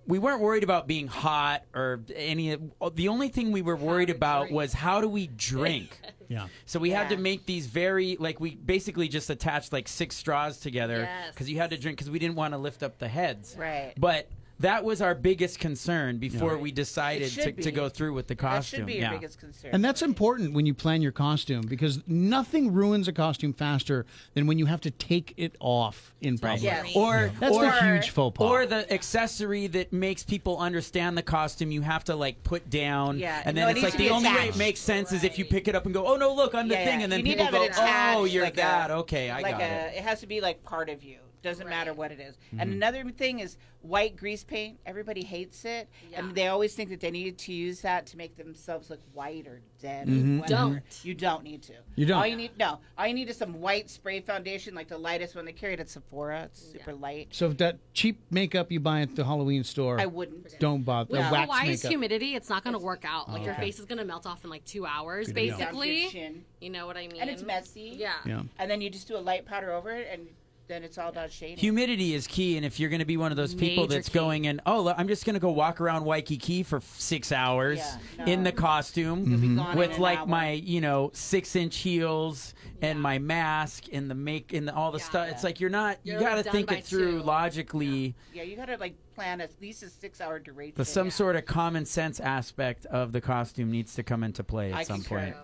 We 0.05 0.17
weren't 0.17 0.41
worried 0.41 0.63
about 0.63 0.87
being 0.87 1.07
hot 1.07 1.63
or 1.75 2.01
any. 2.15 2.57
The 2.95 3.07
only 3.09 3.27
thing 3.29 3.51
we 3.51 3.61
were 3.61 3.75
worried 3.75 4.09
about 4.09 4.49
was 4.49 4.73
how 4.73 5.01
do 5.01 5.07
we 5.07 5.27
drink. 5.27 5.99
yeah. 6.29 6.47
So 6.65 6.79
we 6.79 6.91
had 6.91 7.09
to 7.09 7.17
make 7.17 7.45
these 7.45 7.65
very 7.67 8.15
like 8.19 8.39
we 8.39 8.55
basically 8.55 9.07
just 9.09 9.29
attached 9.29 9.73
like 9.73 9.87
six 9.89 10.15
straws 10.15 10.59
together 10.59 10.99
Yes. 10.99 11.31
because 11.33 11.49
you 11.49 11.57
had 11.57 11.71
to 11.71 11.77
drink 11.77 11.97
because 11.97 12.09
we 12.09 12.19
didn't 12.19 12.35
want 12.35 12.53
to 12.53 12.57
lift 12.57 12.81
up 12.83 12.97
the 12.99 13.07
heads. 13.09 13.55
Right. 13.57 13.93
But 13.97 14.29
that 14.59 14.83
was 14.83 15.01
our 15.01 15.15
biggest 15.15 15.59
concern 15.59 16.17
before 16.17 16.57
we 16.57 16.71
decided 16.71 17.23
It 17.27 17.31
should 17.31 17.55
to, 17.57 17.63
to 17.63 17.71
go 17.71 17.89
through 17.89 18.13
with 18.13 18.27
the 18.27 18.35
costume. 18.35 18.81
That 18.81 18.81
should 18.81 18.85
be 18.87 18.93
your 18.93 19.01
yeah. 19.03 19.11
biggest 19.13 19.39
concern. 19.39 19.71
And 19.73 19.83
that's 19.83 20.01
important 20.01 20.53
when 20.53 20.65
you 20.65 20.73
plan 20.73 21.01
your 21.01 21.11
costume 21.11 21.61
because 21.67 22.01
nothing 22.07 22.73
ruins 22.73 23.07
a 23.07 23.13
costume 23.13 23.53
faster 23.53 24.05
than 24.33 24.47
when 24.47 24.57
you 24.59 24.65
have 24.65 24.81
to 24.81 24.91
take 24.91 25.33
it 25.37 25.55
off 25.59 26.13
in 26.21 26.37
public. 26.37 26.61
Yes. 26.63 26.87
Or 26.95 27.31
That's 27.39 27.55
or, 27.55 27.63
the 27.63 27.71
huge 27.71 28.09
faux 28.09 28.37
pas. 28.37 28.45
Or 28.49 28.65
the 28.65 28.91
accessory 28.93 29.67
that 29.67 29.93
makes 29.93 30.23
people 30.23 30.57
understand 30.57 31.17
the 31.17 31.23
costume 31.23 31.71
you 31.71 31.81
have 31.81 32.03
to 32.05 32.15
like 32.15 32.43
put 32.43 32.69
down. 32.69 33.17
Yeah, 33.17 33.41
And 33.45 33.55
no, 33.55 33.61
then 33.61 33.69
it 33.69 33.71
it's 33.71 33.75
needs 33.75 33.83
like 33.85 33.91
to 33.93 33.97
the 33.97 34.03
be 34.05 34.09
only 34.09 34.29
way 34.29 34.35
it 34.35 34.39
attached. 34.43 34.57
makes 34.57 34.79
sense 34.79 35.11
is 35.13 35.23
if 35.23 35.39
you 35.39 35.45
pick 35.45 35.67
it 35.67 35.75
up 35.75 35.85
and 35.85 35.93
go, 35.93 36.05
oh 36.05 36.15
no, 36.17 36.33
look, 36.33 36.53
I'm 36.53 36.67
the 36.67 36.75
Yeah, 36.75 36.85
thing, 36.85 37.03
and 37.03 37.11
then 37.11 37.19
You 37.19 37.23
need 37.23 37.31
people 37.37 37.45
to 37.47 37.51
go, 37.53 37.63
it 37.63 37.71
attached, 37.71 38.17
oh, 38.17 38.25
you're 38.25 38.43
like 38.43 38.55
that. 38.55 38.91
a- 38.91 38.95
okay, 38.95 39.29
I 39.29 39.41
like 39.41 39.53
got 39.53 39.61
a, 39.61 39.65
it. 39.87 39.93
it 39.97 40.03
has 40.03 40.19
to 40.19 40.27
be 40.27 40.41
like 40.41 40.63
part 40.63 40.89
of 40.89 41.03
you. 41.03 41.17
Doesn't 41.41 41.69
matter 41.69 41.93
what 41.93 42.11
it 42.11 42.19
is. 42.19 42.35
Mm-hmm. 42.35 42.59
And 42.59 42.73
another 42.73 43.03
thing 43.11 43.39
is 43.39 43.57
white 43.81 44.17
grease 44.17 44.43
paint. 44.43 44.77
Everybody 44.85 45.23
hates 45.23 45.63
it, 45.63 45.87
Yeah. 46.11 46.19
and 46.19 46.35
they 46.35 46.47
always 46.47 46.75
think 46.75 46.89
that 46.89 46.99
they 46.99 47.11
need 47.11 47.37
to 47.37 47.53
use 47.53 47.79
that 47.81 48.05
to 48.07 48.17
make 48.17 48.35
themselves 48.35 48.89
look 48.89 48.99
white 49.13 49.47
or 49.47 49.61
dead. 49.81 50.07
Mm-hmm. 50.07 50.39
whatever. 50.39 50.61
Don't. 50.71 51.05
You 51.05 51.13
don't 51.13 51.43
need 51.43 51.61
to. 51.63 51.73
You 51.95 52.05
don't. 52.05 52.17
All 52.17 52.27
you 52.27 52.35
need 52.35 52.51
no. 52.59 52.79
All 52.97 53.07
you 53.07 53.13
need 53.13 53.29
is 53.29 53.37
some 53.37 53.61
white 53.61 53.89
spray 53.89 54.19
foundation, 54.19 54.75
like 54.75 54.89
the 54.89 54.97
lightest 54.97 55.35
one 55.35 55.45
they 55.45 55.53
carry 55.53 55.79
at 55.79 55.89
Sephora. 55.89 56.43
It's 56.43 56.73
super 56.73 56.93
light. 56.93 57.29
So 57.31 57.47
if 57.47 57.57
that 57.57 57.77
cheap 57.93 58.19
makeup 58.31 58.69
you 58.71 58.81
buy 58.81 59.01
at 59.01 59.15
the 59.15 59.23
Halloween 59.23 59.63
store, 59.63 59.99
I 59.99 60.07
wouldn't. 60.07 60.59
don't 60.59 60.83
bother. 60.83 61.11
With 61.11 61.25
the 61.25 61.31
wax 61.31 61.45
Hawaii's 61.51 61.83
makeup. 61.83 61.89
humidity, 61.89 62.35
it's 62.35 62.49
not 62.49 62.63
going 62.65 62.73
to 62.73 62.79
work 62.79 63.05
out. 63.05 63.29
Like 63.31 63.43
your 63.43 63.53
okay. 63.53 63.61
face 63.61 63.79
is 63.79 63.85
going 63.85 63.99
to 63.99 64.05
melt 64.05 64.25
off 64.25 64.43
in 64.43 64.49
like 64.49 64.65
two 64.65 64.85
hours, 64.85 65.27
Good 65.27 65.35
to 65.35 65.41
know. 65.41 65.57
Down 65.57 65.57
to 65.57 65.63
your 65.63 65.85
basically. 65.85 66.09
chin. 66.09 66.45
You 66.59 66.69
know 66.69 66.85
what 66.85 66.97
I 66.97 67.07
mean? 67.07 67.21
And 67.21 67.29
it's 67.29 67.43
messy. 67.43 67.93
Yeah. 67.95 68.13
Yeah. 68.25 68.41
And 68.57 68.69
then 68.69 68.81
you 68.81 68.89
just 68.89 69.07
do 69.07 69.15
a 69.15 69.19
light 69.19 69.45
powder 69.45 69.71
over 69.71 69.91
it, 69.91 70.09
and 70.11 70.27
then 70.69 70.83
it's 70.83 70.97
all 70.97 71.09
about 71.09 71.31
shading. 71.31 71.57
Humidity 71.57 72.13
is 72.13 72.27
key, 72.27 72.55
and 72.55 72.65
if 72.65 72.79
you're 72.79 72.89
going 72.91 72.99
to 72.99 73.05
be 73.05 73.17
one 73.17 73.31
of 73.31 73.35
those 73.37 73.53
people 73.55 73.83
Major 73.85 73.95
that's 73.95 74.07
key. 74.07 74.13
going 74.19 74.45
in, 74.45 74.61
oh, 74.65 74.81
look, 74.81 74.95
I'm 74.97 75.07
just 75.07 75.25
going 75.25 75.33
to 75.33 75.39
go 75.39 75.49
walk 75.49 75.81
around 75.81 76.05
Waikiki 76.05 76.63
for 76.63 76.79
six 76.95 77.31
hours 77.31 77.79
Yeah, 77.79 78.25
in 78.27 78.43
the 78.43 78.51
costume 78.51 79.25
You'll 79.29 79.39
be 79.39 79.55
gone 79.55 79.71
in 79.73 79.77
with 79.77 79.97
like 79.97 80.19
hour. 80.19 80.27
my, 80.27 80.51
you 80.51 80.79
know, 80.79 81.09
six 81.13 81.55
inch 81.55 81.75
heels 81.77 82.53
and 82.81 83.01
my 83.01 83.17
mask 83.17 83.85
and 83.91 84.09
the 84.09 84.15
make 84.15 84.53
and 84.53 84.67
the, 84.67 84.73
all 84.75 84.91
the 84.91 84.99
Yeah. 84.99 85.03
stuff. 85.05 85.27
It's 85.29 85.43
like 85.43 85.59
you're 85.59 85.69
not. 85.71 85.97
You're 86.03 86.19
you 86.19 86.25
got 86.25 86.35
to 86.43 86.49
think 86.49 86.71
it 86.71 86.85
through 86.85 87.19
two. 87.19 87.23
logically. 87.23 88.15
Yeah, 88.31 88.43
you 88.43 88.55
gotta 88.55 88.77
like 88.77 88.93
plan 89.15 89.41
at 89.41 89.51
least 89.59 89.81
a 89.83 89.89
six-hour 89.89 90.39
duration. 90.39 90.75
The 90.77 90.85
some 90.85 91.09
sort 91.09 91.35
of 91.35 91.45
common 91.45 91.83
sense 91.85 92.19
aspect 92.19 92.85
of 92.85 93.11
the 93.11 93.19
costume 93.21 93.71
needs 93.71 93.95
to 93.95 94.03
come 94.03 94.23
into 94.23 94.43
play 94.43 94.71
at 94.71 94.77
I 94.77 94.83
some 94.83 95.01
concur. 95.01 95.19
point. 95.19 95.35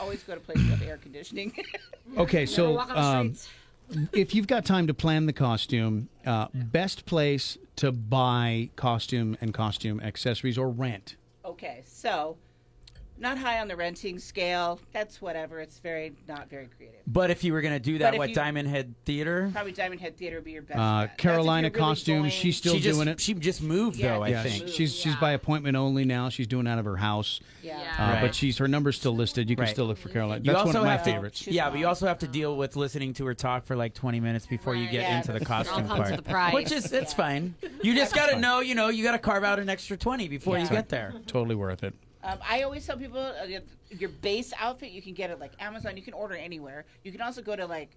Always 0.00 0.22
go 0.22 0.34
to 0.34 0.40
places 0.40 0.70
with 0.70 0.82
air 0.82 0.96
conditioning. 0.96 1.52
Okay, 2.18 2.44
so 2.44 2.72
walk 2.72 2.90
on 2.90 2.96
the 2.96 3.02
um, 3.02 3.34
streets. 3.34 3.48
If 4.12 4.34
you've 4.34 4.46
got 4.46 4.64
time 4.64 4.86
to 4.86 4.94
plan 4.94 5.26
the 5.26 5.32
costume, 5.32 6.08
uh, 6.26 6.48
best 6.54 7.04
place 7.06 7.58
to 7.76 7.92
buy 7.92 8.70
costume 8.76 9.36
and 9.40 9.52
costume 9.54 10.00
accessories 10.00 10.58
or 10.58 10.70
rent. 10.70 11.16
okay, 11.44 11.82
so 11.84 12.36
not 13.22 13.38
high 13.38 13.60
on 13.60 13.68
the 13.68 13.76
renting 13.76 14.18
scale. 14.18 14.78
That's 14.92 15.22
whatever. 15.22 15.60
It's 15.60 15.78
very 15.78 16.12
not 16.28 16.50
very 16.50 16.66
creative. 16.76 17.00
But 17.06 17.30
if 17.30 17.42
you 17.44 17.52
were 17.52 17.60
going 17.62 17.74
to 17.74 17.80
do 17.80 17.98
that, 17.98 18.08
But 18.08 18.14
if 18.14 18.18
what 18.18 18.28
you- 18.30 18.34
Diamond 18.34 18.68
Head 18.68 18.94
Theater? 19.04 19.48
Probably 19.52 19.72
Diamond 19.72 20.00
Head 20.00 20.16
Theater 20.16 20.36
would 20.36 20.44
be 20.44 20.52
your 20.52 20.62
best. 20.62 20.78
Uh, 20.78 21.00
bet. 21.02 21.08
That's 21.10 21.20
Carolina 21.20 21.68
if 21.68 21.72
you're 21.74 21.80
really 21.80 21.90
costume, 21.94 22.18
going- 22.18 22.30
she's 22.30 22.56
still 22.56 22.74
she 22.74 22.80
just 22.80 22.96
doing 22.98 23.08
it. 23.08 23.20
she 23.20 23.34
just 23.34 23.62
moved 23.62 23.96
Yeah, 23.96 24.16
though. 24.16 24.22
I 24.24 24.28
yeah, 24.28 24.42
think. 24.42 24.68
she's 24.68 24.94
she's 24.94 25.06
Yeah. 25.14 25.20
by 25.20 25.32
appointment 25.32 25.76
only 25.76 26.04
now. 26.04 26.28
She's 26.28 26.46
doing 26.46 26.66
it 26.66 26.70
out 26.70 26.78
of 26.78 26.84
her 26.84 26.96
house, 26.96 27.40
Yeah. 27.62 27.78
uh, 27.98 28.02
Right. 28.14 28.20
but 28.20 28.34
she's 28.34 28.58
her 28.58 28.68
number's 28.68 28.96
still 28.96 29.14
listed. 29.14 29.48
You 29.48 29.56
can 29.56 29.64
Right. 29.64 29.70
still 29.72 29.86
look 29.86 29.98
for 29.98 30.08
Carolina. 30.08 30.40
You 30.44 30.52
That's 30.52 30.58
one 30.58 30.66
also 30.68 30.78
of 30.80 30.84
my 30.86 30.92
have 30.92 31.04
to- 31.04 31.10
favorites. 31.12 31.46
Yeah, 31.46 31.70
but 31.70 31.78
you 31.78 31.86
also 31.86 32.06
have 32.06 32.18
to 32.18 32.26
deal 32.28 32.56
with 32.56 32.76
listening 32.76 33.14
to 33.14 33.26
her 33.26 33.34
talk 33.34 33.64
for 33.66 33.76
like 33.76 33.94
20 33.94 34.20
minutes 34.20 34.46
before 34.46 34.74
you 34.74 34.84
Right. 34.84 34.92
get 34.92 35.02
Yeah, 35.02 35.16
into 35.18 35.28
the 35.32 35.38
that's- 35.38 35.48
costume 35.66 35.84
It 35.86 35.90
all 35.90 35.96
comes 35.96 36.08
part. 36.08 36.16
with 36.16 36.24
the 36.26 36.30
price. 36.30 36.54
Which 36.54 36.72
is 36.72 36.92
it's 36.92 37.12
fine. 37.14 37.54
You 37.82 37.94
just 37.94 38.14
got 38.14 38.30
to 38.30 38.38
know, 38.38 38.60
you 38.60 38.74
know, 38.74 38.88
you 38.88 39.04
got 39.04 39.12
to 39.12 39.18
carve 39.18 39.44
out 39.44 39.58
an 39.60 39.68
extra 39.68 39.96
20 39.96 40.28
before 40.28 40.58
you 40.58 40.66
get 40.68 40.88
there. 40.88 41.14
Totally 41.26 41.54
worth 41.54 41.84
it. 41.84 41.94
Um, 42.24 42.38
I 42.48 42.62
always 42.62 42.86
tell 42.86 42.96
people 42.96 43.18
uh, 43.18 43.46
your 43.90 44.10
base 44.10 44.52
outfit 44.58 44.90
you 44.92 45.02
can 45.02 45.12
get 45.14 45.30
it 45.30 45.40
like 45.40 45.52
Amazon. 45.60 45.96
You 45.96 46.02
can 46.02 46.14
order 46.14 46.34
anywhere. 46.34 46.84
You 47.02 47.10
can 47.12 47.20
also 47.20 47.42
go 47.42 47.56
to 47.56 47.66
like 47.66 47.90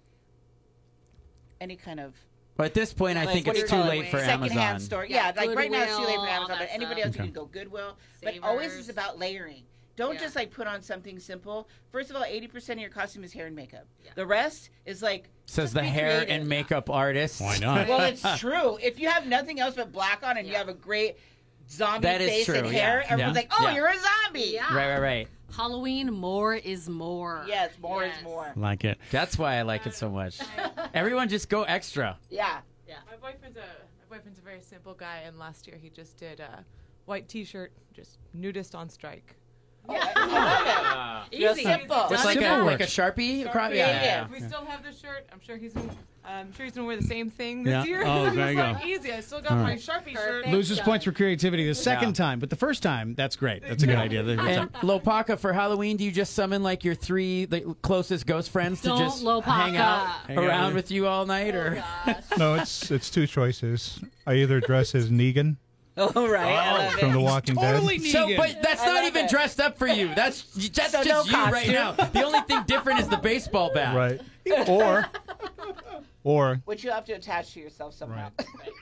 any 1.60 1.76
kind 1.76 2.00
of 2.00 2.14
But 2.56 2.66
at 2.66 2.74
this 2.74 2.92
point, 2.92 3.18
I 3.18 3.24
Like, 3.24 3.34
think 3.34 3.46
what 3.46 3.56
do 3.56 3.62
it's 3.62 3.70
you 3.70 3.76
too 3.76 3.82
call 3.82 3.90
late 3.90 4.04
it? 4.06 4.10
for 4.10 4.18
Secondhand 4.18 4.52
Amazon. 4.58 4.80
store. 4.80 5.06
Yeah, 5.06 5.32
Yeah, 5.34 5.42
like 5.46 5.56
right 5.56 5.70
now 5.70 5.82
it's 5.84 5.96
too 5.96 6.04
late 6.04 6.06
Goodwill, 6.16 6.24
for 6.24 6.28
Amazon, 6.30 6.50
all 6.52 6.58
but 6.58 6.58
that 6.68 6.74
anybody 6.74 7.00
stuff. 7.02 7.06
else 7.06 7.16
you 7.16 7.22
can 7.24 7.32
go 7.32 7.44
Goodwill. 7.46 7.96
But 8.22 8.34
always 8.42 8.70
Savers. 8.70 8.84
is 8.84 8.88
about 8.88 9.18
layering. 9.18 9.62
Don't 9.96 10.14
Yeah. 10.14 10.20
just 10.20 10.36
like 10.36 10.50
put 10.50 10.66
on 10.66 10.82
something 10.82 11.18
simple. 11.18 11.68
First 11.90 12.10
of 12.10 12.16
all, 12.16 12.24
eighty 12.24 12.46
percent 12.46 12.78
of 12.78 12.82
your 12.82 12.90
costume 12.90 13.24
is 13.24 13.32
hair 13.32 13.46
and 13.46 13.56
makeup. 13.56 13.86
The 14.14 14.26
rest 14.26 14.68
is 14.84 15.02
like 15.02 15.30
Says 15.46 15.66
just 15.66 15.74
the 15.74 15.80
be 15.82 15.86
hair 15.86 16.16
creative. 16.18 16.28
and 16.40 16.48
makeup 16.48 16.90
artist. 16.90 17.40
Why 17.40 17.56
not? 17.58 17.88
Well, 17.88 18.00
it's 18.02 18.38
true. 18.38 18.76
If 18.82 18.98
you 18.98 19.08
have 19.08 19.26
nothing 19.26 19.58
else 19.60 19.74
but 19.74 19.92
black 19.92 20.22
on 20.22 20.36
and 20.36 20.46
you 20.46 20.52
Yeah. 20.52 20.58
have 20.58 20.68
a 20.68 20.74
great 20.74 21.16
zombie 21.70 22.02
That 22.06 22.20
is 22.20 22.28
face 22.30 22.48
and 22.48 22.58
true, 22.60 22.68
hair, 22.68 23.02
yeah. 23.04 23.12
everyone's 23.12 23.36
Yeah. 23.36 23.40
like, 23.42 23.52
"Oh, 23.58 23.66
Yeah. 23.68 23.74
you're 23.74 23.86
a 23.88 23.94
zombie." 24.24 24.40
Yeah. 24.54 24.74
Right, 24.74 24.92
right, 24.94 24.98
right. 25.00 25.28
Halloween, 25.56 26.12
more 26.12 26.54
is 26.54 26.88
more. 26.88 27.44
Yes, 27.46 27.72
more 27.80 28.04
Yes. 28.04 28.18
is 28.18 28.24
more. 28.24 28.52
like 28.56 28.84
it. 28.84 28.98
That's 29.10 29.38
why 29.38 29.56
I 29.56 29.62
like 29.62 29.86
it 29.86 29.94
so 29.94 30.10
much. 30.10 30.38
Everyone 30.94 31.28
just 31.28 31.48
go 31.48 31.62
extra. 31.62 32.18
Yeah. 32.30 32.58
Yeah. 32.88 32.96
My 33.10 33.16
boyfriend's 33.16 33.56
a 33.56 33.60
my 33.60 34.16
boyfriend's 34.16 34.38
a 34.38 34.42
very 34.42 34.60
simple 34.60 34.94
guy, 34.94 35.22
and 35.24 35.38
last 35.38 35.66
year 35.66 35.76
he 35.80 35.88
just 35.90 36.16
did 36.18 36.40
a 36.40 36.64
white 37.06 37.28
T-shirt, 37.28 37.72
just 37.94 38.18
nudist 38.34 38.74
on 38.74 38.88
strike. 38.88 39.34
Oh, 39.88 41.24
just 41.32 41.60
simple. 41.62 42.06
Just 42.10 42.24
like 42.24 42.38
a, 42.38 42.40
Simple 42.42 42.64
like 42.64 42.80
a 42.80 42.82
works. 42.84 42.92
sharpie 42.92 43.46
across. 43.46 43.72
Yeah, 43.72 43.86
Yeah, 43.86 44.02
yeah. 44.04 44.28
We 44.30 44.40
still 44.40 44.64
have 44.64 44.82
the 44.82 44.92
shirt. 44.92 45.28
I'm 45.32 45.40
sure 45.40 45.56
he's 45.56 45.72
gonna, 45.74 45.90
I'm 46.28 46.52
sure 46.54 46.64
he's 46.64 46.74
gonna 46.74 46.86
wear 46.86 46.96
the 46.96 47.06
same 47.06 47.30
thing 47.30 47.62
this 47.62 47.70
Yeah. 47.72 47.84
year. 47.84 48.02
Oh, 48.04 48.30
there 48.30 48.50
you 48.52 48.58
like 48.58 48.80
go. 48.82 48.86
Easy. 48.86 49.12
I 49.12 49.20
still 49.20 49.40
got 49.40 49.52
All 49.52 49.58
my 49.58 49.70
right. 49.70 49.78
Sharpie 49.78 50.12
shirt. 50.12 50.14
Perfect. 50.44 50.48
Loses 50.52 50.80
points 50.80 51.04
for 51.04 51.12
creativity 51.12 51.66
the 51.66 51.74
second 51.74 52.08
Yeah. 52.10 52.24
time, 52.26 52.40
but 52.40 52.50
the 52.50 52.56
first 52.56 52.82
time, 52.82 53.14
that's 53.14 53.36
great. 53.36 53.62
That's 53.62 53.82
a 53.82 53.86
good 53.86 53.96
idea. 53.96 54.22
The- 54.22 54.40
And 54.40 54.72
Lopaka, 54.74 55.38
for 55.38 55.52
Halloween, 55.52 55.96
do 55.96 56.04
you 56.04 56.10
just 56.10 56.34
summon 56.34 56.62
like 56.62 56.84
your 56.84 56.94
three 56.94 57.44
the 57.44 57.76
closest 57.82 58.26
ghost 58.26 58.50
friends 58.50 58.82
Don't 58.82 58.98
to 58.98 59.04
just 59.04 59.22
Lopaka. 59.24 59.44
hang 59.44 59.76
out 59.76 60.06
Hang 60.26 60.38
out 60.38 60.44
around 60.44 60.66
with- 60.74 60.84
with 60.86 60.90
you 60.90 61.06
all 61.06 61.26
night, 61.26 61.54
or 61.54 61.82
oh, 62.06 62.14
No, 62.38 62.54
it's 62.54 62.90
it's 62.90 63.08
two 63.10 63.26
choices. 63.26 64.00
I 64.26 64.34
either 64.34 64.60
dress 64.60 64.94
as 64.94 65.10
Negan 65.10 65.56
All 65.96 66.28
right. 66.28 66.44
I 66.52 66.84
love 66.86 66.92
from 66.94 67.08
it. 67.10 67.12
The 67.12 67.20
Walking 67.20 67.54
totally 67.56 67.98
Dead, 67.98 68.10
so? 68.12 68.36
But 68.36 68.58
that's 68.62 68.82
I 68.82 68.86
not 68.86 68.94
love 68.96 69.04
even 69.06 69.24
it. 69.26 69.30
dressed 69.30 69.60
up 69.60 69.78
for 69.78 69.86
you. 69.86 70.14
That's 70.14 70.42
that's 70.70 70.92
So 70.92 71.02
just 71.04 71.30
no 71.30 71.38
you 71.38 71.44
right 71.44 71.52
costume. 71.54 71.72
now. 71.72 71.92
The 71.92 72.22
only 72.24 72.40
thing 72.40 72.62
different 72.66 73.00
is 73.00 73.08
the 73.08 73.16
baseball 73.16 73.70
bat. 73.72 73.96
right? 73.96 74.20
Or 74.68 75.06
or 76.26 76.60
Which 76.64 76.82
you 76.82 76.90
have 76.90 77.04
to 77.04 77.12
attach 77.12 77.52
to 77.54 77.60
yourself 77.60 77.94
somehow. 77.94 78.30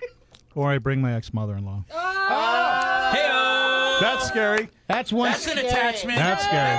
or 0.54 0.70
I 0.70 0.78
bring 0.78 1.02
my 1.02 1.14
ex 1.14 1.34
mother-in-law. 1.34 1.84
Hey, 1.90 3.28
That's 4.00 4.26
scary. 4.26 4.70
that's 4.88 5.12
one. 5.12 5.30
that's 5.30 5.46
an 5.46 5.58
attachment. 5.58 6.16
That's 6.18 6.42
scary. 6.42 6.70
All 6.70 6.78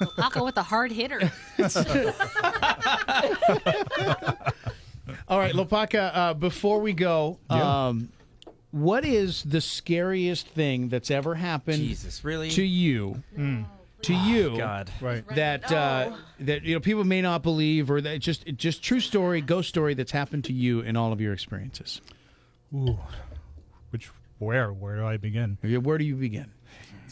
right. 0.00 0.10
Paco 0.18 0.44
with 0.44 0.54
the 0.54 0.62
hard 0.62 0.92
hitter. 0.92 1.32
All 5.28 5.38
right, 5.38 5.54
Lopaka. 5.54 6.10
Uh, 6.14 6.34
before 6.34 6.80
we 6.80 6.92
go, 6.92 7.38
Yeah. 7.50 7.86
um, 7.88 8.10
what 8.70 9.06
is 9.06 9.42
the 9.44 9.62
scariest 9.62 10.48
thing 10.48 10.90
that's 10.90 11.10
ever 11.10 11.34
happened 11.36 11.78
Jesus, 11.78 12.22
really? 12.22 12.50
to 12.50 12.62
you? 12.62 13.22
To 14.04 14.14
you, 14.14 14.56
God. 14.56 14.90
Right. 15.00 15.26
that 15.28 15.70
uh, 15.72 16.16
that 16.40 16.62
you 16.62 16.74
know 16.74 16.80
people 16.80 17.04
may 17.04 17.22
not 17.22 17.42
believe, 17.42 17.90
or 17.90 18.00
that 18.00 18.18
just 18.20 18.46
just 18.56 18.82
true 18.82 19.00
story, 19.00 19.40
ghost 19.40 19.68
story 19.68 19.94
that's 19.94 20.12
happened 20.12 20.44
to 20.44 20.52
you 20.52 20.80
in 20.80 20.96
all 20.96 21.12
of 21.12 21.20
your 21.20 21.32
experiences. 21.32 22.00
Ooh. 22.74 22.98
Which 23.90 24.10
where 24.38 24.72
where 24.72 24.96
do 24.96 25.06
I 25.06 25.16
begin? 25.16 25.58
Where 25.62 25.98
do 25.98 26.04
you 26.04 26.16
begin? 26.16 26.50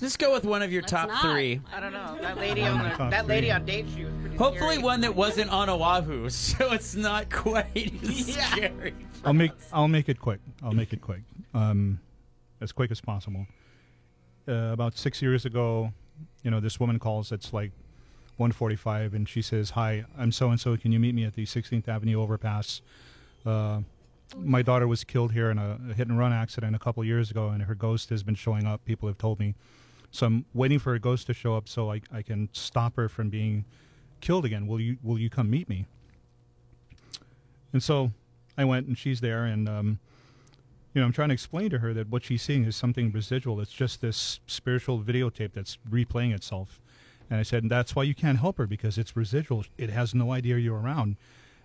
Just 0.01 0.19
go 0.19 0.33
with 0.33 0.45
one 0.45 0.63
of 0.63 0.73
your 0.73 0.83
Let's 0.83 0.91
top 0.91 1.09
not. 1.09 1.23
three. 1.23 1.61
I 1.73 1.79
don't 1.79 1.93
know. 1.93 2.19
That 2.21 2.37
lady 2.37 2.63
on 2.65 2.79
the, 2.79 2.97
that 3.11 3.29
lady 3.29 3.47
three. 3.47 3.51
on 3.53 3.65
date 3.65 3.87
she 3.95 4.05
was 4.05 4.13
pretty 4.21 4.37
Hopefully, 4.37 4.71
scary. 4.75 4.83
one 4.83 5.01
that 5.03 5.15
wasn't 5.15 5.51
on 5.53 5.69
Oahu, 5.69 6.29
so 6.31 6.73
it's 6.73 6.97
not 6.97 7.31
quite 7.31 7.93
as 8.03 8.29
Yeah. 8.37 8.51
scary. 8.51 8.95
I'll 9.25 9.33
make 9.33 9.53
I'll 9.73 9.87
make 9.89 10.09
it 10.09 10.19
quick. 10.21 10.41
I'll 10.63 10.73
make 10.73 10.93
it 10.93 11.01
quick. 11.01 11.21
Um, 11.55 12.01
as 12.61 12.73
quick 12.73 12.91
as 12.91 13.01
possible. 13.01 13.47
Uh, 14.49 14.71
about 14.73 14.97
six 14.99 15.23
years 15.23 15.45
ago, 15.45 15.93
you 16.43 16.51
know, 16.51 16.61
this 16.61 16.79
woman 16.81 16.99
calls. 16.99 17.33
It's 17.33 17.53
like 17.53 17.73
1:45, 18.39 19.15
and 19.15 19.29
she 19.29 19.43
says, 19.43 19.71
"Hi, 19.71 20.05
I'm 20.17 20.33
so 20.33 20.51
and 20.51 20.59
so. 20.59 20.77
Can 20.77 20.93
you 20.93 20.99
meet 20.99 21.15
me 21.15 21.25
at 21.25 21.35
the 21.35 21.45
16th 21.45 21.89
Avenue 21.89 22.21
overpass? 22.21 22.83
Uh, 23.45 23.83
my 24.37 24.63
daughter 24.63 24.89
was 24.89 25.05
killed 25.05 25.33
here 25.33 25.51
in 25.51 25.59
a, 25.59 25.79
a 25.91 25.95
hit 25.95 26.09
and 26.09 26.19
run 26.19 26.33
accident 26.33 26.75
a 26.75 26.79
couple 26.79 27.05
years 27.05 27.31
ago, 27.31 27.49
and 27.49 27.63
her 27.65 27.75
ghost 27.75 28.09
has 28.11 28.23
been 28.23 28.35
showing 28.35 28.67
up. 28.67 28.85
People 28.85 29.09
have 29.09 29.19
told 29.19 29.39
me, 29.39 29.55
so 30.11 30.27
I'm 30.27 30.45
waiting 30.55 30.79
for 30.79 30.93
her 30.93 30.99
ghost 30.99 31.27
to 31.27 31.35
show 31.35 31.57
up 31.57 31.69
so 31.69 31.93
I, 31.93 32.01
I 32.11 32.23
can 32.23 32.49
stop 32.53 32.97
her 32.97 33.09
from 33.09 33.29
being 33.29 33.65
killed 34.21 34.45
again. 34.45 34.67
Will 34.67 34.81
you 34.81 34.97
Will 35.03 35.19
you 35.19 35.31
come 35.31 35.51
meet 35.51 35.69
me?" 35.69 35.87
And 37.73 37.83
so 37.83 38.13
I 38.57 38.65
went, 38.65 38.87
and 38.87 38.97
she's 38.97 39.21
there, 39.21 39.45
and 39.45 39.69
um, 39.69 39.99
you 40.95 41.01
know, 41.01 41.07
I'm 41.07 41.13
trying 41.13 41.29
to 41.31 41.35
explain 41.35 41.71
to 41.71 41.79
her 41.79 41.95
that 41.95 42.09
what 42.09 42.25
she's 42.25 42.43
seeing 42.43 42.65
is 42.65 42.77
something 42.77 43.11
residual. 43.13 43.61
It's 43.61 43.73
just 43.73 44.01
this 44.01 44.41
spiritual 44.47 45.01
videotape 45.01 45.53
that's 45.55 45.79
replaying 45.91 46.35
itself. 46.35 46.81
And 47.31 47.41
I 47.41 47.43
said, 47.45 47.69
that's 47.69 47.97
why 47.97 48.03
you 48.03 48.15
can't 48.15 48.39
help 48.39 48.59
her 48.59 48.67
because 48.67 48.99
it's 48.99 49.17
residual. 49.17 49.65
It 49.79 49.89
has 49.89 50.15
no 50.15 50.33
idea 50.33 50.59
you're 50.59 50.79
around. 50.79 51.17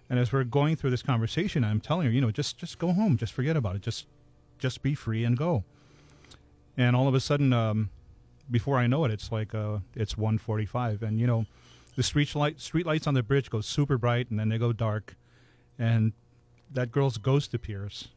And 0.10 0.18
as 0.18 0.32
we're 0.32 0.46
going 0.46 0.78
through 0.78 0.92
this 0.92 1.04
conversation, 1.04 1.66
I'm 1.66 1.82
telling 1.82 2.08
her, 2.08 2.12
you 2.12 2.22
know, 2.22 2.32
just 2.32 2.58
just 2.58 2.80
go 2.80 2.94
home, 2.94 3.18
just 3.18 3.34
forget 3.34 3.58
about 3.58 3.76
it, 3.76 3.82
just 3.82 4.06
just 4.58 4.82
be 4.82 4.96
free 4.96 5.26
and 5.26 5.38
go. 5.38 5.66
And 6.78 6.96
all 6.96 7.10
of 7.10 7.14
a 7.14 7.20
sudden, 7.20 7.52
um, 7.52 7.90
before 8.50 8.78
I 8.78 8.88
know 8.88 9.04
it, 9.04 9.12
it's 9.12 9.30
like 9.30 9.54
uh, 9.54 9.80
it's 9.94 10.14
1:45, 10.14 11.02
and 11.02 11.20
you 11.20 11.28
know, 11.28 11.46
the 11.98 12.04
street 12.04 12.34
light 12.34 12.62
street 12.62 12.86
lights 12.86 13.06
on 13.06 13.16
the 13.16 13.24
bridge 13.24 13.50
go 13.50 13.60
super 13.60 13.98
bright, 13.98 14.30
and 14.30 14.40
then 14.40 14.48
they 14.48 14.58
go 14.58 14.72
dark, 14.72 15.18
and 15.78 16.14
that 16.72 16.94
girl's 16.94 17.18
ghost 17.18 17.54
appears 17.54 18.08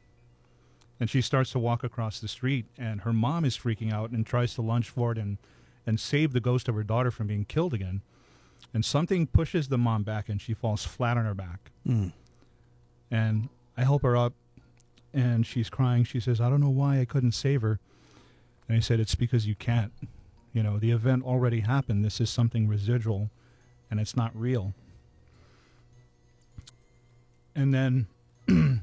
and 1.01 1.09
she 1.09 1.23
starts 1.23 1.51
to 1.53 1.59
walk 1.59 1.83
across 1.83 2.21
the 2.21 2.29
street 2.29 2.67
and 2.79 3.01
her 3.01 3.13
mom 3.13 3.45
is 3.45 3.57
freaking 3.57 3.91
out 3.91 4.11
and 4.11 4.27
tries 4.27 4.55
to 4.55 4.63
lunge 4.63 4.91
forward 4.91 5.17
and 5.17 5.39
and 5.87 5.99
save 5.99 6.35
the 6.35 6.41
ghost 6.41 6.69
of 6.69 6.75
her 6.75 6.83
daughter 6.83 7.11
from 7.11 7.27
being 7.27 7.47
killed 7.47 7.73
again. 7.73 8.03
And 8.75 8.85
something 8.85 9.27
pushes 9.27 9.69
the 9.69 9.79
mom 9.79 10.03
back 10.03 10.29
and 10.29 10.41
she 10.41 10.53
falls 10.53 10.85
flat 10.85 11.17
on 11.17 11.25
her 11.25 11.35
back. 11.35 11.71
Hmm. 11.87 12.09
And 13.11 13.49
i 13.77 13.83
help 13.83 14.03
her 14.03 14.17
up 14.17 14.35
and 15.15 15.47
she's 15.47 15.71
crying. 15.71 16.05
She 16.05 16.21
says 16.21 16.41
i 16.41 16.51
don't 16.51 16.61
know 16.61 16.71
why 16.71 17.01
i 17.01 17.07
couldn't 17.07 17.33
save 17.33 17.63
her. 17.63 17.81
And 18.69 18.77
i 18.77 18.81
said 18.81 19.01
it's 19.01 19.15
because 19.15 19.47
you 19.47 19.55
can't. 19.55 19.93
You 20.53 20.63
know 20.63 20.79
the 20.79 20.91
event 20.91 21.25
already 21.25 21.61
happened. 21.61 22.05
This 22.05 22.21
is 22.21 22.29
something 22.29 22.69
residual 22.69 23.31
and 23.91 23.99
it's 23.99 24.17
not 24.17 24.31
real. 24.39 24.75
And 27.57 27.75
then 27.75 28.07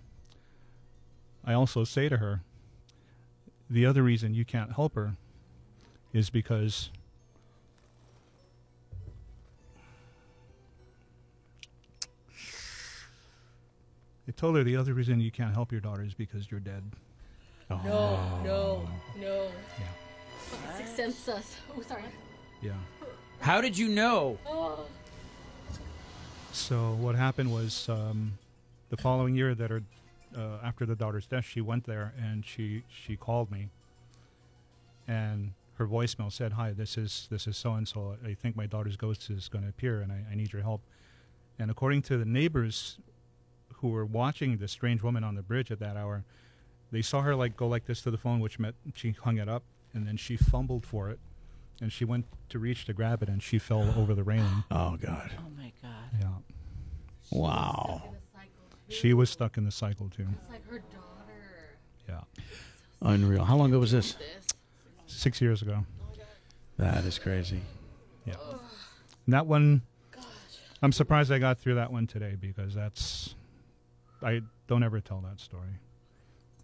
I 1.48 1.54
also 1.54 1.86
say 1.86 2.10
to 2.10 2.18
her, 2.18 2.42
the 3.70 3.86
other 3.86 4.04
reason 4.04 4.34
you 4.34 4.44
can't 4.44 4.74
help 4.74 4.96
her 4.96 5.16
is 6.12 6.30
because 6.30 6.90
I 14.28 14.32
told 14.36 14.58
her 14.58 14.64
the 14.64 14.76
other 14.76 14.94
reason 14.94 15.22
you 15.22 15.32
can't 15.32 15.54
help 15.54 15.72
your 15.72 15.80
daughter 15.80 16.04
is 16.04 16.14
because 16.14 16.52
you're 16.52 16.60
dead. 16.60 16.84
No, 17.70 18.42
no, 18.44 18.90
no. 19.18 19.48
Six 20.76 20.90
Sense 20.92 21.30
us. 21.30 21.56
Oh, 21.76 21.82
sorry. 21.82 22.04
Yeah. 22.62 22.72
How 23.40 23.62
did 23.62 23.78
you 23.78 23.88
know? 23.88 24.38
Oh. 24.46 24.86
So 26.52 26.94
what 27.00 27.16
happened 27.16 27.54
was 27.54 27.88
um, 27.88 28.38
the 28.90 28.98
following 28.98 29.36
year 29.36 29.56
that 29.56 29.70
her 29.70 29.84
uh, 30.38 30.60
after 30.64 30.86
the 30.86 30.96
daughter's 30.96 31.26
death, 31.26 31.46
she 31.46 31.62
went 31.62 31.86
there 31.86 32.14
and 32.22 32.46
she 32.46 32.84
she 32.88 33.16
called 33.16 33.52
me, 33.52 33.70
and 35.08 35.54
her 35.78 35.88
voicemail 35.88 36.32
said, 36.32 36.54
"Hi, 36.54 36.72
this 36.72 36.98
is 36.98 37.28
this 37.30 37.48
is 37.48 37.58
so 37.58 37.74
and 37.74 37.88
so. 37.88 38.18
I 38.26 38.34
think 38.34 38.56
my 38.56 38.66
daughter's 38.66 38.96
ghost 38.96 39.30
is 39.30 39.48
going 39.48 39.64
to 39.64 39.70
appear, 39.70 40.02
and 40.02 40.12
I, 40.12 40.24
I 40.32 40.36
need 40.36 40.54
your 40.54 40.62
help." 40.62 40.82
And 41.60 41.72
according 41.72 42.04
to 42.04 42.18
the 42.18 42.26
neighbors 42.26 43.00
who 43.76 43.90
were 43.90 44.06
watching 44.06 44.58
the 44.58 44.68
strange 44.68 45.02
woman 45.02 45.24
on 45.24 45.36
the 45.36 45.42
bridge 45.42 45.72
at 45.72 45.80
that 45.80 45.98
hour, 45.98 46.24
they 46.92 47.02
saw 47.02 47.22
her 47.22 47.36
like 47.36 47.56
go 47.56 47.68
like 47.68 47.86
this 47.86 48.02
to 48.04 48.12
the 48.12 48.18
phone, 48.18 48.40
which 48.40 48.60
meant 48.60 48.76
she 48.96 49.12
hung 49.12 49.38
it 49.38 49.50
up, 49.50 49.64
and 49.94 50.08
then 50.08 50.18
she 50.18 50.38
fumbled 50.38 50.86
for 50.86 51.10
it, 51.10 51.20
and 51.82 51.92
she 51.92 52.06
went 52.06 52.26
to 52.50 52.60
reach 52.60 52.86
to 52.86 52.94
grab 52.94 53.24
it, 53.24 53.30
and 53.30 53.42
she 53.42 53.60
fell 53.60 53.94
over 53.98 54.14
the 54.14 54.24
railing. 54.24 54.64
Oh 54.72 54.98
God! 54.98 55.32
Oh 55.40 55.50
my 55.58 55.72
god. 55.82 56.20
Yeah. 56.20 56.28
Wow! 57.32 58.16
She 58.90 59.14
was 59.14 59.30
stuck 59.30 59.58
in 59.58 59.66
the 59.66 59.72
cycle 59.72 60.10
too. 60.10 60.28
It's 60.42 60.50
like 60.50 60.68
her 60.70 60.80
daughter. 60.80 61.78
Yeah. 62.08 62.22
Unreal. 63.02 63.44
How 63.44 63.56
long 63.58 63.70
ago 63.70 63.80
was 63.80 63.92
this? 63.92 64.16
Six 65.06 65.42
years 65.42 65.62
ago. 65.62 65.86
That 66.78 67.06
is 67.06 67.18
crazy. 67.20 67.62
Yeah. 68.26 68.36
And 69.26 69.34
that 69.34 69.48
one, 69.48 69.82
I'm 70.82 70.92
surprised 70.92 71.32
I 71.32 71.40
got 71.40 71.60
through 71.60 71.76
that 71.76 71.92
one 71.92 72.08
today 72.08 72.36
because 72.40 72.74
that's, 72.76 73.36
I 74.22 74.42
don't 74.68 74.84
ever 74.84 75.00
tell 75.00 75.22
that 75.22 75.40
story. 75.40 75.80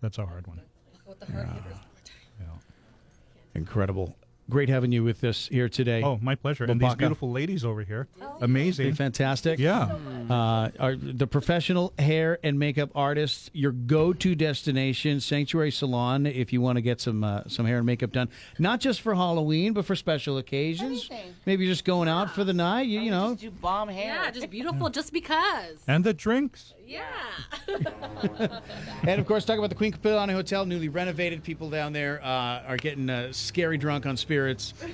That's 0.01 0.17
a 0.17 0.25
hard 0.25 0.47
one. 0.47 0.61
With 1.05 1.19
the 1.19 1.25
hard 1.31 1.47
hitters. 1.47 1.77
Yeah. 2.39 2.45
Incredible. 3.55 4.15
Great 4.49 4.67
having 4.67 4.91
you 4.91 5.03
with 5.05 5.23
us 5.23 5.47
here 5.47 5.69
today. 5.69 6.03
Oh, 6.03 6.19
my 6.21 6.35
pleasure. 6.35 6.65
And 6.65 6.79
these 6.79 6.89
Wapaka. 6.89 6.97
beautiful 6.97 7.31
ladies 7.31 7.63
over 7.63 7.81
here. 7.81 8.07
Hey, 8.19 8.25
Amazing. 8.41 8.93
fantastic. 8.95 9.57
Yeah. 9.57 9.95
Uh, 10.29 10.69
are 10.79 10.95
the 10.97 11.25
professional 11.27 11.93
hair 11.97 12.39
and 12.43 12.59
makeup 12.59 12.89
artists 12.93 13.49
your 13.53 13.71
go-to 13.71 14.35
destination, 14.35 15.21
Sanctuary 15.21 15.71
Salon, 15.71 16.25
if 16.25 16.51
you 16.51 16.59
want 16.59 16.75
to 16.75 16.81
get 16.81 16.99
some 16.99 17.23
uh, 17.23 17.43
some 17.47 17.65
hair 17.65 17.77
and 17.77 17.85
makeup 17.85 18.11
done, 18.11 18.29
not 18.59 18.81
just 18.81 18.99
for 19.01 19.15
Halloween, 19.15 19.71
but 19.71 19.85
for 19.85 19.95
special 19.95 20.37
occasions. 20.37 21.07
Anything. 21.09 21.33
Maybe 21.45 21.63
you're 21.63 21.73
just 21.73 21.85
going 21.85 22.09
out 22.09 22.29
for 22.31 22.43
the 22.43 22.53
night. 22.53 22.87
You, 22.87 22.99
you 22.99 23.11
know, 23.11 23.29
Just 23.31 23.41
do 23.41 23.51
bomb 23.51 23.87
hair. 23.87 24.13
Yeah, 24.15 24.31
just 24.31 24.49
beautiful 24.49 24.89
just 24.89 25.13
because. 25.13 25.77
And 25.87 26.03
the 26.03 26.13
drinks. 26.13 26.73
Yeah. 26.85 27.01
and 29.07 29.19
of 29.19 29.25
course, 29.25 29.45
talk 29.45 29.57
about 29.57 29.69
the 29.69 29.75
Queen 29.75 29.91
Kapiolani 29.91 30.31
Hotel, 30.33 30.65
newly 30.65 30.89
renovated. 30.89 31.43
People 31.43 31.69
down 31.69 31.93
there 31.93 32.21
uh, 32.23 32.63
are 32.67 32.77
getting 32.77 33.09
uh, 33.09 33.31
scary 33.31 33.77
drunk 33.77 34.05
on 34.05 34.17
spirits. 34.17 34.73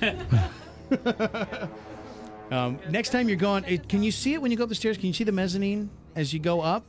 um, 2.50 2.78
next 2.88 3.10
time 3.10 3.28
you're 3.28 3.36
going, 3.36 3.64
it, 3.64 3.88
can 3.88 4.02
you 4.02 4.10
see 4.10 4.34
it 4.34 4.42
when 4.42 4.50
you 4.50 4.56
go 4.56 4.64
up 4.64 4.68
the 4.68 4.74
stairs? 4.74 4.96
Can 4.96 5.06
you 5.06 5.12
see 5.12 5.24
the 5.24 5.32
mezzanine 5.32 5.90
as 6.16 6.32
you 6.32 6.40
go 6.40 6.60
up? 6.60 6.84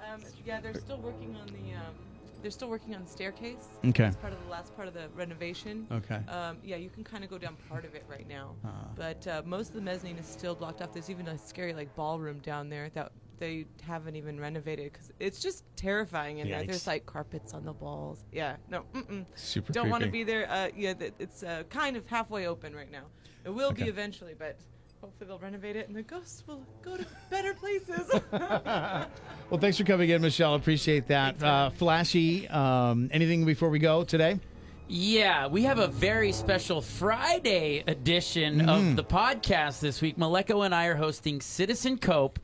Um, 0.00 0.20
yeah, 0.44 0.60
they're 0.60 0.74
still 0.74 0.98
working 0.98 1.36
on 1.40 1.46
the. 1.46 1.74
Um, 1.76 1.94
they're 2.42 2.50
still 2.52 2.68
working 2.68 2.94
on 2.94 3.02
the 3.02 3.10
staircase. 3.10 3.66
Okay. 3.86 4.04
That's 4.04 4.16
part 4.16 4.32
of 4.32 4.38
the 4.44 4.50
last 4.50 4.74
part 4.76 4.86
of 4.86 4.94
the 4.94 5.08
renovation. 5.16 5.86
Okay. 5.90 6.20
Um, 6.28 6.58
yeah, 6.62 6.76
you 6.76 6.90
can 6.90 7.02
kind 7.02 7.24
of 7.24 7.30
go 7.30 7.38
down 7.38 7.56
part 7.68 7.84
of 7.84 7.94
it 7.96 8.04
right 8.08 8.28
now, 8.28 8.54
Ah. 8.64 8.68
but 8.94 9.26
uh, 9.26 9.42
most 9.44 9.68
of 9.70 9.74
the 9.74 9.80
mezzanine 9.80 10.16
is 10.16 10.26
still 10.26 10.54
blocked 10.54 10.80
off. 10.80 10.92
There's 10.92 11.10
even 11.10 11.26
a 11.28 11.38
scary 11.38 11.74
like 11.74 11.92
ballroom 11.96 12.38
down 12.40 12.68
there 12.68 12.88
that 12.94 13.10
they 13.38 13.66
haven't 13.82 14.16
even 14.16 14.38
renovated 14.40 14.92
because 14.92 15.12
it's 15.20 15.40
just 15.40 15.64
terrifying 15.76 16.38
in 16.38 16.48
there. 16.48 16.60
Yikes. 16.62 16.66
There's 16.66 16.86
like 16.86 17.06
carpets 17.06 17.54
on 17.54 17.64
the 17.64 17.72
walls. 17.72 18.24
Yeah, 18.32 18.56
no, 18.70 18.84
mm-mm. 18.94 19.24
Super 19.34 19.72
don't 19.72 19.90
want 19.90 20.04
to 20.04 20.10
be 20.10 20.24
there. 20.24 20.50
Uh, 20.50 20.68
yeah, 20.76 20.94
th- 20.94 21.14
it's 21.18 21.42
uh, 21.42 21.62
kind 21.70 21.96
of 21.96 22.06
halfway 22.06 22.46
open 22.46 22.74
right 22.74 22.90
now. 22.90 23.04
It 23.44 23.50
will 23.50 23.68
Okay. 23.68 23.84
be 23.84 23.88
eventually, 23.88 24.34
but 24.38 24.58
hopefully 25.00 25.28
they'll 25.28 25.38
renovate 25.38 25.76
it 25.76 25.86
and 25.88 25.96
the 25.96 26.02
ghosts 26.02 26.42
will 26.46 26.64
go 26.82 26.96
to 26.96 27.06
better 27.30 27.54
places. 27.54 28.10
Well, 29.48 29.60
thanks 29.60 29.76
for 29.78 29.84
coming 29.84 30.10
in, 30.10 30.22
Michelle. 30.22 30.54
Appreciate 30.56 31.06
that. 31.06 31.40
Uh, 31.40 31.70
flashy. 31.70 32.48
Um, 32.48 33.08
anything 33.12 33.44
before 33.44 33.68
we 33.68 33.78
go 33.78 34.02
today? 34.02 34.40
Yeah, 34.88 35.46
we 35.46 35.62
have 35.64 35.78
a 35.78 35.86
very 35.86 36.32
special 36.32 36.80
Friday 36.80 37.84
edition 37.86 38.58
Mm-hmm. 38.60 38.68
of 38.68 38.96
the 38.96 39.04
podcast 39.04 39.78
this 39.80 40.00
week. 40.02 40.16
Maleko 40.16 40.64
and 40.64 40.74
I 40.74 40.86
are 40.86 40.96
hosting 40.96 41.40
Citizen 41.40 41.96
Cope 41.98 42.40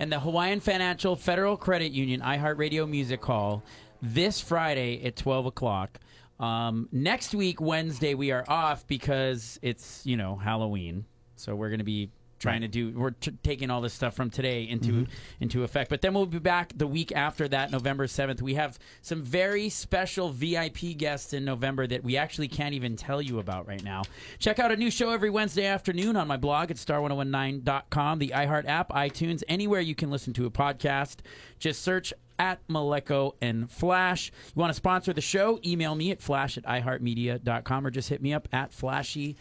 and 0.00 0.10
the 0.10 0.18
Hawaiian 0.18 0.60
Financial 0.60 1.14
Federal 1.14 1.58
Credit 1.58 1.92
Union 1.92 2.22
iHeartRadio 2.22 2.88
Music 2.88 3.22
Hall 3.22 3.62
this 4.00 4.40
Friday 4.40 5.04
at 5.04 5.14
12 5.14 5.46
o'clock. 5.46 6.00
Um, 6.40 6.88
next 6.90 7.34
week, 7.34 7.60
Wednesday, 7.60 8.14
we 8.14 8.32
are 8.32 8.42
off 8.48 8.86
because 8.86 9.60
it's, 9.60 10.00
you 10.06 10.16
know, 10.16 10.36
Halloween. 10.36 11.04
So 11.36 11.54
we're 11.54 11.68
going 11.68 11.80
to 11.80 11.84
be 11.84 12.08
trying 12.40 12.62
to 12.62 12.68
do 12.68 12.90
we're 12.96 13.10
t- 13.10 13.32
taking 13.44 13.70
all 13.70 13.80
this 13.80 13.92
stuff 13.92 14.14
from 14.14 14.30
today 14.30 14.64
into 14.64 14.92
mm-hmm. 14.92 15.12
into 15.38 15.62
effect. 15.62 15.88
But 15.90 16.00
then 16.00 16.14
we'll 16.14 16.26
be 16.26 16.38
back 16.38 16.72
the 16.74 16.86
week 16.86 17.12
after 17.12 17.46
that 17.48 17.70
november 17.70 18.06
7th 18.06 18.42
we 18.42 18.54
have 18.54 18.78
some 19.02 19.22
very 19.22 19.68
special 19.68 20.30
vip 20.30 20.78
guests 20.96 21.32
in 21.32 21.44
november 21.44 21.86
that 21.86 22.02
we 22.02 22.16
actually 22.16 22.48
can't 22.48 22.74
even 22.74 22.96
tell 22.96 23.22
you 23.22 23.38
about 23.38 23.68
right 23.68 23.84
now. 23.84 24.02
Check 24.38 24.58
out 24.58 24.72
a 24.72 24.76
new 24.76 24.90
show 24.90 25.10
every 25.10 25.30
wednesday 25.30 25.66
afternoon 25.66 26.16
on 26.16 26.26
my 26.26 26.36
blog 26.36 26.70
at 26.70 26.78
star1019.com 26.78 28.18
the 28.18 28.32
iheart 28.34 28.66
app 28.66 28.90
itunes 28.90 29.44
anywhere 29.46 29.80
you 29.80 29.94
can 29.94 30.10
listen 30.10 30.32
to 30.32 30.46
a 30.46 30.50
podcast. 30.50 31.18
Just 31.58 31.82
search 31.82 32.12
at 32.38 32.66
Maleko 32.68 33.34
and 33.42 33.70
Flash. 33.70 34.32
You 34.54 34.60
want 34.60 34.70
to 34.70 34.74
sponsor 34.74 35.12
the 35.12 35.20
show? 35.20 35.60
Email 35.64 35.94
me 35.94 36.10
at 36.10 36.22
flash 36.22 36.56
at 36.56 36.64
iheartmedia.com 36.64 37.86
or 37.86 37.90
just 37.90 38.08
hit 38.08 38.22
me 38.22 38.32
up 38.32 38.48
at 38.50 38.72
flashy 38.72 39.36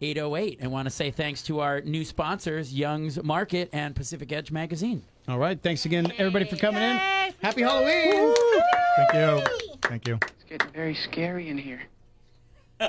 808 0.00 0.58
and 0.60 0.70
want 0.70 0.86
to 0.86 0.90
say 0.90 1.10
thanks 1.10 1.42
to 1.44 1.60
our 1.60 1.80
new 1.80 2.04
sponsors 2.04 2.72
young's 2.74 3.22
market 3.22 3.70
and 3.72 3.94
pacific 3.96 4.30
edge 4.32 4.50
magazine 4.50 5.02
All 5.28 5.38
right. 5.38 5.60
Thanks 5.60 5.84
again, 5.86 6.12
everybody, 6.18 6.44
for 6.44 6.56
coming 6.56 6.82
in. 6.82 6.96
Happy 7.42 7.62
Halloween. 7.62 8.34
Thank 8.96 9.12
you. 9.14 9.42
Thank 9.82 10.08
you. 10.08 10.18
It's 10.22 10.44
getting 10.48 10.70
very 10.72 10.94
scary 10.94 11.48
in 11.48 11.58
here. 11.58 11.82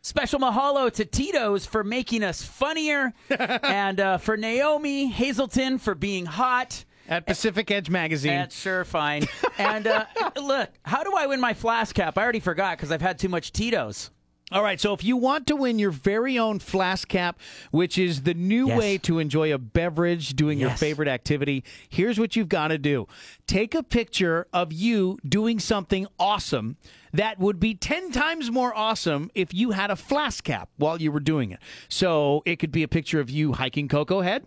special 0.00 0.40
mahalo 0.40 0.90
to 0.90 1.04
tito's 1.04 1.66
for 1.66 1.84
making 1.84 2.22
us 2.24 2.42
funnier 2.42 3.12
and 3.30 4.00
uh, 4.00 4.16
for 4.18 4.36
naomi 4.36 5.06
hazelton 5.08 5.78
for 5.78 5.94
being 5.94 6.24
hot 6.26 6.84
At 7.08 7.26
Pacific 7.26 7.70
Edge 7.70 7.88
Magazine. 7.90 8.32
That's 8.32 8.58
sure 8.58 8.84
fine. 8.84 9.26
and 9.58 9.86
uh, 9.86 10.04
look, 10.42 10.70
how 10.82 11.04
do 11.04 11.12
I 11.16 11.26
win 11.26 11.40
my 11.40 11.54
flask 11.54 11.94
cap? 11.94 12.18
I 12.18 12.22
already 12.22 12.40
forgot 12.40 12.76
because 12.76 12.90
I've 12.92 13.00
had 13.02 13.18
too 13.18 13.28
much 13.28 13.52
Tito's. 13.52 14.10
All 14.50 14.62
right, 14.62 14.80
so 14.80 14.94
if 14.94 15.04
you 15.04 15.18
want 15.18 15.46
to 15.48 15.56
win 15.56 15.78
your 15.78 15.90
very 15.90 16.38
own 16.38 16.58
flask 16.58 17.06
cap, 17.08 17.38
which 17.70 17.98
is 17.98 18.22
the 18.22 18.32
new 18.32 18.68
Yes. 18.68 18.78
way 18.78 18.98
to 18.98 19.18
enjoy 19.18 19.52
a 19.52 19.58
beverage 19.58 20.30
doing 20.30 20.58
your 20.58 20.70
favorite 20.70 21.08
activity, 21.08 21.62
here's 21.90 22.18
what 22.18 22.34
you've 22.34 22.48
got 22.48 22.68
to 22.68 22.78
do. 22.78 23.06
Take 23.46 23.74
a 23.74 23.82
picture 23.82 24.46
of 24.50 24.72
you 24.72 25.18
doing 25.28 25.58
something 25.58 26.06
awesome 26.18 26.78
that 27.12 27.38
would 27.38 27.60
be 27.60 27.74
10 27.74 28.10
times 28.10 28.50
more 28.50 28.74
awesome 28.74 29.30
if 29.34 29.52
you 29.52 29.72
had 29.72 29.90
a 29.90 29.96
flask 29.96 30.44
cap 30.44 30.70
while 30.78 31.00
you 31.00 31.12
were 31.12 31.20
doing 31.20 31.50
it. 31.50 31.58
So 31.90 32.42
it 32.46 32.56
could 32.58 32.72
be 32.72 32.82
a 32.82 32.88
picture 32.88 33.20
of 33.20 33.28
you 33.28 33.52
hiking 33.52 33.86
Koko 33.86 34.22
Head, 34.22 34.46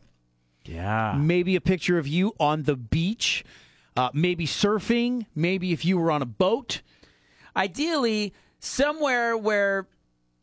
Yeah. 0.66 1.16
maybe 1.16 1.56
a 1.56 1.62
picture 1.62 1.99
of 1.99 2.08
you 2.08 2.34
on 2.39 2.64
the 2.64 2.76
beach, 2.76 3.43
uh, 3.95 4.10
maybe 4.14 4.47
surfing, 4.47 5.28
maybe 5.36 5.72
if 5.74 5.86
you 5.86 5.99
were 5.99 6.10
on 6.10 6.24
a 6.24 6.28
boat. 6.28 6.82
Ideally, 7.56 8.34
somewhere 8.62 9.36
where 9.36 9.88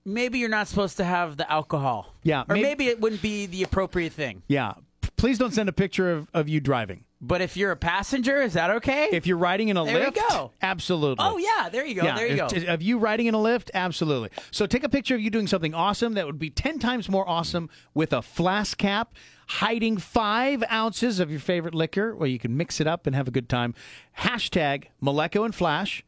maybe 0.04 0.38
you're 0.38 0.48
not 0.50 0.68
supposed 0.68 0.96
to 0.98 1.04
have 1.04 1.36
the 1.36 1.50
alcohol. 1.50 2.14
Yeah, 2.22 2.42
Or 2.48 2.54
maybe- 2.54 2.62
maybe 2.62 2.86
it 2.88 3.00
wouldn't 3.00 3.22
be 3.22 3.46
the 3.46 3.62
appropriate 3.62 4.12
thing. 4.12 4.42
Yeah. 4.48 4.74
Please 5.16 5.38
don't 5.38 5.52
send 5.54 5.68
a 5.68 5.72
picture 5.72 6.10
of, 6.12 6.28
of 6.34 6.48
you 6.48 6.60
driving. 6.60 7.04
But 7.20 7.40
if 7.40 7.56
you're 7.56 7.72
a 7.72 7.76
passenger, 7.76 8.40
is 8.40 8.52
that 8.52 8.70
okay? 8.70 9.08
If 9.10 9.26
you're 9.26 9.38
riding 9.38 9.68
in 9.70 9.76
a 9.76 9.84
There 9.84 10.04
you 10.06 10.12
go. 10.12 10.52
absolutely. 10.62 11.24
oh 11.26 11.36
yeah, 11.36 11.68
there 11.68 11.84
you 11.84 11.96
go. 11.96 12.04
Yeah, 12.04 12.14
there 12.14 12.28
you 12.28 12.36
go. 12.36 12.46
Of 12.72 12.80
you 12.80 12.98
riding 12.98 13.26
in 13.26 13.34
a 13.34 13.38
Lyft, 13.38 13.70
absolutely. 13.74 14.30
So 14.52 14.66
take 14.66 14.84
a 14.84 14.88
picture 14.88 15.16
of 15.16 15.20
you 15.20 15.28
doing 15.28 15.48
something 15.48 15.74
awesome 15.74 16.14
that 16.14 16.26
would 16.26 16.38
be 16.38 16.50
10 16.50 16.78
times 16.78 17.08
more 17.08 17.28
awesome 17.28 17.68
with 17.92 18.12
a 18.12 18.22
flask 18.22 18.78
cap, 18.78 19.14
hiding 19.48 19.96
five 19.96 20.62
ounces 20.70 21.18
of 21.18 21.28
your 21.28 21.40
favorite 21.40 21.74
liquor 21.74 22.14
where 22.14 22.28
you 22.28 22.38
can 22.38 22.56
mix 22.56 22.80
it 22.80 22.86
up 22.86 23.08
and 23.08 23.16
have 23.16 23.26
a 23.26 23.32
good 23.32 23.48
time. 23.48 23.74
Hashtag 24.18 24.84
Maleko 25.02 25.44
and 25.44 25.52
Flash. 25.54 26.04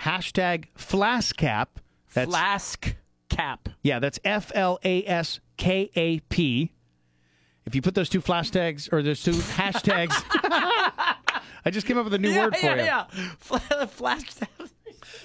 Hashtag 0.00 0.66
Flask 0.74 1.36
Cap. 1.36 1.80
That's, 2.14 2.30
Flask 2.30 2.96
cap. 3.28 3.68
yeah, 3.82 3.98
that's 3.98 4.18
F 4.24 4.50
L 4.54 4.78
A 4.84 5.04
S 5.04 5.40
K 5.56 5.90
A 5.94 6.20
P. 6.20 6.72
If 7.66 7.74
you 7.74 7.82
put 7.82 7.94
those 7.94 8.08
two 8.08 8.20
flash 8.20 8.50
tags 8.50 8.88
or 8.90 9.02
those 9.02 9.22
two 9.22 9.32
hashtags, 9.32 10.14
I 11.64 11.70
just 11.70 11.86
came 11.86 11.98
up 11.98 12.04
with 12.04 12.14
a 12.14 12.18
new 12.18 12.30
yeah, 12.30 12.44
word 12.44 12.56
for 12.56 12.66
yeah, 12.66 12.76
you. 12.76 12.84
yeah. 12.84 13.30
Fla- 13.38 13.86
Flask. 13.88 14.40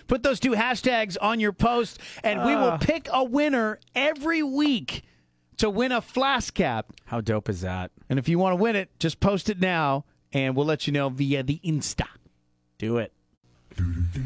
Put 0.07 0.23
those 0.23 0.39
two 0.39 0.51
hashtags 0.51 1.17
on 1.21 1.39
your 1.39 1.53
post, 1.53 1.99
and 2.23 2.43
we 2.43 2.55
will 2.55 2.71
uh. 2.71 2.77
pick 2.77 3.07
a 3.13 3.23
winner 3.23 3.79
every 3.95 4.43
week 4.43 5.03
to 5.57 5.69
win 5.69 5.91
a 5.91 6.01
flask 6.01 6.55
cap. 6.55 6.91
How 7.05 7.21
dope 7.21 7.47
is 7.47 7.61
that? 7.61 7.91
And 8.09 8.17
if 8.17 8.27
you 8.27 8.39
want 8.39 8.57
to 8.57 8.61
win 8.61 8.75
it, 8.75 8.89
just 8.99 9.19
post 9.19 9.49
it 9.49 9.59
now, 9.59 10.05
and 10.33 10.55
we'll 10.55 10.65
let 10.65 10.87
you 10.87 10.93
know 10.93 11.09
via 11.09 11.43
the 11.43 11.61
Insta. 11.63 12.07
Do 12.79 12.97
it. 12.97 13.13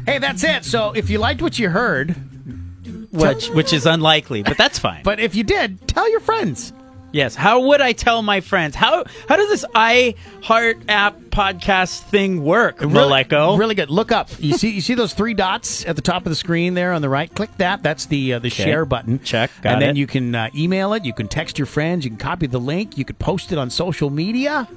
Hey, 0.06 0.18
that's 0.18 0.44
it. 0.44 0.64
So 0.64 0.92
if 0.92 1.10
you 1.10 1.18
liked 1.18 1.42
what 1.42 1.58
you 1.58 1.68
heard, 1.68 2.14
Which 3.10 3.48
which 3.48 3.72
is 3.72 3.86
unlikely, 3.86 4.42
but 4.42 4.56
that's 4.56 4.78
fine. 4.78 5.02
but 5.04 5.18
if 5.20 5.34
you 5.34 5.44
did, 5.44 5.86
tell 5.88 6.08
your 6.10 6.20
friends. 6.20 6.72
Yes. 7.12 7.34
How 7.34 7.60
would 7.60 7.80
I 7.80 7.92
tell 7.92 8.20
my 8.20 8.40
friends? 8.40 8.74
How 8.74 9.04
how 9.28 9.36
does 9.36 9.48
this 9.48 9.64
iHeart 9.74 10.82
app 10.88 11.18
podcast 11.30 12.00
thing 12.02 12.42
work, 12.44 12.78
Maleko? 12.78 13.58
Really 13.58 13.74
good. 13.74 13.88
Look 13.90 14.12
up. 14.12 14.28
You 14.38 14.52
see, 14.58 14.70
you 14.70 14.80
see 14.82 14.94
those 14.94 15.14
three 15.14 15.32
dots 15.32 15.86
at 15.86 15.96
the 15.96 16.02
top 16.02 16.26
of 16.26 16.30
the 16.30 16.36
screen 16.36 16.74
there 16.74 16.92
on 16.92 17.00
the 17.00 17.08
right. 17.08 17.32
Click 17.34 17.50
that. 17.56 17.82
That's 17.82 18.06
the 18.06 18.34
uh, 18.34 18.38
the 18.40 18.50
share 18.50 18.84
button. 18.84 19.20
Check. 19.20 19.50
Got 19.62 19.74
and 19.74 19.82
then 19.82 19.90
it. 19.90 19.96
you 19.96 20.06
can 20.06 20.34
uh, 20.34 20.50
email 20.54 20.92
it. 20.92 21.04
You 21.06 21.14
can 21.14 21.26
text 21.26 21.58
your 21.58 21.66
friends. 21.66 22.04
You 22.04 22.10
can 22.10 22.18
copy 22.18 22.48
the 22.48 22.60
link. 22.60 22.98
You 22.98 23.04
could 23.06 23.18
post 23.18 23.50
it 23.50 23.56
on 23.56 23.70
social 23.70 24.10
media. 24.10 24.68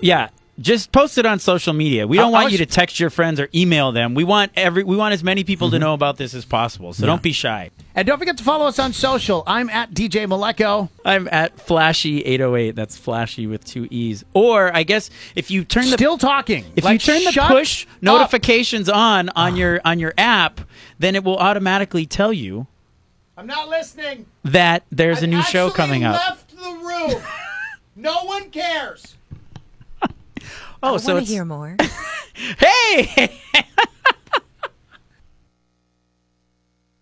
Yeah. 0.00 0.28
Just 0.60 0.90
post 0.90 1.18
it 1.18 1.26
on 1.26 1.38
social 1.38 1.72
media. 1.72 2.06
We 2.06 2.16
don't 2.16 2.30
I 2.30 2.30
want 2.30 2.44
was- 2.46 2.52
you 2.52 2.58
to 2.58 2.66
text 2.66 2.98
your 2.98 3.10
friends 3.10 3.38
or 3.38 3.48
email 3.54 3.92
them. 3.92 4.14
We 4.14 4.24
want 4.24 4.50
every 4.56 4.82
we 4.82 4.96
want 4.96 5.14
as 5.14 5.22
many 5.22 5.44
people 5.44 5.70
to 5.70 5.76
mm-hmm. 5.76 5.84
know 5.84 5.94
about 5.94 6.16
this 6.16 6.34
as 6.34 6.44
possible. 6.44 6.92
So 6.92 7.06
don't 7.06 7.22
be 7.22 7.32
shy. 7.32 7.70
And 7.94 8.06
don't 8.06 8.18
forget 8.18 8.36
to 8.38 8.44
follow 8.44 8.66
us 8.66 8.78
on 8.78 8.92
social. 8.92 9.42
I'm 9.46 9.70
at 9.70 9.92
DJ 9.92 10.26
Maleko. 10.26 10.88
I'm 11.04 11.28
at 11.30 11.56
Flashy808. 11.56 12.74
That's 12.74 12.96
Flashy 12.96 13.46
with 13.46 13.64
two 13.64 13.86
E's. 13.90 14.24
Or 14.34 14.74
I 14.74 14.82
guess 14.82 15.10
if 15.34 15.50
you 15.50 15.64
turn 15.64 15.86
the 15.90 15.92
Still 15.92 16.18
talking. 16.18 16.64
if 16.76 16.84
Like, 16.84 16.94
you 16.94 16.98
turn 16.98 17.24
the 17.24 17.46
push 17.48 17.86
up. 17.86 18.02
notifications 18.02 18.88
on 18.88 19.28
on 19.30 19.56
your 19.56 19.80
on 19.84 19.98
your 20.00 20.14
app, 20.18 20.60
then 20.98 21.14
it 21.14 21.22
will 21.22 21.36
automatically 21.38 22.06
tell 22.06 22.32
you 22.32 22.66
I'm 23.36 23.46
not 23.46 23.68
listening. 23.68 24.26
that 24.44 24.82
there's 24.90 25.22
a 25.22 25.26
new 25.28 25.42
show 25.42 25.70
coming 25.70 26.02
up. 26.02 26.14
Left 26.14 26.50
the 26.50 26.70
room. 26.82 27.22
no 27.96 28.24
one 28.24 28.50
cares. 28.50 29.14
Oh, 30.82 30.94
I 30.94 30.96
so 30.98 31.14
want 31.14 31.26
to 31.26 31.32
hear 31.32 31.44
more. 31.44 31.76
hey, 32.58 33.40